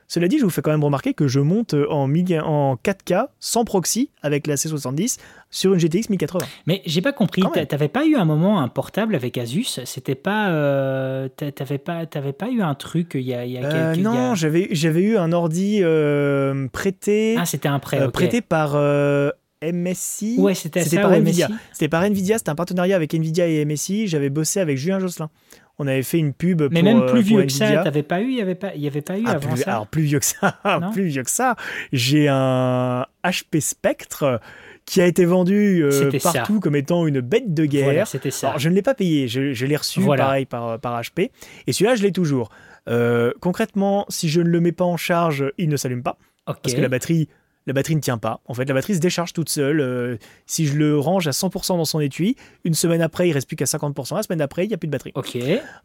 Cela 0.08 0.28
dit, 0.28 0.38
je 0.38 0.44
vous 0.44 0.52
fais 0.52 0.62
quand 0.62 0.70
même 0.70 0.84
remarquer 0.84 1.16
que 1.16 1.28
je 1.28 1.40
monte 1.40 1.74
en, 1.90 2.06
1000 2.06 2.40
en 2.42 2.76
4K 2.76 3.26
sans 3.40 3.66
proxy 3.66 4.12
avec 4.22 4.46
la 4.46 4.54
C70 4.54 5.18
sur 5.50 5.74
une 5.74 5.80
GTX 5.80 6.12
1080. 6.12 6.46
Mais 6.68 6.84
j'ai 6.86 7.02
pas 7.02 7.12
compris. 7.12 7.42
T'avais 7.68 7.88
pas 7.88 8.06
eu 8.06 8.16
un 8.16 8.24
moment 8.26 8.62
un 8.62 8.68
portable 8.68 9.16
avec 9.16 9.36
Asus 9.40 9.80
C'était 9.86 10.14
pas. 10.14 10.50
euh, 10.52 11.28
t'a- 11.30 11.52
T'avais 11.52 11.80
pas, 11.80 12.06
pas 12.06 12.50
eu 12.52 12.62
un 12.62 12.76
truc 12.76 13.14
il 13.16 13.22
y 13.22 13.34
a, 13.34 13.46
il 13.46 13.54
y 13.54 13.58
a 13.58 13.62
Euh, 13.66 13.72
quelques. 13.94 13.98
il 13.98 14.04
y 14.04 14.06
a- 14.06 14.12
non, 14.12 14.36
j'avais 14.36 15.02
eu 15.02 15.18
un 15.18 15.32
ordi 15.32 15.80
euh, 15.82 16.68
prêté, 16.72 17.36
Ah, 17.40 17.48
c'était 17.48 17.68
un 17.70 17.80
prêt. 17.80 18.00
euh, 18.00 18.10
prêté 18.10 18.42
par 18.42 18.74
euh, 18.76 19.32
MSI. 19.64 20.36
Ouais, 20.40 20.54
c'était 20.54 20.84
par 21.00 21.12
ou 21.12 21.16
Nvidia. 21.16 21.50
C'était 21.72 21.88
par 21.90 22.04
Nvidia, 22.04 22.38
c'était 22.38 22.50
un 22.50 22.56
partenariat 22.56 22.96
avec 22.96 23.14
Nvidia 23.14 23.48
et 23.48 23.66
MSI. 23.66 24.08
J'avais 24.08 24.30
bossé 24.30 24.60
avec 24.60 24.78
Julien 24.78 25.00
Josselin. 25.00 25.30
On 25.78 25.88
avait 25.88 26.04
fait 26.04 26.20
une 26.20 26.34
pub 26.34 26.62
Mais 26.72 26.82
pour, 26.82 26.84
même 26.84 27.02
euh, 27.02 27.06
plus 27.12 27.22
pour 27.24 27.38
vieux 27.40 27.46
que 27.48 27.52
ça, 27.52 27.84
t'avais 27.84 28.04
pas 28.04 28.22
eu, 28.22 28.30
il 28.30 28.38
y 28.38 28.42
avait 28.42 28.56
pas, 28.56 28.74
il 28.76 28.82
y 28.82 28.88
avait 28.88 29.02
pas 29.02 29.18
eu 29.20 29.24
Ah, 29.26 29.32
avant 29.32 29.50
plus- 29.50 29.62
ça. 29.64 29.72
alors 29.72 29.88
plus 29.88 30.04
vieux 30.04 30.20
que 30.20 30.26
ça, 30.26 30.58
plus 30.94 31.08
vieux 31.08 31.24
que 31.24 31.30
ça, 31.30 31.56
j'ai 31.92 32.30
un 32.30 33.06
HP 33.26 33.60
Spectre 33.60 34.40
qui 34.86 35.02
a 35.02 35.06
été 35.06 35.26
vendu 35.26 35.84
euh, 35.84 36.18
ça. 36.20 36.32
partout 36.32 36.60
comme 36.62 36.76
étant 36.78 37.08
une 37.08 37.20
bête 37.20 37.54
de 37.54 37.66
guerre. 37.66 37.86
Voilà, 37.86 38.06
c'était 38.06 38.32
ça. 38.32 38.50
Alors, 38.50 38.60
je 38.60 38.70
ne 38.70 38.76
l'ai 38.76 38.84
pas 38.84 38.94
payé, 38.94 39.28
je, 39.28 39.52
je 39.52 39.66
l'ai 39.66 39.76
reçu 39.76 40.00
Voilà. 40.00 40.24
pareil 40.26 40.46
par, 40.46 40.80
par 40.80 41.02
HP. 41.02 41.32
Et 41.68 41.74
celui-là, 41.74 41.96
je 41.96 42.04
l'ai 42.04 42.12
toujours. 42.14 42.50
Euh, 42.88 43.34
concrètement, 43.42 44.06
si 44.10 44.30
je 44.30 44.40
ne 44.42 44.48
le 44.48 44.62
mets 44.62 44.72
pas 44.72 44.86
en 44.86 44.96
charge, 44.96 45.52
il 45.58 45.68
ne 45.70 45.76
s'allume 45.76 46.04
pas. 46.04 46.18
Parce 46.46 46.74
que 46.76 46.82
la 46.82 46.88
batterie, 46.90 47.28
la 47.68 47.74
batterie 47.74 47.96
ne 47.96 48.02
tient 48.02 48.18
pas. 48.18 48.42
En 48.46 48.54
fait, 48.54 48.66
la 48.66 48.74
batterie 48.74 48.96
se 48.96 49.00
décharge 49.00 49.34
toute 49.34 49.50
seule. 49.50 49.80
Euh, 49.82 50.18
si 50.46 50.68
je 50.68 50.76
le 50.78 51.00
range 51.00 51.28
à 51.28 51.32
100% 51.32 51.78
dans 51.78 51.86
son 51.86 52.00
étui, 52.00 52.36
une 52.64 52.74
semaine 52.74 53.02
après, 53.02 53.28
il 53.28 53.34
reste 53.34 53.48
plus 53.48 53.56
qu'à 53.56 53.66
50%. 53.66 54.16
La 54.16 54.24
semaine 54.24 54.42
après, 54.42 54.66
il 54.66 54.68
n'y 54.68 54.74
a 54.74 54.78
plus 54.78 54.88
de 54.88 54.92
batterie. 54.92 55.12
Ok. 55.16 55.38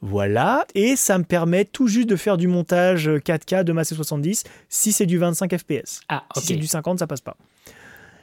Voilà. 0.03 0.67
Et 0.75 0.97
ça 0.97 1.17
me 1.19 1.25
permet 1.25 1.65
tout 1.65 1.89
juste 1.89 2.09
de 2.09 2.17
faire 2.17 2.37
du 2.37 2.49
montage 2.49 3.09
4K 3.09 3.65
de 3.65 3.73
ma 3.73 3.83
C70 3.83 4.45
si 4.69 4.93
c'est 4.93 5.07
du 5.07 5.19
25 5.19 5.57
FPS. 5.57 6.01
Ah, 6.09 6.25
Si 6.37 6.47
c'est 6.47 6.57
du 6.57 6.67
50, 6.67 6.99
ça 6.99 7.07
passe 7.07 7.23
pas. 7.23 7.37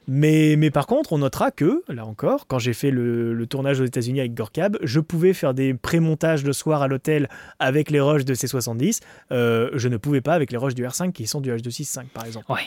Mais, 0.10 0.55
mais 0.58 0.72
par 0.72 0.88
contre, 0.88 1.12
on 1.12 1.18
notera 1.18 1.51
que, 1.51 1.84
là 1.89 2.05
encore, 2.05 2.47
quand 2.47 2.60
j'ai 2.60 2.72
fait 2.72 2.91
le, 2.91 3.34
le 3.34 3.45
tournage 3.45 3.82
aux 3.82 3.86
États-Unis 3.86 4.22
avec 4.22 4.34
Gorkab, 4.34 4.78
je 4.82 5.01
pouvais 5.01 5.34
faire 5.34 5.53
des 5.53 5.74
pré-montages 5.74 6.45
le 6.45 6.53
soir 6.53 6.82
à 6.82 6.88
l'hôtel 6.88 7.28
avec 7.60 7.91
les 7.91 7.99
rushs 7.99 8.24
de 8.24 8.34
C70. 8.34 9.01
Euh, 9.34 9.70
je 9.74 9.89
ne 9.89 9.97
pouvais 9.97 10.22
pas 10.22 10.34
avec 10.34 10.51
les 10.51 10.58
rushs 10.58 10.76
du 10.76 10.86
R5 10.86 11.12
qui 11.12 11.28
sont 11.28 11.41
du 11.41 11.51
H265 11.51 12.05
par 12.14 12.26
exemple. 12.26 12.49
Ouais. 12.49 12.62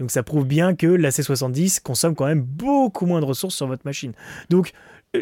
Donc 0.00 0.10
ça 0.10 0.22
prouve 0.22 0.46
bien 0.46 0.74
que 0.74 0.86
la 0.86 1.10
C70 1.10 1.80
consomme 1.82 2.14
quand 2.16 2.26
même 2.26 2.42
beaucoup 2.42 3.06
moins 3.06 3.20
de 3.20 3.26
ressources 3.26 3.54
sur 3.54 3.66
votre 3.66 3.82
machine. 3.84 4.12
Donc 4.48 4.72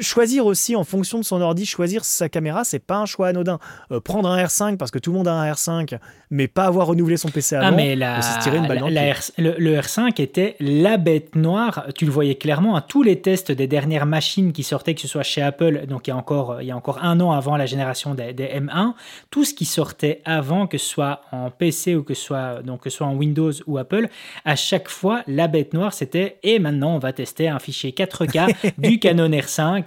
choisir 0.01 0.45
aussi 0.45 0.77
en 0.77 0.85
fonction 0.85 1.19
de 1.19 1.25
son 1.25 1.41
ordi, 1.41 1.65
choisir 1.65 2.05
sa 2.05 2.29
caméra, 2.29 2.63
c'est 2.65 2.79
pas 2.79 2.97
un 2.99 3.07
choix 3.07 3.29
anodin. 3.29 3.59
Euh, 3.91 4.01
prendre 4.01 4.29
un 4.29 4.43
R5 4.45 4.77
parce 4.77 4.91
que 4.91 4.99
tout 4.99 5.13
le 5.13 5.17
monde 5.19 5.29
a 5.29 5.33
un 5.33 5.51
R5, 5.51 5.99
mais 6.31 6.47
pas 6.47 6.67
avoir 6.67 6.89
renouvelé 6.89 7.17
son 7.17 7.29
PC 7.31 7.57
avant, 7.57 7.69
Ah, 7.69 7.71
mais 7.71 7.97
la, 7.97 8.21
se 8.21 8.39
tirer 8.41 8.59
une 8.59 8.67
balle 8.67 8.77
la- 8.77 8.81
dans 8.83 8.89
le 8.89 8.95
la 8.95 9.03
pied. 9.03 9.13
R- 9.13 9.31
le, 9.39 9.55
le 9.59 9.79
R5 9.81 10.21
était 10.21 10.57
la 10.61 10.99
bête 10.99 11.35
noire. 11.37 11.87
Tu 11.95 12.05
le 12.05 12.11
voyais 12.11 12.35
clairement 12.35 12.77
à 12.77 12.83
tous 12.83 13.03
les 13.03 13.21
tests 13.23 13.51
des 13.51 13.67
dernières 13.67 14.05
machines 14.05 14.53
qui 14.53 14.63
sortaient, 14.63 14.95
que 14.95 15.01
ce 15.01 15.09
soit 15.09 15.23
chez 15.23 15.41
Apple, 15.41 15.87
donc 15.87 16.07
il 16.07 16.11
y 16.11 16.13
a 16.13 16.17
encore, 16.17 16.61
il 16.61 16.67
y 16.67 16.71
a 16.71 16.77
encore 16.77 16.99
un 17.03 17.19
an 17.21 17.33
avant 17.33 17.57
la 17.57 17.65
génération 17.67 18.15
des, 18.15 18.35
des 18.35 18.47
M1, 18.47 18.93
tout 19.31 19.45
ce 19.45 19.55
qui 19.55 19.65
sortait 19.65 20.21
avant, 20.27 20.67
que 20.67 20.77
ce 20.77 20.87
soit 20.87 21.23
en 21.33 21.51
PC 21.51 21.95
ou 21.97 22.03
que 22.03 22.13
ce 22.13 22.23
soit, 22.23 22.63
donc, 22.63 22.83
que 22.83 22.91
ce 22.91 22.99
soit 22.99 23.07
en 23.07 23.15
Windows 23.15 23.53
ou 23.67 23.79
Apple, 23.79 24.09
à 24.45 24.55
chaque 24.55 24.91
fois, 24.91 25.23
la 25.27 25.49
bête 25.49 25.73
noire, 25.73 25.95
c'était 25.95 26.37
et 26.43 26.59
maintenant 26.59 26.95
on 26.95 26.99
va 26.99 27.15
tester 27.15 27.49
un 27.49 27.59
fichier 27.59 27.93
4K 27.93 28.55
du 28.79 28.99
Canon 28.99 29.31
R5 29.31 29.78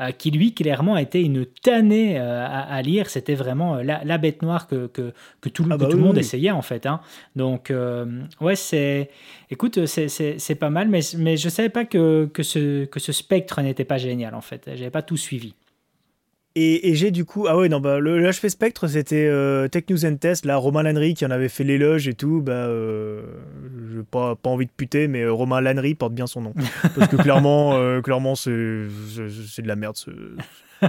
euh, 0.00 0.10
qui 0.10 0.30
lui 0.30 0.54
clairement 0.54 0.96
était 0.96 1.22
une 1.22 1.46
tannée 1.46 2.18
euh, 2.18 2.44
à, 2.46 2.60
à 2.74 2.82
lire. 2.82 3.10
C'était 3.10 3.34
vraiment 3.34 3.76
euh, 3.76 3.82
la, 3.82 4.02
la 4.04 4.18
bête 4.18 4.42
noire 4.42 4.66
que, 4.66 4.86
que, 4.88 5.12
que 5.40 5.48
tout, 5.48 5.64
le- 5.64 5.72
Ah 5.72 5.76
que 5.76 5.82
bah 5.82 5.88
tout 5.88 5.96
le 5.96 6.02
oui, 6.02 6.08
monde 6.08 6.18
essayait 6.18 6.50
en 6.50 6.62
fait. 6.62 6.86
hein. 6.86 7.00
Donc 7.36 7.72
ouais, 8.40 8.56
c'est, 8.56 9.10
écoute, 9.50 9.86
c'est 9.86 10.54
pas 10.56 10.70
mal, 10.70 10.88
mais, 10.88 11.00
mais 11.16 11.36
je 11.36 11.48
savais 11.48 11.68
pas 11.68 11.84
que, 11.84 12.26
que, 12.32 12.42
ce, 12.42 12.84
que 12.86 13.00
ce 13.00 13.12
spectre 13.12 13.60
n'était 13.62 13.84
pas 13.84 13.98
génial 13.98 14.34
en 14.34 14.40
fait. 14.40 14.68
J'avais 14.74 14.90
pas 14.90 15.02
tout 15.02 15.16
suivi. 15.16 15.54
Et, 16.60 16.88
et 16.88 16.94
j'ai 16.96 17.12
du 17.12 17.24
coup, 17.24 17.46
ah 17.48 17.56
ouais, 17.56 17.68
non, 17.68 17.78
bah, 17.78 18.00
le, 18.00 18.20
HP 18.28 18.48
Spectre, 18.48 18.88
c'était 18.88 19.26
euh, 19.28 19.68
Tech 19.68 19.84
News 19.90 20.04
and 20.04 20.16
Test, 20.16 20.44
là, 20.44 20.56
Romain 20.56 20.82
Lannery 20.82 21.14
qui 21.14 21.24
en 21.24 21.30
avait 21.30 21.48
fait 21.48 21.62
l'éloge 21.62 22.08
et 22.08 22.14
tout, 22.14 22.40
bah, 22.42 22.52
euh, 22.52 23.22
j'ai 23.94 24.02
pas, 24.02 24.34
pas 24.34 24.50
envie 24.50 24.66
de 24.66 24.70
puter, 24.76 25.06
mais 25.06 25.22
euh, 25.22 25.32
Romain 25.32 25.60
Lannery 25.60 25.94
porte 25.94 26.14
bien 26.14 26.26
son 26.26 26.40
nom. 26.40 26.54
Parce 26.96 27.08
que 27.08 27.16
clairement, 27.16 27.74
euh, 27.76 28.00
clairement 28.00 28.34
c'est 28.34 28.86
c'est- 29.14 29.28
c'est 29.48 29.62
de 29.62 29.68
la 29.68 29.76
merde, 29.76 29.96
ce- 29.96 30.10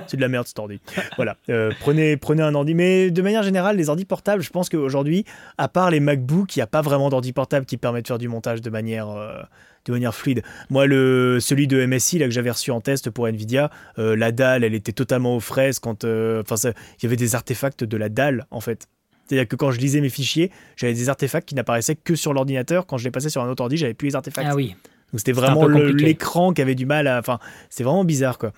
c'est 0.07 0.17
de 0.17 0.21
la 0.21 0.27
merde 0.27 0.47
cet 0.47 0.59
ordi. 0.59 0.79
Voilà, 1.15 1.37
euh, 1.49 1.71
prenez, 1.79 2.17
prenez 2.17 2.43
un 2.43 2.55
ordi. 2.55 2.73
Mais 2.73 3.11
de 3.11 3.21
manière 3.21 3.43
générale, 3.43 3.77
les 3.77 3.89
ordi 3.89 4.05
portables, 4.05 4.41
je 4.41 4.49
pense 4.49 4.69
qu'aujourd'hui, 4.69 5.25
à 5.57 5.67
part 5.67 5.91
les 5.91 5.99
MacBooks, 5.99 6.55
il 6.55 6.59
n'y 6.59 6.63
a 6.63 6.67
pas 6.67 6.81
vraiment 6.81 7.09
d'ordi 7.09 7.33
portable 7.33 7.65
qui 7.65 7.77
permet 7.77 8.01
de 8.01 8.07
faire 8.07 8.17
du 8.17 8.27
montage 8.27 8.61
de 8.61 8.69
manière, 8.69 9.09
euh, 9.09 9.41
de 9.85 9.91
manière 9.91 10.13
fluide. 10.13 10.43
Moi, 10.69 10.85
le, 10.85 11.39
celui 11.39 11.67
de 11.67 11.85
MSI 11.85 12.19
là, 12.19 12.25
que 12.25 12.31
j'avais 12.31 12.51
reçu 12.51 12.71
en 12.71 12.81
test 12.81 13.09
pour 13.09 13.27
Nvidia, 13.27 13.69
euh, 13.97 14.15
la 14.15 14.31
dalle, 14.31 14.63
elle 14.63 14.75
était 14.75 14.93
totalement 14.93 15.35
aux 15.35 15.41
fraises 15.41 15.79
quand. 15.79 16.03
Enfin, 16.03 16.55
il 16.63 17.03
y 17.03 17.05
avait 17.05 17.15
des 17.15 17.35
artefacts 17.35 17.83
de 17.83 17.97
la 17.97 18.09
dalle, 18.09 18.45
en 18.51 18.61
fait. 18.61 18.87
C'est-à-dire 19.29 19.47
que 19.47 19.55
quand 19.55 19.69
je 19.69 19.79
lisais 19.79 20.01
mes 20.01 20.09
fichiers, 20.09 20.49
j'avais 20.75 20.93
des 20.93 21.07
artefacts 21.07 21.47
qui 21.47 21.53
n'apparaissaient 21.53 21.95
que 21.95 22.15
sur 22.15 22.33
l'ordinateur. 22.33 22.87
Quand 22.87 22.97
je 22.97 23.03
les 23.03 23.11
passais 23.11 23.29
sur 23.29 23.43
un 23.43 23.49
autre 23.49 23.61
ordi, 23.61 23.77
j'avais 23.77 23.93
plus 23.93 24.07
les 24.07 24.15
artefacts. 24.15 24.47
Ah 24.49 24.55
oui. 24.55 24.75
Donc 25.11 25.19
c'était 25.19 25.31
vraiment 25.31 25.67
l'écran 25.67 26.53
qui 26.53 26.61
avait 26.61 26.75
du 26.75 26.85
mal 26.85 27.07
à. 27.07 27.19
Enfin, 27.19 27.39
c'est 27.69 27.83
vraiment 27.83 28.03
bizarre 28.03 28.37
quoi. 28.37 28.51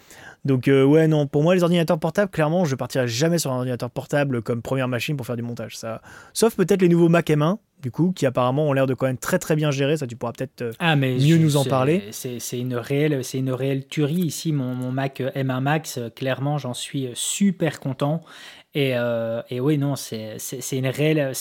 Donc 0.43 0.67
euh, 0.67 0.83
ouais 0.83 1.07
non, 1.07 1.27
pour 1.27 1.43
moi 1.43 1.53
les 1.53 1.61
ordinateurs 1.63 1.99
portables, 1.99 2.31
clairement, 2.31 2.65
je 2.65 2.75
partirai 2.75 3.07
jamais 3.07 3.37
sur 3.37 3.51
un 3.51 3.57
ordinateur 3.57 3.89
portable 3.91 4.41
comme 4.41 4.61
première 4.61 4.87
machine 4.87 5.15
pour 5.15 5.25
faire 5.25 5.35
du 5.35 5.43
montage. 5.43 5.77
Ça, 5.77 6.01
sauf 6.33 6.55
peut-être 6.55 6.81
les 6.81 6.89
nouveaux 6.89 7.09
Mac 7.09 7.27
M1 7.29 7.57
du 7.81 7.89
coup, 7.89 8.11
qui 8.15 8.25
apparemment 8.27 8.67
ont 8.67 8.73
l'air 8.73 8.85
de 8.85 8.93
quand 8.93 9.07
même 9.07 9.17
très 9.17 9.39
très 9.39 9.55
bien 9.55 9.71
gérer. 9.71 9.97
Ça, 9.97 10.05
tu 10.05 10.15
pourras 10.15 10.33
peut-être. 10.33 10.61
euh, 10.61 10.71
Ah, 10.77 10.95
mais 10.95 11.15
mieux 11.17 11.37
nous 11.37 11.57
en 11.57 11.65
parler. 11.65 12.03
C'est 12.11 12.59
une 12.59 12.75
réelle, 12.75 13.23
c'est 13.23 13.39
une 13.39 13.51
réelle 13.51 13.87
tuerie 13.87 14.21
ici. 14.21 14.51
Mon, 14.53 14.75
mon 14.75 14.91
Mac 14.91 15.19
M1 15.19 15.61
Max, 15.61 15.97
euh, 15.97 16.09
clairement, 16.09 16.59
j'en 16.59 16.75
suis 16.75 17.09
super 17.15 17.79
content. 17.79 18.21
Et, 18.73 18.91
euh, 18.95 19.41
et 19.49 19.59
oui, 19.59 19.77
non, 19.77 19.95
c'est 19.95 20.37
une 20.71 20.87
réelle. 20.87 21.33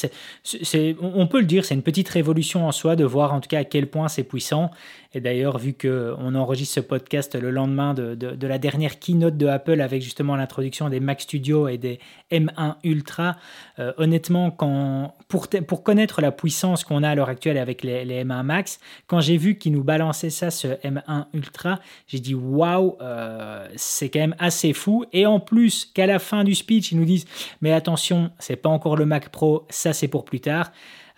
on 1.01 1.13
on 1.15 1.27
peut 1.27 1.41
le 1.41 1.47
dire, 1.47 1.65
c'est 1.65 1.75
une 1.75 1.83
petite 1.83 2.09
révolution 2.09 2.67
en 2.67 2.73
soi 2.73 2.97
de 2.97 3.05
voir 3.05 3.35
en 3.35 3.41
tout 3.41 3.49
cas 3.49 3.61
à 3.61 3.65
quel 3.65 3.89
point 3.89 4.09
c'est 4.09 4.25
puissant. 4.25 4.71
Et 5.13 5.21
d'ailleurs, 5.21 5.59
vu 5.59 5.73
que 5.73 6.15
on 6.19 6.37
enregistre 6.37 6.77
ce 6.77 6.81
podcast 6.81 7.35
le 7.35 7.51
lendemain 7.51 7.95
de, 7.95 8.15
de- 8.15 8.47
la 8.47 8.59
dernière 8.59 9.01
keynote 9.01 9.37
de 9.37 9.47
Apple 9.49 9.81
avec 9.81 10.03
justement 10.03 10.37
l'introduction 10.37 10.89
des 10.89 11.01
Mac 11.01 11.21
Studio 11.21 11.67
et 11.67 11.79
des 11.79 11.99
M1 12.31 12.77
Ultra, 12.85 13.37
euh, 13.81 13.93
honnêtement, 13.97 14.53
quand, 14.53 15.15
pour, 15.27 15.49
pour 15.67 15.83
connaître 15.83 16.21
la 16.21 16.31
puissance 16.31 16.85
qu'on 16.85 17.03
a 17.03 17.09
à 17.11 17.15
l'heure 17.17 17.29
actuelle 17.29 17.59
avec 17.59 17.83
les, 17.83 18.05
les 18.05 18.23
M1 18.25 18.45
Max, 18.45 18.79
quand 19.09 19.21
j'ai 19.21 19.37
vu 19.37 19.57
qu'ils 19.59 19.73
nous 19.73 19.83
balançaient 19.83 20.31
ça, 20.31 20.51
ce 20.53 20.69
M1 20.87 21.27
Ultra, 21.35 21.81
j'ai 22.07 22.21
dit 22.21 22.35
waouh, 22.35 22.97
euh, 23.01 23.67
c'est 23.75 24.11
quand 24.11 24.21
même 24.21 24.37
assez 24.39 24.73
fou. 24.73 25.05
Et 25.13 25.27
en 25.27 25.41
plus, 25.41 25.87
qu'à 25.87 26.07
la 26.07 26.21
fin 26.21 26.45
du 26.45 26.55
speech, 26.55 26.93
ils 26.93 26.99
nous 26.99 27.05
disent 27.05 27.27
mais 27.61 27.73
attention, 27.73 28.31
c'est 28.39 28.55
pas 28.57 28.69
encore 28.69 28.97
le 28.97 29.07
Mac 29.07 29.31
Pro, 29.31 29.67
ça 29.71 29.93
c'est 29.93 30.09
pour 30.09 30.25
plus 30.25 30.41
tard. 30.41 30.71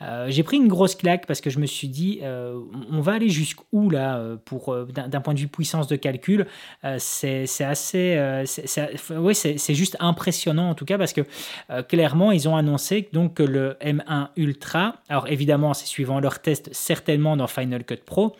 Euh, 0.02 0.26
j'ai 0.28 0.42
pris 0.42 0.56
une 0.56 0.68
grosse 0.68 0.94
claque 0.94 1.26
parce 1.26 1.40
que 1.40 1.48
je 1.50 1.58
me 1.58 1.66
suis 1.66 1.88
dit, 1.88 2.20
euh, 2.22 2.58
on 2.90 3.00
va 3.00 3.12
aller 3.12 3.28
jusqu'où 3.28 3.88
là 3.88 4.16
euh, 4.18 4.36
pour 4.44 4.74
d'un 4.86 5.20
point 5.20 5.34
de 5.34 5.38
vue 5.40 5.48
puissance 5.48 5.86
de 5.86 5.96
calcul. 5.96 6.46
Euh, 6.84 6.96
c'est 6.98 7.44
assez, 7.60 8.42
c'est- 8.46 9.10
ouais, 9.16 9.34
juste 9.68 9.96
impressionnant 10.00 10.70
en 10.70 10.74
tout 10.74 10.84
cas 10.84 10.98
parce 10.98 11.12
que 11.12 11.22
clairement 11.88 12.32
ils 12.32 12.48
ont 12.48 12.56
annoncé 12.56 13.08
donc 13.12 13.34
que 13.34 13.42
le 13.42 13.76
M1 13.80 14.28
Ultra, 14.36 14.96
alors 15.08 15.28
évidemment 15.28 15.74
c'est 15.74 15.86
suivant 15.86 16.20
leur 16.20 16.40
test 16.40 16.68
certainement 16.72 17.36
dans 17.36 17.46
Final 17.46 17.84
Cut 17.84 17.96
Pro, 18.04 18.34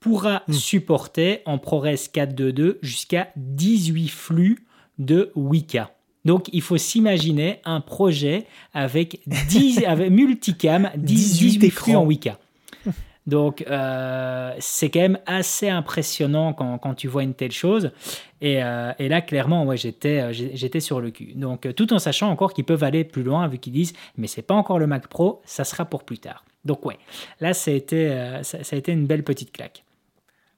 pourra 0.00 0.42
Mm. 0.48 0.52
supporter 0.52 1.42
en 1.44 1.58
ProRes 1.58 1.86
4.2.2 2.12 2.78
jusqu'à 2.82 3.28
18 3.36 4.08
flux 4.08 4.64
de 4.98 5.30
Wika. 5.34 5.90
Donc, 6.24 6.48
il 6.52 6.62
faut 6.62 6.76
s'imaginer 6.76 7.60
un 7.64 7.80
projet 7.80 8.46
avec, 8.74 9.20
10, 9.26 9.84
avec 9.86 10.10
multicam, 10.10 10.90
10, 10.96 11.38
18 11.38 11.58
18 11.58 11.70
flux 11.70 11.90
écrans. 11.92 12.02
en 12.02 12.06
Wika. 12.06 12.38
Donc, 13.26 13.64
euh, 13.68 14.54
c'est 14.58 14.90
quand 14.90 15.00
même 15.00 15.18
assez 15.26 15.68
impressionnant 15.68 16.52
quand, 16.52 16.78
quand 16.78 16.94
tu 16.94 17.06
vois 17.06 17.22
une 17.22 17.34
telle 17.34 17.52
chose. 17.52 17.92
Et, 18.40 18.62
euh, 18.62 18.92
et 18.98 19.08
là, 19.08 19.20
clairement, 19.20 19.64
ouais, 19.64 19.76
j'étais, 19.76 20.20
euh, 20.20 20.32
j'étais 20.32 20.80
sur 20.80 21.00
le 21.00 21.10
cul. 21.10 21.34
Donc, 21.34 21.72
tout 21.74 21.92
en 21.92 21.98
sachant 21.98 22.30
encore 22.30 22.54
qu'ils 22.54 22.64
peuvent 22.64 22.82
aller 22.82 23.04
plus 23.04 23.22
loin, 23.22 23.46
vu 23.46 23.58
qu'ils 23.58 23.74
disent, 23.74 23.92
mais 24.16 24.26
c'est 24.26 24.42
pas 24.42 24.54
encore 24.54 24.78
le 24.78 24.86
Mac 24.86 25.06
Pro, 25.06 25.42
ça 25.44 25.64
sera 25.64 25.84
pour 25.84 26.04
plus 26.04 26.18
tard. 26.18 26.44
Donc, 26.64 26.84
ouais, 26.86 26.98
là, 27.40 27.54
ça 27.54 27.70
a 27.70 27.74
été, 27.74 28.10
euh, 28.10 28.42
ça, 28.42 28.64
ça 28.64 28.76
a 28.76 28.78
été 28.78 28.92
une 28.92 29.06
belle 29.06 29.22
petite 29.22 29.52
claque. 29.52 29.84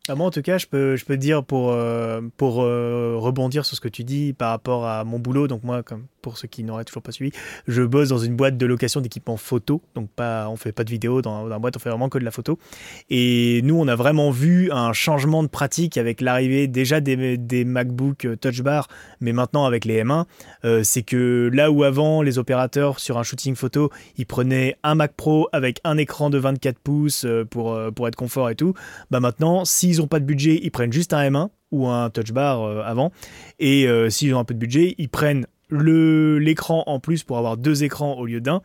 Ah, 0.09 0.17
moi, 0.17 0.27
en 0.27 0.31
tout 0.33 0.43
cas, 0.43 0.59
je 0.59 0.67
peux, 0.67 0.97
je 0.97 1.05
peux 1.05 1.15
te 1.15 1.21
dire 1.21 1.45
pour, 1.45 1.71
euh, 1.71 2.21
pour 2.37 2.61
euh, 2.63 3.15
rebondir 3.17 3.65
sur 3.65 3.77
ce 3.77 3.81
que 3.81 3.87
tu 3.87 4.03
dis 4.03 4.33
par 4.33 4.51
rapport 4.51 4.85
à 4.85 5.05
mon 5.05 5.21
boulot. 5.21 5.47
Donc, 5.47 5.63
moi, 5.63 5.85
comme 5.85 6.07
pour 6.23 6.39
ceux 6.39 6.49
qui 6.49 6.65
n'auraient 6.65 6.83
toujours 6.85 7.05
pas 7.05 7.13
suivi, 7.13 7.31
je 7.69 7.83
bosse 7.83 8.09
dans 8.09 8.19
une 8.19 8.35
boîte 8.35 8.57
de 8.57 8.67
location 8.67 9.01
d'équipements 9.01 9.37
photo. 9.37 9.81
Donc, 9.95 10.11
pas, 10.11 10.49
on 10.49 10.57
fait 10.57 10.73
pas 10.73 10.83
de 10.83 10.91
vidéo 10.91 11.23
dans, 11.23 11.43
dans 11.43 11.49
la 11.49 11.61
boîte, 11.61 11.77
on 11.77 11.79
fait 11.79 11.89
vraiment 11.89 12.09
que 12.09 12.19
de 12.19 12.25
la 12.25 12.33
photo. 12.33 12.59
Et 13.11 13.61
nous, 13.63 13.77
on 13.77 13.87
a 13.87 13.95
vraiment 13.95 14.33
vu 14.33 14.73
un 14.73 14.93
changement 14.93 15.45
de 15.45 15.49
pratique 15.49 15.97
avec 15.97 16.21
l'arrivée 16.21 16.67
déjà 16.67 16.99
des, 16.99 17.39
des 17.39 17.65
MacBook 17.65 18.25
euh, 18.25 18.35
Touch 18.35 18.61
Bar, 18.63 18.89
mais 19.21 19.33
maintenant 19.33 19.67
avec 19.67 19.85
les 19.85 20.03
M1. 20.03 20.25
Euh, 20.65 20.83
c'est 20.83 21.03
que 21.03 21.49
là 21.53 21.71
où 21.71 21.85
avant, 21.85 22.23
les 22.23 22.41
opérateurs 22.41 22.99
sur 22.99 23.19
un 23.19 23.23
shooting 23.23 23.55
photo, 23.55 23.91
ils 24.17 24.27
prenaient 24.27 24.77
un 24.83 24.97
Mac 24.97 25.13
Pro 25.13 25.49
avec 25.53 25.81
un 25.85 25.97
écran 25.97 26.29
de 26.29 26.39
24 26.39 26.81
pouces 26.81 27.25
pour, 27.51 27.79
pour 27.95 28.09
être 28.09 28.17
confort 28.17 28.51
et 28.51 28.57
tout, 28.57 28.75
bah 29.13 29.21
maintenant, 29.21 29.65
s'ils 29.93 30.01
n'ont 30.03 30.09
pas 30.09 30.21
de 30.21 30.25
budget, 30.25 30.61
ils 30.63 30.71
prennent 30.71 30.93
juste 30.93 31.13
un 31.13 31.31
M1 31.31 31.49
ou 31.71 31.89
un 31.89 32.11
touch 32.11 32.33
bar 32.33 32.63
euh, 32.63 32.83
avant. 32.85 33.13
Et 33.59 33.87
euh, 33.87 34.11
s'ils 34.11 34.35
ont 34.35 34.39
un 34.39 34.45
peu 34.45 34.55
de 34.55 34.59
budget, 34.59 34.95
ils 34.99 35.09
prennent 35.09 35.47
l'écran 35.71 36.85
en 36.87 37.01
plus 37.01 37.23
pour 37.23 37.39
avoir 37.39 37.57
deux 37.57 37.85
écrans 37.85 38.15
au 38.15 38.27
lieu 38.27 38.41
d'un. 38.41 38.63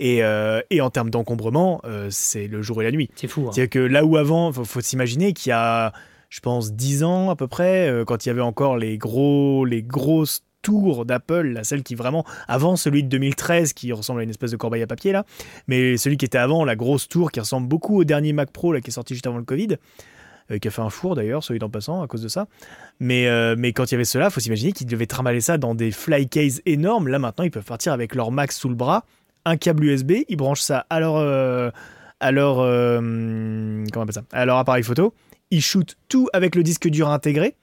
Et, 0.00 0.22
euh, 0.22 0.60
et 0.70 0.80
en 0.80 0.90
termes 0.90 1.10
d'encombrement, 1.10 1.80
euh, 1.84 2.08
c'est 2.10 2.46
le 2.46 2.62
jour 2.62 2.80
et 2.82 2.84
la 2.84 2.92
nuit. 2.92 3.10
C'est 3.16 3.26
fou. 3.26 3.46
hein. 3.46 3.50
C'est-à-dire 3.52 3.70
que 3.70 3.78
là 3.80 4.04
où 4.04 4.16
avant, 4.16 4.52
faut, 4.52 4.64
faut 4.64 4.80
s'imaginer 4.80 5.32
qu'il 5.32 5.50
y 5.50 5.52
a, 5.52 5.92
je 6.30 6.40
pense, 6.40 6.72
10 6.72 7.02
ans 7.02 7.30
à 7.30 7.36
peu 7.36 7.48
près, 7.48 7.88
euh, 7.88 8.04
quand 8.04 8.24
il 8.24 8.28
y 8.28 8.30
avait 8.30 8.40
encore 8.40 8.76
les 8.76 8.96
gros, 8.96 9.64
les 9.64 9.82
grosses 9.82 10.42
tours 10.62 11.04
d'Apple, 11.04 11.60
celle 11.62 11.82
qui 11.82 11.94
vraiment, 11.94 12.24
avant 12.46 12.76
celui 12.76 13.02
de 13.02 13.08
2013 13.08 13.72
qui 13.72 13.92
ressemble 13.92 14.20
à 14.20 14.22
une 14.24 14.30
espèce 14.30 14.50
de 14.50 14.56
corbeille 14.56 14.82
à 14.82 14.86
papier 14.88 15.12
là, 15.12 15.24
mais 15.68 15.96
celui 15.96 16.16
qui 16.16 16.24
était 16.24 16.38
avant, 16.38 16.64
la 16.64 16.74
grosse 16.76 17.08
tour 17.08 17.30
qui 17.30 17.38
ressemble 17.40 17.68
beaucoup 17.68 18.00
au 18.00 18.04
dernier 18.04 18.32
Mac 18.32 18.50
Pro 18.50 18.72
là, 18.72 18.80
qui 18.80 18.90
est 18.90 18.92
sorti 18.92 19.14
juste 19.14 19.26
avant 19.26 19.38
le 19.38 19.44
Covid. 19.44 19.76
Euh, 20.50 20.58
qui 20.58 20.68
a 20.68 20.70
fait 20.70 20.82
un 20.82 20.90
four 20.90 21.14
d'ailleurs, 21.14 21.42
celui 21.44 21.62
en 21.62 21.68
passant, 21.70 22.02
à 22.02 22.06
cause 22.06 22.22
de 22.22 22.28
ça. 22.28 22.46
Mais, 23.00 23.26
euh, 23.28 23.54
mais 23.58 23.72
quand 23.72 23.84
il 23.90 23.92
y 23.92 23.94
avait 23.96 24.04
cela, 24.04 24.30
faut 24.30 24.40
s'imaginer 24.40 24.72
qu'ils 24.72 24.86
devaient 24.86 25.06
trimballer 25.06 25.40
ça 25.40 25.58
dans 25.58 25.74
des 25.74 25.90
fly 25.90 26.28
cases 26.28 26.60
énormes. 26.66 27.08
Là 27.08 27.18
maintenant, 27.18 27.44
ils 27.44 27.50
peuvent 27.50 27.64
partir 27.64 27.92
avec 27.92 28.14
leur 28.14 28.30
Mac 28.30 28.52
sous 28.52 28.68
le 28.68 28.74
bras, 28.74 29.04
un 29.44 29.56
câble 29.56 29.84
USB, 29.84 30.12
ils 30.28 30.36
branchent 30.36 30.60
ça 30.62 30.86
à 30.90 31.00
leur, 31.00 31.16
euh, 31.16 31.70
à 32.20 32.32
leur, 32.32 32.56
comment 32.56 33.82
on 33.96 34.00
appelle 34.02 34.14
ça, 34.14 34.22
à 34.32 34.44
leur 34.44 34.56
appareil 34.58 34.82
photo. 34.82 35.14
Ils 35.50 35.62
shootent 35.62 35.96
tout 36.08 36.28
avec 36.32 36.54
le 36.54 36.62
disque 36.62 36.88
dur 36.88 37.08
intégré. 37.08 37.54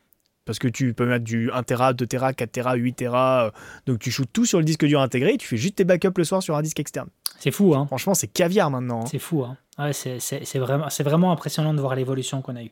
Parce 0.45 0.59
que 0.59 0.67
tu 0.67 0.93
peux 0.93 1.07
mettre 1.07 1.23
du 1.23 1.49
1 1.51 1.63
Tera, 1.63 1.93
2 1.93 2.05
Tera, 2.05 2.31
4 2.31 2.51
Tera, 2.51 2.75
8 2.75 2.93
Tera. 2.93 3.51
donc 3.87 3.97
tu 3.97 4.11
shootes 4.11 4.31
tout 4.31 4.45
sur 4.45 4.59
le 4.59 4.63
disque 4.63 4.85
dur 4.85 5.01
intégré 5.01 5.33
et 5.33 5.37
tu 5.37 5.47
fais 5.47 5.57
juste 5.57 5.77
tes 5.77 5.85
backups 5.85 6.15
le 6.15 6.23
soir 6.23 6.43
sur 6.43 6.55
un 6.55 6.61
disque 6.61 6.79
externe. 6.79 7.07
C'est 7.39 7.49
fou, 7.49 7.73
hein 7.73 7.87
Franchement, 7.87 8.13
c'est 8.13 8.27
caviar 8.27 8.69
maintenant. 8.69 9.01
hein. 9.01 9.07
C'est 9.09 9.17
fou, 9.17 9.43
hein 9.43 9.57
ouais, 9.79 9.93
c'est 9.93 10.59
vraiment, 10.59 10.87
vraiment 10.99 11.31
impressionnant 11.31 11.73
de 11.73 11.79
voir 11.81 11.95
l'évolution 11.95 12.41
qu'on 12.41 12.55
a 12.55 12.63
eue. 12.63 12.71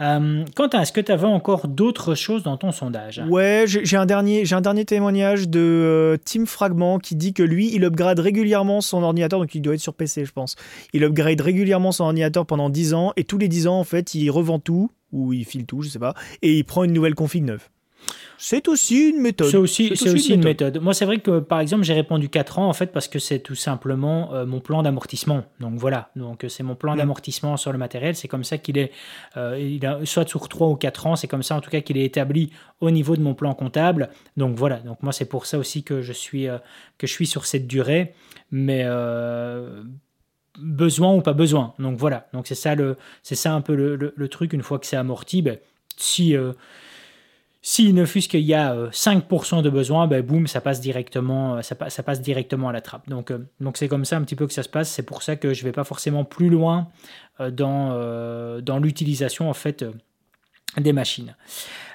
Euh, 0.00 0.44
Quentin, 0.56 0.80
est-ce 0.80 0.92
que 0.92 1.00
tu 1.00 1.12
avais 1.12 1.26
encore 1.26 1.68
d'autres 1.68 2.14
choses 2.14 2.42
dans 2.42 2.56
ton 2.56 2.72
sondage? 2.72 3.22
Ouais, 3.28 3.64
j'ai 3.66 3.96
un, 3.96 4.06
dernier- 4.06 4.50
un 4.52 4.60
dernier 4.62 4.84
témoignage 4.86 5.48
de 5.48 5.60
euh, 5.60 6.16
Tim 6.24 6.46
Fragment 6.46 6.98
qui 6.98 7.16
dit 7.16 7.34
que 7.34 7.42
lui, 7.42 7.70
il 7.74 7.84
upgrade 7.84 8.18
régulièrement 8.18 8.80
son 8.80 9.02
ordinateur, 9.02 9.40
donc 9.40 9.54
il 9.54 9.60
doit 9.60 9.74
être 9.74 9.80
sur 9.80 9.94
PC, 9.94 10.24
je 10.24 10.32
pense. 10.32 10.56
Il 10.94 11.04
upgrade 11.04 11.40
régulièrement 11.42 11.92
son 11.92 12.04
ordinateur 12.04 12.46
pendant 12.46 12.70
10 12.70 12.94
ans, 12.94 13.12
et 13.16 13.24
tous 13.24 13.36
les 13.36 13.48
10 13.48 13.66
ans, 13.66 13.78
en 13.78 13.84
fait, 13.84 14.14
il 14.14 14.30
revend 14.30 14.58
tout, 14.58 14.90
ou 15.12 15.32
il 15.34 15.44
file 15.44 15.66
tout, 15.66 15.82
je 15.82 15.90
sais 15.90 15.98
pas, 15.98 16.14
et 16.40 16.56
il 16.56 16.64
prend 16.64 16.84
une 16.84 16.92
nouvelle 16.92 17.14
config 17.14 17.44
neuve. 17.44 17.68
C'est 18.38 18.68
aussi 18.68 19.10
une 19.10 19.20
méthode. 19.20 19.48
C'est 19.48 19.56
aussi, 19.58 19.88
une 20.34 20.44
méthode. 20.44 20.78
Moi, 20.80 20.94
c'est 20.94 21.04
vrai 21.04 21.18
que, 21.18 21.40
par 21.40 21.60
exemple, 21.60 21.82
j'ai 21.84 21.92
répondu 21.92 22.28
4 22.30 22.58
ans, 22.58 22.68
en 22.68 22.72
fait, 22.72 22.86
parce 22.86 23.06
que 23.06 23.18
c'est 23.18 23.40
tout 23.40 23.54
simplement 23.54 24.32
euh, 24.32 24.46
mon 24.46 24.60
plan 24.60 24.82
d'amortissement. 24.82 25.44
Donc 25.60 25.74
voilà, 25.78 26.10
donc 26.16 26.44
c'est 26.48 26.62
mon 26.62 26.74
plan 26.74 26.94
Mm. 26.94 26.98
d'amortissement 26.98 27.56
sur 27.58 27.70
le 27.72 27.78
matériel. 27.78 28.16
C'est 28.16 28.28
comme 28.28 28.44
ça 28.44 28.56
qu'il 28.58 28.78
est, 28.78 28.92
euh, 29.36 29.58
il 29.60 29.84
a, 29.84 30.00
soit 30.06 30.26
sur 30.28 30.48
3 30.48 30.68
ou 30.68 30.76
4 30.76 31.06
ans, 31.06 31.16
c'est 31.16 31.28
comme 31.28 31.42
ça 31.42 31.54
en 31.56 31.60
tout 31.60 31.70
cas 31.70 31.80
qu'il 31.82 31.98
est 31.98 32.04
établi 32.04 32.50
au 32.80 32.90
niveau 32.90 33.14
de 33.16 33.20
mon 33.22 33.34
plan 33.34 33.52
comptable. 33.54 34.08
Donc 34.38 34.56
voilà, 34.56 34.76
donc 34.78 35.02
moi, 35.02 35.12
c'est 35.12 35.26
pour 35.28 35.44
ça 35.44 35.58
aussi 35.58 35.82
que 35.82 36.00
je 36.00 36.12
suis, 36.14 36.48
euh, 36.48 36.56
que 36.96 37.06
je 37.06 37.12
suis 37.12 37.26
sur 37.26 37.44
cette 37.44 37.66
durée. 37.66 38.14
Mais 38.50 38.84
besoin 40.58 41.14
ou 41.14 41.20
pas 41.22 41.32
besoin. 41.32 41.74
Donc 41.78 41.98
voilà, 41.98 42.28
donc 42.32 42.46
c'est 42.46 42.54
ça, 42.54 42.74
le, 42.74 42.96
c'est 43.22 43.34
ça 43.34 43.52
un 43.54 43.60
peu 43.60 43.74
le, 43.74 43.96
le- 43.96 44.12
le 44.16 44.28
truc. 44.28 44.52
Une 44.52 44.62
fois 44.62 44.78
que 44.78 44.86
c'est 44.86 44.96
amorti, 44.96 45.42
ben, 45.42 45.58
si. 45.96 46.34
Euh, 47.60 47.62
s'il 47.62 47.94
ne 47.94 48.04
fût-ce 48.06 48.28
qu'il 48.28 48.40
y 48.40 48.54
a 48.54 48.72
euh, 48.72 48.90
5% 48.90 49.62
de 49.62 49.70
besoin, 49.70 50.06
ben 50.06 50.22
boum, 50.22 50.46
ça 50.46 50.60
passe 50.60 50.80
directement, 50.80 51.56
euh, 51.56 51.62
ça, 51.62 51.74
pa- 51.74 51.90
ça 51.90 52.02
passe 52.02 52.20
directement 52.22 52.68
à 52.68 52.72
la 52.72 52.80
trappe. 52.80 53.08
Donc, 53.08 53.30
euh, 53.30 53.38
donc 53.60 53.76
c'est 53.76 53.88
comme 53.88 54.04
ça 54.04 54.16
un 54.16 54.22
petit 54.22 54.36
peu 54.36 54.46
que 54.46 54.52
ça 54.54 54.62
se 54.62 54.68
passe. 54.68 54.88
C'est 54.90 55.02
pour 55.02 55.22
ça 55.22 55.36
que 55.36 55.52
je 55.52 55.62
vais 55.64 55.72
pas 55.72 55.84
forcément 55.84 56.24
plus 56.24 56.48
loin 56.48 56.88
euh, 57.40 57.50
dans, 57.50 57.90
euh, 57.92 58.60
dans 58.62 58.78
l'utilisation 58.78 59.50
en 59.50 59.54
fait 59.54 59.82
euh, 59.82 59.92
des 60.78 60.92
machines. 60.94 61.36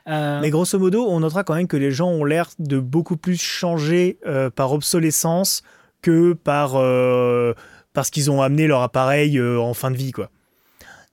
Euh, 0.07 0.39
Mais 0.41 0.51
grosso 0.51 0.77
modo, 0.77 1.05
on 1.07 1.19
notera 1.21 1.43
quand 1.43 1.55
même 1.55 1.67
que 1.67 1.77
les 1.77 1.91
gens 1.91 2.09
ont 2.09 2.25
l'air 2.25 2.49
de 2.59 2.79
beaucoup 2.79 3.17
plus 3.17 3.41
changer 3.41 4.19
euh, 4.27 4.51
par 4.51 4.71
obsolescence 4.71 5.63
que 6.03 6.33
par 6.33 6.75
euh, 6.75 7.53
parce 7.93 8.11
qu'ils 8.11 8.29
ont 8.29 8.41
amené 8.43 8.67
leur 8.67 8.81
appareil 8.83 9.39
euh, 9.39 9.57
en 9.59 9.73
fin 9.73 9.89
de 9.89 9.95
vie, 9.97 10.11
quoi. 10.11 10.29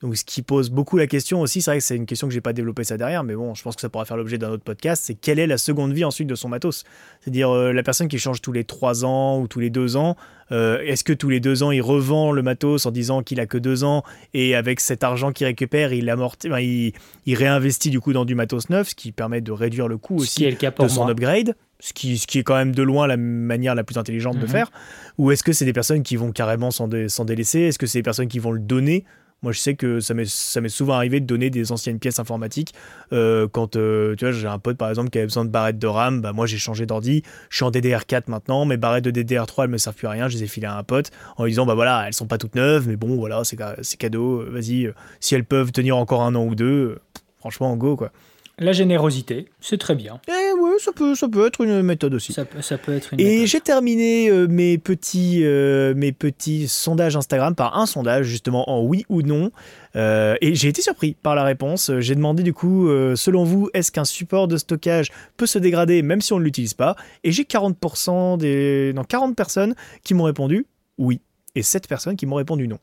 Donc, 0.03 0.17
ce 0.17 0.25
qui 0.25 0.43
pose 0.43 0.69
beaucoup 0.71 0.97
la 0.99 1.07
question 1.07 1.41
aussi, 1.41 1.63
c'est 1.63 1.71
vrai 1.71 1.79
que 1.79 1.85
c'est 1.85 1.95
une 1.97 2.07
question 2.07 2.27
que 2.27 2.35
j'ai 2.35 2.41
pas 2.41 2.53
développée 2.53 2.83
ça 2.83 2.97
derrière, 2.97 3.23
mais 3.23 3.35
bon, 3.37 3.55
je 3.55 3.63
pense 3.63 3.77
que 3.77 3.81
ça 3.81 3.89
pourra 3.89 4.05
faire 4.05 4.17
l'objet 4.17 4.37
d'un 4.37 4.51
autre 4.51 4.65
podcast. 4.65 5.03
C'est 5.07 5.15
quelle 5.15 5.39
est 5.39 5.47
la 5.47 5.59
seconde 5.59 5.93
vie 5.93 6.05
ensuite 6.05 6.27
de 6.29 6.35
son 6.35 6.49
matos? 6.49 6.83
C'est-à-dire 7.21 7.51
euh, 7.51 7.73
la 7.73 7.83
personne 7.85 8.09
qui 8.09 8.19
change 8.19 8.41
tous 8.41 8.51
les 8.53 8.65
3 8.65 9.05
ans 9.05 9.41
ou 9.41 9.47
tous 9.47 9.61
les 9.61 9.71
2 9.71 9.97
ans. 9.97 10.17
euh, 10.51 10.81
Est-ce 10.81 11.05
que 11.05 11.13
tous 11.13 11.29
les 11.29 11.39
2 11.39 11.63
ans 11.63 11.71
il 11.71 11.81
revend 11.83 12.33
le 12.33 12.43
matos 12.43 12.85
en 12.85 12.91
disant 12.91 13.23
qu'il 13.23 13.39
a 13.39 13.47
que 13.47 13.59
2 13.59 13.85
ans 13.85 14.03
et 14.35 14.57
avec 14.57 14.81
cet 14.81 15.05
argent 15.05 15.31
qu'il 15.31 15.47
récupère, 15.47 15.93
il 15.93 16.11
amortit, 16.11 16.49
il, 16.61 16.93
il 17.27 17.35
réinvestit 17.37 17.91
du 17.91 18.01
coup 18.01 18.13
dans 18.13 18.25
du 18.25 18.35
matos 18.35 18.71
neuf, 18.71 18.89
ce 18.91 18.95
qui 18.97 19.13
permet 19.13 19.41
de 19.41 19.53
réduire 19.53 19.87
le 19.87 19.99
coût 19.99 20.17
aussi 20.17 20.45
le 20.51 20.57
de 20.57 20.89
son 20.89 21.03
moi. 21.05 21.13
upgrade, 21.13 21.55
ce 21.79 21.93
qui, 21.93 22.19
ce 22.19 22.27
qui 22.27 22.41
est 22.41 22.43
quand 22.43 22.57
même 22.57 22.75
de 22.75 22.83
loin 22.83 23.07
la 23.07 23.17
manière 23.17 23.77
la 23.77 23.85
plus 23.85 23.99
intelligente 23.99 24.37
de 24.39 24.43
Mhm. 24.47 24.49
faire 24.49 24.73
Ou 25.19 25.31
est-ce 25.31 25.45
que 25.45 25.53
c'est 25.53 25.65
des 25.65 25.73
personnes 25.73 26.03
qui 26.03 26.17
vont 26.17 26.33
carrément 26.33 26.73
s'en 26.73 26.89
dé- 26.89 27.09
s'en 27.09 27.25
délaisser? 27.25 27.61
Est-ce 27.61 27.79
que 27.79 27.87
c'est 27.87 27.99
des 28.01 28.03
personnes 28.03 28.29
qui 28.29 28.41
vont 28.41 28.51
le 28.53 28.59
donner 28.61 29.05
moi, 29.43 29.53
je 29.53 29.59
sais 29.59 29.75
que 29.75 29.99
ça 30.01 30.15
m'est 30.15 30.69
souvent 30.69 30.95
arrivé 30.95 31.19
de 31.21 31.27
donner 31.27 31.51
des 31.51 31.73
anciennes 31.73 31.99
pièces 31.99 32.19
informatiques. 32.21 32.75
Euh, 33.13 33.49
quand 33.49 33.77
euh, 33.77 34.15
tu 34.17 34.25
vois, 34.25 34.33
j'ai 34.33 34.47
un 34.47 34.59
pote 34.59 34.77
par 34.77 34.89
exemple 34.89 35.11
qui 35.11 35.19
avait 35.19 35.27
besoin 35.27 35.45
de 35.45 35.51
barrettes 35.51 35.79
de 35.79 35.87
RAM, 35.87 36.21
bah 36.21 36.33
moi 36.33 36.47
j'ai 36.47 36.59
changé 36.59 36.87
d'ordi. 36.87 37.23
Je 37.51 37.57
suis 37.57 37.65
en 37.65 37.71
DDR4 37.71 38.23
maintenant, 38.29 38.65
mes 38.65 38.77
barrettes 38.77 39.05
de 39.05 39.11
DDR3 39.11 39.65
elles 39.65 39.71
me 39.71 39.79
servent 39.79 39.97
plus 39.97 40.07
à 40.07 40.11
rien. 40.11 40.29
Je 40.29 40.37
les 40.37 40.45
ai 40.45 40.47
filées 40.47 40.67
à 40.69 40.77
un 40.77 40.83
pote 40.85 41.11
en 41.37 41.45
lui 41.45 41.51
disant 41.53 41.67
bah 41.67 41.75
voilà, 41.75 42.05
elles 42.07 42.15
sont 42.15 42.27
pas 42.27 42.39
toutes 42.39 42.55
neuves, 42.55 42.87
mais 42.89 42.97
bon 42.97 43.17
voilà, 43.17 43.43
c'est 43.45 43.57
ca- 43.59 43.77
c'est 43.83 43.97
cadeau. 43.97 44.45
Vas-y, 44.49 44.87
euh, 44.87 44.93
si 45.21 45.35
elles 45.35 45.45
peuvent 45.45 45.73
tenir 45.73 45.97
encore 45.97 46.23
un 46.23 46.35
an 46.35 46.45
ou 46.45 46.55
deux, 46.55 46.99
franchement, 47.39 47.77
go 47.77 47.97
quoi. 47.97 48.13
La 48.59 48.73
générosité, 48.73 49.49
c'est 49.61 49.79
très 49.79 49.95
bien. 49.95 50.21
Eh 50.29 50.61
ouais, 50.61 50.79
ça 50.79 50.93
peut, 50.93 51.15
ça 51.15 51.27
peut 51.29 51.47
être 51.47 51.63
une 51.63 51.83
méthode 51.83 52.13
aussi. 52.15 52.33
Ça, 52.33 52.45
ça 52.61 52.77
peut 52.77 52.95
être 52.95 53.15
une 53.15 53.21
Et 53.21 53.47
j'ai 53.47 53.61
terminé 53.61 54.29
euh, 54.29 54.47
mes, 54.47 54.77
petits, 54.77 55.41
euh, 55.43 55.95
mes 55.97 56.13
petits 56.13 56.69
sondages 56.69 57.17
Instagram 57.17 57.55
par 57.55 57.79
un 57.79 57.87
sondage 57.87 58.27
justement 58.27 58.69
en 58.69 58.83
oui 58.83 59.07
ou 59.09 59.23
non. 59.23 59.51
Euh, 59.97 60.37
et 60.43 60.55
j'ai 60.55 60.69
été 60.69 60.83
surpris 60.83 61.15
par 61.15 61.35
la 61.35 61.45
réponse. 61.45 61.91
J'ai 61.99 62.15
demandé 62.15 62.43
du 62.43 62.53
coup, 62.53 62.89
selon 63.17 63.45
vous, 63.45 63.71
est-ce 63.73 63.91
qu'un 63.91 64.05
support 64.05 64.49
de 64.49 64.59
stockage 64.59 65.11
peut 65.37 65.47
se 65.47 65.59
dégrader 65.59 66.03
même 66.03 66.21
si 66.21 66.33
on 66.33 66.39
ne 66.39 66.45
l'utilise 66.45 66.75
pas? 66.75 66.95
Et 67.25 67.33
j'ai 67.33 67.45
40%, 67.45 68.37
des... 68.37 68.93
non, 68.95 69.05
40 69.05 69.35
personnes 69.35 69.75
qui 70.05 70.15
m'ont 70.15 70.25
répondu 70.25 70.67
oui. 70.99 71.21
Et 71.55 71.63
7 71.63 71.89
personnes 71.89 72.17
qui 72.17 72.27
m'ont 72.27 72.37
répondu 72.37 72.69
non. 72.69 72.79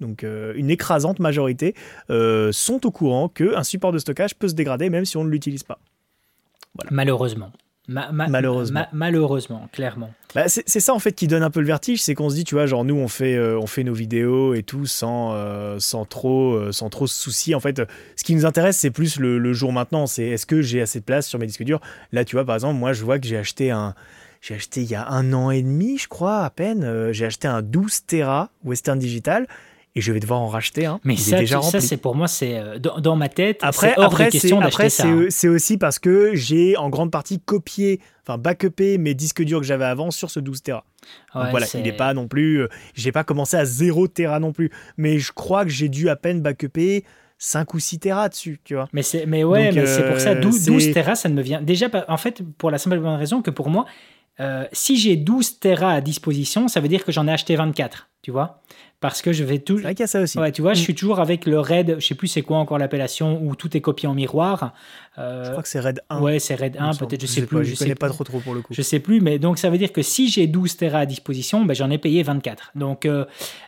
Donc 0.00 0.24
euh, 0.24 0.52
une 0.56 0.70
écrasante 0.70 1.18
majorité 1.18 1.74
euh, 2.10 2.52
sont 2.52 2.86
au 2.86 2.90
courant 2.90 3.28
qu'un 3.28 3.62
support 3.62 3.92
de 3.92 3.98
stockage 3.98 4.34
peut 4.34 4.48
se 4.48 4.54
dégrader 4.54 4.90
même 4.90 5.04
si 5.04 5.16
on 5.16 5.24
ne 5.24 5.30
l'utilise 5.30 5.62
pas. 5.62 5.78
Malheureusement. 6.90 7.50
Ma- 7.88 8.12
ma- 8.12 8.28
Malheureusement. 8.28 8.80
ma- 8.80 8.88
malheureusement, 8.92 9.68
clairement. 9.72 10.10
Bah, 10.36 10.44
c'est 10.46 10.68
ça 10.78 10.94
en 10.94 11.00
fait 11.00 11.10
qui 11.12 11.26
donne 11.26 11.42
un 11.42 11.50
peu 11.50 11.58
le 11.58 11.66
vertige, 11.66 12.00
c'est 12.00 12.14
qu'on 12.14 12.30
se 12.30 12.36
dit, 12.36 12.44
tu 12.44 12.54
vois, 12.54 12.66
genre 12.66 12.84
nous 12.84 12.94
on 12.94 13.08
fait, 13.08 13.34
euh, 13.34 13.58
on 13.58 13.66
fait 13.66 13.82
nos 13.82 13.94
vidéos 13.94 14.54
et 14.54 14.62
tout 14.62 14.86
sans, 14.86 15.32
euh, 15.34 15.80
sans, 15.80 16.04
trop, 16.04 16.52
euh, 16.54 16.70
sans 16.70 16.88
trop 16.88 17.08
se 17.08 17.20
soucier. 17.20 17.56
En 17.56 17.60
fait, 17.60 17.82
ce 18.14 18.22
qui 18.22 18.36
nous 18.36 18.46
intéresse, 18.46 18.76
c'est 18.76 18.92
plus 18.92 19.18
le, 19.18 19.38
le 19.38 19.52
jour 19.52 19.72
maintenant. 19.72 20.06
C'est 20.06 20.22
est-ce 20.26 20.46
que 20.46 20.62
j'ai 20.62 20.80
assez 20.80 21.00
de 21.00 21.04
place 21.04 21.26
sur 21.26 21.40
mes 21.40 21.46
disques 21.46 21.64
durs? 21.64 21.80
Là, 22.12 22.24
tu 22.24 22.36
vois, 22.36 22.44
par 22.44 22.54
exemple, 22.54 22.78
moi 22.78 22.92
je 22.92 23.02
vois 23.04 23.18
que 23.18 23.26
j'ai 23.26 23.36
acheté 23.38 23.72
un. 23.72 23.94
J'ai 24.40 24.54
acheté 24.54 24.82
il 24.82 24.90
y 24.90 24.94
a 24.94 25.08
un 25.08 25.32
an 25.32 25.50
et 25.50 25.60
demi, 25.62 25.98
je 25.98 26.06
crois, 26.08 26.44
à 26.44 26.50
peine. 26.50 27.12
j'ai 27.12 27.26
acheté 27.26 27.48
un 27.48 27.60
12 27.60 28.06
Tera 28.06 28.50
Western 28.64 28.98
Digital 29.00 29.46
et 29.96 30.00
je 30.00 30.12
vais 30.12 30.20
devoir 30.20 30.40
en 30.40 30.46
racheter 30.48 30.86
un. 30.86 31.00
Mais 31.04 31.14
Il 31.14 31.18
ça, 31.20 31.36
est 31.36 31.40
déjà 31.40 31.60
ça 31.62 31.80
c'est 31.80 31.96
pour 31.96 32.14
moi, 32.14 32.28
c'est 32.28 32.56
euh, 32.58 32.78
dans, 32.78 32.98
dans 33.00 33.16
ma 33.16 33.28
tête. 33.28 33.58
Après, 33.62 33.94
hors 33.96 34.04
après, 34.06 34.30
c'est, 34.30 34.38
c'est, 34.90 35.02
hein. 35.02 35.26
c'est 35.30 35.48
aussi 35.48 35.78
parce 35.78 35.98
que 35.98 36.34
j'ai 36.34 36.76
en 36.76 36.90
grande 36.90 37.10
partie 37.10 37.40
copié, 37.40 38.00
enfin 38.22 38.38
backupé 38.38 38.98
mes 38.98 39.14
disques 39.14 39.42
durs 39.42 39.60
que 39.60 39.66
j'avais 39.66 39.84
avant 39.84 40.10
sur 40.10 40.30
ce 40.30 40.38
12 40.40 40.62
Tera. 40.62 40.84
Donc 41.34 41.50
voilà, 41.50 41.66
il 41.74 41.82
n'est 41.82 41.92
pas 41.92 42.14
non 42.14 42.28
plus. 42.28 42.62
euh, 42.62 42.68
j'ai 42.94 43.12
pas 43.12 43.24
commencé 43.24 43.56
à 43.56 43.64
0 43.64 44.06
Tera 44.08 44.38
non 44.38 44.52
plus. 44.52 44.70
Mais 44.96 45.18
je 45.18 45.32
crois 45.32 45.64
que 45.64 45.70
j'ai 45.70 45.88
dû 45.88 46.08
à 46.08 46.16
peine 46.16 46.40
backuper 46.40 47.04
5 47.38 47.72
ou 47.74 47.78
6 47.80 47.98
Tera 48.00 48.28
dessus, 48.28 48.60
tu 48.64 48.74
vois. 48.74 48.88
Mais, 48.92 49.02
c'est, 49.02 49.24
mais 49.26 49.44
ouais, 49.44 49.72
mais 49.72 49.86
c'est 49.86 50.06
pour 50.08 50.20
ça, 50.20 50.30
euh, 50.32 50.40
12, 50.40 50.54
c'est- 50.60 50.70
12 50.70 50.92
Tera, 50.92 51.14
ça 51.14 51.28
ne 51.28 51.34
me 51.34 51.42
vient. 51.42 51.62
Déjà, 51.62 51.86
en 52.08 52.16
fait, 52.18 52.42
pour 52.58 52.70
la 52.70 52.78
simple 52.78 52.96
et 52.96 53.00
bonne 53.00 53.16
raison 53.18 53.40
que 53.42 53.50
pour 53.50 53.70
moi, 53.70 53.86
euh, 54.40 54.64
si 54.72 54.96
j'ai 54.98 55.16
12 55.16 55.58
Tera 55.58 55.92
à 55.92 56.00
disposition, 56.00 56.68
ça 56.68 56.80
veut 56.80 56.88
dire 56.88 57.04
que 57.04 57.12
j'en 57.12 57.26
ai 57.26 57.32
acheté 57.32 57.56
24, 57.56 58.08
tu 58.22 58.30
vois 58.30 58.60
Parce 59.00 59.22
que 59.22 59.32
je 59.32 59.44
vais 59.44 59.58
tout. 59.58 59.76
C'est 59.78 59.82
vrai 59.82 59.94
qu'il 59.94 60.02
y 60.02 60.04
a 60.04 60.08
ça 60.08 60.20
aussi. 60.20 60.38
Ouais, 60.38 60.52
tu 60.52 60.60
vois, 60.60 60.74
je 60.74 60.80
Mm. 60.80 60.84
suis 60.84 60.94
toujours 60.94 61.20
avec 61.20 61.46
le 61.46 61.58
RAID, 61.58 61.96
je 61.98 62.06
sais 62.06 62.14
plus 62.14 62.28
c'est 62.28 62.42
quoi 62.42 62.58
encore 62.58 62.76
l'appellation, 62.78 63.40
où 63.42 63.54
tout 63.56 63.74
est 63.76 63.80
copié 63.80 64.06
en 64.08 64.14
miroir. 64.14 64.74
Euh, 65.18 65.44
Je 65.44 65.50
crois 65.50 65.62
que 65.62 65.68
c'est 65.68 65.80
Red 65.80 66.00
1. 66.08 66.20
ouais, 66.20 66.38
c'est 66.38 66.54
RAID 66.54 66.76
il 66.76 66.80
me 66.80 66.86
1, 66.86 66.92
semble. 66.92 67.08
peut-être, 67.08 67.20
je 67.22 67.26
sais 67.26 67.42
plus. 67.44 67.64
je 67.64 67.74
sais 67.74 67.84
connais 67.84 67.94
pas 67.96 68.08
trop 68.08 68.22
trop 68.24 68.38
pour 68.38 68.54
le 68.54 68.62
coup. 68.62 68.72
Je 68.72 68.80
sais 68.80 69.00
plus, 69.00 69.20
mais 69.20 69.38
donc 69.38 69.58
ça 69.58 69.68
veut 69.68 69.76
dire 69.76 69.92
que 69.92 70.02
si 70.02 70.28
j'ai 70.28 70.46
12 70.46 70.76
Tera 70.76 71.00
à 71.00 71.06
disposition, 71.06 71.64
ben, 71.64 71.74
j'en 71.74 71.90
ai 71.90 71.98
payé 71.98 72.22
24. 72.22 72.70
Donc, 72.76 73.04
euh, 73.06 73.24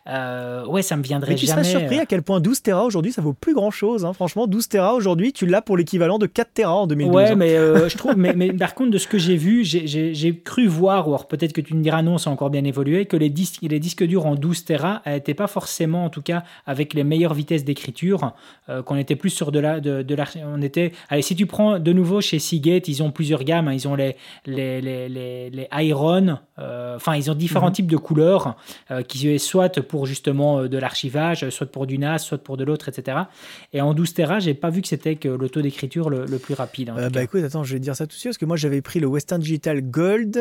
euh, 0.08 0.64
ouais, 0.66 0.82
ça 0.82 0.96
me 0.96 1.02
viendrait 1.02 1.30
Mais 1.32 1.36
tu 1.36 1.46
jamais. 1.46 1.64
serais 1.64 1.80
surpris 1.80 1.98
à 1.98 2.06
quel 2.06 2.22
point 2.22 2.40
12 2.40 2.62
Tera 2.62 2.84
aujourd'hui 2.84 3.12
ça 3.12 3.22
vaut 3.22 3.32
plus 3.32 3.54
grand 3.54 3.70
chose. 3.70 4.06
Franchement, 4.14 4.46
12 4.46 4.68
Tera 4.68 4.94
aujourd'hui, 4.94 5.32
tu 5.32 5.46
l'as 5.46 5.62
pour 5.62 5.76
l'équivalent 5.76 6.18
de 6.18 6.26
4 6.26 6.52
Tera 6.54 6.74
en 6.74 6.86
2012. 6.86 7.14
Ouais, 7.14 7.28
hein. 7.30 7.34
mais 7.34 7.54
euh, 7.56 7.88
je 7.88 7.96
trouve, 7.96 8.16
mais, 8.16 8.34
mais 8.34 8.52
par 8.52 8.74
contre, 8.74 8.90
de 8.90 8.98
ce 8.98 9.06
que 9.08 9.18
j'ai 9.18 9.36
vu, 9.36 9.64
j'ai- 9.64 10.42
cru 10.44 10.66
voir, 10.66 11.06
ou 11.08 11.10
alors 11.12 11.28
peut-être 11.28 11.52
que 11.52 11.60
tu 11.60 11.74
me 11.74 11.82
diras 11.82 12.02
non, 12.02 12.18
c'est 12.18 12.30
encore 12.30 12.50
bien 12.50 12.64
évolué, 12.64 13.06
que 13.06 13.16
les 13.16 13.30
disques, 13.30 13.58
les 13.62 13.78
disques 13.80 14.04
durs 14.04 14.26
en 14.26 14.34
12 14.34 14.64
Tera 14.64 15.02
n'étaient 15.06 15.34
pas 15.34 15.46
forcément, 15.46 16.04
en 16.04 16.10
tout 16.10 16.22
cas, 16.22 16.42
avec 16.66 16.94
les 16.94 17.04
meilleures 17.04 17.34
vitesses 17.34 17.64
d'écriture, 17.64 18.34
euh, 18.68 18.82
qu'on 18.82 18.96
était 18.96 19.16
plus 19.16 19.30
sur 19.30 19.52
de 19.52 19.58
la, 19.58 19.80
de, 19.80 20.02
de 20.02 20.14
l'arch- 20.14 20.38
on 20.44 20.62
était, 20.62 20.92
allez, 21.08 21.22
si 21.32 21.36
tu 21.36 21.46
prends 21.46 21.78
de 21.78 21.92
nouveau 21.92 22.20
chez 22.20 22.38
Seagate, 22.38 22.88
ils 22.88 23.02
ont 23.02 23.10
plusieurs 23.10 23.42
gammes, 23.44 23.68
hein, 23.68 23.72
ils 23.72 23.88
ont 23.88 23.94
les, 23.94 24.16
les, 24.46 24.80
les, 24.82 25.08
les, 25.08 25.48
les 25.50 25.68
Iron, 25.72 26.38
euh, 26.58 26.96
enfin, 26.96 27.16
ils 27.16 27.30
ont 27.30 27.34
différents 27.34 27.68
Mhm. 27.68 27.72
types 27.72 27.86
de 27.90 27.96
couleurs, 27.96 28.56
euh, 28.90 29.02
qui 29.02 29.28
est 29.28 29.38
soit 29.38 29.80
pour 29.82 30.04
justement 30.06 30.60
euh, 30.60 30.68
de 30.68 30.76
l'archivage, 30.78 31.48
soit 31.48 31.66
pour 31.72 31.86
du 31.86 31.96
NAS, 31.98 32.18
soit 32.18 32.38
pour 32.38 32.56
de 32.56 32.64
l'autre, 32.64 32.88
etc. 32.88 33.18
Et 33.72 33.80
en 33.80 33.94
12 33.94 34.12
Tera, 34.14 34.38
j'ai 34.40 34.54
pas 34.54 34.68
vu 34.70 34.82
que 34.82 34.88
c'était 34.88 35.16
que 35.16 35.28
le 35.28 35.48
taux 35.48 35.62
d'écriture 35.62 36.10
le, 36.10 36.26
le 36.26 36.38
plus 36.38 36.54
rapide. 36.54 36.92
tout 36.94 37.10
bah 37.10 37.22
écoute, 37.22 37.42
attends, 37.42 37.64
je 37.64 37.72
vais 37.72 37.78
te 37.78 37.84
dire 37.84 37.96
ça 37.96 38.06
tout 38.06 38.14
de 38.14 38.20
suite 38.20 38.30
parce 38.32 38.38
que 38.38 38.44
moi 38.44 38.56
j'avais 38.56 38.82
pris 38.82 39.00
le 39.00 39.06
Western 39.06 39.40
Digital 39.40 39.80
Gold. 39.80 40.36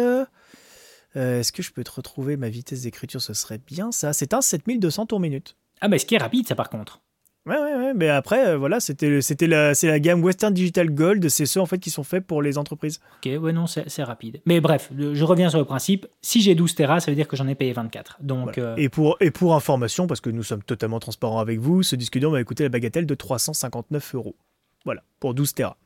Euh, 1.16 1.40
Est-ce 1.40 1.52
que 1.52 1.62
je 1.64 1.72
peux 1.72 1.84
te 1.84 1.92
retrouver 1.92 2.38
ma 2.38 2.50
vitesse 2.50 2.84
d'écriture? 2.84 3.22
Ce 3.22 3.34
serait 3.34 3.60
bien 3.66 3.92
ça. 3.92 4.14
C'est 4.14 4.34
un 4.34 4.42
7200 4.42 5.06
tours 5.08 5.20
minute. 5.20 5.56
Ah, 5.82 5.88
mais 5.88 5.98
ce 5.98 6.06
qui 6.06 6.16
est 6.16 6.20
rapide, 6.20 6.48
ça 6.48 6.56
par 6.56 6.70
contre. 6.70 7.02
Ouais, 7.48 7.58
ouais, 7.58 7.76
ouais. 7.76 7.94
Mais 7.96 8.08
après, 8.10 8.50
euh, 8.50 8.58
voilà, 8.58 8.80
c'était, 8.80 9.20
c'était 9.22 9.48
la, 9.48 9.74
c'est 9.74 9.88
la 9.88 10.00
gamme 10.00 10.24
Western 10.24 10.54
Digital 10.54 10.92
Gold. 10.92 11.28
C'est 11.30 11.48
ceux 11.48 11.60
en 11.60 11.66
fait 11.66 11.80
qui 11.80 11.90
sont 11.90 12.04
faits 12.04 12.24
pour 12.26 12.42
les 12.44 12.58
entreprises. 12.60 13.00
Ok, 13.26 13.32
ouais, 13.42 13.52
non, 13.52 13.66
c'est, 13.66 13.90
c'est 13.90 14.04
rapide. 14.04 14.42
Mais 14.46 14.62
bref, 14.62 14.92
je 14.96 15.24
reviens 15.24 15.50
sur 15.50 15.58
le 15.58 15.66
principe. 15.66 16.06
Si 16.22 16.42
j'ai 16.42 16.54
12 16.54 16.76
Tera, 16.76 17.00
ça 17.00 17.10
veut 17.10 17.16
dire 17.16 17.28
que 17.28 17.36
j'en 17.36 17.48
ai 17.48 17.56
payé 17.56 17.74
24. 17.74 18.18
Donc, 18.22 18.56
Voilà. 18.56 18.70
euh, 18.74 18.76
Et, 18.78 18.90
pour, 18.90 19.18
et 19.22 19.32
pour 19.32 19.56
information, 19.56 20.06
parce 20.06 20.22
que 20.22 20.30
nous 20.30 20.44
sommes 20.44 20.62
totalement 20.62 21.00
transparents 21.00 21.40
avec 21.40 21.60
vous, 21.60 21.82
ce 21.82 21.96
disque 21.96 22.20
dur 22.20 22.30
m'a 22.32 22.44
coûté 22.44 22.62
la 22.64 22.70
bagatelle 22.70 23.08
de 23.08 23.16
359 23.16 24.14
euros. 24.16 24.36
Voilà, 24.86 25.02
pour 25.20 25.34
12 25.34 25.54
Tera. 25.56 25.78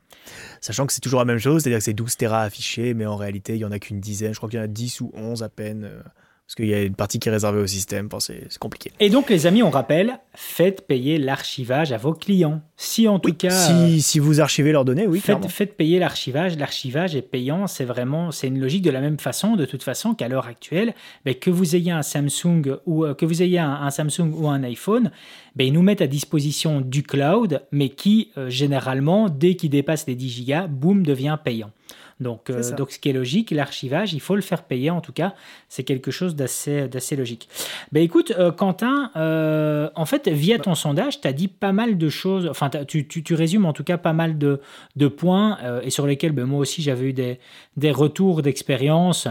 Sachant 0.60 0.86
que 0.86 0.92
c'est 0.92 1.00
toujours 1.00 1.20
la 1.20 1.26
même 1.26 1.38
chose, 1.38 1.62
c'est-à-dire 1.62 1.78
que 1.78 1.84
c'est 1.84 1.92
12 1.94 2.16
Tera 2.16 2.42
affichés, 2.42 2.92
mais 2.94 3.06
en 3.06 3.16
réalité, 3.16 3.54
il 3.54 3.58
n'y 3.58 3.64
en 3.64 3.72
a 3.72 3.78
qu'une 3.78 4.00
dizaine. 4.00 4.32
Je 4.32 4.38
crois 4.38 4.48
qu'il 4.50 4.58
y 4.58 4.60
en 4.60 4.64
a 4.64 4.68
10 4.68 5.00
ou 5.00 5.10
11 5.14 5.42
à 5.42 5.48
peine. 5.48 5.84
euh, 5.84 6.00
parce 6.46 6.54
qu'il 6.54 6.66
y 6.66 6.74
a 6.74 6.82
une 6.84 6.94
partie 6.94 7.18
qui 7.18 7.28
est 7.28 7.32
réservée 7.32 7.60
au 7.60 7.66
système. 7.66 8.06
Enfin, 8.06 8.20
c'est, 8.20 8.56
compliqué. 8.58 8.92
Et 9.00 9.10
donc, 9.10 9.30
les 9.30 9.48
amis, 9.48 9.64
on 9.64 9.70
rappelle, 9.70 10.20
faites 10.32 10.86
payer 10.86 11.18
l'archivage 11.18 11.90
à 11.90 11.96
vos 11.96 12.12
clients. 12.12 12.62
Si 12.76 13.08
en 13.08 13.18
tout 13.18 13.32
cas. 13.32 13.48
euh, 13.48 13.88
si, 13.88 14.00
si 14.00 14.20
vous 14.20 14.40
archivez 14.40 14.70
leurs 14.70 14.84
données, 14.84 15.08
oui. 15.08 15.18
Faites, 15.18 15.44
faites 15.48 15.76
payer 15.76 15.98
l'archivage. 15.98 16.56
L'archivage 16.56 17.16
est 17.16 17.22
payant. 17.22 17.66
C'est 17.66 17.84
vraiment, 17.84 18.30
c'est 18.30 18.46
une 18.46 18.60
logique 18.60 18.82
de 18.82 18.92
la 18.92 19.00
même 19.00 19.18
façon, 19.18 19.56
de 19.56 19.64
toute 19.64 19.82
façon, 19.82 20.14
qu'à 20.14 20.28
l'heure 20.28 20.46
actuelle, 20.46 20.94
ben, 21.24 21.34
que 21.34 21.50
vous 21.50 21.74
ayez 21.74 21.90
un 21.90 22.02
Samsung 22.02 22.76
ou 22.86 23.04
euh, 23.04 23.14
que 23.14 23.26
vous 23.26 23.42
ayez 23.42 23.58
un, 23.58 23.72
un 23.72 23.90
Samsung 23.90 24.30
ou 24.32 24.48
un 24.48 24.62
iPhone, 24.62 25.10
ben, 25.56 25.66
ils 25.66 25.72
nous 25.72 25.82
mettent 25.82 26.02
à 26.02 26.06
disposition 26.06 26.80
du 26.80 27.02
cloud, 27.02 27.62
mais 27.72 27.88
qui 27.88 28.30
euh, 28.38 28.48
généralement, 28.48 29.28
dès 29.28 29.56
qu'il 29.56 29.70
dépasse 29.70 30.06
les 30.06 30.14
10 30.14 30.28
gigas, 30.28 30.68
boum, 30.68 31.02
devient 31.04 31.38
payant. 31.42 31.72
Donc, 32.18 32.48
euh, 32.48 32.74
donc, 32.76 32.92
ce 32.92 32.98
qui 32.98 33.10
est 33.10 33.12
logique, 33.12 33.50
l'archivage, 33.50 34.14
il 34.14 34.20
faut 34.20 34.36
le 34.36 34.42
faire 34.42 34.62
payer. 34.62 34.90
En 34.90 35.02
tout 35.02 35.12
cas, 35.12 35.34
c'est 35.68 35.84
quelque 35.84 36.10
chose 36.10 36.34
d'assez, 36.34 36.88
d'assez 36.88 37.14
logique. 37.14 37.48
Ben 37.92 38.02
écoute, 38.02 38.32
euh, 38.38 38.50
Quentin, 38.50 39.10
euh, 39.16 39.90
en 39.94 40.06
fait, 40.06 40.28
via 40.28 40.58
ton 40.58 40.74
sondage, 40.74 41.20
tu 41.20 41.28
as 41.28 41.34
dit 41.34 41.48
pas 41.48 41.72
mal 41.72 41.98
de 41.98 42.08
choses. 42.08 42.48
Enfin, 42.48 42.70
tu, 42.88 43.06
tu, 43.06 43.22
tu 43.22 43.34
résumes 43.34 43.66
en 43.66 43.74
tout 43.74 43.84
cas 43.84 43.98
pas 43.98 44.14
mal 44.14 44.38
de, 44.38 44.60
de 44.96 45.08
points 45.08 45.58
et 45.82 45.90
sur 45.90 46.06
lesquels 46.06 46.32
ben, 46.32 46.44
moi 46.44 46.60
aussi 46.60 46.80
j'avais 46.82 47.06
eu 47.06 47.12
des, 47.12 47.38
des 47.76 47.90
retours 47.90 48.42
d'expérience. 48.42 49.28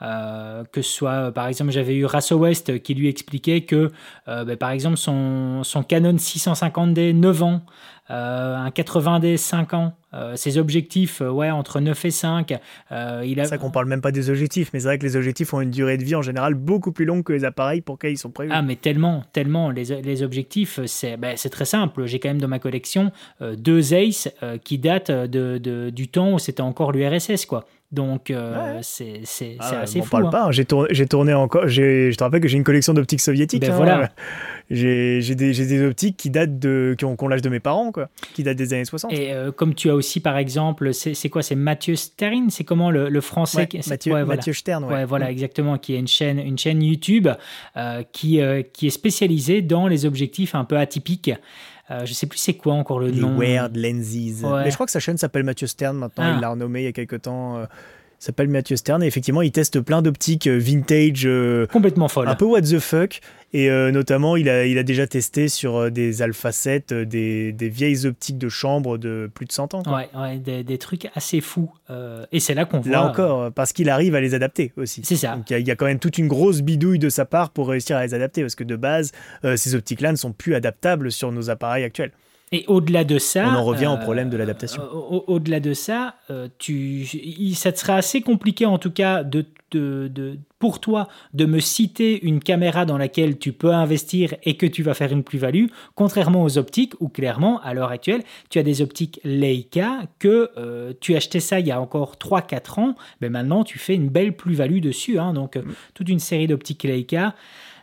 Euh, 0.00 0.62
que 0.70 0.80
ce 0.82 0.92
soit, 0.92 1.10
euh, 1.10 1.30
par 1.32 1.48
exemple, 1.48 1.72
j'avais 1.72 1.96
eu 1.96 2.04
Rasso 2.04 2.36
West 2.36 2.80
qui 2.82 2.94
lui 2.94 3.08
expliquait 3.08 3.62
que, 3.62 3.90
euh, 4.28 4.44
ben, 4.44 4.56
par 4.56 4.70
exemple, 4.70 4.96
son, 4.96 5.64
son 5.64 5.82
Canon 5.82 6.14
650D 6.18 7.12
9 7.14 7.42
ans, 7.42 7.62
euh, 8.10 8.56
un 8.56 8.70
80D 8.70 9.36
5 9.36 9.74
ans, 9.74 9.92
euh, 10.14 10.36
ses 10.36 10.56
objectifs, 10.56 11.20
euh, 11.20 11.28
ouais, 11.30 11.50
entre 11.50 11.80
9 11.80 12.04
et 12.04 12.10
5. 12.10 12.54
euh, 12.92 13.22
il 13.26 13.38
a... 13.40 13.44
C'est 13.44 13.50
ça 13.50 13.58
qu'on 13.58 13.70
parle 13.70 13.86
même 13.86 14.00
pas 14.00 14.12
des 14.12 14.30
objectifs, 14.30 14.70
mais 14.72 14.80
c'est 14.80 14.86
vrai 14.86 14.98
que 14.98 15.04
les 15.04 15.16
objectifs 15.16 15.52
ont 15.52 15.60
une 15.60 15.70
durée 15.72 15.98
de 15.98 16.04
vie 16.04 16.14
en 16.14 16.22
général 16.22 16.54
beaucoup 16.54 16.92
plus 16.92 17.04
longue 17.04 17.24
que 17.24 17.32
les 17.34 17.44
appareils 17.44 17.80
pour 17.82 17.96
lesquels 17.96 18.12
ils 18.12 18.18
sont 18.18 18.30
prévus. 18.30 18.50
Ah, 18.54 18.62
mais 18.62 18.76
tellement, 18.76 19.24
tellement. 19.32 19.70
Les, 19.70 20.00
les 20.00 20.22
objectifs, 20.22 20.80
c'est 20.86 21.16
ben, 21.18 21.34
très 21.36 21.64
simple. 21.66 22.06
J'ai 22.06 22.18
quand 22.20 22.28
même 22.28 22.40
dans 22.40 22.48
ma 22.48 22.58
collection 22.60 23.10
euh, 23.42 23.56
deux 23.56 23.92
Ace 23.92 24.30
euh, 24.42 24.56
qui 24.58 24.78
datent 24.78 25.10
de, 25.10 25.58
de- 25.58 25.90
du 25.90 26.08
temps 26.08 26.32
où 26.34 26.38
c'était 26.38 26.62
encore 26.62 26.92
l'URSS, 26.92 27.44
quoi. 27.46 27.66
Donc, 27.90 28.30
euh, 28.30 28.74
Ouais. 28.76 28.80
c'est 28.82 29.20
c'est- 29.24 29.56
Ah, 29.60 29.80
assez 29.80 30.02
fou. 30.02 30.10
parle 30.10 30.26
hein. 30.26 30.30
pas. 30.30 30.44
hein. 30.44 30.50
J'ai 30.52 30.66
tourné, 30.66 30.88
j'ai 30.92 31.06
tourné 31.06 31.32
encore. 31.32 31.68
Je 31.68 32.14
te 32.14 32.22
rappelle 32.22 32.40
que 32.42 32.48
j'ai 32.48 32.58
une 32.58 32.64
collection 32.64 32.92
d'optiques 32.92 33.20
soviétiques. 33.22 33.62
Ben 33.62 33.72
hein. 33.72 33.76
voilà. 33.76 34.10
J'ai 34.70 35.22
j'ai 35.22 35.34
des, 35.34 35.52
des 35.52 35.82
optiques 35.86 36.18
qui 36.18 36.28
datent 36.28 36.58
de, 36.58 36.94
qui 36.98 37.06
ont, 37.06 37.16
ont 37.18 37.28
l'âge 37.28 37.40
de 37.40 37.48
mes 37.48 37.58
parents, 37.58 37.90
quoi, 37.90 38.10
qui 38.34 38.42
datent 38.42 38.58
des 38.58 38.74
années 38.74 38.84
60. 38.84 39.10
Et 39.14 39.32
euh, 39.32 39.50
comme 39.50 39.74
tu 39.74 39.88
as 39.88 39.94
aussi, 39.94 40.20
par 40.20 40.36
exemple, 40.36 40.92
c'est 40.92 41.30
quoi 41.30 41.42
C'est 41.42 41.54
Mathieu 41.54 41.96
Sterin 41.96 42.48
C'est 42.50 42.64
comment 42.64 42.90
le, 42.90 43.08
le 43.08 43.20
français 43.22 43.66
Ouais, 43.72 43.80
Mathieu, 43.88 44.12
ouais, 44.12 44.22
voilà. 44.24 44.36
Mathieu 44.36 44.52
Stern, 44.52 44.84
ouais. 44.84 45.06
Voilà, 45.06 45.30
exactement, 45.30 45.78
qui 45.78 45.94
est 45.94 45.98
une 45.98 46.06
chaîne, 46.06 46.38
une 46.38 46.58
chaîne 46.58 46.82
YouTube 46.82 47.28
euh, 47.78 48.02
qui, 48.12 48.40
qui 48.74 48.86
est 48.88 48.90
spécialisée 48.90 49.62
dans 49.62 49.86
les 49.88 50.04
objectifs 50.04 50.54
un 50.54 50.64
peu 50.64 50.76
atypiques. 50.76 51.30
Euh, 51.90 52.04
je 52.04 52.12
sais 52.12 52.26
plus 52.26 52.38
c'est 52.38 52.54
quoi 52.54 52.74
encore 52.74 53.00
le 53.00 53.08
Les 53.08 53.20
nom. 53.20 53.38
Weird 53.38 53.76
Lenses. 53.76 54.42
Ouais. 54.42 54.64
Mais 54.64 54.70
je 54.70 54.74
crois 54.74 54.86
que 54.86 54.92
sa 54.92 55.00
chaîne 55.00 55.16
s'appelle 55.16 55.42
Mathieu 55.44 55.66
Stern 55.66 55.96
maintenant. 55.96 56.24
Ah. 56.26 56.32
Il 56.36 56.40
l'a 56.40 56.50
renommé 56.50 56.80
il 56.82 56.84
y 56.84 56.88
a 56.88 56.92
quelques 56.92 57.22
temps. 57.22 57.56
euh, 57.58 57.64
il 58.20 58.24
s'appelle 58.24 58.48
Mathieu 58.48 58.76
Stern. 58.76 59.02
Et 59.02 59.06
effectivement, 59.06 59.42
il 59.42 59.52
teste 59.52 59.80
plein 59.80 60.02
d'optiques 60.02 60.48
euh, 60.48 60.58
vintage. 60.58 61.22
euh, 61.24 61.66
Complètement 61.68 62.08
folle. 62.08 62.28
un 62.28 62.34
peu 62.34 62.44
what 62.46 62.62
the 62.62 62.78
fuck. 62.80 63.20
Et 63.54 63.70
euh, 63.70 63.90
notamment, 63.90 64.36
il 64.36 64.48
a, 64.50 64.66
il 64.66 64.76
a 64.76 64.82
déjà 64.82 65.06
testé 65.06 65.48
sur 65.48 65.76
euh, 65.76 65.90
des 65.90 66.20
Alpha 66.20 66.52
7 66.52 66.92
euh, 66.92 67.04
des, 67.06 67.52
des 67.52 67.68
vieilles 67.70 68.04
optiques 68.06 68.36
de 68.36 68.50
chambre 68.50 68.98
de 68.98 69.30
plus 69.32 69.46
de 69.46 69.52
100 69.52 69.72
ans. 69.74 69.82
quoi. 69.82 69.96
Ouais, 69.96 70.08
ouais, 70.14 70.36
des, 70.36 70.62
des 70.64 70.76
trucs 70.76 71.08
assez 71.14 71.40
fous. 71.40 71.72
Euh, 71.88 72.26
et 72.30 72.40
c'est 72.40 72.52
là 72.54 72.66
qu'on 72.66 72.80
voit. 72.80 72.92
Là 72.92 73.02
encore, 73.04 73.50
parce 73.52 73.72
qu'il 73.72 73.88
arrive 73.88 74.14
à 74.14 74.20
les 74.20 74.34
adapter 74.34 74.72
aussi. 74.76 75.00
C'est 75.02 75.16
ça. 75.16 75.34
Donc 75.36 75.48
il 75.48 75.54
y, 75.54 75.56
a- 75.56 75.58
il 75.60 75.66
y 75.66 75.70
a 75.70 75.76
quand 75.76 75.86
même 75.86 75.98
toute 75.98 76.18
une 76.18 76.28
grosse 76.28 76.60
bidouille 76.60 76.98
de 76.98 77.08
sa 77.08 77.24
part 77.24 77.48
pour 77.50 77.68
réussir 77.68 77.96
à 77.96 78.04
les 78.04 78.12
adapter, 78.12 78.42
parce 78.42 78.54
que 78.54 78.64
de 78.64 78.76
base, 78.76 79.12
euh, 79.46 79.56
ces 79.56 79.74
optiques-là 79.74 80.12
ne 80.12 80.16
sont 80.18 80.32
plus 80.32 80.54
adaptables 80.54 81.10
sur 81.10 81.32
nos 81.32 81.48
appareils 81.48 81.84
actuels. 81.84 82.12
Et 82.52 82.64
au-delà 82.66 83.04
de 83.04 83.18
ça. 83.18 83.46
On 83.52 83.56
en 83.56 83.64
revient 83.64 83.86
au 83.88 83.96
problème 83.98 84.30
de 84.30 84.36
l'adaptation. 84.36 84.82
euh, 84.82 84.86
au- 84.94 85.16
au- 85.16 85.24
Au-delà 85.34 85.60
de 85.60 85.74
ça, 85.74 86.14
euh, 86.30 86.48
tu, 86.58 87.04
ça 87.54 87.72
te 87.72 87.78
sera 87.78 87.94
assez 87.96 88.22
compliqué 88.22 88.64
en 88.66 88.78
tout 88.78 88.90
cas 88.90 89.22
de, 89.22 89.44
de- 89.70 90.08
de- 90.12 90.38
pour 90.58 90.80
toi 90.80 91.08
de 91.34 91.44
me 91.44 91.60
citer 91.60 92.24
une 92.24 92.40
caméra 92.40 92.86
dans 92.86 92.96
laquelle 92.96 93.38
tu 93.38 93.52
peux 93.52 93.72
investir 93.72 94.34
et 94.44 94.56
que 94.56 94.64
tu 94.66 94.82
vas 94.82 94.94
faire 94.94 95.12
une 95.12 95.22
plus-value, 95.24 95.66
contrairement 95.94 96.42
aux 96.42 96.56
optiques 96.56 96.94
où 97.00 97.08
clairement, 97.08 97.60
à 97.60 97.74
l'heure 97.74 97.90
actuelle, 97.90 98.22
tu 98.48 98.58
as 98.58 98.62
des 98.62 98.80
optiques 98.80 99.20
Leica 99.24 100.00
que 100.18 100.50
euh, 100.56 100.92
tu 101.00 101.14
achetais 101.16 101.40
ça 101.40 101.60
il 101.60 101.66
y 101.66 101.70
a 101.70 101.80
encore 101.80 102.16
3-4 102.16 102.80
ans, 102.80 102.94
mais 103.20 103.28
maintenant 103.28 103.62
tu 103.62 103.78
fais 103.78 103.94
une 103.94 104.08
belle 104.08 104.34
plus-value 104.34 104.80
dessus. 104.80 105.18
hein. 105.18 105.34
donc 105.34 105.56
euh, 105.56 105.62
toute 105.94 106.08
une 106.08 106.18
série 106.18 106.46
d'optiques 106.46 106.84
Leica. 106.84 107.34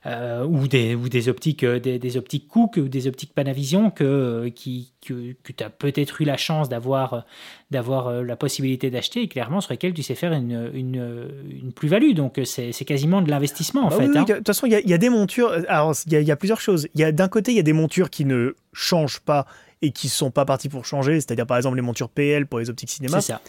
Euh, 0.05 0.45
ou, 0.45 0.67
des, 0.67 0.93
ou 0.93 1.09
des 1.09 1.29
optiques 1.29 1.63
euh, 1.63 1.79
des, 1.79 1.97
des 1.97 2.17
optiques 2.17 2.47
Cook 2.47 2.77
ou 2.77 2.87
des 2.87 3.07
optiques 3.07 3.33
Panavision 3.33 3.89
que, 3.89 4.03
euh, 4.03 4.49
qui, 4.49 4.93
que, 5.05 5.33
que 5.43 5.51
tu 5.51 5.63
as 5.63 5.69
peut-être 5.69 6.21
eu 6.21 6.25
la 6.25 6.37
chance 6.37 6.69
d'avoir 6.69 7.25
d'avoir 7.71 8.11
la 8.23 8.35
possibilité 8.35 8.91
d'acheter 8.91 9.23
et 9.23 9.27
clairement 9.27 9.61
sur 9.61 9.71
lesquelles 9.73 9.93
tu 9.93 10.03
sais 10.03 10.13
faire 10.15 10.31
une, 10.33 10.69
une, 10.73 11.27
une 11.49 11.73
plus-value. 11.73 12.13
Donc 12.13 12.39
c'est 12.45 12.71
c'est 12.71 12.85
quasiment 12.85 13.21
de 13.21 13.29
l'investissement 13.31 13.85
en 13.85 13.87
Ah 13.87 13.91
fait. 13.91 14.03
oui, 14.05 14.09
oui, 14.13 14.17
hein. 14.19 14.23
De 14.27 14.33
toute 14.35 14.47
façon, 14.47 14.67
il 14.67 14.73
y, 14.73 14.89
y 14.89 14.93
a 14.93 14.97
des 14.97 15.09
montures. 15.09 15.51
Alors, 15.67 15.95
il 16.05 16.13
y, 16.13 16.15
a- 16.15 16.21
il 16.21 16.27
y 16.27 16.31
a 16.31 16.35
plusieurs 16.35 16.61
choses. 16.61 16.87
Il 16.93 17.01
y 17.01 17.03
a 17.03 17.11
D'un 17.11 17.27
côté, 17.27 17.51
il 17.51 17.55
y 17.57 17.59
a 17.59 17.63
des 17.63 17.73
montures 17.73 18.09
qui 18.09 18.25
ne 18.25 18.53
changent 18.73 19.19
pas 19.21 19.45
et 19.81 19.91
qui 19.91 20.07
sont 20.09 20.29
pas 20.31 20.45
parties 20.45 20.69
pour 20.69 20.85
changer, 20.85 21.15
c'est-à-dire 21.15 21.45
par 21.47 21.57
exemple 21.57 21.75
les 21.77 21.81
montures 21.81 22.09
PL 22.09 22.45
pour 22.47 22.59
les 22.59 22.69
optiques 22.69 22.89
cinéma. 22.91 23.21
C'est 23.21 23.33
ça. 23.33 23.41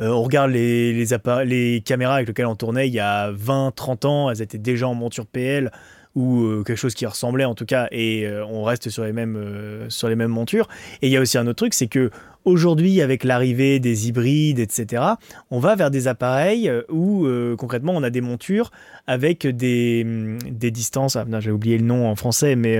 Euh, 0.00 0.08
on 0.08 0.22
regarde 0.24 0.50
les, 0.50 0.92
les, 0.92 1.06
les 1.44 1.80
caméras 1.80 2.16
avec 2.16 2.26
lesquelles 2.28 2.46
on 2.46 2.56
tournait 2.56 2.88
il 2.88 2.94
y 2.94 2.98
a 3.00 3.30
20-30 3.32 4.06
ans, 4.08 4.30
elles 4.30 4.42
étaient 4.42 4.58
déjà 4.58 4.88
en 4.88 4.94
monture 4.94 5.24
PL 5.26 5.70
ou 6.14 6.44
euh, 6.44 6.62
quelque 6.62 6.76
chose 6.76 6.94
qui 6.94 7.06
ressemblait 7.06 7.44
en 7.44 7.54
tout 7.54 7.66
cas, 7.66 7.88
et 7.90 8.26
euh, 8.26 8.44
on 8.46 8.62
reste 8.62 8.88
sur 8.88 9.04
les, 9.04 9.12
mêmes, 9.12 9.36
euh, 9.36 9.90
sur 9.90 10.08
les 10.08 10.16
mêmes 10.16 10.30
montures. 10.30 10.68
Et 11.02 11.08
il 11.08 11.12
y 11.12 11.16
a 11.16 11.20
aussi 11.20 11.38
un 11.38 11.46
autre 11.46 11.56
truc, 11.56 11.74
c'est 11.74 11.88
que 11.88 12.10
aujourd'hui, 12.44 13.00
avec 13.00 13.24
l'arrivée 13.24 13.80
des 13.80 14.08
hybrides, 14.08 14.58
etc., 14.58 15.02
on 15.50 15.58
va 15.58 15.74
vers 15.74 15.90
des 15.90 16.08
appareils 16.08 16.70
où 16.90 17.26
concrètement 17.56 17.94
on 17.96 18.02
a 18.02 18.10
des 18.10 18.20
montures 18.20 18.70
avec 19.06 19.46
des, 19.46 20.02
hum, 20.04 20.38
des 20.50 20.70
distances. 20.70 21.16
Ah, 21.16 21.24
j'ai 21.40 21.50
oublié 21.50 21.78
le 21.78 21.84
nom 21.84 22.06
en 22.06 22.14
français, 22.16 22.54
mais 22.54 22.78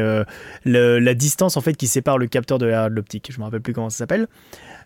la 0.66 1.14
distance 1.14 1.56
en 1.56 1.62
fait 1.62 1.76
qui 1.76 1.86
sépare 1.86 2.18
le 2.18 2.26
capteur 2.26 2.58
de 2.58 2.66
l'optique. 2.88 3.32
Je 3.32 3.38
me 3.38 3.44
rappelle 3.44 3.62
plus 3.62 3.72
comment 3.72 3.88
ça 3.88 3.98
s'appelle. 3.98 4.28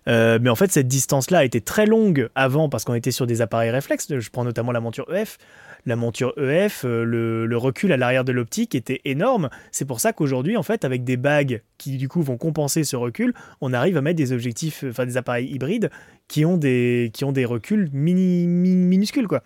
Euh, 0.06 0.38
mais 0.40 0.50
en 0.50 0.54
fait, 0.54 0.70
cette 0.70 0.88
distance-là 0.88 1.44
était 1.44 1.60
très 1.60 1.86
longue 1.86 2.28
avant 2.34 2.68
parce 2.68 2.84
qu'on 2.84 2.94
était 2.94 3.10
sur 3.10 3.26
des 3.26 3.40
appareils 3.40 3.70
réflexes. 3.70 4.06
Je 4.18 4.30
prends 4.30 4.44
notamment 4.44 4.72
la 4.72 4.80
monture 4.80 5.12
EF. 5.14 5.38
La 5.86 5.96
monture 5.96 6.34
EF, 6.38 6.84
euh, 6.84 7.04
le, 7.04 7.56
recul 7.56 7.92
à 7.92 7.96
l'arrière 7.96 8.24
de 8.24 8.32
l'optique 8.32 8.74
était 8.74 9.00
énorme. 9.04 9.48
C'est 9.72 9.84
pour 9.84 10.00
ça 10.00 10.12
qu'aujourd'hui, 10.12 10.56
en 10.56 10.62
fait, 10.62 10.84
avec 10.84 11.04
des 11.04 11.16
bagues 11.16 11.62
qui 11.78 11.96
du 11.96 12.08
coup 12.08 12.22
vont 12.22 12.36
compenser 12.36 12.84
ce 12.84 12.96
recul, 12.96 13.32
on 13.60 13.72
arrive 13.72 13.96
à 13.96 14.00
mettre 14.00 14.16
des 14.16 14.32
objectifs, 14.32 14.84
euh, 14.84 14.90
enfin 14.90 15.06
des 15.06 15.16
appareils 15.16 15.48
hybrides 15.48 15.90
qui 16.26 16.44
ont 16.44 16.56
des, 16.56 17.10
qui 17.14 17.24
ont 17.24 17.32
des 17.32 17.44
reculs 17.44 17.88
minuscules, 17.92 19.28
quoi. 19.28 19.42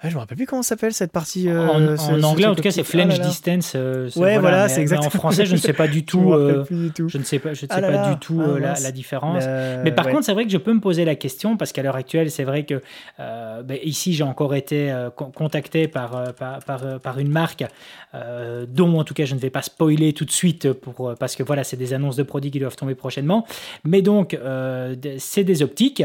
Ah, 0.00 0.08
je 0.10 0.14
me 0.14 0.20
rappelle 0.20 0.36
plus 0.36 0.46
comment 0.46 0.62
s'appelle 0.62 0.92
cette 0.92 1.10
partie. 1.10 1.48
euh, 1.48 1.66
en, 1.66 1.96
ce- 1.96 2.12
en 2.12 2.20
ce 2.20 2.24
anglais, 2.24 2.46
en 2.46 2.54
tout 2.54 2.62
cas, 2.62 2.70
c'est. 2.70 2.82
Ah 2.82 2.84
flange 2.84 3.20
distance. 3.20 3.72
euh, 3.74 4.08
Ouais, 4.14 4.38
voilà, 4.38 4.68
c'est 4.68 4.80
exactement. 4.80 5.08
En 5.08 5.10
français, 5.10 5.44
je 5.44 5.52
ne 5.54 5.56
sais 5.58 5.72
pas 5.72 5.88
du 5.88 6.04
tout. 6.06 6.32
euh, 6.32 6.64
du 6.70 6.90
tout. 6.92 7.08
je 7.08 7.18
ne 7.18 7.24
sais 7.24 7.40
pas, 7.40 7.48
je 7.52 7.64
ne 7.64 7.68
sais 7.68 7.74
Ah 7.74 7.80
là 7.80 7.90
pas 7.90 8.10
du 8.12 8.18
tout 8.20 8.40
Ah, 8.40 8.48
euh, 8.50 8.58
la, 8.60 8.92
différence. 8.92 9.44
Mais 9.82 9.90
par 9.90 10.06
ouais. 10.06 10.12
contre, 10.12 10.24
c'est 10.24 10.32
vrai 10.34 10.44
que 10.44 10.50
je 10.50 10.56
peux 10.58 10.72
me 10.72 10.80
poser 10.80 11.04
la 11.04 11.16
question 11.16 11.56
parce 11.56 11.72
qu'à 11.72 11.82
l'heure 11.82 11.96
actuelle, 11.96 12.30
c'est 12.30 12.44
vrai 12.44 12.64
que 12.64 12.80
ben, 13.18 13.78
ici, 13.82 14.12
j'ai 14.14 14.22
encore 14.22 14.54
été 14.54 14.94
con- 15.16 15.32
contacté 15.32 15.88
par, 15.88 16.32
par, 16.34 16.60
par, 16.60 17.00
par 17.00 17.18
une 17.18 17.30
marque 17.30 17.64
dont, 18.68 18.98
en 19.00 19.04
tout 19.04 19.14
cas, 19.14 19.24
je 19.24 19.34
ne 19.34 19.40
vais 19.40 19.50
pas 19.50 19.62
spoiler 19.62 20.12
tout 20.12 20.24
de 20.24 20.30
suite 20.30 20.72
pour, 20.74 21.12
parce 21.18 21.34
que 21.34 21.42
voilà, 21.42 21.64
c'est 21.64 21.76
des 21.76 21.92
annonces 21.92 22.14
de 22.16 22.22
produits 22.22 22.52
qui 22.52 22.60
doivent 22.60 22.76
tomber 22.76 22.94
prochainement. 22.94 23.44
Mais 23.84 24.00
donc, 24.02 24.38
c'est 25.18 25.42
des 25.44 25.62
optiques, 25.62 26.04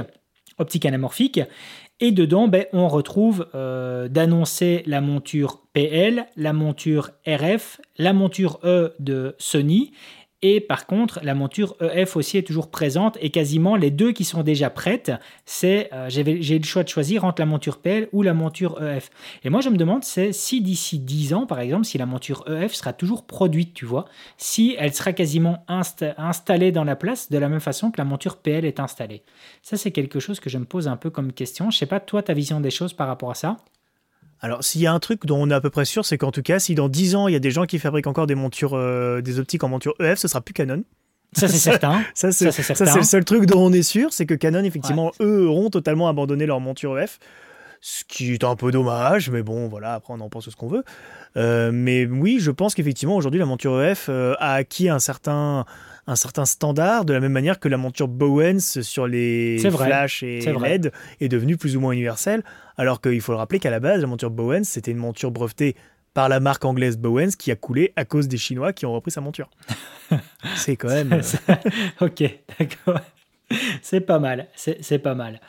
optiques 0.57 0.85
anamorphiques. 0.87 1.41
Et 1.99 2.11
dedans, 2.11 2.47
ben, 2.47 2.65
on 2.73 2.87
retrouve 2.87 3.47
euh, 3.55 4.07
d'annoncer 4.07 4.83
la 4.85 4.99
monture 4.99 5.61
PL, 5.73 6.27
la 6.35 6.53
monture 6.53 7.11
RF, 7.25 7.79
la 7.97 8.13
monture 8.13 8.59
E 8.63 8.93
de 8.99 9.35
Sony 9.37 9.91
Et 10.45 10.59
par 10.59 10.85
contre, 10.87 11.21
la 11.23 11.35
monture 11.35 11.77
EF 11.79 12.17
aussi 12.17 12.37
est 12.37 12.45
toujours 12.45 12.69
présente 12.69 13.17
et 13.21 13.29
quasiment 13.29 13.77
les 13.77 13.91
deux 13.91 14.11
qui 14.11 14.25
sont 14.25 14.43
déjà 14.43 14.69
prêtes, 14.69 15.13
c'est 15.45 15.89
euh, 15.93 16.09
j'ai 16.09 16.59
le 16.59 16.65
choix 16.65 16.83
de 16.83 16.89
choisir 16.89 17.23
entre 17.23 17.41
la 17.41 17.45
monture 17.45 17.77
PL 17.77 18.09
ou 18.11 18.23
la 18.23 18.33
monture 18.33 18.83
EF. 18.83 19.09
Et 19.45 19.49
moi, 19.49 19.61
je 19.61 19.69
me 19.69 19.77
demande 19.77 20.03
c'est 20.03 20.33
si 20.33 20.59
d'ici 20.61 20.99
10 20.99 21.33
ans, 21.33 21.45
par 21.45 21.61
exemple, 21.61 21.85
si 21.85 21.97
la 21.97 22.05
monture 22.05 22.43
EF 22.49 22.73
sera 22.73 22.91
toujours 22.91 23.23
produite, 23.23 23.73
tu 23.73 23.85
vois, 23.85 24.03
si 24.37 24.75
elle 24.77 24.93
sera 24.93 25.13
quasiment 25.13 25.65
installée 25.69 26.73
dans 26.73 26.83
la 26.83 26.97
place 26.97 27.31
de 27.31 27.37
la 27.37 27.47
même 27.47 27.61
façon 27.61 27.89
que 27.89 27.97
la 27.97 28.05
monture 28.05 28.35
PL 28.35 28.65
est 28.65 28.81
installée. 28.81 29.23
Ça, 29.61 29.77
c'est 29.77 29.91
quelque 29.91 30.19
chose 30.19 30.41
que 30.41 30.49
je 30.49 30.57
me 30.57 30.65
pose 30.65 30.89
un 30.89 30.97
peu 30.97 31.09
comme 31.09 31.31
question. 31.31 31.71
Je 31.71 31.77
sais 31.77 31.85
pas, 31.85 32.01
toi, 32.01 32.21
ta 32.21 32.33
vision 32.33 32.59
des 32.59 32.69
choses 32.69 32.91
par 32.93 33.07
rapport 33.07 33.31
à 33.31 33.35
ça? 33.35 33.57
Alors, 34.43 34.61
s'il 34.61 34.81
y 34.81 34.87
a 34.87 34.91
un 34.91 34.99
truc 34.99 35.25
dont 35.25 35.41
on 35.41 35.49
est 35.49 35.53
à 35.53 35.61
peu 35.61 35.69
près 35.69 35.85
sûr, 35.85 36.03
c'est 36.03 36.17
qu'en 36.17 36.31
tout 36.31 36.41
cas, 36.41 36.59
si 36.59 36.75
dans 36.75 36.89
10 36.89 37.15
ans, 37.15 37.27
il 37.29 37.31
y 37.31 37.37
a 37.37 37.39
des 37.39 37.49
gens 37.49 37.63
qui 37.63 37.79
fabriquent 37.79 38.07
encore 38.07 38.27
des 38.27 38.35
montures, 38.35 38.73
euh, 38.73 39.21
des 39.21 39.39
optiques 39.39 39.63
en 39.63 39.69
monture 39.69 39.93
EF, 40.01 40.19
ce 40.19 40.27
sera 40.27 40.41
plus 40.41 40.53
Canon. 40.53 40.83
Ça, 41.31 41.47
c'est 41.47 41.57
certain. 41.57 42.03
ça, 42.13 42.33
c'est 42.33 42.45
le 42.45 43.03
seul 43.03 43.23
truc 43.23 43.45
dont 43.45 43.65
on 43.65 43.71
est 43.71 43.83
sûr, 43.83 44.11
c'est 44.11 44.25
que 44.25 44.33
Canon, 44.33 44.65
effectivement, 44.65 45.13
eux, 45.21 45.47
auront 45.47 45.69
totalement 45.69 46.09
abandonné 46.09 46.45
leur 46.45 46.59
monture 46.59 46.99
EF. 46.99 47.19
Ce 47.79 48.03
qui 48.03 48.33
est 48.33 48.43
un 48.43 48.57
peu 48.57 48.71
dommage, 48.71 49.29
mais 49.29 49.43
bon, 49.43 49.69
voilà, 49.69 49.93
après, 49.93 50.13
on 50.13 50.19
en 50.19 50.27
pense 50.27 50.49
ce 50.49 50.55
qu'on 50.57 50.67
veut. 50.67 50.83
Euh, 51.37 51.71
mais 51.73 52.05
oui, 52.05 52.39
je 52.41 52.51
pense 52.51 52.75
qu'effectivement, 52.75 53.15
aujourd'hui, 53.15 53.39
la 53.39 53.45
monture 53.45 53.81
EF 53.81 54.07
euh, 54.09 54.35
a 54.39 54.55
acquis 54.55 54.89
un 54.89 54.99
certain, 54.99 55.63
un 56.07 56.15
certain 56.15 56.45
standard, 56.45 57.05
de 57.05 57.13
la 57.13 57.19
même 57.19 57.31
manière 57.31 57.59
que 57.59 57.69
la 57.69 57.77
monture 57.77 58.07
Bowens 58.07 58.59
sur 58.59 59.07
les 59.07 59.57
flash 59.71 60.23
et 60.23 60.39
LED 60.41 60.91
est 61.21 61.29
devenue 61.29 61.57
plus 61.57 61.77
ou 61.77 61.79
moins 61.79 61.93
universelle, 61.93 62.43
alors 62.77 63.01
qu'il 63.01 63.21
faut 63.21 63.31
le 63.31 63.37
rappeler 63.37 63.59
qu'à 63.59 63.71
la 63.71 63.79
base, 63.79 64.01
la 64.01 64.07
monture 64.07 64.29
Bowens, 64.29 64.63
c'était 64.63 64.91
une 64.91 64.97
monture 64.97 65.31
brevetée 65.31 65.75
par 66.13 66.29
la 66.29 66.39
marque 66.39 66.63
anglaise 66.65 66.97
Bowens 66.97 67.31
qui 67.37 67.51
a 67.51 67.55
coulé 67.55 67.93
à 67.95 68.05
cause 68.05 68.27
des 68.27 68.37
Chinois 68.37 68.73
qui 68.73 68.85
ont 68.85 68.93
repris 68.93 69.11
sa 69.11 69.21
monture. 69.21 69.49
C'est 70.55 70.75
quand 70.75 70.89
même... 70.89 71.13
Euh, 71.13 71.55
ok, 72.01 72.23
d'accord. 72.59 72.99
c'est 73.81 74.01
pas 74.01 74.19
mal, 74.19 74.47
c'est 74.55 74.99
pas 74.99 75.15
mal. 75.15 75.39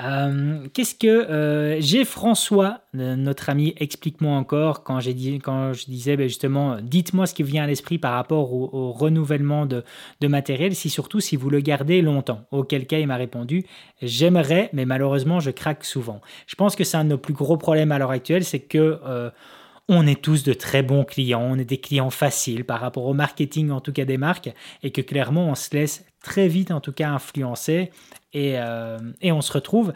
Euh, 0.00 0.66
qu'est-ce 0.72 0.94
que 0.94 1.06
euh, 1.06 1.80
j'ai 1.80 2.04
François, 2.04 2.80
notre 2.94 3.50
ami, 3.50 3.74
explique-moi 3.78 4.32
encore 4.32 4.82
quand 4.82 5.00
j'ai 5.00 5.14
dit 5.14 5.38
quand 5.38 5.72
je 5.72 5.86
disais 5.86 6.16
ben, 6.16 6.28
justement, 6.28 6.78
dites-moi 6.82 7.26
ce 7.26 7.34
qui 7.34 7.42
vient 7.42 7.64
à 7.64 7.66
l'esprit 7.66 7.98
par 7.98 8.14
rapport 8.14 8.52
au, 8.52 8.92
renouvellement 8.92 9.66
de, 9.66 9.84
matériel, 10.22 10.74
si 10.74 10.90
surtout 10.90 11.20
si 11.20 11.36
vous 11.36 11.50
le 11.50 11.60
gardez 11.60 12.02
longtemps. 12.02 12.46
Auquel 12.50 12.86
cas 12.86 12.98
il 12.98 13.06
m'a 13.06 13.16
répondu, 13.16 13.64
j'aimerais, 14.00 14.70
mais 14.72 14.84
malheureusement 14.84 15.40
je 15.40 15.50
craque 15.50 15.84
souvent. 15.84 16.20
Je 16.46 16.54
pense 16.54 16.76
que 16.76 16.84
c'est 16.84 16.96
un 16.96 17.04
de 17.04 17.10
nos 17.10 17.18
plus 17.18 17.34
gros 17.34 17.56
problèmes 17.56 17.92
à 17.92 17.98
l'heure 17.98 18.10
actuelle, 18.10 18.44
c'est 18.44 18.60
que 18.60 19.00
euh, 19.04 19.30
on 19.92 20.06
est 20.06 20.20
tous 20.20 20.42
de 20.42 20.52
très 20.54 20.82
bons 20.82 21.04
clients, 21.04 21.42
on 21.42 21.58
est 21.58 21.64
des 21.64 21.78
clients 21.78 22.10
faciles 22.10 22.64
par 22.64 22.80
rapport 22.80 23.04
au 23.04 23.14
marketing, 23.14 23.70
en 23.70 23.80
tout 23.80 23.92
cas 23.92 24.04
des 24.04 24.16
marques, 24.16 24.50
et 24.82 24.90
que 24.90 25.02
clairement 25.02 25.48
on 25.48 25.54
se 25.54 25.74
laisse 25.74 26.04
très 26.22 26.48
vite 26.48 26.70
en 26.70 26.80
tout 26.80 26.92
cas 26.92 27.10
influencer 27.10 27.90
et, 28.32 28.58
euh, 28.58 28.98
on 29.22 29.42
se 29.42 29.52
retrouve 29.52 29.92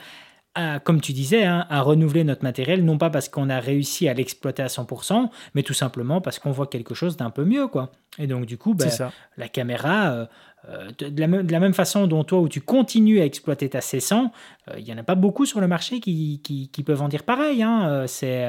à, 0.55 0.81
comme 0.81 1.01
tu 1.01 1.13
disais, 1.13 1.45
hein, 1.45 1.67
à 1.69 1.83
renouveler 1.83 2.25
notre 2.25 2.43
matériel, 2.43 2.85
non 2.85 2.99
pas 2.99 3.11
parce 3.11 3.29
qu'on 3.29 3.51
a 3.51 3.61
réussi 3.61 4.09
à 4.09 4.15
l'exploiter 4.15 4.63
à 4.63 4.69
100%, 4.69 5.29
mais 5.55 5.63
tout 5.63 5.75
simplement 5.75 6.21
parce 6.21 6.39
qu'on 6.39 6.51
voit 6.51 6.67
quelque 6.67 6.95
chose 6.95 7.17
d'un 7.17 7.31
peu 7.31 7.45
mieux. 7.45 7.69
quoi. 7.69 7.93
Et 8.19 8.27
donc 8.27 8.47
du 8.47 8.57
coup, 8.57 8.75
ben, 8.75 8.91
la 9.37 9.49
caméra, 9.49 10.11
euh, 10.13 10.27
euh, 10.69 10.91
de, 10.99 11.21
la 11.21 11.61
même, 11.61 11.75
façon 11.75 12.07
dont 12.07 12.25
toi, 12.25 12.41
où 12.41 12.49
tu 12.49 12.61
continues 12.61 13.21
à 13.21 13.25
exploiter 13.25 13.69
ta 13.69 13.79
C100, 13.79 14.31
euh, 14.69 14.75
il 14.79 14.85
n'y 14.85 14.93
en 14.93 14.99
a 14.99 15.05
pas 15.05 15.15
beaucoup 15.15 15.47
sur 15.47 15.61
le 15.61 15.69
marché 15.69 16.01
qui, 16.01 16.41
qui, 16.43 16.83
peuvent 16.83 17.03
en 17.03 17.09
dire 17.09 17.23
pareil. 17.23 17.63
Hein. 17.63 17.89
Euh, 17.89 18.07
c'est, 18.07 18.45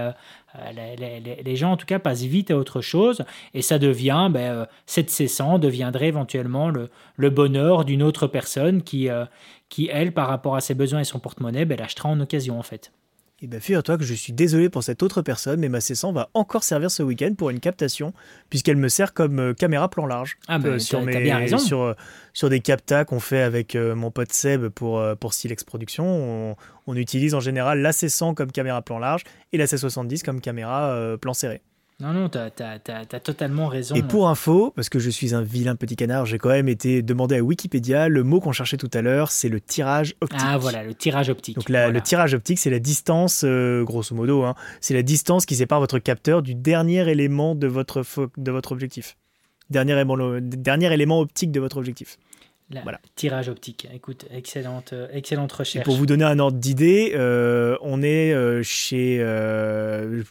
les, 0.73 1.55
gens, 1.55 1.73
en 1.73 1.77
tout 1.77 1.85
cas, 1.85 1.99
passent 1.99 2.23
vite 2.23 2.49
à 2.49 2.57
autre 2.57 2.81
chose 2.81 3.23
et 3.53 3.61
ça 3.61 3.77
devient, 3.77 4.29
ben, 4.31 4.65
cette 4.87 5.09
C100 5.09 5.59
deviendrait 5.59 6.07
éventuellement 6.07 6.69
le, 6.69 6.89
le 7.17 7.29
bonheur 7.29 7.85
d'une 7.85 8.01
autre 8.01 8.25
personne 8.25 8.81
qui, 8.81 9.09
qui, 9.69 9.89
elle, 9.91 10.11
par 10.11 10.27
rapport 10.27 10.55
à 10.55 10.61
ses 10.61 10.73
besoins 10.73 11.01
et 11.01 11.05
son 11.05 11.19
porte-monnaie, 11.19 11.65
ben, 11.65 11.77
l'achètera 11.77 12.09
en 12.09 12.19
occasion, 12.19 12.57
en 12.57 12.63
fait. 12.63 12.91
Et 13.39 13.45
eh 13.45 13.47
bien, 13.47 13.59
figure-toi 13.59 13.99
que 13.99 14.03
je 14.03 14.15
suis 14.15 14.33
désolé 14.33 14.67
pour 14.67 14.81
cette 14.81 15.03
autre 15.03 15.21
personne, 15.21 15.59
mais 15.59 15.69
ma 15.69 15.77
C100 15.77 16.11
va 16.11 16.31
encore 16.33 16.63
servir 16.63 16.89
ce 16.89 17.03
week-end 17.03 17.35
pour 17.37 17.51
une 17.51 17.59
captation, 17.59 18.11
puisqu'elle 18.49 18.77
me 18.77 18.89
sert 18.89 19.13
comme 19.13 19.39
euh, 19.39 19.53
caméra 19.53 19.91
plan 19.91 20.07
large. 20.07 20.39
Ah, 20.47 20.57
bah, 20.57 20.79
sur, 20.79 21.05
bien 21.05 21.37
raison. 21.37 21.59
Sur, 21.59 21.81
euh, 21.81 21.93
sur 22.33 22.49
des 22.49 22.61
captas 22.61 23.05
qu'on 23.05 23.19
fait 23.19 23.41
avec 23.41 23.75
mon 23.75 24.09
pote 24.09 24.33
Seb 24.33 24.69
pour, 24.69 25.03
pour 25.19 25.35
Silex 25.35 25.63
Production. 25.63 26.57
On, 26.87 26.95
utilise 26.95 27.35
en 27.35 27.39
général 27.39 27.79
la 27.79 27.91
C100 27.91 28.33
comme 28.33 28.51
caméra 28.51 28.81
plan 28.81 28.97
large 28.97 29.21
et 29.53 29.57
la 29.57 29.65
C70 29.65 30.23
comme 30.23 30.41
caméra 30.41 31.15
plan 31.21 31.35
serré. 31.35 31.61
Non, 31.99 32.13
non, 32.13 32.29
tu 32.29 32.37
as, 32.37 33.19
totalement 33.19 33.67
raison. 33.67 33.95
Et 33.95 34.03
pour 34.03 34.29
info, 34.29 34.71
parce 34.75 34.87
que 34.87 34.99
je 34.99 35.09
suis 35.09 35.33
un 35.33 35.41
vilain 35.41 35.75
petit 35.75 35.95
canard, 35.95 36.27
j'ai 36.27 36.37
quand 36.37 36.49
même 36.49 36.69
été 36.69 37.01
demandé 37.01 37.37
à 37.37 37.41
Wikipédia, 37.41 38.07
le 38.07 38.23
mot 38.23 38.39
qu'on 38.39 38.51
cherchait 38.51 38.77
tout 38.77 38.91
à 38.93 39.01
l'heure, 39.01 39.31
c'est 39.31 39.49
le 39.49 39.59
tirage 39.59 40.13
optique. 40.21 40.39
Ah 40.43 40.59
voilà, 40.59 40.83
le 40.83 40.93
tirage 40.93 41.29
optique. 41.29 41.55
Donc 41.55 41.69
le 41.69 41.99
tirage 42.01 42.35
optique, 42.35 42.59
c'est 42.59 42.69
la 42.69 42.77
distance, 42.77 43.43
euh, 43.43 43.83
grosso 43.83 44.13
modo, 44.13 44.43
hein, 44.43 44.53
c'est 44.79 44.93
la 44.93 45.01
distance 45.01 45.47
qui 45.47 45.55
sépare 45.55 45.79
votre 45.79 45.97
capteur 45.97 46.43
du 46.43 46.53
dernier 46.53 47.09
élément 47.09 47.55
de 47.55 47.65
votre, 47.65 48.03
de 48.37 48.51
votre 48.51 48.73
objectif. 48.73 49.17
Dernier 49.71 49.93
élément, 49.93 50.17
dernier 50.39 50.93
élément 50.93 51.19
optique 51.19 51.51
de 51.51 51.59
votre 51.59 51.77
objectif 51.77 52.17
voilà. 52.69 52.99
Tirage 53.15 53.47
optique. 53.47 53.87
Écoute, 53.93 54.25
excellente, 54.29 54.91
euh, 54.91 55.07
excellente 55.13 55.51
recherche. 55.53 55.85
pour 55.85 55.95
vous 55.95 56.05
donner 56.05 56.25
un 56.25 56.37
ordre 56.37 56.57
d'idée, 56.57 57.13
euh, 57.15 57.77
on 57.81 58.01
est 58.01 58.33
euh, 58.33 58.61
chez. 58.61 59.19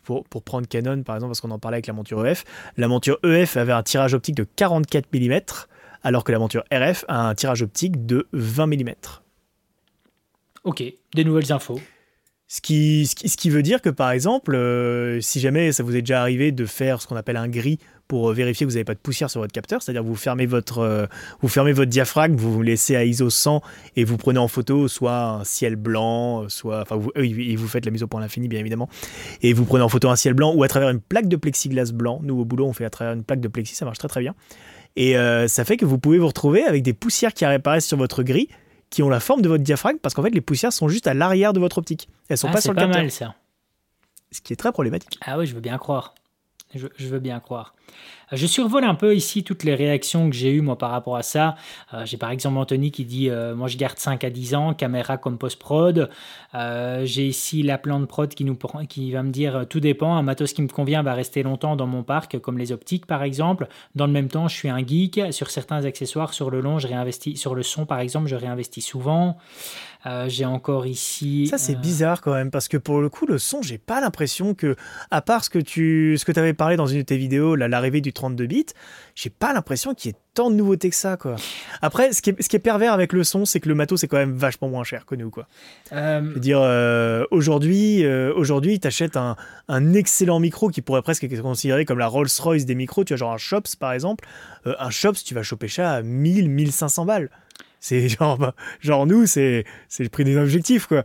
pour, 0.04 0.24
pour, 0.24 0.42
prendre 0.42 0.68
Canon, 0.68 1.02
par 1.02 1.16
exemple, 1.16 1.30
parce 1.30 1.40
qu'on 1.40 1.50
en 1.50 1.58
parlait 1.58 1.76
avec 1.76 1.86
la 1.86 1.94
monture 1.94 2.26
EF, 2.26 2.44
la 2.76 2.88
monture 2.88 3.18
EF 3.24 3.56
avait 3.56 3.72
un 3.72 3.82
tirage 3.82 4.12
optique 4.12 4.34
de 4.34 4.44
44 4.44 5.06
mm, 5.12 5.40
alors 6.02 6.24
que 6.24 6.32
la 6.32 6.38
monture 6.38 6.62
RF 6.70 7.04
a 7.08 7.28
un 7.28 7.34
tirage 7.34 7.62
optique 7.62 8.04
de 8.04 8.28
20 8.32 8.66
mm. 8.66 8.94
Ok, 10.64 10.82
des 11.14 11.24
nouvelles 11.24 11.52
infos. 11.52 11.80
Ce 12.48 12.60
qui, 12.60 13.50
veut 13.50 13.62
dire 13.62 13.82
que, 13.82 13.90
par 13.90 14.12
exemple, 14.12 14.56
si 15.20 15.40
jamais 15.40 15.72
ça 15.72 15.82
vous 15.82 15.96
est 15.96 16.02
déjà 16.02 16.20
arrivé 16.20 16.52
de 16.52 16.64
faire 16.64 17.02
ce 17.02 17.06
qu'on 17.06 17.16
appelle 17.16 17.36
un 17.36 17.48
gris 17.48 17.78
pour 18.08 18.30
euh, 18.30 18.32
vérifier 18.32 18.66
que 18.66 18.70
vous 18.70 18.76
n'avez 18.76 18.84
pas 18.84 18.94
de 18.94 19.00
poussière 19.00 19.30
sur 19.30 19.40
votre 19.40 19.52
capteur, 19.52 19.82
c'est-à-dire 19.82 20.02
vous 20.02 20.14
fermez 20.14 20.46
votre 20.46 20.78
euh, 20.78 21.06
vous 21.40 21.48
fermez 21.48 21.72
votre 21.72 21.90
diaphragme, 21.90 22.36
vous 22.36 22.52
vous 22.52 22.62
laissez 22.62 22.96
à 22.96 23.04
ISO 23.04 23.30
100 23.30 23.62
et 23.96 24.04
vous 24.04 24.16
prenez 24.16 24.38
en 24.38 24.48
photo 24.48 24.88
soit 24.88 25.22
un 25.22 25.44
ciel 25.44 25.76
blanc, 25.76 26.44
euh, 26.44 26.48
soit 26.48 26.82
enfin 26.82 26.96
vous, 26.96 27.10
vous 27.14 27.68
faites 27.68 27.84
la 27.84 27.90
mise 27.90 28.02
au 28.02 28.06
point 28.06 28.20
à 28.20 28.24
l'infini 28.24 28.48
bien 28.48 28.60
évidemment, 28.60 28.88
et 29.42 29.52
vous 29.52 29.64
prenez 29.64 29.82
en 29.82 29.88
photo 29.88 30.08
un 30.08 30.16
ciel 30.16 30.34
blanc 30.34 30.54
ou 30.54 30.62
à 30.62 30.68
travers 30.68 30.88
une 30.90 31.00
plaque 31.00 31.28
de 31.28 31.36
plexiglas 31.36 31.92
blanc. 31.92 32.20
Nous 32.22 32.38
au 32.38 32.44
boulot 32.44 32.66
on 32.66 32.72
fait 32.72 32.84
à 32.84 32.90
travers 32.90 33.14
une 33.14 33.24
plaque 33.24 33.40
de 33.40 33.48
plexi, 33.48 33.74
ça 33.74 33.84
marche 33.84 33.98
très 33.98 34.08
très 34.08 34.20
bien. 34.20 34.34
Et 34.98 35.14
ça 35.46 35.66
fait 35.66 35.76
que 35.76 35.84
vous 35.84 35.98
pouvez 35.98 36.16
vous 36.16 36.28
retrouver 36.28 36.62
avec 36.64 36.82
des 36.82 36.94
poussières 36.94 37.34
qui 37.34 37.44
apparaissent 37.44 37.86
sur 37.86 37.98
votre 37.98 38.22
grille 38.22 38.48
qui 38.90 39.02
ont 39.02 39.08
la 39.08 39.20
forme 39.20 39.42
de 39.42 39.48
votre 39.48 39.64
diaphragme 39.64 39.98
parce 39.98 40.14
qu'en 40.14 40.22
fait 40.22 40.30
les 40.30 40.40
poussières 40.40 40.72
sont 40.72 40.88
juste 40.88 41.06
à 41.06 41.14
l'arrière 41.14 41.52
de 41.52 41.60
votre 41.60 41.78
optique. 41.78 42.08
Elles 42.28 42.38
sont 42.38 42.48
ah, 42.48 42.52
pas 42.52 42.60
sur 42.60 42.72
le 42.72 42.76
pas 42.76 42.86
Mal, 42.86 43.10
ça. 43.10 43.34
Ce 44.32 44.40
qui 44.40 44.52
est 44.52 44.56
très 44.56 44.72
problématique. 44.72 45.18
Ah 45.24 45.38
oui, 45.38 45.46
je 45.46 45.54
veux 45.54 45.60
bien 45.60 45.78
croire. 45.78 46.14
Je 46.74 47.08
veux 47.08 47.20
bien 47.20 47.40
croire. 47.40 47.74
Je 48.32 48.46
survole 48.48 48.82
un 48.82 48.96
peu 48.96 49.14
ici 49.14 49.44
toutes 49.44 49.62
les 49.62 49.76
réactions 49.76 50.28
que 50.28 50.34
j'ai 50.34 50.50
eues 50.50 50.60
moi 50.60 50.76
par 50.76 50.90
rapport 50.90 51.16
à 51.16 51.22
ça. 51.22 51.54
Euh, 51.94 52.04
j'ai 52.04 52.16
par 52.16 52.30
exemple 52.32 52.58
Anthony 52.58 52.90
qui 52.90 53.04
dit 53.04 53.30
euh, 53.30 53.54
moi 53.54 53.68
je 53.68 53.76
garde 53.76 53.98
5 53.98 54.24
à 54.24 54.30
10 54.30 54.56
ans, 54.56 54.74
caméra 54.74 55.16
comme 55.16 55.38
post-prod. 55.38 56.10
Euh, 56.56 57.04
j'ai 57.04 57.24
ici 57.24 57.62
la 57.62 57.78
plante 57.78 58.08
prod 58.08 58.28
qui 58.34 59.12
va 59.12 59.22
me 59.22 59.30
dire 59.30 59.66
tout 59.70 59.78
dépend, 59.78 60.16
un 60.16 60.22
matos 60.22 60.52
qui 60.54 60.62
me 60.62 60.66
convient 60.68 61.04
va 61.04 61.14
rester 61.14 61.44
longtemps 61.44 61.76
dans 61.76 61.86
mon 61.86 62.02
parc 62.02 62.40
comme 62.40 62.58
les 62.58 62.72
optiques 62.72 63.06
par 63.06 63.22
exemple. 63.22 63.68
Dans 63.94 64.08
le 64.08 64.12
même 64.12 64.28
temps 64.28 64.48
je 64.48 64.56
suis 64.56 64.68
un 64.68 64.84
geek, 64.84 65.20
sur 65.30 65.50
certains 65.50 65.84
accessoires 65.84 66.34
sur 66.34 66.50
le 66.50 66.60
long 66.60 66.80
je 66.80 66.88
réinvestis, 66.88 67.36
sur 67.36 67.54
le 67.54 67.62
son 67.62 67.86
par 67.86 68.00
exemple 68.00 68.26
je 68.26 68.34
réinvestis 68.34 68.82
souvent. 68.82 69.38
Euh, 70.06 70.28
j'ai 70.28 70.44
encore 70.44 70.86
ici. 70.86 71.48
Ça, 71.48 71.58
c'est 71.58 71.74
euh, 71.74 71.78
bizarre 71.78 72.20
quand 72.20 72.32
même, 72.32 72.50
parce 72.50 72.68
que 72.68 72.76
pour 72.76 73.00
le 73.00 73.08
coup, 73.08 73.26
le 73.26 73.38
son, 73.38 73.60
j'ai 73.60 73.78
pas 73.78 74.00
l'impression 74.00 74.54
que, 74.54 74.76
à 75.10 75.20
part 75.20 75.42
ce 75.44 75.50
que 75.50 75.58
tu 75.58 76.16
ce 76.16 76.24
que 76.24 76.38
avais 76.38 76.54
parlé 76.54 76.76
dans 76.76 76.86
une 76.86 76.98
de 76.98 77.02
tes 77.02 77.16
vidéos, 77.16 77.56
l'arrivée 77.56 78.00
du 78.00 78.12
32 78.12 78.46
bits, 78.46 78.66
j'ai 79.16 79.30
pas 79.30 79.52
l'impression 79.52 79.94
qu'il 79.94 80.10
y 80.10 80.14
ait 80.14 80.18
tant 80.34 80.50
de 80.50 80.54
nouveautés 80.54 80.90
que 80.90 80.96
ça, 80.96 81.16
quoi. 81.16 81.36
Après, 81.82 82.12
ce 82.12 82.22
qui 82.22 82.30
est, 82.30 82.42
ce 82.42 82.48
qui 82.48 82.56
est 82.56 82.60
pervers 82.60 82.92
avec 82.92 83.12
le 83.14 83.24
son, 83.24 83.46
c'est 83.46 83.58
que 83.58 83.68
le 83.68 83.74
matos, 83.74 84.00
c'est 84.00 84.06
quand 84.06 84.18
même 84.18 84.34
vachement 84.36 84.68
moins 84.68 84.84
cher 84.84 85.06
que 85.06 85.14
nous, 85.16 85.30
quoi. 85.30 85.48
Euh, 85.92 86.20
Je 86.22 86.34
veux 86.34 86.40
dire, 86.40 86.60
aujourd'hui, 87.32 88.06
aujourd'hui, 88.06 88.78
t'achètes 88.78 89.16
un, 89.16 89.34
un 89.68 89.92
excellent 89.94 90.38
micro 90.38 90.68
qui 90.68 90.82
pourrait 90.82 91.02
presque 91.02 91.24
être 91.24 91.42
considéré 91.42 91.84
comme 91.84 91.98
la 91.98 92.06
Rolls-Royce 92.06 92.64
des 92.64 92.74
micros. 92.74 93.02
Tu 93.04 93.14
as 93.14 93.16
genre 93.16 93.32
un 93.32 93.38
Shops, 93.38 93.74
par 93.78 93.92
exemple. 93.92 94.24
un 94.66 94.90
Shops, 94.90 95.24
tu 95.24 95.34
vas 95.34 95.42
choper 95.42 95.68
ça 95.68 95.94
à 95.94 96.02
1000, 96.02 96.50
1500 96.50 97.06
balles. 97.06 97.30
C'est 97.80 98.08
genre, 98.08 98.38
bah, 98.38 98.54
genre 98.80 99.06
nous, 99.06 99.26
c'est 99.26 99.64
le 99.98 100.08
prix 100.08 100.24
des 100.24 100.36
objectifs, 100.36 100.86
quoi. 100.86 101.04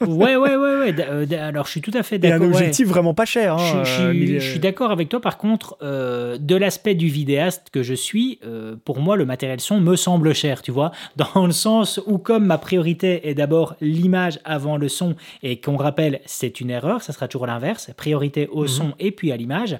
ouais, 0.00 0.36
ouais, 0.36 0.56
ouais, 0.56 0.78
ouais. 0.78 0.94
Euh, 1.00 1.26
alors, 1.48 1.66
je 1.66 1.72
suis 1.72 1.80
tout 1.80 1.90
à 1.94 2.02
fait 2.02 2.16
Et 2.16 2.18
d'accord. 2.18 2.46
un 2.46 2.50
objectif 2.50 2.88
vraiment 2.88 3.14
pas 3.14 3.24
cher. 3.24 3.58
Je, 3.58 3.76
hein, 3.76 3.84
je- 3.84 4.02
euh, 4.02 4.14
mille- 4.14 4.40
je 4.40 4.50
suis 4.50 4.58
d'accord 4.60 4.90
avec 4.90 5.08
toi. 5.08 5.20
Par 5.20 5.36
contre, 5.38 5.76
euh, 5.82 6.38
de 6.38 6.56
l'aspect 6.56 6.94
du 6.94 7.08
vidéaste 7.08 7.68
que 7.72 7.82
je 7.82 7.94
suis, 7.94 8.38
euh, 8.46 8.76
pour 8.84 9.00
moi, 9.00 9.16
le 9.16 9.24
matériel 9.26 9.60
son 9.60 9.80
me 9.80 9.96
semble 9.96 10.34
cher, 10.34 10.62
tu 10.62 10.70
vois, 10.70 10.92
dans 11.16 11.46
le 11.46 11.52
sens 11.52 12.00
où 12.06 12.18
comme 12.18 12.46
ma 12.46 12.58
priorité 12.58 13.28
est 13.28 13.34
d'abord 13.34 13.74
l'image 13.80 14.38
avant 14.44 14.76
le 14.76 14.88
son, 14.88 15.16
et 15.42 15.60
qu'on 15.60 15.76
rappelle, 15.76 16.20
c'est 16.26 16.60
une 16.60 16.70
erreur, 16.70 17.02
ça 17.02 17.12
sera 17.12 17.28
toujours 17.28 17.46
l'inverse, 17.46 17.90
priorité 17.96 18.48
au 18.50 18.66
son 18.66 18.94
et 18.98 19.10
puis 19.10 19.32
à 19.32 19.36
l'image, 19.36 19.78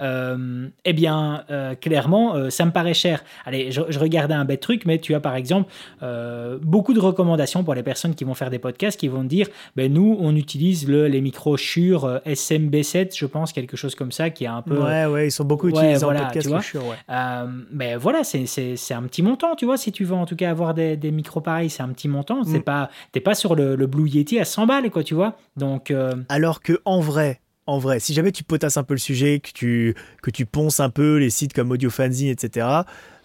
euh, 0.00 0.68
eh 0.84 0.92
bien, 0.92 1.44
euh, 1.50 1.74
clairement, 1.74 2.34
euh, 2.34 2.50
ça 2.50 2.64
me 2.64 2.70
paraît 2.72 2.94
cher. 2.94 3.22
Allez, 3.44 3.70
je, 3.70 3.80
je 3.88 3.98
regardais 3.98 4.34
un 4.34 4.44
bête 4.44 4.60
truc, 4.60 4.84
mais 4.86 4.98
tu 4.98 5.14
as 5.14 5.20
par 5.20 5.36
exemple 5.36 5.70
euh, 6.02 6.58
beaucoup 6.62 6.92
de 6.94 7.00
recommandations 7.00 7.64
pour 7.64 7.74
les 7.74 7.82
personnes 7.82 8.14
qui 8.14 8.24
vont 8.24 8.34
faire 8.34 8.50
des 8.50 8.58
podcasts, 8.58 8.98
qui 8.98 9.08
vont 9.08 9.24
dire, 9.24 9.48
ben 9.76 9.92
nous, 9.92 10.16
on 10.20 10.34
utilise 10.36 10.88
le, 10.88 11.08
les 11.08 11.20
micros 11.20 11.56
Shure 11.56 12.04
euh, 12.04 12.18
SMB7, 12.26 13.16
je 13.16 13.26
pense, 13.26 13.52
quelque 13.52 13.76
chose 13.76 13.94
comme 13.94 14.12
ça, 14.12 14.30
qui 14.30 14.44
est 14.44 14.48
un 14.48 14.62
peu... 14.62 14.78
Ouais, 14.82 15.06
ouais, 15.06 15.28
ils 15.28 15.32
sont 15.32 15.44
beaucoup 15.44 15.66
Ouais, 15.68 15.72
utilisés 15.80 16.04
voilà, 16.04 16.22
en 16.22 16.24
podcast, 16.30 16.48
tu 16.70 16.78
vois. 16.78 16.88
ouais. 16.90 16.96
Euh, 17.10 17.46
ben 17.72 17.96
voilà, 17.98 18.24
c'est- 18.24 18.46
c'est 18.46 18.76
c'est 18.76 18.94
un 18.94 19.02
petit 19.04 19.22
montant, 19.22 19.54
tu 19.56 19.64
vois, 19.64 19.76
si 19.76 19.92
tu 19.92 20.04
veux 20.04 20.14
en 20.14 20.26
tout 20.26 20.36
cas 20.36 20.50
avoir 20.50 20.74
des, 20.74 20.96
des 20.96 21.10
micros 21.10 21.40
pareils, 21.40 21.70
c'est 21.70 21.82
un 21.82 21.88
petit 21.88 22.08
montant. 22.08 22.44
C'est 22.44 22.58
Mm. 22.58 22.62
pas, 22.62 22.90
t'es 23.12 23.20
pas 23.20 23.34
sur 23.34 23.54
le, 23.54 23.76
le 23.76 23.86
Blue 23.86 24.08
Yeti 24.08 24.38
à 24.38 24.44
100 24.44 24.66
balles, 24.66 24.90
quoi, 24.90 25.02
tu 25.04 25.14
vois. 25.14 25.36
Donc, 25.56 25.92
Alors 26.28 26.60
que 26.60 26.80
en 26.84 27.00
vrai, 27.00 27.40
en 27.66 27.78
vrai, 27.78 27.98
si 28.00 28.12
jamais 28.12 28.30
tu 28.32 28.44
potasses 28.44 28.76
un 28.76 28.82
peu 28.82 28.94
le 28.94 28.98
sujet, 29.00 29.40
que 29.40 29.50
tu, 29.52 29.94
que 30.22 30.30
tu 30.30 30.44
ponces 30.44 30.80
un 30.80 30.90
peu 30.90 31.16
les 31.16 31.30
sites 31.30 31.52
comme 31.54 31.70
Audio 31.70 31.88
Fanzine, 31.90 32.28
etc., 32.28 32.66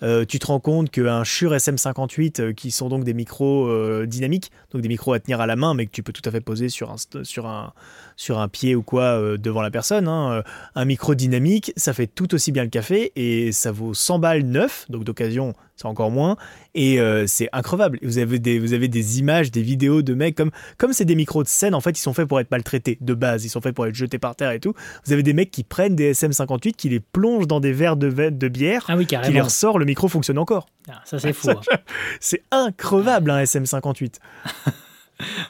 euh, 0.03 0.25
tu 0.25 0.39
te 0.39 0.47
rends 0.47 0.59
compte 0.59 0.89
qu'un 0.89 1.23
Shure 1.23 1.53
SM58, 1.53 2.41
euh, 2.41 2.53
qui 2.53 2.71
sont 2.71 2.89
donc 2.89 3.03
des 3.03 3.13
micros 3.13 3.67
euh, 3.67 4.05
dynamiques, 4.05 4.51
donc 4.71 4.81
des 4.81 4.87
micros 4.87 5.13
à 5.13 5.19
tenir 5.19 5.41
à 5.41 5.47
la 5.47 5.55
main, 5.55 5.73
mais 5.73 5.85
que 5.85 5.91
tu 5.91 6.03
peux 6.03 6.13
tout 6.13 6.21
à 6.25 6.31
fait 6.31 6.41
poser 6.41 6.69
sur 6.69 6.91
un, 6.91 6.95
sur 7.23 7.47
un, 7.47 7.73
sur 8.15 8.39
un 8.39 8.47
pied 8.47 8.75
ou 8.75 8.81
quoi 8.81 9.37
devant 9.37 9.61
la 9.61 9.71
personne, 9.71 10.07
hein, 10.07 10.43
un 10.75 10.85
micro 10.85 11.15
dynamique, 11.15 11.73
ça 11.75 11.93
fait 11.93 12.07
tout 12.07 12.33
aussi 12.33 12.51
bien 12.51 12.63
le 12.63 12.69
café 12.69 13.11
et 13.15 13.51
ça 13.51 13.71
vaut 13.71 13.93
100 13.93 14.19
balles 14.19 14.43
neuf, 14.43 14.85
donc 14.89 15.03
d'occasion, 15.03 15.53
c'est 15.75 15.85
encore 15.85 16.11
moins, 16.11 16.35
et 16.75 16.99
c'est 17.27 17.49
increvable. 17.53 17.99
Vous 18.01 18.17
avez, 18.17 18.39
des, 18.39 18.59
vous 18.59 18.73
avez 18.73 18.87
des 18.87 19.19
images, 19.19 19.51
des 19.51 19.61
vidéos 19.61 20.01
de 20.01 20.13
mecs, 20.13 20.35
comme 20.35 20.51
comme 20.77 20.93
c'est 20.93 21.05
des 21.05 21.15
micros 21.15 21.43
de 21.43 21.47
scène, 21.47 21.73
en 21.73 21.81
fait, 21.81 21.91
ils 21.91 22.01
sont 22.01 22.13
faits 22.13 22.27
pour 22.27 22.39
être 22.39 22.51
maltraités 22.51 22.97
de 22.99 23.13
base, 23.13 23.45
ils 23.45 23.49
sont 23.49 23.61
faits 23.61 23.75
pour 23.75 23.87
être 23.87 23.95
jetés 23.95 24.19
par 24.19 24.35
terre 24.35 24.51
et 24.51 24.59
tout. 24.59 24.73
Vous 25.05 25.13
avez 25.13 25.23
des 25.23 25.33
mecs 25.33 25.51
qui 25.51 25.63
prennent 25.63 25.95
des 25.95 26.13
SM58, 26.13 26.73
qui 26.73 26.89
les 26.89 26.99
plongent 26.99 27.47
dans 27.47 27.59
des 27.59 27.73
verres 27.73 27.97
de, 27.97 28.09
de 28.29 28.47
bière, 28.47 28.85
ah 28.87 28.97
oui, 28.97 29.05
qui 29.05 29.15
les 29.15 29.21
carrément. 29.21 29.43
ressort, 29.43 29.79
le 29.79 29.85
micro 29.89 30.07
fonctionne 30.07 30.37
encore. 30.37 30.67
Ah, 30.89 31.01
ça, 31.05 31.19
c'est 31.19 31.33
fou. 31.33 31.49
hein. 31.49 31.77
C'est 32.19 32.43
increvable 32.51 33.31
un 33.31 33.43
SM58. 33.43 34.15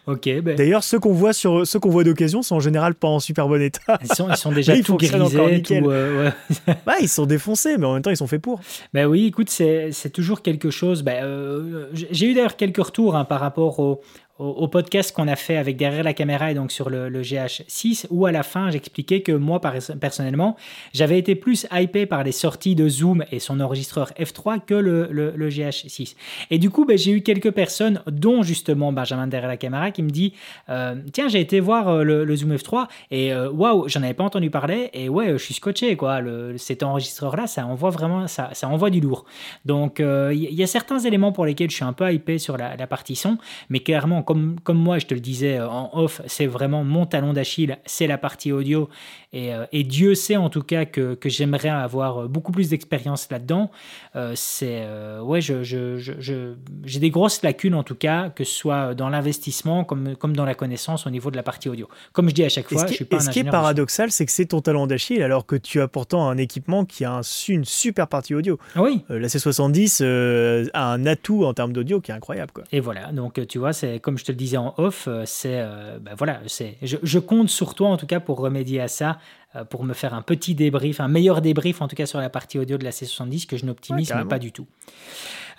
Ok, 0.07 0.27
ben, 0.41 0.55
D'ailleurs, 0.55 0.83
ceux 0.83 0.99
qu'on 0.99 1.13
voit 1.13 1.31
sur 1.31 1.67
ceux 1.67 1.79
qu'on 1.79 1.91
voit 1.91 2.03
d'occasion 2.03 2.41
sont 2.41 2.55
en 2.55 2.59
général 2.59 2.95
pas 2.95 3.07
en 3.07 3.19
super 3.19 3.47
bon 3.47 3.61
état. 3.61 3.99
ils, 4.01 4.11
sont, 4.15 4.27
ils 4.27 4.35
sont 4.37 4.51
déjà 4.51 4.73
tout 4.81 4.97
euh, 4.97 6.31
ouais. 6.67 6.75
Bah, 6.87 6.95
ils 6.99 7.07
sont 7.07 7.27
défoncés, 7.27 7.77
mais 7.77 7.85
en 7.85 7.93
même 7.93 8.01
temps, 8.01 8.09
ils 8.09 8.17
sont 8.17 8.25
faits 8.25 8.41
pour. 8.41 8.59
Ben 8.93 9.05
oui, 9.05 9.27
écoute, 9.27 9.51
c'est 9.51 9.91
c'est 9.91 10.09
toujours 10.09 10.41
quelque 10.41 10.71
chose. 10.71 11.03
Ben, 11.03 11.23
euh, 11.23 11.89
J'ai 11.93 12.25
eu 12.27 12.33
d'ailleurs 12.33 12.55
quelques 12.55 12.83
retours 12.83 13.15
hein, 13.15 13.25
par 13.25 13.39
rapport 13.41 13.79
au, 13.79 14.01
au, 14.39 14.67
podcast 14.69 15.13
qu'on 15.13 15.27
a 15.27 15.35
fait 15.35 15.57
avec 15.57 15.75
Derrière 15.75 16.03
la 16.03 16.13
caméra 16.13 16.51
et 16.51 16.53
donc 16.53 16.71
sur 16.71 16.89
le, 16.89 17.09
le 17.09 17.21
GH6, 17.21 18.07
où 18.09 18.25
à 18.25 18.31
la 18.31 18.43
fin, 18.43 18.69
j'expliquais 18.71 19.21
que 19.21 19.33
moi, 19.33 19.59
personnellement, 19.59 20.55
j'avais 20.93 21.19
été 21.19 21.35
plus 21.35 21.67
hypé 21.71 22.05
par 22.05 22.23
les 22.23 22.31
sorties 22.31 22.73
de 22.73 22.87
Zoom 22.87 23.25
et 23.31 23.39
son 23.39 23.59
enregistreur 23.59 24.11
F3 24.17 24.61
que 24.65 24.73
le, 24.73 25.09
le, 25.11 25.33
le 25.35 25.49
GH6. 25.49 26.15
Et 26.51 26.57
du 26.57 26.69
coup, 26.69 26.85
ben, 26.85 26.97
j'ai 26.97 27.11
eu 27.11 27.21
quelques 27.21 27.51
personnes, 27.51 28.01
dont 28.07 28.41
justement 28.41 28.93
Benjamin 28.93 29.27
Derrière 29.27 29.49
la 29.49 29.57
caméra, 29.57 29.91
qui 29.91 30.03
me 30.03 30.09
dit 30.09 30.33
euh, 30.69 30.95
Tiens, 31.11 31.27
j'ai 31.27 31.41
été 31.41 31.59
voir 31.59 31.89
euh, 31.89 32.03
le, 32.03 32.35
Zoom 32.35 32.55
F3 32.55 32.87
et 33.11 33.33
euh, 33.33 33.51
waouh, 33.51 33.89
j'en 33.89 34.01
avais 34.03 34.13
pas 34.13 34.23
entendu 34.23 34.49
parler 34.49 34.89
et 34.93 35.09
ouais, 35.09 35.33
je 35.33 35.43
suis 35.43 35.53
scotché, 35.53 35.97
quoi. 35.97 36.21
Cet 36.57 36.83
enregistreur-là, 36.83 37.47
ça 37.47 37.65
envoie 37.65 37.89
vraiment, 37.89 38.27
ça, 38.27 38.51
envoie 38.63 38.89
du 38.89 39.01
lourd. 39.01 39.25
Donc, 39.65 39.99
il 39.99 40.33
y, 40.33 40.55
y 40.55 40.63
a 40.63 40.67
certains 40.67 40.99
éléments 40.99 41.33
pour 41.33 41.45
lesquels 41.45 41.69
je 41.69 41.75
suis 41.75 41.85
un 41.85 41.93
peu 41.93 42.11
hypé 42.11 42.37
sur 42.37 42.57
la, 42.57 42.77
la 42.77 42.87
partie 42.87 43.15
son, 43.15 43.37
mais 43.69 43.79
clairement, 43.79 44.23
comme, 44.29 44.77
moi, 44.77 44.99
je 44.99 45.07
te 45.07 45.13
le 45.15 45.19
disais 45.19 45.59
en 45.59 45.89
off, 45.93 46.21
c'est 46.27 46.45
vraiment 46.45 46.83
mon 46.83 47.07
talon 47.07 47.33
d'Achille, 47.33 47.77
c'est 47.85 48.05
la 48.05 48.19
partie 48.19 48.51
audio. 48.51 48.89
Et, 49.31 49.53
euh, 49.53 49.65
et 49.71 49.83
Dieu 49.83 50.15
sait 50.15 50.37
en 50.37 50.49
tout 50.49 50.63
cas 50.63 50.85
que, 50.85 51.13
que 51.13 51.29
j'aimerais 51.29 51.69
avoir 51.69 52.23
euh, 52.23 52.27
beaucoup 52.27 52.51
plus 52.51 52.69
d'expérience 52.69 53.27
là-dedans. 53.29 53.69
Euh, 54.15 54.33
c'est 54.35 54.81
euh, 54.85 55.21
ouais, 55.21 55.39
je, 55.39 55.61
je, 55.61 55.97
je, 55.97 56.13
je- 56.19 56.55
j'ai 56.83 56.99
des 56.99 57.11
grosses 57.11 57.43
lacunes 57.43 57.75
en 57.75 57.83
tout 57.83 57.93
cas, 57.95 58.29
que 58.29 58.43
ce 58.43 58.53
soit 58.55 58.95
dans 58.95 59.07
l'investissement 59.09 59.83
comme, 59.83 60.15
comme 60.15 60.35
dans 60.35 60.45
la 60.45 60.55
connaissance 60.55 61.05
au 61.05 61.11
niveau 61.11 61.29
de 61.29 61.35
la 61.35 61.43
partie 61.43 61.69
audio. 61.69 61.87
Comme 62.11 62.27
je 62.29 62.33
dis 62.33 62.43
à 62.43 62.49
chaque 62.49 62.67
fois, 62.69 62.81
ce 62.81 62.85
je 62.87 62.89
qui, 62.89 62.95
suis 62.95 63.05
pas 63.05 63.17
et 63.17 63.19
un 63.19 63.21
ce 63.21 63.29
qui 63.29 63.39
est 63.39 63.43
paradoxal, 63.43 64.11
c'est 64.11 64.25
que 64.25 64.31
c'est 64.31 64.47
ton 64.47 64.61
talent 64.61 64.87
d'Achille, 64.87 65.21
alors 65.21 65.45
que 65.45 65.55
tu 65.55 65.79
as 65.79 65.87
pourtant 65.87 66.27
un 66.27 66.37
équipement 66.37 66.85
qui 66.85 67.05
a 67.05 67.11
un 67.11 67.21
une 67.49 67.65
super 67.65 68.07
partie 68.07 68.33
audio. 68.33 68.57
Ah 68.75 68.81
oui, 68.81 69.03
Euh, 69.11 69.19
la 69.19 69.27
C70 69.27 69.99
euh, 70.01 70.65
a 70.73 70.91
un 70.91 71.05
atout 71.05 71.45
en 71.45 71.53
termes 71.53 71.73
d'audio 71.73 72.01
qui 72.01 72.09
est 72.09 72.15
incroyable. 72.15 72.51
Quoi. 72.51 72.63
Et 72.71 72.79
voilà, 72.79 73.11
donc 73.11 73.45
tu 73.47 73.59
vois, 73.59 73.73
c'est 73.73 73.99
comme 73.99 74.17
je 74.17 74.25
te 74.25 74.31
le 74.31 74.37
disais 74.37 74.57
en 74.57 74.73
off, 74.77 75.07
c'est 75.25 75.63
ben 76.01 76.13
voilà, 76.17 76.39
c'est 76.47 76.77
je, 76.81 76.97
je 77.03 77.19
compte 77.19 77.49
sur 77.49 77.75
toi 77.75 77.89
en 77.89 77.97
tout 77.97 78.07
cas 78.07 78.19
pour 78.19 78.39
remédier 78.39 78.81
à 78.81 78.87
ça, 78.87 79.18
pour 79.69 79.83
me 79.83 79.93
faire 79.93 80.13
un 80.13 80.21
petit 80.21 80.55
débrief, 80.55 80.99
un 80.99 81.07
meilleur 81.07 81.41
débrief 81.41 81.81
en 81.81 81.87
tout 81.87 81.95
cas 81.95 82.05
sur 82.05 82.19
la 82.19 82.29
partie 82.29 82.59
audio 82.59 82.77
de 82.77 82.83
la 82.83 82.91
C70 82.91 83.45
que 83.47 83.57
je 83.57 83.65
n'optimise 83.65 84.11
Ouais, 84.11 84.25
pas 84.25 84.39
du 84.39 84.51
tout. 84.51 84.67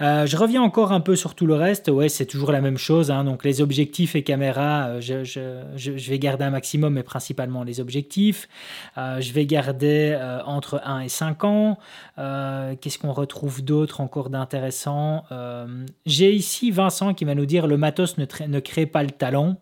Euh, 0.01 0.25
je 0.25 0.37
reviens 0.39 0.62
encore 0.62 0.93
un 0.93 1.01
peu 1.01 1.15
sur 1.15 1.35
tout 1.35 1.45
le 1.47 1.55
reste. 1.55 1.89
Ouais, 1.89 2.09
c'est 2.09 2.25
toujours 2.25 2.53
la 2.53 2.62
même 2.62 2.79
chose. 2.79 3.11
hein. 3.11 3.25
Donc 3.25 3.45
les 3.45 3.61
objectifs 3.61 4.15
et 4.15 4.23
caméras, 4.23 4.87
euh, 4.87 5.01
je, 5.03 5.25
je- 5.25 5.61
je- 5.77 5.97
je 5.99 6.11
vais 6.11 6.19
garder 6.19 6.45
un 6.45 6.51
maximum, 6.51 6.95
mais 6.95 7.03
principalement 7.03 7.65
les 7.65 7.81
objectifs. 7.81 8.49
Euh, 8.97 9.21
je 9.21 9.33
vais 9.35 9.45
garder 9.45 10.17
euh, 10.19 10.41
entre 10.47 10.81
1 10.85 11.01
et 11.01 11.09
5 11.11 11.45
ans. 11.45 11.79
Euh, 12.19 12.75
Qu'est-ce 12.81 12.99
qu'on 12.99 13.12
retrouve 13.12 13.62
d'autre 13.62 14.01
encore 14.01 14.31
d'intéressant? 14.31 15.25
Euh, 15.33 15.67
J'ai 16.07 16.33
ici 16.33 16.71
Vincent 16.71 17.12
qui 17.12 17.25
va 17.27 17.35
nous 17.35 17.47
dire 17.47 17.67
le 17.67 17.77
matos 17.77 18.17
ne 18.17 18.61
crée 18.61 18.87
pas 18.87 19.03
le 19.03 19.11
talent. 19.11 19.57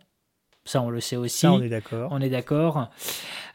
Ça, 0.69 0.83
on 0.83 0.91
le 0.91 1.01
sait 1.01 1.17
aussi. 1.17 1.39
Ça, 1.39 1.53
on 1.53 1.63
est 1.63 1.69
d'accord. 1.71 2.09
On 2.13 2.21
est 2.21 2.29
d'accord. 2.29 2.89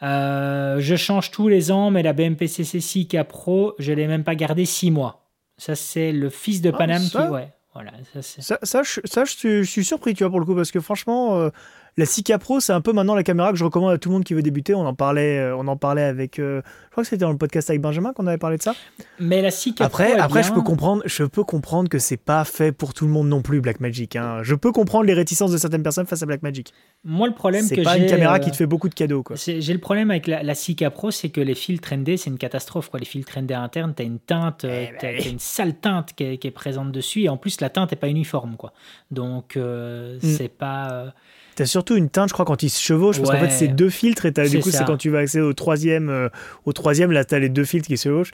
Euh, 0.02 0.77
je 0.80 0.95
change 0.95 1.30
tous 1.31 1.48
les 1.48 1.72
ans, 1.72 1.91
mais 1.91 2.02
la 2.03 2.14
BMPC 2.14 2.64
C6K 2.64 3.23
Pro, 3.23 3.76
je 3.80 3.91
l'ai 3.94 4.07
même 4.07 4.23
pas 4.23 4.35
gardée 4.35 4.65
six 4.65 4.90
mois. 4.91 5.22
Ça, 5.57 5.76
c'est 5.76 6.11
le 6.11 6.30
fils 6.30 6.61
de 6.61 6.72
Ah, 6.73 6.77
Paname 6.77 7.03
ça 7.03 7.26
qui. 7.27 7.31
Ouais, 7.31 7.49
voilà. 7.73 7.91
Ça, 8.14 8.22
Ça, 8.41 8.60
ça, 8.64 8.84
je, 8.84 8.99
ça, 9.06 9.26
je 9.26 9.31
suis- 9.31 9.64
je 9.64 9.69
suis 9.69 9.85
surpris, 9.85 10.14
tu 10.15 10.23
vois, 10.23 10.31
pour 10.31 10.40
le 10.40 10.45
coup, 10.45 10.56
parce 10.56 10.72
que 10.72 10.80
franchement, 10.80 11.38
euh, 11.38 11.49
la 11.98 12.06
6K 12.06 12.38
Pro, 12.40 12.60
c'est 12.60 12.74
un 12.74 12.82
peu 12.82 12.91
maintenant 12.94 13.15
la 13.15 13.24
caméra 13.24 13.52
que 13.52 13.57
je 13.57 13.64
recommande 13.64 13.91
à 13.91 13.98
tout 13.98 14.10
le 14.10 14.14
monde 14.14 14.24
qui 14.24 14.34
veut 14.34 14.41
débuter. 14.41 14.74
On 14.74 14.86
en 14.86 14.94
parlait, 14.95 15.38
euh, 15.40 15.56
on 15.57 15.68
en 15.68 15.78
parlait 15.78 16.02
avec. 16.03 16.40
euh, 16.40 16.61
je 16.86 16.91
crois 16.91 17.03
que 17.03 17.10
c'était 17.10 17.22
dans 17.26 17.32
le 17.32 17.38
podcast 17.38 17.70
avec 17.70 17.82
Benjamin 17.82 18.14
qu'on 18.14 18.28
avait 18.28 18.38
parlé 18.38 18.57
de 18.57 18.64
ça. 18.64 18.74
Mais 19.20 19.41
la 19.41 19.49
C4 19.49 19.82
Après, 19.84 20.11
Pro 20.14 20.22
après 20.22 20.40
bien. 20.41 20.49
je 20.49 20.53
peux 20.53 20.61
comprendre, 20.61 21.03
je 21.06 21.24
peux 21.24 21.44
comprendre 21.44 21.90
que 21.90 21.99
c'est 21.99 22.18
pas 22.18 22.44
fait 22.45 22.72
pour 22.72 22.94
tout 22.94 23.06
le 23.06 23.11
monde 23.11 23.28
non 23.30 23.41
plus, 23.41 23.61
Blackmagic. 23.61 24.15
Hein. 24.15 24.40
Je 24.44 24.56
peux 24.56 24.72
comprendre 24.72 25.06
les 25.06 25.14
réticences 25.14 25.52
de 25.52 25.57
certaines 25.57 25.84
personnes 25.84 26.06
face 26.07 26.22
à 26.24 26.26
Blackmagic. 26.26 26.74
Moi, 27.03 27.28
le 27.28 27.34
problème 27.34 27.64
C'est 27.65 27.76
que 27.76 27.82
pas 27.82 27.95
j'ai. 27.98 28.03
une 28.03 28.10
caméra 28.10 28.36
euh, 28.36 28.40
qui 28.40 28.49
te 28.52 28.56
fait 28.56 28.65
beaucoup 28.68 28.90
de 28.90 28.94
cadeaux, 28.95 29.24
quoi. 29.24 29.38
c'est- 29.38 29.61
J'ai 29.61 29.74
le 29.74 29.80
problème 29.80 30.10
avec 30.11 30.28
la, 30.28 30.41
la 30.44 30.53
6K 30.53 30.90
Pro, 30.90 31.11
c'est 31.11 31.30
que 31.30 31.41
les 31.41 31.56
filtres 31.56 31.94
ND, 31.94 32.18
c'est 32.18 32.30
une 32.30 32.38
catastrophe. 32.38 32.90
Quoi. 32.90 32.99
Les 32.99 33.06
filtres 33.06 33.38
ND 33.40 33.52
internes, 33.52 33.94
tu 33.95 34.02
as 34.02 34.06
une 34.06 34.20
teinte, 34.20 34.64
Eh 34.64 34.68
ben 34.68 34.90
t'as- 34.99 35.14
t'as 35.22 35.30
une 35.30 35.40
sale 35.40 35.76
teinte 35.76 36.14
qui 36.15 36.24
est, 36.24 36.38
qui 36.38 36.48
est 36.48 36.52
présente 36.52 36.91
dessus. 36.91 37.22
Et 37.24 37.30
en 37.30 37.38
plus, 37.38 37.60
la 37.61 37.70
teinte 37.70 37.91
n'est 37.91 37.98
pas 37.98 38.07
uniforme. 38.07 38.56
Quoi. 38.56 38.74
Donc, 39.11 39.57
euh, 39.57 40.18
Mm. 40.18 40.20
c'est 40.22 40.49
pas. 40.49 41.14
T'as 41.56 41.66
surtout 41.66 41.96
une 41.96 42.10
teinte, 42.10 42.30
je 42.30 42.34
crois, 42.34 42.46
quand 42.46 42.64
il 42.64 42.70
se 42.70 42.82
chevauche, 42.82 43.18
parce 43.20 43.30
qu'en 43.30 43.36
Ouais. 43.40 43.48
fait, 43.50 43.54
c'est 43.56 43.68
deux 43.68 43.90
filtres, 43.90 44.26
et 44.26 44.32
du 44.32 44.60
coup, 44.60 44.72
c'est 44.72 44.86
quand 44.86 44.98
tu 44.98 45.10
vas 45.10 45.20
accéder 45.20 45.44
au 45.44 45.54
troisième, 45.54 46.10
euh, 46.10 46.30
au 46.66 46.74
troisième, 46.74 47.12
là, 47.12 47.24
t'as 47.26 47.40
les 47.40 47.50
deux 47.50 47.64
filtres 47.66 47.88
qui 47.88 47.98
se 47.98 48.10
chevauchent. 48.10 48.32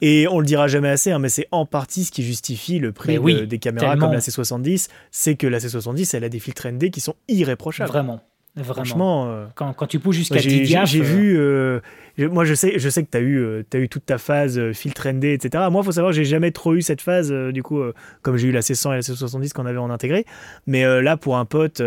Et 0.00 0.28
on 0.30 0.38
le 0.38 0.46
dira 0.46 0.68
jamais 0.68 0.88
assez, 0.90 1.10
hein, 1.10 1.18
mais 1.18 1.28
c'est 1.28 1.48
en 1.50 1.66
partie 1.66 2.04
ce 2.04 2.12
qui 2.12 2.22
justifie 2.22 2.78
le 2.78 2.92
prix 2.92 3.08
Mais 3.12 3.18
oui, 3.18 3.34
de- 3.34 3.44
des 3.46 3.58
caméras 3.58 3.88
tellement. 3.90 4.06
comme 4.06 4.14
la 4.14 4.20
C70, 4.20 4.88
c'est 5.10 5.34
que 5.34 5.46
la 5.48 5.58
C70, 5.58 6.14
elle 6.14 6.22
a 6.24 6.28
des 6.28 6.38
filtres 6.38 6.66
ND 6.66 6.90
qui 6.90 7.00
sont 7.00 7.14
irréprochables. 7.26 7.90
Vraiment. 7.90 8.20
Vraiment. 8.58 8.74
Franchement, 8.74 9.26
euh, 9.28 9.46
Quand, 9.54 9.72
quand 9.72 9.86
tu 9.86 9.98
pousses 9.98 10.16
jusqu'à 10.16 10.34
moi, 10.34 10.42
j'ai 10.42 10.50
10 10.50 10.66
j'ai- 10.66 10.74
gaffes, 10.74 10.90
j'ai 10.90 11.00
euh, 11.00 11.02
vu, 11.04 11.38
euh, 11.38 11.80
moi 12.30 12.44
je 12.44 12.54
sais, 12.54 12.78
je 12.78 12.88
sais 12.88 13.02
que 13.04 13.10
tu 13.10 13.16
as 13.16 13.20
eu, 13.20 13.64
t'as 13.70 13.78
eu 13.78 13.88
toute 13.88 14.04
ta 14.04 14.18
phase 14.18 14.58
euh, 14.58 14.72
filtre 14.72 15.08
ND, 15.08 15.24
etc. 15.24 15.64
Moi, 15.70 15.82
faut 15.82 15.92
savoir, 15.92 16.12
j'ai 16.12 16.24
jamais 16.24 16.50
trop 16.50 16.74
eu 16.74 16.82
cette 16.82 17.00
phase, 17.00 17.32
du 17.32 17.62
coup, 17.62 17.80
comme 18.22 18.36
j'ai 18.36 18.48
eu 18.48 18.52
la 18.52 18.60
C100 18.60 18.92
et 18.92 18.96
la 18.96 19.00
C70 19.00 19.52
qu'on 19.52 19.66
avait 19.66 19.78
en 19.78 19.90
intégré. 19.90 20.24
Mais 20.66 20.84
là, 21.02 21.16
pour 21.16 21.36
un 21.36 21.44
pote, 21.44 21.80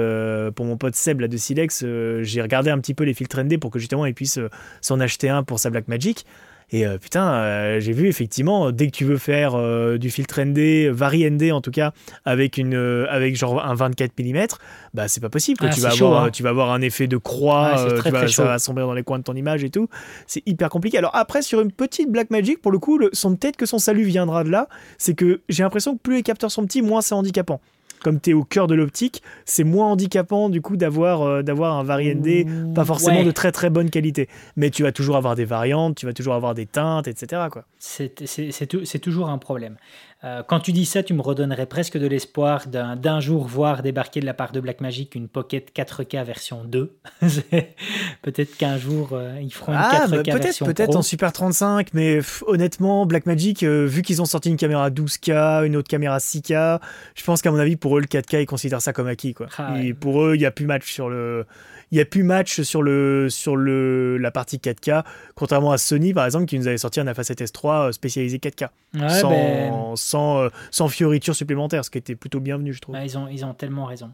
pour 0.56 0.66
mon 0.66 0.78
pote 0.78 0.96
Seb 0.96 1.20
là, 1.22 1.28
de 1.28 1.38
Silex, 1.38 1.84
j'ai 2.22 2.42
regardé 2.42 2.70
un 2.72 2.80
petit 2.80 2.94
peu 2.94 3.04
les 3.04 3.14
filtres 3.14 3.44
ND 3.44 3.60
pour 3.60 3.72
que 3.72 3.80
justement 3.80 4.06
il 4.06 4.14
puisse 4.14 4.40
s'en 4.82 5.00
acheter 5.00 5.30
un 5.30 5.44
pour 5.44 5.60
sa 5.60 5.70
Blackmagic. 5.70 6.26
Et 6.74 6.86
euh, 6.86 6.98
putain, 6.98 7.34
euh, 7.34 7.80
j'ai 7.82 7.92
vu 7.92 8.08
effectivement, 8.08 8.72
dès 8.72 8.88
que 8.88 8.92
tu 8.92 9.04
veux 9.04 9.18
faire 9.18 9.56
euh, 9.56 9.98
du 9.98 10.10
filtre 10.10 10.42
ND, 10.42 10.90
vari 10.94 11.30
ND 11.30 11.52
en 11.52 11.60
tout 11.60 11.72
cas, 11.72 11.92
avec, 12.24 12.58
une, 12.58 12.76
avec 13.10 13.36
genre 13.36 13.64
un 13.64 13.76
24 13.76 14.14
mm, 14.18 14.46
bah 14.94 15.08
c'est 15.08 15.20
pas 15.20 15.30
possible. 15.30 15.60
Ah, 15.64 15.70
tu, 15.70 15.82
vas 15.82 15.90
chaud, 15.90 16.08
avoir, 16.08 16.24
hein. 16.26 16.30
tu 16.30 16.44
vas 16.44 16.50
avoir 16.50 16.72
un 16.72 16.82
effet 16.82 17.08
de 17.08 17.18
croix, 17.18 17.74
Ouais, 17.74 17.90
c'est 17.90 17.96
très, 17.96 18.10
tu 18.10 18.16
vas, 18.16 18.28
ça 18.28 18.44
va 18.46 18.60
sombrer 18.60 18.84
dans 18.84 18.94
les 18.94 19.04
coins 19.04 19.20
de 19.20 19.24
ton 19.24 19.36
image 19.36 19.64
et 19.64 19.70
tout. 19.70 19.90
C'est 20.28 20.44
hyper 20.46 20.70
compliqué. 20.70 20.98
Alors 20.98 21.16
après, 21.16 21.42
sur 21.42 21.60
une 21.60 21.72
petite 21.72 22.10
Blackmagic, 22.10 22.62
pour 22.62 22.72
le 22.72 22.80
coup, 22.80 22.98
le, 22.98 23.10
son, 23.12 23.36
peut-être 23.36 23.58
que 23.58 23.66
son 23.66 23.78
salut 23.78 24.04
viendra 24.04 24.46
de 24.46 24.50
là, 24.50 24.68
c'est 24.98 25.14
que 25.14 25.42
j'ai 25.50 25.64
l'impression 25.64 25.96
que 25.96 26.02
plus 26.02 26.16
les 26.16 26.24
capteurs 26.24 26.52
sont 26.52 26.66
petits, 26.66 26.82
moins 26.82 27.02
c'est 27.02 27.16
handicapant. 27.16 27.60
Comme 28.04 28.20
tu 28.20 28.32
es 28.32 28.34
au 28.34 28.44
cœur 28.44 28.68
de 28.68 28.74
l'optique, 28.76 29.22
c'est 29.46 29.64
moins 29.64 29.88
handicapant 29.88 30.50
du 30.50 30.62
coup 30.62 30.76
d'avoir 30.78 31.22
euh, 31.22 31.42
d'avoir 31.44 31.78
un 31.78 31.84
vari 31.84 32.14
ND 32.16 32.74
pas 32.74 32.84
forcément 32.86 33.20
Ouais. 33.20 33.24
de 33.26 33.32
très 33.32 33.52
très 33.52 33.70
bonne 33.70 33.90
qualité. 33.90 34.28
Mais 34.58 34.70
tu 34.72 34.84
vas 34.84 34.92
toujours 34.92 35.18
avoir 35.18 35.36
des 35.36 35.46
variantes, 35.46 35.96
tu 35.98 36.06
vas 36.06 36.14
toujours 36.14 36.34
avoir 36.34 36.54
des 36.56 36.66
teintes, 36.66 37.08
etc. 37.08 37.44
Quoi. 37.52 37.64
C'est 37.78 38.26
c'est- 38.28 38.52
c'est 38.52 38.66
tou- 38.68 38.86
c'est 38.86 39.00
toujours 39.00 39.30
un 39.30 39.38
problème. 39.38 39.78
Euh, 40.24 40.44
quand 40.48 40.60
tu 40.60 40.72
dis 40.72 40.86
ça, 40.86 41.02
tu 41.02 41.16
me 41.16 41.22
redonnerais 41.22 41.66
presque 41.66 41.98
de 41.98 42.06
l'espoir 42.06 42.68
d'un 42.68 42.96
d'un 42.96 43.20
jour 43.20 43.48
voir 43.48 43.82
débarquer 43.82 44.20
de 44.20 44.26
la 44.28 44.36
part 44.36 44.52
de 44.52 44.60
Blackmagic 44.60 45.16
une 45.16 45.28
Pocket 45.28 45.72
4K 45.76 46.24
version 46.24 46.64
2. 46.64 46.96
C'est- 47.28 47.76
peut-être 48.22 48.56
qu'un 48.56 48.78
jour, 48.78 49.10
euh, 49.14 49.40
ils 49.42 49.52
feront 49.52 49.72
une 49.74 49.80
Ah, 49.82 50.06
4K 50.06 50.10
bah, 50.12 50.18
peut-être 50.24 50.44
version 50.44 50.66
peut-être 50.68 50.96
en 50.96 51.02
Super 51.02 51.32
35, 51.34 51.88
mais 51.96 52.18
pff, 52.18 52.44
honnêtement, 52.46 53.08
Blackmagic, 53.08 53.64
euh, 53.64 53.86
vu 53.88 54.04
qu'ils 54.04 54.22
ont 54.22 54.26
sorti 54.26 54.50
une 54.50 54.58
caméra 54.58 54.92
12K, 54.92 55.66
une 55.66 55.76
autre 55.76 55.88
caméra 55.90 56.20
6K, 56.20 56.80
je 57.16 57.24
pense 57.24 57.42
qu'à 57.42 57.50
mon 57.50 57.58
avis, 57.58 57.76
pour 57.76 57.98
eux, 57.98 58.02
le 58.02 58.08
4K, 58.08 58.42
ils 58.44 58.46
considèrent 58.46 58.82
ça 58.82 58.94
comme 58.94 59.08
acquis. 59.08 59.34
Quoi. 59.34 59.48
Ah, 59.58 59.74
Et 59.80 59.88
ouais. 59.88 59.94
pour 59.94 60.22
eux, 60.24 60.36
il 60.36 60.40
n'y 60.40 60.46
a 60.46 60.52
plus 60.52 60.68
match 60.68 60.92
sur 60.92 61.10
le. 61.10 61.48
Il 61.92 61.98
y 61.98 62.02
a 62.02 62.06
plus 62.06 62.24
match 62.24 62.62
sur, 62.62 62.84
le, 62.84 63.28
sur 63.30 63.56
le, 63.58 64.18
la 64.18 64.32
partie 64.32 64.58
4K, 64.58 65.04
contrairement 65.36 65.72
à 65.74 65.78
Sony 65.78 66.14
par 66.14 66.26
exemple 66.26 66.46
qui 66.46 66.58
nous 66.58 66.68
avait 66.68 66.78
sorti 66.78 67.00
un 67.02 67.08
Alpha 67.08 67.22
7S3 67.24 67.88
euh, 67.88 67.92
spécialisé 67.92 68.38
4K, 68.38 68.70
Ouais, 68.94 69.10
sans, 69.10 69.30
ben, 69.30 69.74
sans, 69.96 70.40
euh, 70.44 70.50
sans 70.70 70.88
fioriture 70.88 71.36
supplémentaire, 71.36 71.84
ce 71.84 71.90
qui 71.90 71.98
était 71.98 72.16
plutôt 72.16 72.40
bienvenu, 72.40 72.74
je 72.74 72.80
trouve. 72.82 72.96
Ils, 73.04 73.18
ont, 73.18 73.28
ils 73.28 73.44
ont 73.46 73.54
tellement 73.54 73.86
raison. 73.86 74.12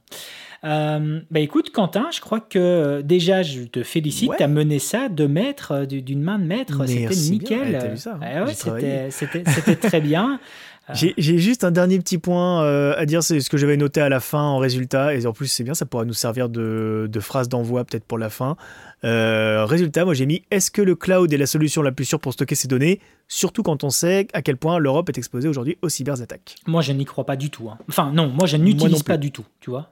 Euh, 0.64 1.20
bah 1.30 1.40
écoute, 1.40 1.72
Quentin, 1.72 2.08
je 2.12 2.20
crois 2.20 2.40
que 2.40 3.02
déjà, 3.02 3.44
je 3.44 3.62
te 3.64 3.84
félicite. 3.84 4.30
Ouais. 4.30 4.38
Tu 4.38 4.44
as 4.44 4.48
mené 4.48 4.80
ça 4.80 5.08
de 5.10 5.28
maître, 5.28 5.86
du- 5.86 6.02
d'une 6.02 6.22
main 6.24 6.40
de 6.40 6.46
maître. 6.46 6.84
C'était 6.88 7.16
nickel. 7.16 7.78
Ouais, 7.78 8.26
hein. 8.34 8.46
Ouais, 8.46 9.08
c'était 9.12 9.76
très 9.76 10.02
bien. 10.02 10.40
J'ai 10.94 11.14
juste 11.38 11.64
un 11.66 11.72
dernier 11.72 12.00
petit 12.00 12.18
point 12.18 12.64
euh, 12.64 12.94
à 12.98 13.06
dire, 13.06 13.22
c'est 13.22 13.40
ce 13.42 13.50
que 13.50 13.58
j'avais 13.58 13.76
noté 13.78 14.00
à 14.00 14.08
la 14.10 14.20
fin 14.22 14.42
en 14.42 14.58
résultat, 14.58 15.14
et 15.16 15.26
en 15.26 15.34
plus 15.34 15.48
c'est 15.48 15.64
bien, 15.64 15.74
ça 15.74 15.86
pourra 15.86 16.06
nous 16.06 16.14
servir 16.14 16.48
de, 16.48 17.08
de 17.12 17.20
phrase 17.20 17.50
d'envoi 17.50 17.84
peut-être 17.84 18.06
pour 18.06 18.18
la 18.18 18.30
fin. 18.30 18.56
Euh, 19.04 19.66
résultat, 19.66 20.06
moi 20.06 20.14
j'ai 20.14 20.26
mis 20.26 20.44
est-ce 20.50 20.72
que 20.72 20.82
le 20.82 20.96
cloud 20.96 21.32
est 21.32 21.38
la 21.38 21.46
solution 21.46 21.82
la 21.82 21.92
plus 21.92 22.06
sûre 22.06 22.20
pour 22.20 22.34
stocker 22.34 22.56
ces 22.56 22.68
données, 22.68 23.00
surtout 23.28 23.64
quand 23.64 23.84
on 23.84 23.90
sait 23.90 24.28
à 24.34 24.42
quel 24.42 24.58
point 24.58 24.80
l'Europe 24.80 25.10
est 25.10 25.18
exposée 25.18 25.48
aujourd'hui 25.48 25.78
aux 25.82 25.90
cyberattaques? 25.90 26.56
Moi, 26.66 26.82
je 26.82 26.94
n'y 26.94 27.06
crois 27.06 27.26
pas 27.26 27.36
du 27.36 27.50
tout. 27.50 27.70
hein. 27.70 27.78
Enfin, 27.90 28.12
non, 28.14 28.28
moi, 28.30 28.48
je 28.48 28.58
n'utilise 28.58 29.04
pas 29.04 29.18
du 29.18 29.32
tout. 29.32 29.46
Tu 29.60 29.70
vois. 29.70 29.92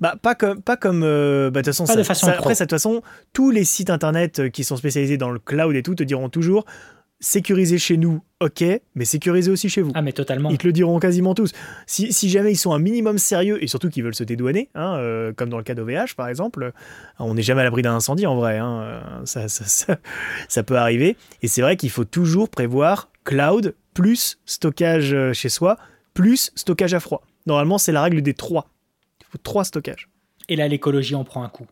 Bah 0.00 0.14
pas 0.20 0.34
comme 0.34 0.60
pas 0.62 0.76
comme 0.76 1.02
euh, 1.02 1.50
bah, 1.50 1.62
façon 1.64 1.84
Pas 1.86 1.94
ça- 1.94 1.98
de 1.98 2.02
façon 2.04 2.26
ça- 2.26 2.32
après 2.34 2.54
de 2.54 2.58
toute 2.58 2.70
façon 2.70 3.02
tous 3.32 3.50
les 3.50 3.64
sites 3.64 3.90
internet 3.90 4.38
euh, 4.40 4.48
qui 4.50 4.62
sont 4.64 4.76
spécialisés 4.76 5.16
dans 5.16 5.30
le 5.30 5.38
cloud 5.38 5.74
et 5.74 5.82
tout 5.82 5.94
te 5.94 6.02
diront 6.04 6.28
toujours 6.28 6.66
sécuriser 7.20 7.78
chez 7.78 7.96
nous, 7.98 8.22
ok, 8.40 8.64
mais 8.94 9.04
sécuriser 9.04 9.50
aussi 9.50 9.68
chez 9.68 9.82
vous. 9.82 9.92
Ah, 9.94 10.02
mais 10.02 10.12
totalement. 10.12 10.50
Ils 10.50 10.58
te 10.58 10.66
le 10.66 10.72
diront 10.72 10.98
quasiment 10.98 11.34
tous. 11.34 11.52
Si, 11.86 12.12
si 12.12 12.30
jamais 12.30 12.52
ils 12.52 12.56
sont 12.56 12.72
un 12.72 12.78
minimum 12.78 13.18
sérieux 13.18 13.62
et 13.62 13.66
surtout 13.66 13.90
qu'ils 13.90 14.02
veulent 14.02 14.14
se 14.14 14.24
dédouaner, 14.24 14.70
hein, 14.74 14.96
euh, 14.96 15.32
comme 15.34 15.50
dans 15.50 15.58
le 15.58 15.62
cas 15.64 15.74
d'OVH 15.74 16.14
par 16.16 16.28
exemple, 16.28 16.62
euh, 16.64 16.70
on 17.18 17.34
n'est 17.34 17.42
jamais 17.42 17.60
à 17.60 17.64
l'abri 17.64 17.82
d'un 17.82 17.94
incendie 17.94 18.26
en 18.26 18.36
vrai. 18.36 18.56
hein, 18.58 18.80
euh, 18.82 19.00
ça, 19.26 19.48
ça, 19.48 19.64
ça- 19.66 19.98
ça 20.48 20.62
peut 20.62 20.76
arriver. 20.76 21.16
Et 21.42 21.48
c'est 21.48 21.60
vrai 21.62 21.76
qu'il 21.76 21.90
faut 21.90 22.04
toujours 22.04 22.48
prévoir 22.48 23.10
cloud 23.24 23.74
plus 23.94 24.38
stockage 24.46 25.14
chez 25.34 25.48
soi 25.50 25.76
plus 26.14 26.50
stockage 26.56 26.94
à 26.94 27.00
froid. 27.00 27.22
Normalement, 27.46 27.78
c'est 27.78 27.92
la 27.92 28.02
règle 28.02 28.22
des 28.22 28.34
trois. 28.34 28.68
Il 29.20 29.26
faut 29.30 29.38
trois 29.38 29.64
stockages. 29.64 30.08
Et 30.48 30.56
là, 30.56 30.66
l'écologie 30.68 31.14
en 31.14 31.24
prend 31.24 31.42
un 31.44 31.48
coup. 31.48 31.66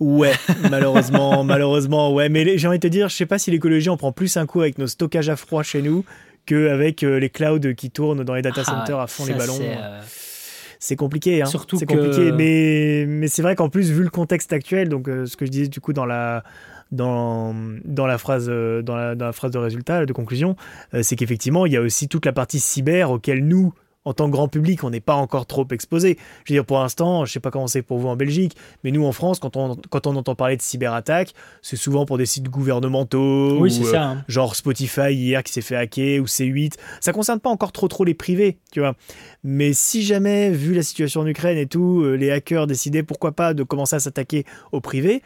Ouais, 0.00 0.32
malheureusement, 0.70 1.44
malheureusement, 1.44 2.12
ouais. 2.12 2.28
Mais 2.28 2.58
j'ai 2.58 2.68
envie 2.68 2.78
de 2.78 2.82
te 2.82 2.92
dire, 2.92 3.08
je 3.08 3.14
sais 3.16 3.26
pas 3.26 3.38
si 3.38 3.50
l'écologie 3.50 3.88
en 3.90 3.96
prend 3.96 4.12
plus 4.12 4.36
un 4.36 4.46
coup 4.46 4.60
avec 4.60 4.78
nos 4.78 4.86
stockages 4.86 5.28
à 5.28 5.36
froid 5.36 5.62
chez 5.62 5.82
nous 5.82 6.04
qu'avec 6.46 7.02
euh, 7.02 7.18
les 7.18 7.28
clouds 7.30 7.74
qui 7.76 7.90
tournent 7.90 8.24
dans 8.24 8.34
les 8.34 8.42
data 8.42 8.62
Ah, 8.66 8.70
centers 8.70 8.98
à 9.00 9.06
fond 9.06 9.26
les 9.26 9.34
ballons. 9.34 9.58
c'est, 10.78 10.94
euh, 10.94 10.96
compliqué, 10.96 11.42
hein. 11.42 11.46
Surtout 11.46 11.76
c'est 11.78 11.86
que- 11.86 11.94
compliqué. 11.94 12.32
Mais, 12.32 13.04
mais 13.06 13.28
c'est 13.28 13.42
vrai 13.42 13.54
qu'en 13.56 13.68
plus, 13.68 13.90
vu 13.90 14.02
le 14.02 14.10
contexte 14.10 14.52
actuel, 14.52 14.88
donc 14.88 15.08
euh, 15.08 15.26
ce 15.26 15.36
que 15.36 15.44
je 15.44 15.50
disais 15.50 15.68
du 15.68 15.80
coup 15.80 15.92
dans 15.92 16.06
la 16.06 16.42
dans, 16.90 17.54
dans 17.84 18.06
la 18.06 18.16
phrase 18.16 18.46
dans 18.48 18.96
la, 18.96 19.14
dans 19.14 19.26
la 19.26 19.32
phrase 19.32 19.50
de 19.50 19.58
résultat 19.58 20.06
de 20.06 20.12
conclusion, 20.14 20.56
euh, 20.94 21.02
c'est 21.02 21.16
qu'effectivement 21.16 21.66
il 21.66 21.72
y 21.72 21.76
a 21.76 21.82
aussi 21.82 22.08
toute 22.08 22.24
la 22.24 22.32
partie 22.32 22.60
cyber 22.60 23.10
auquel 23.10 23.44
nous 23.46 23.74
en 24.08 24.14
tant 24.14 24.26
que 24.26 24.32
grand 24.32 24.48
public, 24.48 24.84
on 24.84 24.90
n'est 24.90 25.00
pas 25.00 25.14
encore 25.14 25.46
trop 25.46 25.66
exposé. 25.70 26.16
Je 26.44 26.52
veux 26.52 26.56
dire, 26.58 26.64
pour 26.64 26.78
l'instant, 26.78 27.24
je 27.24 27.32
sais 27.32 27.40
pas 27.40 27.50
comment 27.50 27.66
c'est 27.66 27.82
pour 27.82 27.98
vous 27.98 28.08
en 28.08 28.16
Belgique, 28.16 28.56
mais 28.82 28.90
nous 28.90 29.04
en 29.04 29.12
France, 29.12 29.38
quand 29.38 29.56
on, 29.56 29.76
quand 29.90 30.06
on 30.06 30.16
entend 30.16 30.34
parler 30.34 30.56
de 30.56 30.62
cyberattaque, 30.62 31.34
c'est 31.62 31.76
souvent 31.76 32.06
pour 32.06 32.16
des 32.18 32.26
sites 32.26 32.48
gouvernementaux, 32.48 33.58
Oui, 33.60 33.78
ou, 33.80 33.86
euh, 33.86 33.90
ça. 33.92 34.02
hein. 34.04 34.24
genre 34.28 34.56
Spotify 34.56 35.12
hier 35.12 35.42
qui 35.42 35.52
s'est 35.52 35.60
fait 35.60 35.76
hacker 35.76 36.20
ou 36.20 36.24
C8. 36.26 36.74
Ça 37.00 37.12
concerne 37.12 37.40
pas 37.40 37.50
encore 37.50 37.72
trop 37.72 37.88
trop 37.88 38.04
les 38.04 38.14
privés, 38.14 38.58
tu 38.72 38.80
vois. 38.80 38.94
Mais 39.44 39.72
si 39.72 40.02
jamais, 40.02 40.50
vu 40.50 40.74
la 40.74 40.82
situation 40.82 41.20
en 41.20 41.26
Ukraine 41.26 41.58
et 41.58 41.66
tout, 41.66 42.00
euh, 42.02 42.14
les 42.14 42.30
hackers 42.30 42.66
décidaient 42.66 43.02
pourquoi 43.02 43.32
pas 43.32 43.54
de 43.54 43.62
commencer 43.62 43.96
à 43.96 44.00
s'attaquer 44.00 44.44
au 44.72 44.80
privé, 44.80 45.22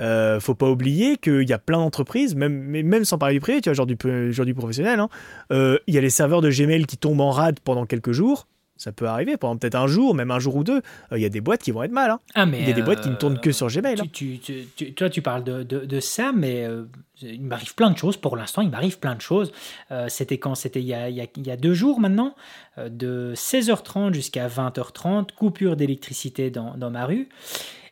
euh, 0.00 0.40
faut 0.40 0.54
pas 0.54 0.70
oublier 0.70 1.16
qu'il 1.18 1.48
y 1.48 1.52
a 1.52 1.58
plein 1.58 1.78
d'entreprises, 1.78 2.34
même, 2.34 3.04
sans 3.04 3.18
parler 3.18 3.34
du 3.34 3.40
privé, 3.40 3.60
tu 3.60 3.68
vois, 3.68 3.74
genre 3.74 3.86
du, 3.86 3.96
genre 4.32 4.46
du 4.46 4.54
professionnel, 4.54 5.00
hein, 5.00 5.08
euh, 5.52 5.78
il 5.86 5.94
y 5.94 5.98
a 5.98 6.00
les 6.00 6.10
serveurs 6.10 6.40
de 6.40 6.50
Gmail 6.50 6.86
qui 6.86 6.96
tombent 6.96 7.20
en 7.20 7.30
rade 7.30 7.60
pendant 7.60 7.86
quelques 7.86 8.12
jours. 8.12 8.46
Ça 8.78 8.90
peut 8.90 9.06
arriver, 9.06 9.36
pendant 9.36 9.56
peut-être 9.56 9.76
un 9.76 9.86
jour, 9.86 10.12
même 10.12 10.32
un 10.32 10.40
jour 10.40 10.56
ou 10.56 10.64
deux. 10.64 10.78
Euh, 11.12 11.18
Il 11.18 11.20
y 11.20 11.24
a 11.24 11.28
des 11.28 11.40
boîtes 11.40 11.62
qui 11.62 11.70
vont 11.70 11.84
être 11.84 11.92
mal. 11.92 12.10
hein. 12.10 12.18
Ah, 12.34 12.46
mais, 12.46 12.58
Il 12.62 12.66
y 12.66 12.70
a 12.70 12.74
des 12.74 12.82
boîtes 12.82 13.00
qui 13.02 13.10
ne 13.10 13.14
euh, 13.14 13.18
tournent 13.18 13.38
que 13.38 13.52
sur 13.52 13.68
Gmail. 13.68 14.00
hein. 14.00 14.04
Tu, 14.12 14.38
tu- 14.40 14.66
tu- 14.74 14.92
toi, 14.94 15.08
tu 15.08 15.22
parles 15.22 15.44
de, 15.44 15.62
de- 15.62 15.84
de 15.84 16.00
ça, 16.00 16.32
mais 16.34 16.64
euh, 16.64 16.84
il 17.20 17.42
m'arrive 17.42 17.76
plein 17.76 17.90
de 17.92 17.98
choses. 17.98 18.16
Pour 18.16 18.34
l'instant, 18.36 18.60
il 18.60 18.70
m'arrive 18.70 18.98
plein 18.98 19.14
de 19.14 19.20
choses. 19.20 19.52
Euh, 19.92 20.06
c'était 20.08 20.38
quand? 20.38 20.56
C'était 20.56 20.80
il, 20.80 20.86
y 20.86 20.94
a- 20.94 21.08
il 21.10 21.14
y 21.14 21.20
a- 21.20 21.26
il 21.36 21.46
y 21.46 21.50
a 21.52 21.56
deux 21.56 21.74
jours 21.74 22.00
maintenant, 22.00 22.34
euh, 22.78 22.88
de 22.88 23.34
16h30 23.36 24.14
jusqu'à 24.14 24.48
20h30, 24.48 25.28
coupure 25.36 25.76
d'électricité 25.76 26.50
dans, 26.50 26.74
dans 26.76 26.90
ma 26.90 27.04
rue. 27.06 27.28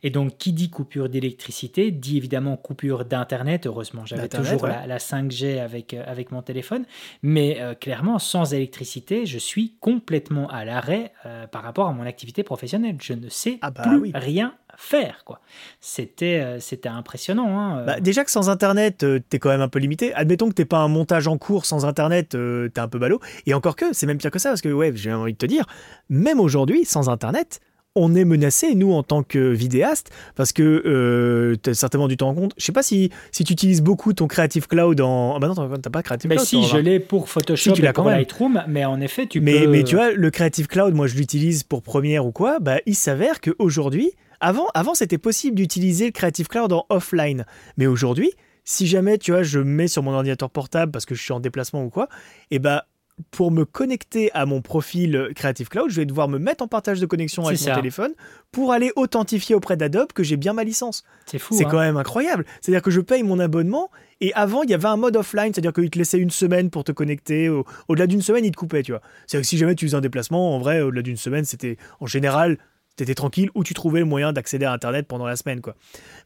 Et 0.03 0.11
donc, 0.11 0.39
qui 0.39 0.53
dit 0.53 0.71
coupure 0.71 1.09
d'électricité 1.09 1.91
dit 1.91 2.17
évidemment 2.17 2.57
coupure 2.57 3.05
d'Internet. 3.05 3.67
Heureusement, 3.67 4.07
j'avais 4.07 4.29
toujours 4.29 4.63
ouais. 4.63 4.71
la, 4.71 4.87
la 4.87 4.99
5G 4.99 5.61
avec, 5.61 5.95
euh, 5.95 6.03
avec 6.07 6.33
mon 6.33 6.43
téléphone. 6.43 6.85
Mais 7.23 7.59
euh, 7.61 7.75
clairement, 7.75 8.19
sans 8.19 8.55
électricité, 8.55 9.27
je 9.27 9.39
suis 9.39 9.75
complètement 9.81 10.49
à 10.49 10.65
l'arrêt 10.65 11.13
euh, 11.27 11.47
par 11.47 11.63
rapport 11.63 11.87
à 11.89 11.93
mon 11.93 12.05
activité 12.07 12.43
professionnelle. 12.43 12.97
Je 13.01 13.13
ne 13.13 13.29
sais 13.29 13.59
Ah 13.63 13.71
bah 13.71 13.83
plus 13.83 13.97
oui. 13.97 14.13
rien 14.15 14.55
faire. 14.77 15.23
quoi. 15.25 15.41
C'était 15.81 16.59
c'était 16.61 16.89
impressionnant. 16.89 17.59
hein. 17.59 17.85
Bah, 17.85 18.01
déjà 18.01 18.25
que 18.25 18.31
sans 18.31 18.49
internet, 18.49 19.05
t'es 19.29 19.39
quand 19.39 19.51
même 19.51 19.61
un 19.61 19.69
peu 19.69 19.79
limité. 19.79 20.15
Admettons 20.15 20.49
que 20.49 20.55
t'es 20.55 20.65
pas 20.65 20.79
un 20.79 20.89
montage 20.89 21.27
en 21.29 21.37
cours 21.39 21.67
sans 21.67 21.85
internet, 21.85 22.31
t'es 22.31 22.81
un 22.81 22.89
peu 22.89 22.99
ballot. 22.99 23.21
Et 23.47 23.55
encore 23.55 23.77
que, 23.77 23.93
c'est 23.93 24.07
même 24.07 24.19
pire 24.19 24.31
que 24.31 24.39
ça, 24.39 24.51
parce 24.51 24.63
que 24.63 24.69
ouais, 24.69 24.93
j'ai 24.95 25.13
envie 25.13 25.33
de 25.33 25.39
te 25.39 25.47
dire, 25.47 25.67
même 26.09 26.41
aujourd'hui, 26.41 26.85
sans 26.85 27.09
internet, 27.11 27.61
on 27.97 28.15
est 28.15 28.25
menacé, 28.25 28.75
nous, 28.75 28.93
en 28.93 29.03
tant 29.03 29.23
que 29.23 29.51
vidéaste, 29.51 30.11
parce 30.37 30.53
que 30.53 30.63
euh, 30.63 31.57
t'as 31.57 31.75
certainement 31.75 32.07
dû 32.09 32.17
t'en 32.17 32.27
rendre 32.27 32.41
compte. 32.43 32.55
Je 32.57 32.65
sais 32.65 32.73
pas 32.73 32.83
si, 32.83 33.11
si 33.33 33.43
tu 33.45 33.53
utilises 33.53 33.83
beaucoup 33.83 34.13
ton 34.13 34.29
Creative 34.29 34.69
Cloud 34.69 35.01
en. 35.01 35.35
Ah 35.35 35.39
bah 35.41 35.49
non, 35.49 35.55
t'as 35.55 35.91
pas 35.91 36.03
Creative 36.03 36.29
Mais 36.29 36.37
Cloud. 36.37 36.47
si, 36.47 36.57
toi, 36.57 36.67
je 36.67 36.71
Romain. 36.77 36.83
l'ai 36.83 37.01
pour 37.01 37.29
Photoshop 37.29 37.75
Si, 37.75 37.81
tu 37.81 37.87
et 37.87 37.93
pour. 37.93 38.05
Lightroom, 38.07 38.63
mais 38.69 38.85
en 38.85 39.01
effet, 39.01 39.27
tu 39.27 39.41
mais, 39.41 39.65
peux... 39.65 39.71
mais 39.71 39.83
tu 39.85 39.97
vois, 39.97 40.13
le 40.13 40.31
Creative 40.31 40.69
Cloud, 40.69 40.95
moi 40.95 41.07
je 41.09 41.17
l'utilise 41.17 41.63
pour 41.65 41.83
Premiere 41.83 42.25
ou 42.27 42.33
quoi, 42.33 42.59
bah, 42.61 42.79
il 42.87 42.95
s'avère 42.95 43.41
qu'aujourd'hui, 43.41 44.13
avant, 44.41 44.69
avant 44.75 44.95
c'était 44.95 45.19
possible 45.19 45.57
d'utiliser 45.57 46.07
le 46.07 46.13
Creative 46.13 46.47
Cloud 46.49 46.73
en 46.73 46.87
offline. 46.91 47.45
Mais 47.77 47.87
aujourd'hui, 47.87 48.31
si 48.65 48.87
jamais 48.87 49.19
tu 49.19 49.33
vois, 49.33 49.43
je 49.43 49.59
mets 49.59 49.89
sur 49.89 50.03
mon 50.03 50.13
ordinateur 50.13 50.49
portable 50.51 50.93
parce 50.93 51.07
que 51.07 51.15
je 51.17 51.23
suis 51.23 51.33
en 51.33 51.41
déplacement 51.41 51.83
ou 51.85 51.91
quoi, 51.91 52.09
et 52.53 52.59
bah 52.61 52.87
pour 53.31 53.51
me 53.51 53.65
connecter 53.65 54.31
à 54.33 54.47
mon 54.47 54.63
profil 54.63 55.31
Creative 55.35 55.69
Cloud, 55.69 55.91
je 55.91 55.97
vais 55.97 56.07
devoir 56.07 56.29
me 56.29 56.39
mettre 56.39 56.63
en 56.65 56.69
partage 56.69 57.01
de 57.01 57.07
connexion 57.07 57.47
avec 57.47 57.61
mon 57.67 57.75
téléphone 57.75 58.13
pour 58.53 58.73
aller 58.73 58.93
authentifier 58.97 59.55
auprès 59.55 59.77
d'Adobe 59.77 60.13
que 60.13 60.23
j'ai 60.23 60.37
bien 60.37 60.53
ma 60.53 60.65
licence. 60.65 61.05
C'est 61.27 61.39
fou. 61.39 61.55
C'est 61.57 61.65
hein. 61.65 61.69
quand 61.71 61.79
même 61.79 61.97
incroyable. 61.97 62.45
C'est-à-dire 62.61 62.83
que 62.83 62.91
je 62.91 63.01
paye 63.01 63.23
mon 63.23 63.39
abonnement 63.39 63.91
et 64.21 64.33
avant, 64.35 64.63
il 64.63 64.71
y 64.71 64.75
avait 64.75 64.89
un 64.89 64.97
mode 64.97 65.17
offline, 65.17 65.53
c'est-à-dire 65.55 65.73
qu'il 65.73 65.89
te 65.91 65.99
laissait 65.99 66.19
une 66.19 66.31
semaine 66.31 66.71
pour 66.71 66.85
te 66.85 66.93
connecter. 66.93 67.49
Au- 67.49 67.65
Au-delà 67.89 68.07
d'une 68.07 68.23
semaine, 68.23 68.45
il 68.45 68.51
te 68.51 68.57
coupait, 68.57 68.83
tu 68.83 68.93
vois. 68.93 69.01
C'est-à-dire 69.27 69.45
que 69.45 69.49
si 69.49 69.57
jamais 69.59 69.75
tu 69.75 69.87
faisais 69.87 69.97
un 69.97 70.01
déplacement, 70.03 70.55
en 70.55 70.59
vrai, 70.59 70.81
au-delà 70.83 71.03
d'une 71.03 71.17
semaine, 71.17 71.45
c'était 71.45 71.79
en 72.01 72.07
général, 72.07 72.59
t'étais 72.97 73.15
tranquille 73.15 73.49
ou 73.55 73.65
tu 73.65 73.73
trouvais 73.73 74.01
le 74.01 74.05
moyen 74.07 74.33
d'accéder 74.35 74.67
à 74.67 74.73
Internet 74.73 75.07
pendant 75.07 75.25
la 75.27 75.37
semaine, 75.37 75.63
quoi. 75.63 75.75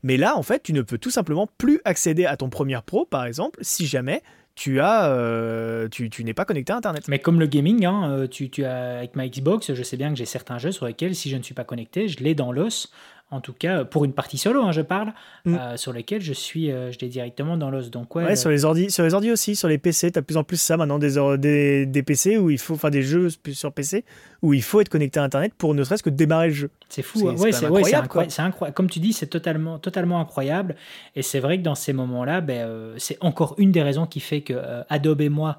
Mais 0.02 0.16
là, 0.16 0.36
en 0.36 0.42
fait, 0.42 0.62
tu 0.62 0.72
ne 0.72 0.82
peux 0.82 0.98
tout 0.98 1.10
simplement 1.10 1.48
plus 1.58 1.80
accéder 1.84 2.24
à 2.26 2.36
ton 2.36 2.48
Premiere 2.50 2.82
Pro, 2.82 3.04
par 3.04 3.24
exemple, 3.26 3.60
si 3.62 3.86
jamais 3.86 4.22
tu 4.54 4.80
as, 4.80 5.10
euh, 5.10 5.88
tu, 5.88 6.10
tu 6.10 6.24
n'es 6.24 6.34
pas 6.34 6.44
connecté 6.44 6.72
à 6.72 6.76
Internet. 6.76 7.08
Mais 7.08 7.18
comme 7.18 7.40
le 7.40 7.46
gaming, 7.46 7.84
hein, 7.84 8.10
euh, 8.10 8.26
tu, 8.28 8.50
tu 8.50 8.64
as, 8.64 8.98
avec 8.98 9.16
ma 9.16 9.26
Xbox, 9.28 9.74
je 9.74 9.82
sais 9.82 9.96
bien 9.96 10.10
que 10.10 10.16
j'ai 10.16 10.26
certains 10.26 10.58
jeux 10.58 10.72
sur 10.72 10.86
lesquels, 10.86 11.14
si 11.14 11.28
je 11.30 11.36
ne 11.36 11.42
suis 11.42 11.54
pas 11.54 11.64
connecté, 11.64 12.08
je 12.08 12.22
l'ai 12.22 12.34
dans 12.34 12.52
l'os 12.52 12.92
en 13.34 13.40
tout 13.40 13.52
cas 13.52 13.84
pour 13.84 14.04
une 14.04 14.12
partie 14.12 14.38
solo, 14.38 14.62
hein, 14.62 14.72
je 14.72 14.80
parle, 14.80 15.12
Mm. 15.44 15.54
euh, 15.56 15.76
sur 15.76 15.92
lesquelles 15.92 16.22
je 16.22 16.32
suis, 16.32 16.70
euh, 16.70 16.90
je 16.90 16.98
l'ai 17.00 17.08
directement 17.08 17.56
dans 17.58 17.70
l'os. 17.70 17.90
Donc 17.90 18.14
ouais, 18.16 18.24
Ouais, 18.24 18.30
le- 18.30 18.36
sur 18.36 18.48
les 18.50 18.64
ordi, 18.64 18.90
sur 18.90 19.04
les 19.04 19.12
ordi 19.12 19.30
aussi, 19.30 19.56
sur 19.56 19.68
les 19.68 19.76
PC, 19.78 20.10
t'as 20.10 20.20
de 20.20 20.24
plus 20.26 20.36
en 20.38 20.44
plus 20.44 20.56
ça 20.58 20.76
maintenant, 20.76 20.98
des, 20.98 21.18
or- 21.18 21.36
des, 21.36 21.84
des 21.86 22.02
PC 22.02 22.38
où 22.38 22.48
il 22.50 22.58
faut, 22.58 22.74
enfin 22.74 22.90
des 22.90 23.02
jeux 23.02 23.28
sur 23.52 23.72
PC 23.72 24.04
où 24.42 24.52
il 24.54 24.62
faut 24.62 24.80
être 24.80 24.88
connecté 24.90 25.20
à 25.20 25.22
Internet 25.22 25.52
pour 25.56 25.74
ne 25.74 25.82
serait-ce 25.84 26.02
que 26.02 26.10
démarrer 26.10 26.48
le 26.48 26.54
jeu. 26.54 26.70
C'est 26.90 27.02
fou, 27.02 27.18
hein. 27.28 27.34
ouais, 27.36 27.50
c'est 27.52 27.66
ouais, 27.66 27.66
incroyable, 27.66 27.68
incroyable. 28.04 28.08
quoi. 28.08 28.24
c'est 28.28 28.42
incroyable. 28.42 28.74
Comme 28.74 28.90
tu 28.90 28.98
dis, 29.00 29.12
c'est 29.14 29.26
totalement, 29.26 29.78
totalement 29.78 30.20
incroyable. 30.20 30.76
Et 31.16 31.22
c'est 31.22 31.40
vrai 31.40 31.58
que 31.58 31.62
dans 31.62 31.74
ces 31.74 31.92
moments-là, 31.94 32.40
ben, 32.42 32.66
euh, 32.66 32.94
c'est 32.98 33.16
encore 33.20 33.54
une 33.58 33.72
des 33.72 33.82
raisons 33.82 34.06
qui 34.06 34.20
fait 34.20 34.42
que 34.42 34.54
Adobe 34.90 35.20
et 35.22 35.28
moi, 35.30 35.58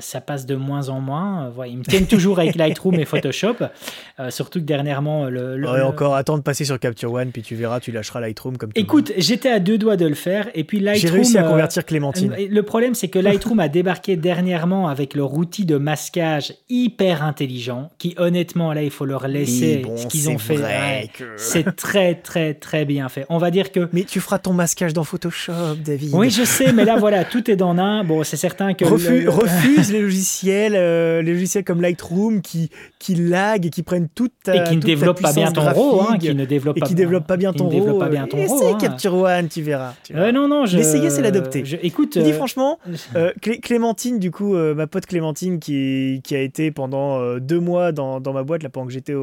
ça 0.00 0.20
passe 0.20 0.46
de 0.46 0.54
moins 0.56 0.88
en 0.88 1.00
moins. 1.00 1.48
Voilà, 1.50 1.70
ils 1.70 1.78
me 1.78 1.84
tiennent 1.84 2.06
toujours 2.06 2.38
avec 2.38 2.54
Lightroom 2.56 2.94
et 2.94 3.04
Photoshop. 3.04 3.56
Surtout 4.30 4.60
que 4.60 4.64
dernièrement, 4.64 5.26
le, 5.26 5.56
le- 5.56 5.68
Ouais, 5.70 5.78
le- 5.78 5.84
encore 5.84 6.14
attends 6.14 6.38
de 6.38 6.42
passer 6.42 6.64
sur 6.64 6.78
Capture 6.78 6.95
One, 7.04 7.30
puis 7.32 7.42
tu 7.42 7.54
verras, 7.54 7.80
tu 7.80 7.92
lâcheras 7.92 8.20
Lightroom 8.20 8.56
comme. 8.56 8.70
Écoute, 8.74 9.12
j'étais 9.16 9.50
à 9.50 9.58
deux 9.60 9.78
doigts 9.78 9.96
de 9.96 10.06
le 10.06 10.14
faire. 10.14 10.48
Et 10.54 10.64
puis 10.64 10.80
Lightroom. 10.80 11.10
j'ai 11.10 11.14
réussi 11.14 11.38
à 11.38 11.46
euh, 11.46 11.50
convertir 11.50 11.84
Clémentine. 11.84 12.32
Euh, 12.38 12.46
Le 12.50 12.62
problème, 12.62 12.94
c'est 12.94 13.08
que 13.08 13.18
Lightroom 13.18 13.60
a 13.60 13.68
débarqué 13.68 14.16
dernièrement 14.16 14.88
avec 14.88 15.14
leur 15.14 15.34
outil 15.34 15.64
de 15.64 15.76
masquage 15.76 16.54
hyper 16.68 17.22
intelligent, 17.22 17.90
qui 17.98 18.14
honnêtement, 18.18 18.72
là, 18.72 18.82
il 18.82 18.90
faut 18.90 19.04
leur 19.04 19.28
laisser 19.28 19.76
Oui, 19.78 19.82
bon, 19.84 19.96
ce 19.96 20.06
qu'ils 20.06 20.28
ont 20.30 20.38
fait. 20.38 20.56
vrai 20.56 20.66
Ouais, 21.02 21.10
que- 21.16 21.24
C'est 21.36 21.76
très, 21.76 22.14
très, 22.14 22.54
très 22.54 22.84
bien 22.84 23.08
fait. 23.08 23.26
On 23.28 23.38
va 23.38 23.50
dire 23.50 23.72
que. 23.72 23.88
Mais 23.92 24.04
tu 24.04 24.20
feras 24.20 24.38
ton 24.38 24.52
masquage 24.52 24.92
dans 24.92 25.04
Photoshop, 25.04 25.76
David. 25.84 26.10
Oui, 26.14 26.30
je 26.30 26.44
sais, 26.44 26.72
mais 26.72 26.84
là, 26.84 26.96
voilà, 26.96 27.24
tout 27.24 27.50
est 27.50 27.56
dans 27.56 27.76
un. 27.76 28.04
Bon, 28.04 28.22
c'est 28.24 28.36
certain 28.36 28.74
que. 28.74 28.84
Refu- 28.84 29.22
le- 29.24 29.30
refuse 29.30 29.92
les 29.92 30.00
logiciels, 30.02 30.74
euh, 30.76 31.22
les 31.22 31.32
logiciels 31.32 31.64
comme 31.64 31.80
Lightroom 31.82 32.40
qui, 32.40 32.70
qui 32.98 33.14
lag 33.14 33.66
et 33.66 33.70
qui 33.70 33.82
prennent 33.82 34.08
toute 34.08 34.32
ta 34.42 34.54
Et 34.56 34.64
qui 34.64 34.70
ne 34.70 34.74
toute 34.74 34.80
ta 34.82 34.86
développe 34.86 35.20
pas 35.20 35.32
bien 35.32 35.50
ton 35.52 35.62
RAW, 35.62 36.00
hein, 36.00 36.18
qui 36.18 36.34
ne 36.34 36.44
développe 36.76 36.78
et 36.78 36.80
pas 36.80 36.86
qui 36.86 36.94
développe 36.94 37.26
pas 37.26 37.36
bien 37.36 37.52
ton 37.52 37.68
RAW. 37.68 37.98
pas 37.98 38.08
bien 38.08 38.26
ton 38.26 38.36
Essaye 38.38 38.68
hein. 38.74 38.78
Capture 38.80 39.14
One, 39.14 39.48
tu 39.48 39.62
verras. 39.62 39.94
tu 40.04 40.12
verras. 40.12 40.26
Euh, 40.26 40.32
non, 40.32 40.48
non, 40.48 40.66
je. 40.66 40.76
L'essayer, 40.76 41.10
c'est 41.10 41.22
l'adopter. 41.22 41.64
je- 41.64 41.76
Écoute. 41.82 42.12
Je 42.16 42.20
dis 42.20 42.30
euh, 42.30 42.34
franchement, 42.34 42.78
euh, 43.16 43.32
Clé- 43.42 43.60
Clémentine, 43.60 44.18
du 44.18 44.30
coup, 44.30 44.54
euh, 44.54 44.74
ma 44.74 44.86
pote 44.86 45.06
Clémentine, 45.06 45.58
qui, 45.58 46.20
qui 46.24 46.34
a 46.34 46.40
été 46.40 46.70
pendant 46.70 47.38
deux 47.38 47.60
mois 47.60 47.92
dans, 47.92 48.20
dans 48.20 48.32
ma 48.32 48.42
boîte 48.42 48.62
là, 48.62 48.68
pendant 48.68 48.86
que 48.86 48.92
j'étais 48.92 49.14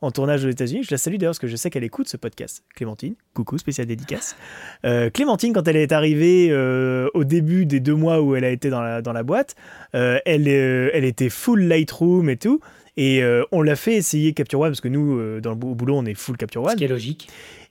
en 0.00 0.10
tournage 0.10 0.44
aux 0.44 0.48
États-Unis, 0.50 0.82
je 0.82 0.90
la 0.90 0.98
salue 0.98 1.16
d'ailleurs 1.16 1.30
parce 1.30 1.38
que 1.38 1.46
je 1.46 1.56
sais 1.56 1.70
qu'elle 1.70 1.84
écoute 1.84 2.08
ce 2.08 2.16
podcast. 2.16 2.62
Clémentine, 2.74 3.14
coucou, 3.32 3.56
spécial 3.58 3.86
dédicace. 3.86 4.36
Clémentine, 5.14 5.52
quand 5.52 5.66
elle 5.68 5.76
est 5.76 5.92
arrivée 5.92 6.52
au 7.14 7.24
début 7.24 7.64
des 7.66 7.80
deux 7.80 7.94
mois 7.94 8.20
où 8.20 8.34
elle 8.36 8.44
a 8.44 8.50
été 8.50 8.70
dans 8.70 8.82
la, 8.82 9.00
dans 9.02 9.12
la 9.12 9.22
boîte, 9.22 9.54
elle, 9.92 10.48
elle 10.48 11.04
était 11.04 11.28
full 11.30 11.62
Lightroom 11.62 12.28
et 12.28 12.36
tout. 12.36 12.60
Et 12.96 13.22
euh, 13.22 13.44
on 13.52 13.62
l'a 13.62 13.76
fait 13.76 13.94
essayer 13.94 14.32
Capture 14.34 14.60
One 14.60 14.70
parce 14.70 14.80
que 14.80 14.88
nous, 14.88 15.18
euh, 15.18 15.40
dans 15.40 15.50
le 15.50 15.56
boulot, 15.56 15.96
on 15.96 16.04
est 16.06 16.14
full 16.14 16.36
Capture 16.36 16.64
Ce 16.64 16.70
One. 16.70 16.76
qui 16.76 16.84
est 16.84 16.88
logique. 16.88 17.28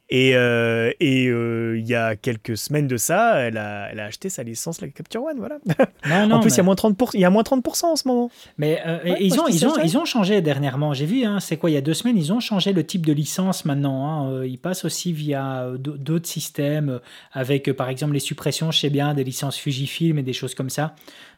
Et 0.09 0.35
euh, 0.35 0.91
et, 0.99 1.27
euh, 1.27 1.77
il 1.79 1.87
y 1.87 1.95
a 1.95 2.15
quelques 2.17 2.55
semaines 2.57 2.87
de 2.87 2.97
ça, 2.97 3.37
elle 3.39 3.57
a, 3.57 3.87
elle 3.89 3.99
a 4.01 4.05
acheté 4.05 4.29
sa 4.29 4.43
licence 4.43 4.81
la 4.81 4.89
Capture 4.89 5.23
One, 5.23 5.37
voilà. 5.39 5.57
Non, 6.07 6.27
non. 6.27 6.35
en 6.35 6.39
plus, 6.41 6.49
mais- 6.49 6.55
il 6.55 6.57
y 6.57 6.59
a 6.59 6.63
moins 6.63 6.75
30%, 6.75 7.09
il 7.13 7.19
y 7.21 7.25
a 7.25 7.29
moins 7.29 7.41
30% 7.41 7.85
en 7.85 7.95
ce 7.95 8.07
moment. 8.07 8.29
Mais 8.57 8.81
Ouais, 8.85 9.17
ils, 9.21 9.39
ont, 9.39 9.47
ils, 9.47 9.65
ont, 9.65 9.77
ils 9.81 9.97
ont 9.97 10.03
changé 10.05 10.41
dernièrement. 10.41 10.93
J'ai 10.93 11.05
vu, 11.05 11.23
hein, 11.23 11.39
c'est 11.39 11.55
quoi, 11.57 11.71
il 11.71 11.73
y 11.73 11.77
a 11.77 11.81
deux 11.81 11.93
semaines, 11.93 12.17
ils 12.17 12.33
ont 12.33 12.41
changé 12.41 12.73
le 12.73 12.85
type 12.85 13.05
de 13.05 13.13
licence 13.13 13.63
maintenant. 13.63 14.27
hein. 14.27 14.43
Ils 14.45 14.59
passent 14.59 14.83
aussi 14.85 15.13
via 15.13 15.67
d'au- 15.79 15.97
d'autres 15.97 16.27
systèmes, 16.27 16.99
avec 17.31 17.71
par 17.71 17.87
exemple 17.89 18.13
les 18.13 18.19
suppressions, 18.19 18.71
je 18.71 18.79
sais 18.81 18.89
bien, 18.89 19.13
des 19.13 19.23
licences 19.23 19.57
Fujifilm 19.57 20.19
et 20.19 20.23
des 20.23 20.33
choses 20.33 20.53
comme 20.53 20.69
ça. 20.69 20.95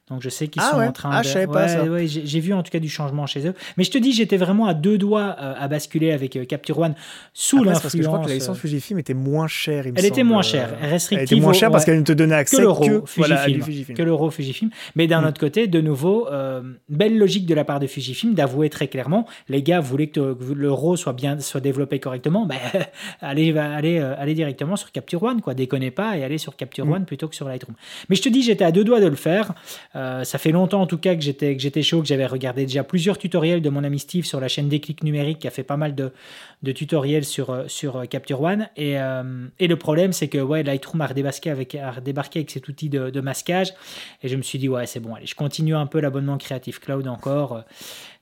Donc 0.10 0.22
je 0.22 0.30
sais 0.30 0.48
qu'ils 0.48 0.62
Ah 0.64 0.72
sont 0.72 0.78
ouais? 0.78 0.88
en 0.88 0.92
train 0.92 1.10
Ah, 1.12 1.22
de. 1.22 1.28
je 1.28 1.34
savais 1.34 1.48
pas 1.48 1.66
Ouais, 1.82 1.90
ouais, 1.90 2.08
j'ai 2.08 2.40
vu 2.40 2.54
en 2.54 2.62
tout 2.62 2.70
cas 2.72 2.78
du 2.80 2.90
changement 2.90 3.26
chez 3.26 3.48
eux. 3.48 3.56
Mais 3.76 3.84
je 3.84 3.90
te 3.90 3.98
dis, 3.98 4.14
j'étais 4.14 4.38
vraiment 4.38 4.68
à 4.68 4.76
deux 4.76 5.00
doigts 5.00 5.36
euh, 5.42 5.54
à 5.58 5.68
basculer 5.68 6.12
avec 6.12 6.36
euh, 6.36 6.46
Capture 6.46 6.78
One 6.78 6.94
sous 7.34 7.58
c'est 7.64 7.66
parce 7.66 7.92
que 7.92 7.98
je 8.02 8.04
crois 8.04 8.20
que 8.20 8.24
l'influence. 8.24 8.28
la 8.30 8.34
licence 8.36 8.58
euh, 8.58 8.60
Fujifilm 8.60 9.00
était 9.00 9.16
moins 9.16 9.48
chère, 9.48 9.88
il 9.88 9.94
me 9.94 9.98
Elle 9.98 10.06
était 10.06 10.22
moins 10.24 10.44
chère, 10.44 10.76
Elle 10.80 10.92
restrictive. 10.92 11.38
était 11.38 11.42
moins 11.42 11.54
chère 11.54 11.72
parce 11.72 11.86
qu'elle 11.86 11.98
ne 11.98 12.04
te 12.04 12.12
donnait 12.14 12.36
accès 12.36 12.58
que 12.58 12.62
que, 12.62 12.68
l'euro 12.68 13.06
voilà, 13.18 13.42
à 13.42 13.46
Fujifilm, 13.46 13.98
que 13.98 14.04
l'euro 14.04 14.30
Fujifilm. 14.30 14.70
Mais 14.96 15.08
d'un 15.08 15.22
Mm. 15.22 15.26
autre 15.26 15.40
côté, 15.40 15.66
de 15.68 15.82
nouveau, 15.82 16.28
euh, 16.30 16.62
belle 16.88 17.18
logique 17.18 17.48
de 17.48 17.56
la 17.56 17.64
part 17.66 17.80
de 17.80 17.88
Fujifilm 17.88 18.36
d'avouer 18.36 18.70
très 18.70 18.88
clairement, 18.88 19.26
les 19.50 19.64
gars 19.64 19.80
voulaient 19.80 20.08
que, 20.08 20.34
que 20.36 20.54
l'euro 20.54 20.98
soit 20.98 21.14
bien 21.14 21.40
soit 21.40 21.62
développé 21.62 22.00
correctement, 22.00 22.46
ben, 22.46 22.58
allez, 23.22 23.58
allez, 23.58 23.98
allez 24.00 24.34
directement 24.36 24.76
sur 24.76 24.92
Capture 24.92 25.24
One, 25.24 25.42
quoi. 25.42 25.56
Déconnez 25.56 25.90
pas 25.92 26.16
et 26.16 26.24
allez 26.24 26.38
sur 26.38 26.56
Capture 26.56 26.86
Mm. 26.86 26.92
One 26.94 27.06
plutôt 27.06 27.28
que 27.28 27.36
sur 27.36 27.48
Lightroom. 27.48 27.76
Mais 28.10 28.16
je 28.16 28.22
te 28.22 28.30
dis, 28.30 28.44
j'étais 28.44 28.66
à 28.66 28.72
deux 28.72 28.84
doigts 28.84 29.02
de 29.02 29.08
le 29.08 29.16
faire. 29.16 29.54
Euh, 29.96 30.24
ça 30.24 30.38
fait 30.38 30.52
longtemps 30.52 30.82
en 30.82 30.88
tout 30.88 30.98
cas 30.98 31.16
que 31.16 31.22
j'étais 31.22 31.82
chaud, 31.82 32.02
que 32.02 32.08
j'avais 32.08 32.26
regardé 32.26 32.66
déjà 32.66 32.84
plusieurs 32.84 33.18
tutoriels 33.18 33.62
de 33.62 33.70
mon 33.70 33.84
ami 33.84 34.00
Steve 34.00 34.26
sur 34.26 34.40
la 34.40 34.48
chaîne 34.48 34.68
Déclic 34.68 35.04
Numérique 35.04 35.40
qui 35.40 35.48
a 35.48 35.52
fait 35.52 35.64
pas 35.64 35.78
mal 35.78 35.96
de, 35.96 36.12
tutoriels 36.74 37.24
sur, 37.24 37.50
euh, 37.52 37.66
euh, 37.84 38.06
Capture 38.06 38.42
One. 38.42 38.68
Et, 38.76 38.96
le 38.96 39.76
problème, 39.76 40.14
c'est 40.14 40.28
que 40.28 40.38
ouais, 40.38 40.64
Lightroom 40.64 41.02
a 41.02 41.08
redébarqué 41.08 41.50
avec, 41.50 42.52
cet 42.52 42.68
outil 42.68 42.90
de 42.90 43.22
masquage. 43.22 43.74
Et 44.24 44.28
je 44.28 44.36
me 44.36 44.42
suis 44.42 44.60
dit, 44.60 44.70
ouais, 44.70 44.86
c'est 44.86 45.00
bon, 45.00 45.16
allez, 45.16 45.26
je 45.26 45.36
continue 45.36 45.76
un 45.76 45.86
peu 45.86 46.00
l'abonnement 46.00 46.38
Creative 46.38 46.80
Cloud 46.80 47.08
encore. 47.08 47.64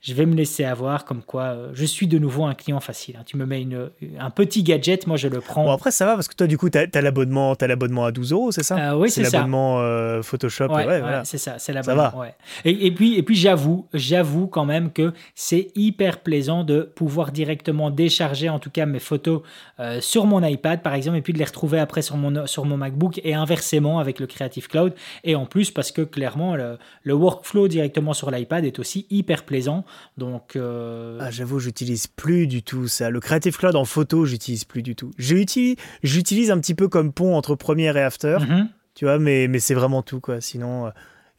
Je 0.06 0.12
vais 0.12 0.26
me 0.26 0.34
laisser 0.34 0.64
avoir 0.64 1.06
comme 1.06 1.22
quoi 1.22 1.44
euh, 1.44 1.70
je 1.72 1.86
suis 1.86 2.06
de 2.06 2.18
nouveau 2.18 2.44
un 2.44 2.52
client 2.52 2.78
facile. 2.78 3.16
hein. 3.18 3.22
Tu 3.24 3.38
me 3.38 3.46
mets 3.46 3.62
une, 3.62 3.88
un 4.20 4.28
petit 4.28 4.62
gadget, 4.62 5.06
moi 5.06 5.16
je 5.16 5.28
le 5.28 5.40
prends. 5.40 5.64
Bon, 5.64 5.70
après, 5.72 5.90
ça 5.90 6.04
va 6.04 6.14
parce 6.14 6.28
que 6.28 6.34
toi, 6.34 6.46
du 6.46 6.58
coup, 6.58 6.68
tu 6.68 6.76
as, 6.78 7.00
l'abonnement 7.00 7.54
l'abonnement 7.58 8.04
à 8.04 8.12
12 8.12 8.32
euros, 8.32 8.52
c'est 8.52 8.62
ça? 8.62 8.92
Euh, 8.92 8.96
oui, 8.98 9.08
c'est 9.10 9.24
ça. 9.24 9.38
l'abonnement 9.38 9.80
euh, 9.80 10.20
Photoshop. 10.22 10.66
Ouais, 10.66 10.74
ouais, 10.74 10.86
ouais, 10.86 11.00
voilà. 11.00 11.24
c'est 11.24 11.38
ça, 11.38 11.58
c'est 11.58 11.72
la 11.72 11.82
Ça 11.82 11.94
bonne. 11.94 12.04
va. 12.04 12.16
ouais. 12.18 12.34
Et, 12.66 12.86
et 12.86 12.90
puis, 12.92 13.16
et 13.16 13.22
puis 13.22 13.34
j'avoue, 13.34 13.86
j'avoue 13.94 14.46
quand 14.46 14.66
même 14.66 14.92
que 14.92 15.14
c'est 15.34 15.68
hyper 15.74 16.18
plaisant 16.20 16.64
de 16.64 16.82
pouvoir 16.94 17.32
directement 17.32 17.90
décharger, 17.90 18.50
en 18.50 18.58
tout 18.58 18.70
cas 18.70 18.84
mes 18.84 18.98
photos 18.98 19.40
euh, 19.80 20.02
sur 20.02 20.26
mon 20.26 20.42
iPad, 20.44 20.82
par 20.82 20.92
exemple, 20.92 21.16
et 21.16 21.22
puis 21.22 21.32
de 21.32 21.38
les 21.38 21.44
retrouver 21.46 21.78
après 21.80 22.02
sur 22.02 22.18
mon 22.18 22.46
sur 22.46 22.66
mon 22.66 22.76
MacBook 22.76 23.20
et 23.24 23.32
inversement 23.32 23.98
avec 24.00 24.20
le 24.20 24.26
Creative 24.26 24.68
Cloud. 24.68 24.92
Et 25.24 25.34
en 25.34 25.46
plus, 25.46 25.70
parce 25.70 25.92
que 25.92 26.02
clairement, 26.02 26.56
le, 26.56 26.76
le 27.04 27.14
workflow 27.14 27.68
directement 27.68 28.12
sur 28.12 28.30
l'iPad 28.30 28.66
est 28.66 28.78
aussi 28.78 29.06
hyper 29.08 29.44
plaisant. 29.44 29.86
Donc, 30.16 30.56
euh, 30.56 31.18
Ah, 31.20 31.30
j'avoue, 31.30 31.58
j'utilise 31.58 32.06
plus 32.06 32.46
du 32.46 32.62
tout 32.62 32.88
ça. 32.88 33.10
Le 33.10 33.20
Creative 33.20 33.56
Cloud 33.56 33.76
en 33.76 33.84
photo, 33.84 34.26
j'utilise 34.26 34.64
plus 34.64 34.82
du 34.82 34.94
tout. 34.94 35.10
J'utilise, 35.18 35.76
j'utilise 36.02 36.50
un 36.50 36.58
petit 36.58 36.74
peu 36.74 36.88
comme 36.88 37.12
pont 37.12 37.34
entre 37.36 37.54
Premiere 37.54 37.96
et 37.96 38.02
After, 38.02 38.38
mhm. 38.40 38.68
tu 38.94 39.04
vois, 39.04 39.18
mais, 39.18 39.48
mais 39.48 39.58
c'est 39.58 39.74
vraiment 39.74 40.02
tout, 40.02 40.20
quoi. 40.20 40.40
Sinon. 40.40 40.86
euh, 40.86 40.90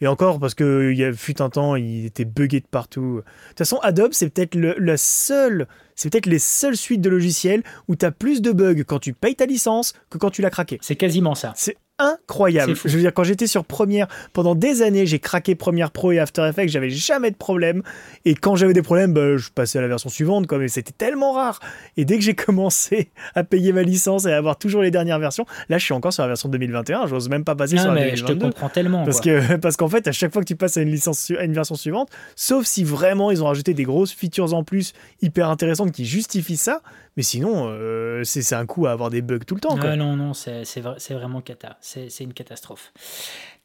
Et 0.02 0.08
encore, 0.08 0.40
parce 0.40 0.54
que 0.56 0.92
il 0.92 0.98
y 0.98 1.06
a 1.06 1.14
fut 1.14 1.42
un 1.42 1.50
temps, 1.50 1.76
il 1.78 2.06
était 2.06 2.26
buggé 2.26 2.60
de 2.60 2.68
partout. 2.70 3.22
De 3.22 3.24
toute 3.50 3.58
façon, 3.60 3.78
Adobe, 3.82 4.12
c'est 4.12 4.30
peut-être 4.30 4.56
le, 4.56 4.76
la 4.78 4.98
seule, 4.98 5.68
c'est 5.96 6.10
peut-être 6.10 6.26
les 6.26 6.40
seules 6.40 6.76
suites 6.76 7.00
de 7.02 7.10
logiciels 7.10 7.64
où 7.88 7.96
tu 7.96 8.06
as 8.06 8.12
plus 8.12 8.42
de 8.42 8.52
bugs 8.52 8.84
quand 8.86 9.00
tu 9.00 9.14
payes 9.14 9.36
ta 9.36 9.46
licence 9.46 9.94
que 10.10 10.18
quand 10.18 10.32
tu 10.32 10.42
l'as 10.42 10.50
craqué. 10.50 10.80
c'est 10.82 10.98
quasiment 10.98 11.34
ça. 11.34 11.54
Incroyable. 11.98 12.76
Je 12.84 12.90
veux 12.90 13.00
dire, 13.00 13.14
quand 13.14 13.24
j'étais 13.24 13.48
sur 13.48 13.64
Premiere, 13.64 14.08
pendant 14.34 14.54
des 14.54 14.82
années, 14.82 15.06
j'ai 15.06 15.20
craqué 15.20 15.56
Premiere 15.56 15.92
Pro 15.92 16.12
et 16.12 16.20
After 16.20 16.46
Effects, 16.46 16.68
j'avais 16.70 16.90
jamais 16.90 17.32
de 17.32 17.38
problème. 17.38 17.84
Et 18.26 18.36
quand 18.36 18.58
j'avais 18.58 18.74
des 18.74 18.82
problèmes, 18.82 19.14
bah, 19.14 19.38
je 19.38 19.50
passais 19.50 19.80
à 19.80 19.82
la 19.82 19.88
version 19.88 20.10
suivante, 20.10 20.46
quoi, 20.46 20.58
mais 20.58 20.68
c'était 20.68 20.92
tellement 20.92 21.32
rare. 21.32 21.60
Et 21.96 22.04
dès 22.04 22.18
que 22.18 22.24
j'ai 22.24 22.36
commencé 22.36 23.10
à 23.34 23.44
payer 23.46 23.72
ma 23.72 23.84
licence 23.84 24.26
et 24.26 24.32
à 24.34 24.38
avoir 24.38 24.58
toujours 24.58 24.82
les 24.82 24.92
dernières 24.92 25.20
versions, 25.20 25.46
là, 25.70 25.78
je 25.78 25.86
suis 25.86 25.94
encore 25.94 26.12
sur 26.12 26.24
la 26.24 26.28
version 26.28 26.50
2021, 26.50 27.08
j'ose 27.08 27.30
même 27.30 27.46
pas 27.46 27.56
passer 27.56 27.76
Ah, 27.78 27.84
sur 27.84 27.94
la 27.94 28.02
mais 28.02 28.16
je 28.18 28.24
te 28.24 28.34
2022. 28.34 28.46
comprends 28.52 28.70
tellement. 28.70 29.06
Parce 29.06 29.22
quoi. 29.22 29.32
que 29.40 29.56
parce 29.66 29.78
qu'en 29.78 29.88
fait, 29.88 30.08
à 30.08 30.12
chaque 30.12 30.34
fois 30.34 30.42
que 30.42 30.48
tu 30.48 30.58
passes 30.58 30.76
à 30.76 30.82
une 30.82 30.92
licence 30.92 31.32
à 31.40 31.44
une 31.46 31.54
version 31.54 31.76
suivante, 31.76 32.10
sauf 32.36 32.66
si 32.66 32.84
vraiment 32.84 33.32
ils 33.32 33.42
ont 33.42 33.48
rajouté 33.48 33.74
des 33.74 33.84
grosses 33.84 34.12
features 34.12 34.54
en 34.54 34.64
plus 34.66 34.94
hyper 35.22 35.50
intéressantes 35.50 35.94
qui 35.94 36.06
justifient 36.06 36.58
ça, 36.58 36.82
mais 37.18 37.24
sinon 37.24 37.68
euh, 37.70 38.24
c'est 38.24 38.54
un 38.56 38.66
coup 38.66 38.86
à 38.88 38.92
avoir 38.92 39.10
des 39.10 39.22
bugs 39.22 39.40
tout 39.40 39.56
le 39.56 39.62
temps. 39.62 39.78
quoi. 39.78 39.92
Ah, 39.92 39.96
non, 39.96 40.16
non, 40.16 40.34
c'est 40.34 40.66
c'est 40.66 40.82
vrai- 40.82 40.96
c'est 40.98 41.14
vraiment 41.14 41.42
cata. 41.42 41.78
C'est 41.82 42.10
une 42.22 42.34
catastrophe. 42.34 42.92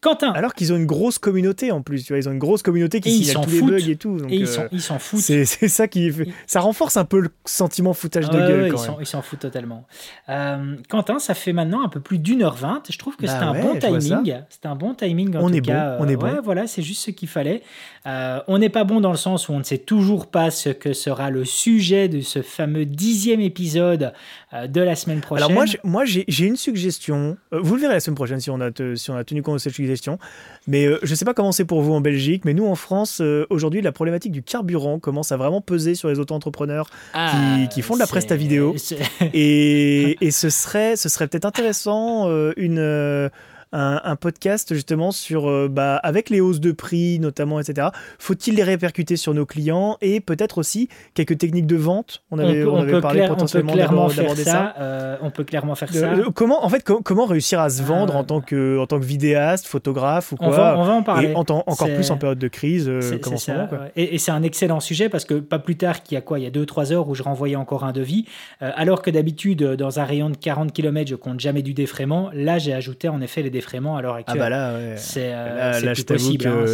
Quentin, 0.02 0.32
Alors 0.32 0.54
qu'ils 0.54 0.72
ont 0.72 0.76
une 0.76 0.86
grosse 0.86 1.18
communauté 1.18 1.70
en 1.72 1.82
plus, 1.82 2.04
tu 2.04 2.12
vois, 2.14 2.18
ils 2.18 2.26
ont 2.28 2.32
une 2.32 2.38
grosse 2.38 2.62
communauté 2.62 3.00
qui 3.00 3.10
signale 3.12 3.34
s'en 3.34 3.40
tous 3.42 3.50
les 3.50 3.60
bugs 3.82 3.90
et 3.90 3.96
tout. 3.96 4.16
Donc, 4.16 4.32
et 4.32 4.36
ils 4.36 4.42
euh, 4.44 4.46
s'en 4.46 4.62
ils 4.72 4.80
s'en 4.80 4.98
foutent. 4.98 5.20
c'est 5.20 5.44
ça 5.68 5.88
qui 5.88 6.10
fait- 6.10 6.28
ça 6.46 6.60
renforce 6.60 6.96
un 6.96 7.04
peu 7.04 7.20
le 7.20 7.28
sentiment 7.44 7.92
foutage 7.92 8.24
Ah 8.30 8.32
de 8.34 8.40
ouais, 8.40 8.48
gueule 8.48 8.62
ouais, 8.62 8.68
quand 8.70 8.98
ils 9.00 9.04
s'en- 9.06 9.20
foutent 9.20 9.40
totalement. 9.40 9.86
Euh, 10.30 10.76
Quentin, 10.88 11.18
ça 11.18 11.34
fait 11.34 11.52
maintenant 11.52 11.84
un 11.84 11.88
peu 11.90 12.00
plus 12.00 12.18
d'une 12.18 12.42
heure 12.42 12.54
vingt. 12.56 12.82
Je 12.90 12.96
trouve 12.96 13.16
que 13.16 13.26
Bah 13.26 13.32
c'était 13.32 13.44
un 13.44 13.60
bon 13.60 13.78
timing. 13.78 14.34
C'était 14.48 14.68
un 14.68 14.74
bon 14.74 14.94
timing 14.94 15.36
en 15.36 15.44
On 15.44 15.48
tout 15.50 15.56
est 15.56 15.60
cas. 15.60 15.98
bon, 15.98 16.04
on 16.04 16.08
est 16.08 16.14
Euh, 16.14 16.16
bon. 16.16 16.40
voilà, 16.44 16.66
c'est 16.66 16.82
juste 16.82 17.02
ce 17.04 17.10
qu'il 17.10 17.28
fallait. 17.28 17.62
Euh, 18.06 18.40
on 18.48 18.56
n'est 18.56 18.70
pas 18.70 18.84
bon 18.84 19.00
dans 19.02 19.10
le 19.10 19.18
sens 19.18 19.50
où 19.50 19.52
on 19.52 19.58
ne 19.58 19.64
sait 19.64 19.76
toujours 19.78 20.28
pas 20.30 20.50
ce 20.50 20.70
que 20.70 20.94
sera 20.94 21.28
le 21.28 21.44
sujet 21.44 22.08
de 22.08 22.22
ce 22.22 22.40
fameux 22.40 22.86
dixième 22.86 23.42
épisode 23.42 24.14
euh, 24.54 24.66
de 24.66 24.80
la 24.80 24.96
semaine 24.96 25.20
prochaine. 25.20 25.44
Alors 25.44 25.52
moi, 25.52 25.66
j'ai- 25.66 25.80
moi 25.84 26.04
j'ai 26.06 26.46
une 26.46 26.56
suggestion. 26.56 27.36
Euh, 27.52 27.60
vous 27.62 27.74
le 27.74 27.82
verrez 27.82 27.92
la 27.94 28.00
semaine 28.00 28.14
prochaine 28.14 28.40
si 28.40 28.48
on 28.48 28.60
a, 28.62 28.70
te- 28.70 28.94
si 28.94 29.10
on 29.10 29.16
a 29.16 29.24
tenu 29.24 29.42
compte 29.42 29.56
de 29.56 29.58
cette 29.58 29.74
suggestion. 29.74 29.89
Mais 30.66 30.86
euh, 30.86 30.98
je 31.02 31.14
sais 31.14 31.24
pas 31.24 31.34
comment 31.34 31.52
c'est 31.52 31.64
pour 31.64 31.82
vous 31.82 31.92
en 31.92 32.00
Belgique, 32.00 32.44
mais 32.44 32.54
nous 32.54 32.66
en 32.66 32.74
France, 32.74 33.20
euh, 33.20 33.46
aujourd'hui, 33.50 33.80
la 33.80 33.92
problématique 33.92 34.32
du 34.32 34.42
carburant 34.42 34.98
commence 34.98 35.32
à 35.32 35.36
vraiment 35.36 35.60
peser 35.60 35.94
sur 35.94 36.08
les 36.08 36.18
auto-entrepreneurs. 36.18 36.88
Ah, 37.14 37.32
qui 37.70 37.82
font 37.82 37.94
de 37.94 38.00
la 38.00 38.06
presta 38.06 38.36
vidéo. 38.36 38.74
Et, 39.32 40.16
et 40.24 40.30
ce 40.30 40.50
serait, 40.50 40.96
ce 40.96 41.08
serait 41.08 41.28
peut-être 41.28 41.44
intéressant, 41.44 42.28
euh, 42.28 42.52
une, 42.56 43.30
un, 43.72 44.00
un 44.04 44.16
podcast 44.16 44.74
justement 44.74 45.10
sur, 45.12 45.48
euh, 45.48 45.68
bah, 45.70 45.96
avec 45.96 46.28
les 46.30 46.40
hausses 46.40 46.60
de 46.60 46.72
prix 46.72 47.18
notamment, 47.20 47.60
etc. 47.60 47.88
Faut-il 48.18 48.54
les 48.56 48.62
répercuter 48.62 49.16
sur 49.16 49.32
nos 49.34 49.46
clients 49.46 49.96
et 50.00 50.20
peut-être 50.20 50.58
aussi 50.58 50.88
quelques 51.14 51.38
techniques 51.38 51.66
de 51.66 51.76
vente? 51.76 52.22
On 52.30 52.38
avait, 52.38 52.64
on 52.64 52.76
avait 52.76 53.00
parlé 53.00 53.26
potentiellement 53.28 53.74
d'aborder 53.76 54.34
ça. 54.44 54.44
ça. 54.44 54.74
euh, 54.80 55.16
on 55.22 55.30
peut 55.30 55.44
clairement 55.44 55.74
faire 55.74 55.88
De- 55.88 55.94
ça. 55.94 56.12
comment, 56.34 56.64
en 56.64 56.68
fait, 56.68 56.82
co- 56.84 57.00
comment 57.02 57.26
réussir 57.26 57.60
à 57.60 57.70
se 57.70 57.82
vendre 57.82 58.14
Euh, 58.16 58.18
en 58.18 58.24
tant 58.24 58.40
que, 58.40 58.78
en 58.78 58.86
tant 58.86 58.98
que 58.98 59.04
vidéaste, 59.04 59.66
photographe 59.66 60.32
ou 60.32 60.36
quoi? 60.36 60.48
On 60.48 60.50
va, 60.50 60.78
on 60.78 60.82
va 60.82 60.92
en 60.94 61.02
parler. 61.02 61.28
Et 61.30 61.34
en 61.34 61.44
temps- 61.44 61.62
encore 61.66 61.88
plus 61.94 62.10
en 62.10 62.16
période 62.16 62.38
de 62.38 62.48
crise 62.48 62.88
euh, 62.88 63.18
comme 63.18 63.34
en 63.34 63.36
ce 63.36 63.50
moment. 63.52 63.66
quoi. 63.68 63.78
Et, 63.94 64.14
et 64.14 64.18
c'est 64.18 64.32
un 64.32 64.42
excellent 64.42 64.80
sujet 64.80 65.08
parce 65.08 65.24
que 65.24 65.34
pas 65.34 65.58
plus 65.60 65.76
tard 65.76 66.02
qu'il 66.02 66.16
y 66.16 66.18
a 66.18 66.22
quoi? 66.22 66.38
Il 66.38 66.42
y 66.42 66.46
a 66.46 66.50
2-3 66.50 66.92
heures 66.92 67.08
où 67.08 67.14
je 67.14 67.22
renvoyais 67.22 67.56
encore 67.56 67.84
un 67.84 67.92
devis. 67.92 68.24
alors 68.60 69.00
que 69.02 69.10
d'habitude, 69.10 69.62
dans 69.62 70.00
un 70.00 70.04
rayon 70.04 70.28
de 70.30 70.36
40 70.36 70.72
km, 70.72 71.08
je 71.08 71.14
compte 71.14 71.38
jamais 71.38 71.62
du 71.62 71.72
défraiement. 71.72 72.30
Là, 72.34 72.58
j'ai 72.58 72.72
ajouté 72.74 73.08
en 73.08 73.20
effet 73.20 73.42
les 73.42 73.50
défraiements 73.50 73.59
à 73.96 74.02
l'heure 74.02 74.14
Ah 74.14 74.18
actuelle. 74.18 74.38
bah 74.38 74.48
là, 74.48 74.74
ouais. 74.74 74.94
c'est 74.96 75.30
euh, 75.32 75.94
possible. 76.06 76.46
hein, 76.46 76.64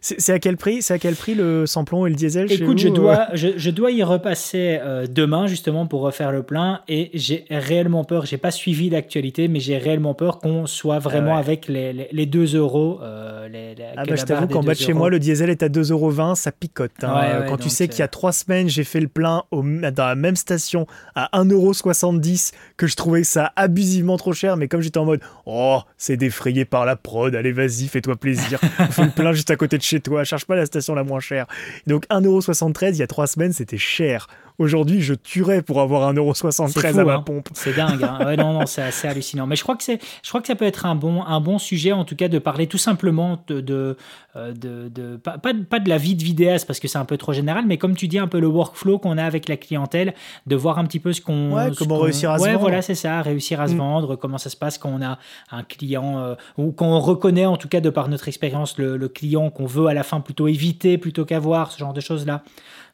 c'est- 0.00 0.32
à 0.32 0.38
quel 0.38 0.56
prix 0.56 0.82
C'est 0.82 0.94
à 0.94 0.98
quel 0.98 1.14
prix 1.14 1.34
le 1.34 1.66
samplon 1.66 2.06
et 2.06 2.10
le 2.10 2.16
diesel 2.16 2.50
Écoute, 2.50 2.78
je 2.78 2.88
vous, 2.88 2.94
euh 2.94 2.96
dois, 2.96 3.26
je, 3.34 3.48
je 3.56 3.70
dois 3.70 3.90
y 3.90 4.02
repasser 4.02 4.78
euh, 4.82 5.06
demain 5.08 5.46
justement 5.46 5.86
pour 5.86 6.00
refaire 6.02 6.32
le 6.32 6.42
plein 6.42 6.80
et 6.88 7.10
j'ai 7.14 7.44
réellement 7.50 8.04
peur, 8.04 8.26
j'ai 8.26 8.36
pas 8.38 8.50
suivi 8.50 8.90
l'actualité, 8.90 9.48
mais 9.48 9.60
j'ai 9.60 9.78
réellement 9.78 10.14
peur 10.14 10.38
qu'on 10.38 10.66
soit 10.66 10.98
vraiment 10.98 11.32
Ah 11.32 11.34
ouais. 11.36 11.40
avec 11.40 11.68
les, 11.68 11.92
les, 11.92 12.08
les 12.12 12.26
2 12.26 12.56
euros. 12.56 12.98
euh, 13.02 13.48
les- 13.48 13.74
Ah 13.96 14.04
bah, 14.06 14.16
je 14.16 14.24
t'avoue 14.24 14.46
qu'en 14.48 14.60
bas 14.60 14.72
2 14.72 14.78
de 14.78 14.78
chez 14.84 14.90
euros. 14.92 14.98
moi, 14.98 15.10
le 15.10 15.18
diesel 15.18 15.50
est 15.50 15.62
à 15.62 15.68
2,20€, 15.68 16.34
ça 16.34 16.52
picote. 16.52 16.90
hein. 17.02 17.40
Ouais, 17.42 17.46
Quand 17.48 17.56
tu 17.58 17.68
sais 17.70 17.88
qu'il 17.88 18.00
y 18.00 18.02
a 18.02 18.08
trois 18.08 18.32
semaines, 18.32 18.68
j'ai 18.68 18.84
fait 18.84 19.00
le 19.00 19.08
plein 19.08 19.44
au, 19.50 19.62
dans 19.62 20.06
la 20.06 20.14
même 20.14 20.36
station 20.36 20.86
à 21.14 21.28
1,70€, 21.38 22.52
que 22.76 22.86
je 22.86 22.96
trouvais 22.96 23.24
ça 23.24 23.52
abusivement 23.56 24.16
trop 24.16 24.32
cher, 24.32 24.56
mais 24.56 24.68
comme 24.68 24.80
j'étais 24.80 24.98
en 24.98 25.04
mode 25.04 25.20
«Oh, 25.46 25.80
c'est 25.96 26.16
défrayé 26.24 26.64
par 26.64 26.86
la 26.86 26.96
prod, 26.96 27.34
allez 27.34 27.52
vas-y, 27.52 27.86
fais-toi 27.86 28.16
plaisir, 28.16 28.58
on 28.78 28.86
fait 28.86 29.04
le 29.04 29.10
plein 29.10 29.32
juste 29.32 29.50
à 29.50 29.56
côté 29.56 29.76
de 29.76 29.82
chez 29.82 30.00
toi, 30.00 30.24
cherche 30.24 30.46
pas 30.46 30.56
la 30.56 30.64
station 30.64 30.94
la 30.94 31.04
moins 31.04 31.20
chère.» 31.20 31.46
Donc 31.86 32.06
1,73€, 32.08 32.94
il 32.94 32.96
y 32.96 33.02
a 33.02 33.06
trois 33.06 33.26
semaines, 33.26 33.52
c'était 33.52 33.78
cher. 33.78 34.26
Aujourd'hui, 34.58 35.00
je 35.02 35.14
tuerais 35.14 35.62
pour 35.62 35.80
avoir 35.80 36.12
1,73€ 36.14 36.68
C'est 36.80 36.86
à 37.00 37.04
ma 37.04 37.14
hein. 37.14 37.20
pompe. 37.22 37.48
C'est 37.54 37.74
dingue. 37.74 38.04
hein. 38.04 38.24
Ouais, 38.24 38.36
non, 38.36 38.52
non, 38.52 38.66
c'est 38.66 38.82
assez 38.82 39.08
hallucinant. 39.08 39.48
Mais 39.48 39.56
je 39.56 39.64
crois 39.64 39.74
que 39.74 39.82
c'est, 39.82 39.98
je 40.22 40.28
crois 40.28 40.40
que 40.40 40.46
ça 40.46 40.54
peut 40.54 40.64
être 40.64 40.86
un 40.86 40.94
bon, 40.94 41.24
un 41.24 41.40
bon 41.40 41.58
sujet, 41.58 41.90
en 41.90 42.04
tout 42.04 42.14
cas, 42.14 42.28
de 42.28 42.38
parler 42.38 42.68
tout 42.68 42.78
simplement 42.78 43.42
de, 43.48 43.60
de, 43.60 43.96
euh, 44.36 44.52
de, 44.52 44.88
de- 44.88 45.16
pas, 45.16 45.38
pas, 45.38 45.52
de- 45.54 45.64
pas 45.64 45.80
de 45.80 45.88
la 45.88 45.98
vie 45.98 46.14
de 46.14 46.22
vidéaste 46.22 46.68
parce 46.68 46.78
que 46.78 46.86
c'est 46.86 46.98
un 46.98 47.04
peu 47.04 47.16
trop 47.16 47.32
général, 47.32 47.64
mais 47.66 47.78
comme 47.78 47.96
tu 47.96 48.06
dis, 48.06 48.18
un 48.20 48.28
peu 48.28 48.38
le 48.38 48.46
workflow 48.46 49.00
qu'on 49.00 49.18
a 49.18 49.24
avec 49.24 49.48
la 49.48 49.56
clientèle, 49.56 50.14
de 50.46 50.54
voir 50.54 50.78
un 50.78 50.84
petit 50.84 51.00
peu 51.00 51.12
ce 51.12 51.20
qu'on, 51.20 51.52
Ouais, 51.52 51.70
comment 51.76 51.98
réussir 51.98 52.30
à 52.30 52.38
se 52.38 52.44
vendre. 52.44 52.60
voilà, 52.60 52.80
c'est 52.80 52.94
ça, 52.94 53.22
réussir 53.22 53.60
à 53.60 53.66
se 53.66 53.74
Mm. 53.74 53.78
vendre, 53.78 54.14
comment 54.16 54.38
ça 54.38 54.50
se 54.50 54.56
passe 54.56 54.78
quand 54.78 54.90
on 54.90 55.02
a 55.02 55.18
un 55.50 55.64
client 55.64 56.20
euh, 56.20 56.34
ou 56.58 56.70
quand 56.70 56.86
on 56.86 57.00
reconnaît, 57.00 57.46
en 57.46 57.56
tout 57.56 57.66
cas, 57.68 57.80
de 57.80 57.90
par 57.90 58.08
notre 58.08 58.28
expérience, 58.28 58.78
le, 58.78 58.96
le 58.96 59.08
client 59.08 59.50
qu'on 59.50 59.66
veut 59.66 59.88
à 59.88 59.94
la 59.94 60.04
fin 60.04 60.20
plutôt 60.20 60.46
éviter 60.46 60.96
plutôt 60.96 61.24
qu'avoir, 61.24 61.72
ce 61.72 61.78
genre 61.80 61.92
de 61.92 62.00
choses 62.00 62.24
là. 62.24 62.42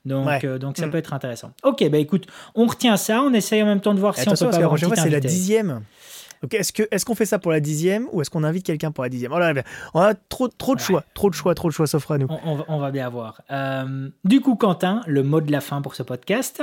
Donc, 0.05 0.27
Ouais. 0.27 0.41
euh, 0.45 0.59
donc 0.59 0.77
ça 0.79 0.87
Mm. 0.87 0.91
peut 0.91 0.99
être 0.99 1.13
intéressant. 1.13 1.53
Ok, 1.63 1.87
bah 1.91 1.99
écoute, 1.99 2.27
on 2.55 2.67
retient 2.67 2.97
ça, 2.97 3.23
on 3.23 3.33
essaye 3.35 3.63
en 3.63 3.67
même 3.67 3.81
temps 3.81 3.95
de 3.95 4.01
voir 4.01 4.15
Et 4.19 4.23
si 4.23 4.29
on 4.29 4.33
peut 4.33 4.51
pas 4.51 4.57
avoir 4.57 4.79
c'est 4.97 5.11
la 5.11 5.21
dixième. 5.21 5.83
Donc, 6.43 6.55
est-ce 6.55 6.73
que 6.73 6.85
est-ce 6.91 7.05
qu'on 7.05 7.15
fait 7.15 7.27
ça 7.27 7.39
pour 7.39 7.53
la 7.53 7.61
dixième 7.61 8.07
ou 8.13 8.23
est-ce 8.23 8.31
qu'on 8.31 8.45
invite 8.45 8.65
quelqu'un 8.65 8.93
pour 8.93 9.05
la 9.05 9.11
dixième? 9.11 9.31
Oh 9.33 9.39
là 9.39 9.53
On 9.93 10.01
a 10.01 10.15
trop, 10.15 10.49
trop 10.49 10.75
de 10.75 10.81
Ouais. 10.81 10.87
choix, 10.87 11.05
trop 11.13 11.29
de 11.29 11.35
choix, 11.35 11.55
trop 11.55 11.69
de 11.69 11.75
choix 11.75 11.87
s'offrent 11.87 12.13
à 12.13 12.19
nous. 12.19 12.29
On, 12.31 12.39
on 12.53 12.57
va- 12.57 12.65
on 12.69 12.79
va 12.79 12.91
bien 12.91 13.11
voir. 13.11 13.43
Euh, 13.51 14.09
du 14.25 14.41
coup, 14.41 14.57
Quentin, 14.57 15.03
le 15.07 15.23
mot 15.23 15.43
de 15.43 15.53
la 15.53 15.61
fin 15.61 15.83
pour 15.83 15.95
ce 15.95 16.03
podcast. 16.03 16.63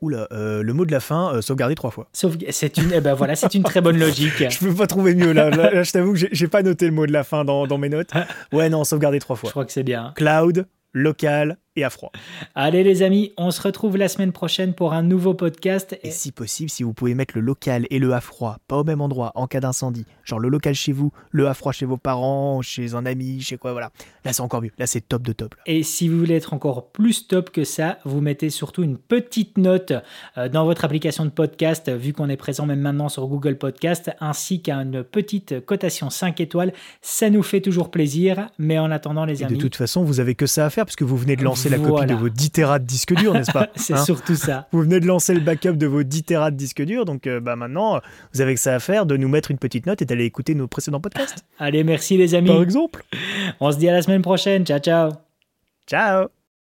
Oula, 0.00 0.26
euh, 0.32 0.62
le 0.62 0.72
mot 0.72 0.86
de 0.86 0.90
la 0.92 0.98
fin, 0.98 1.34
euh, 1.34 1.42
sauvegarder 1.42 1.74
trois 1.74 1.90
fois. 1.90 2.08
Sauf 2.14 2.34
c'est 2.50 2.78
une, 2.78 2.90
eh 2.94 3.00
ben 3.02 3.12
voilà, 3.14 3.36
c'est 3.36 3.54
une 3.54 3.62
très 3.62 3.80
bonne 3.82 3.98
logique. 3.98 4.50
Je 4.50 4.58
peux 4.58 4.74
pas 4.74 4.86
trouver 4.88 5.14
mieux 5.14 5.32
là. 5.32 5.50
Là, 5.50 5.70
là, 5.70 5.82
je 5.82 5.92
t'avoue 5.92 6.14
que 6.14 6.18
j'ai- 6.32 6.48
pas 6.48 6.62
noté 6.62 6.86
le 6.86 6.92
mot 6.92 7.06
de 7.06 7.12
la 7.12 7.22
fin 7.22 7.44
dans, 7.44 7.66
dans 7.68 7.78
mes 7.78 7.90
notes. 7.90 8.10
Ouais, 8.52 8.70
non, 8.70 8.82
sauvegarder 8.84 9.20
trois 9.20 9.36
Je 9.36 9.40
fois. 9.42 9.50
crois 9.50 9.64
que 9.66 9.72
c'est 9.72 9.82
bien. 9.84 10.14
Cloud, 10.16 10.66
local 10.94 11.58
et 11.80 11.84
à 11.84 11.90
froid. 11.90 12.12
Allez 12.54 12.84
les 12.84 13.02
amis, 13.02 13.32
on 13.36 13.50
se 13.50 13.60
retrouve 13.60 13.96
la 13.96 14.08
semaine 14.08 14.32
prochaine 14.32 14.74
pour 14.74 14.92
un 14.92 15.02
nouveau 15.02 15.34
podcast. 15.34 15.98
Et 16.02 16.10
si 16.10 16.32
possible, 16.32 16.70
si 16.70 16.82
vous 16.82 16.92
pouvez 16.92 17.14
mettre 17.14 17.34
le 17.36 17.40
local 17.40 17.86
et 17.90 17.98
le 17.98 18.12
à 18.12 18.20
froid, 18.20 18.58
pas 18.68 18.76
au 18.76 18.84
même 18.84 19.00
endroit 19.00 19.32
en 19.34 19.46
cas 19.46 19.60
d'incendie. 19.60 20.04
Genre 20.24 20.38
le 20.38 20.48
local 20.48 20.74
chez 20.74 20.92
vous, 20.92 21.12
le 21.30 21.48
à 21.48 21.54
froid 21.54 21.72
chez 21.72 21.86
vos 21.86 21.96
parents, 21.96 22.62
chez 22.62 22.94
un 22.94 23.06
ami, 23.06 23.40
chez 23.40 23.56
quoi, 23.56 23.72
voilà. 23.72 23.90
Là, 24.24 24.32
c'est 24.32 24.42
encore 24.42 24.62
mieux. 24.62 24.70
Là, 24.78 24.86
c'est 24.86 25.00
top 25.00 25.22
de 25.22 25.32
top. 25.32 25.54
là. 25.54 25.62
Et 25.66 25.82
si 25.82 26.08
vous 26.08 26.18
voulez 26.18 26.34
être 26.34 26.52
encore 26.52 26.90
plus 26.90 27.26
top 27.26 27.50
que 27.50 27.64
ça, 27.64 27.98
vous 28.04 28.20
mettez 28.20 28.50
surtout 28.50 28.82
une 28.82 28.98
petite 28.98 29.56
note 29.56 29.92
euh, 30.36 30.48
dans 30.48 30.64
votre 30.64 30.84
application 30.84 31.24
de 31.24 31.30
podcast, 31.30 31.88
euh, 31.88 31.96
vu 31.96 32.12
qu'on 32.12 32.28
est 32.28 32.36
présent 32.36 32.66
même 32.66 32.80
maintenant 32.80 33.08
sur 33.08 33.26
Google 33.26 33.56
Podcast, 33.56 34.10
ainsi 34.20 34.60
qu'une 34.60 35.02
petite 35.02 35.64
cotation 35.64 36.10
5 36.10 36.40
étoiles. 36.40 36.72
Ça 37.00 37.30
nous 37.30 37.42
fait 37.42 37.60
toujours 37.60 37.90
plaisir. 37.90 38.48
Mais 38.58 38.78
en 38.78 38.90
attendant, 38.90 39.24
les 39.24 39.42
Et 39.42 39.46
amis, 39.46 39.56
de 39.56 39.60
toute 39.60 39.76
façon, 39.76 40.04
vous 40.04 40.20
avez 40.20 40.34
que 40.34 40.46
ça 40.46 40.66
à 40.66 40.70
faire 40.70 40.84
parce 40.84 40.96
que 40.96 41.04
vous 41.04 41.16
venez 41.16 41.36
de 41.36 41.44
lancer 41.44 41.69
la 41.70 41.78
copie 41.78 42.06
de 42.06 42.14
vos 42.14 42.28
10 42.28 42.50
Tera 42.50 42.78
de 42.78 42.84
disque 42.84 43.14
dur, 43.14 43.32
n'est-ce 43.34 43.52
pas 43.52 43.68
c'est 43.76 43.94
Hein 43.94 44.04
surtout 44.04 44.34
ça. 44.36 44.68
Vous 44.72 44.80
venez 44.82 45.00
de 45.00 45.06
lancer 45.06 45.34
le 45.34 45.40
backup 45.40 45.72
de 45.76 45.86
vos 45.86 46.02
10 46.02 46.24
Tera 46.24 46.50
de 46.50 46.56
disque 46.56 46.82
dur, 46.82 47.04
donc 47.04 47.26
euh, 47.26 47.40
bah, 47.40 47.56
maintenant, 47.56 48.00
vous 48.34 48.40
avez 48.40 48.54
que 48.54 48.60
ça 48.60 48.74
à 48.74 48.78
faire 48.78 49.06
de 49.06 49.16
nous 49.16 49.28
mettre 49.28 49.50
une 49.50 49.58
petite 49.58 49.86
note 49.86 50.02
et 50.02 50.04
d'aller 50.04 50.24
écouter 50.24 50.54
nos 50.54 50.68
précédents 50.68 51.00
podcasts, 51.00 51.44
Allez, 51.58 51.84
merci 51.84 52.16
les 52.16 52.34
amis. 52.34 52.48
par 52.48 52.62
exemple. 52.62 53.02
On 53.60 53.70
se 53.72 53.78
dit 53.78 53.88
à 53.88 53.92
la 53.92 54.02
semaine 54.02 54.22
prochaine. 54.22 54.64
Ciao, 54.64 54.78
ciao. 54.78 55.10
Ciao 55.86 56.39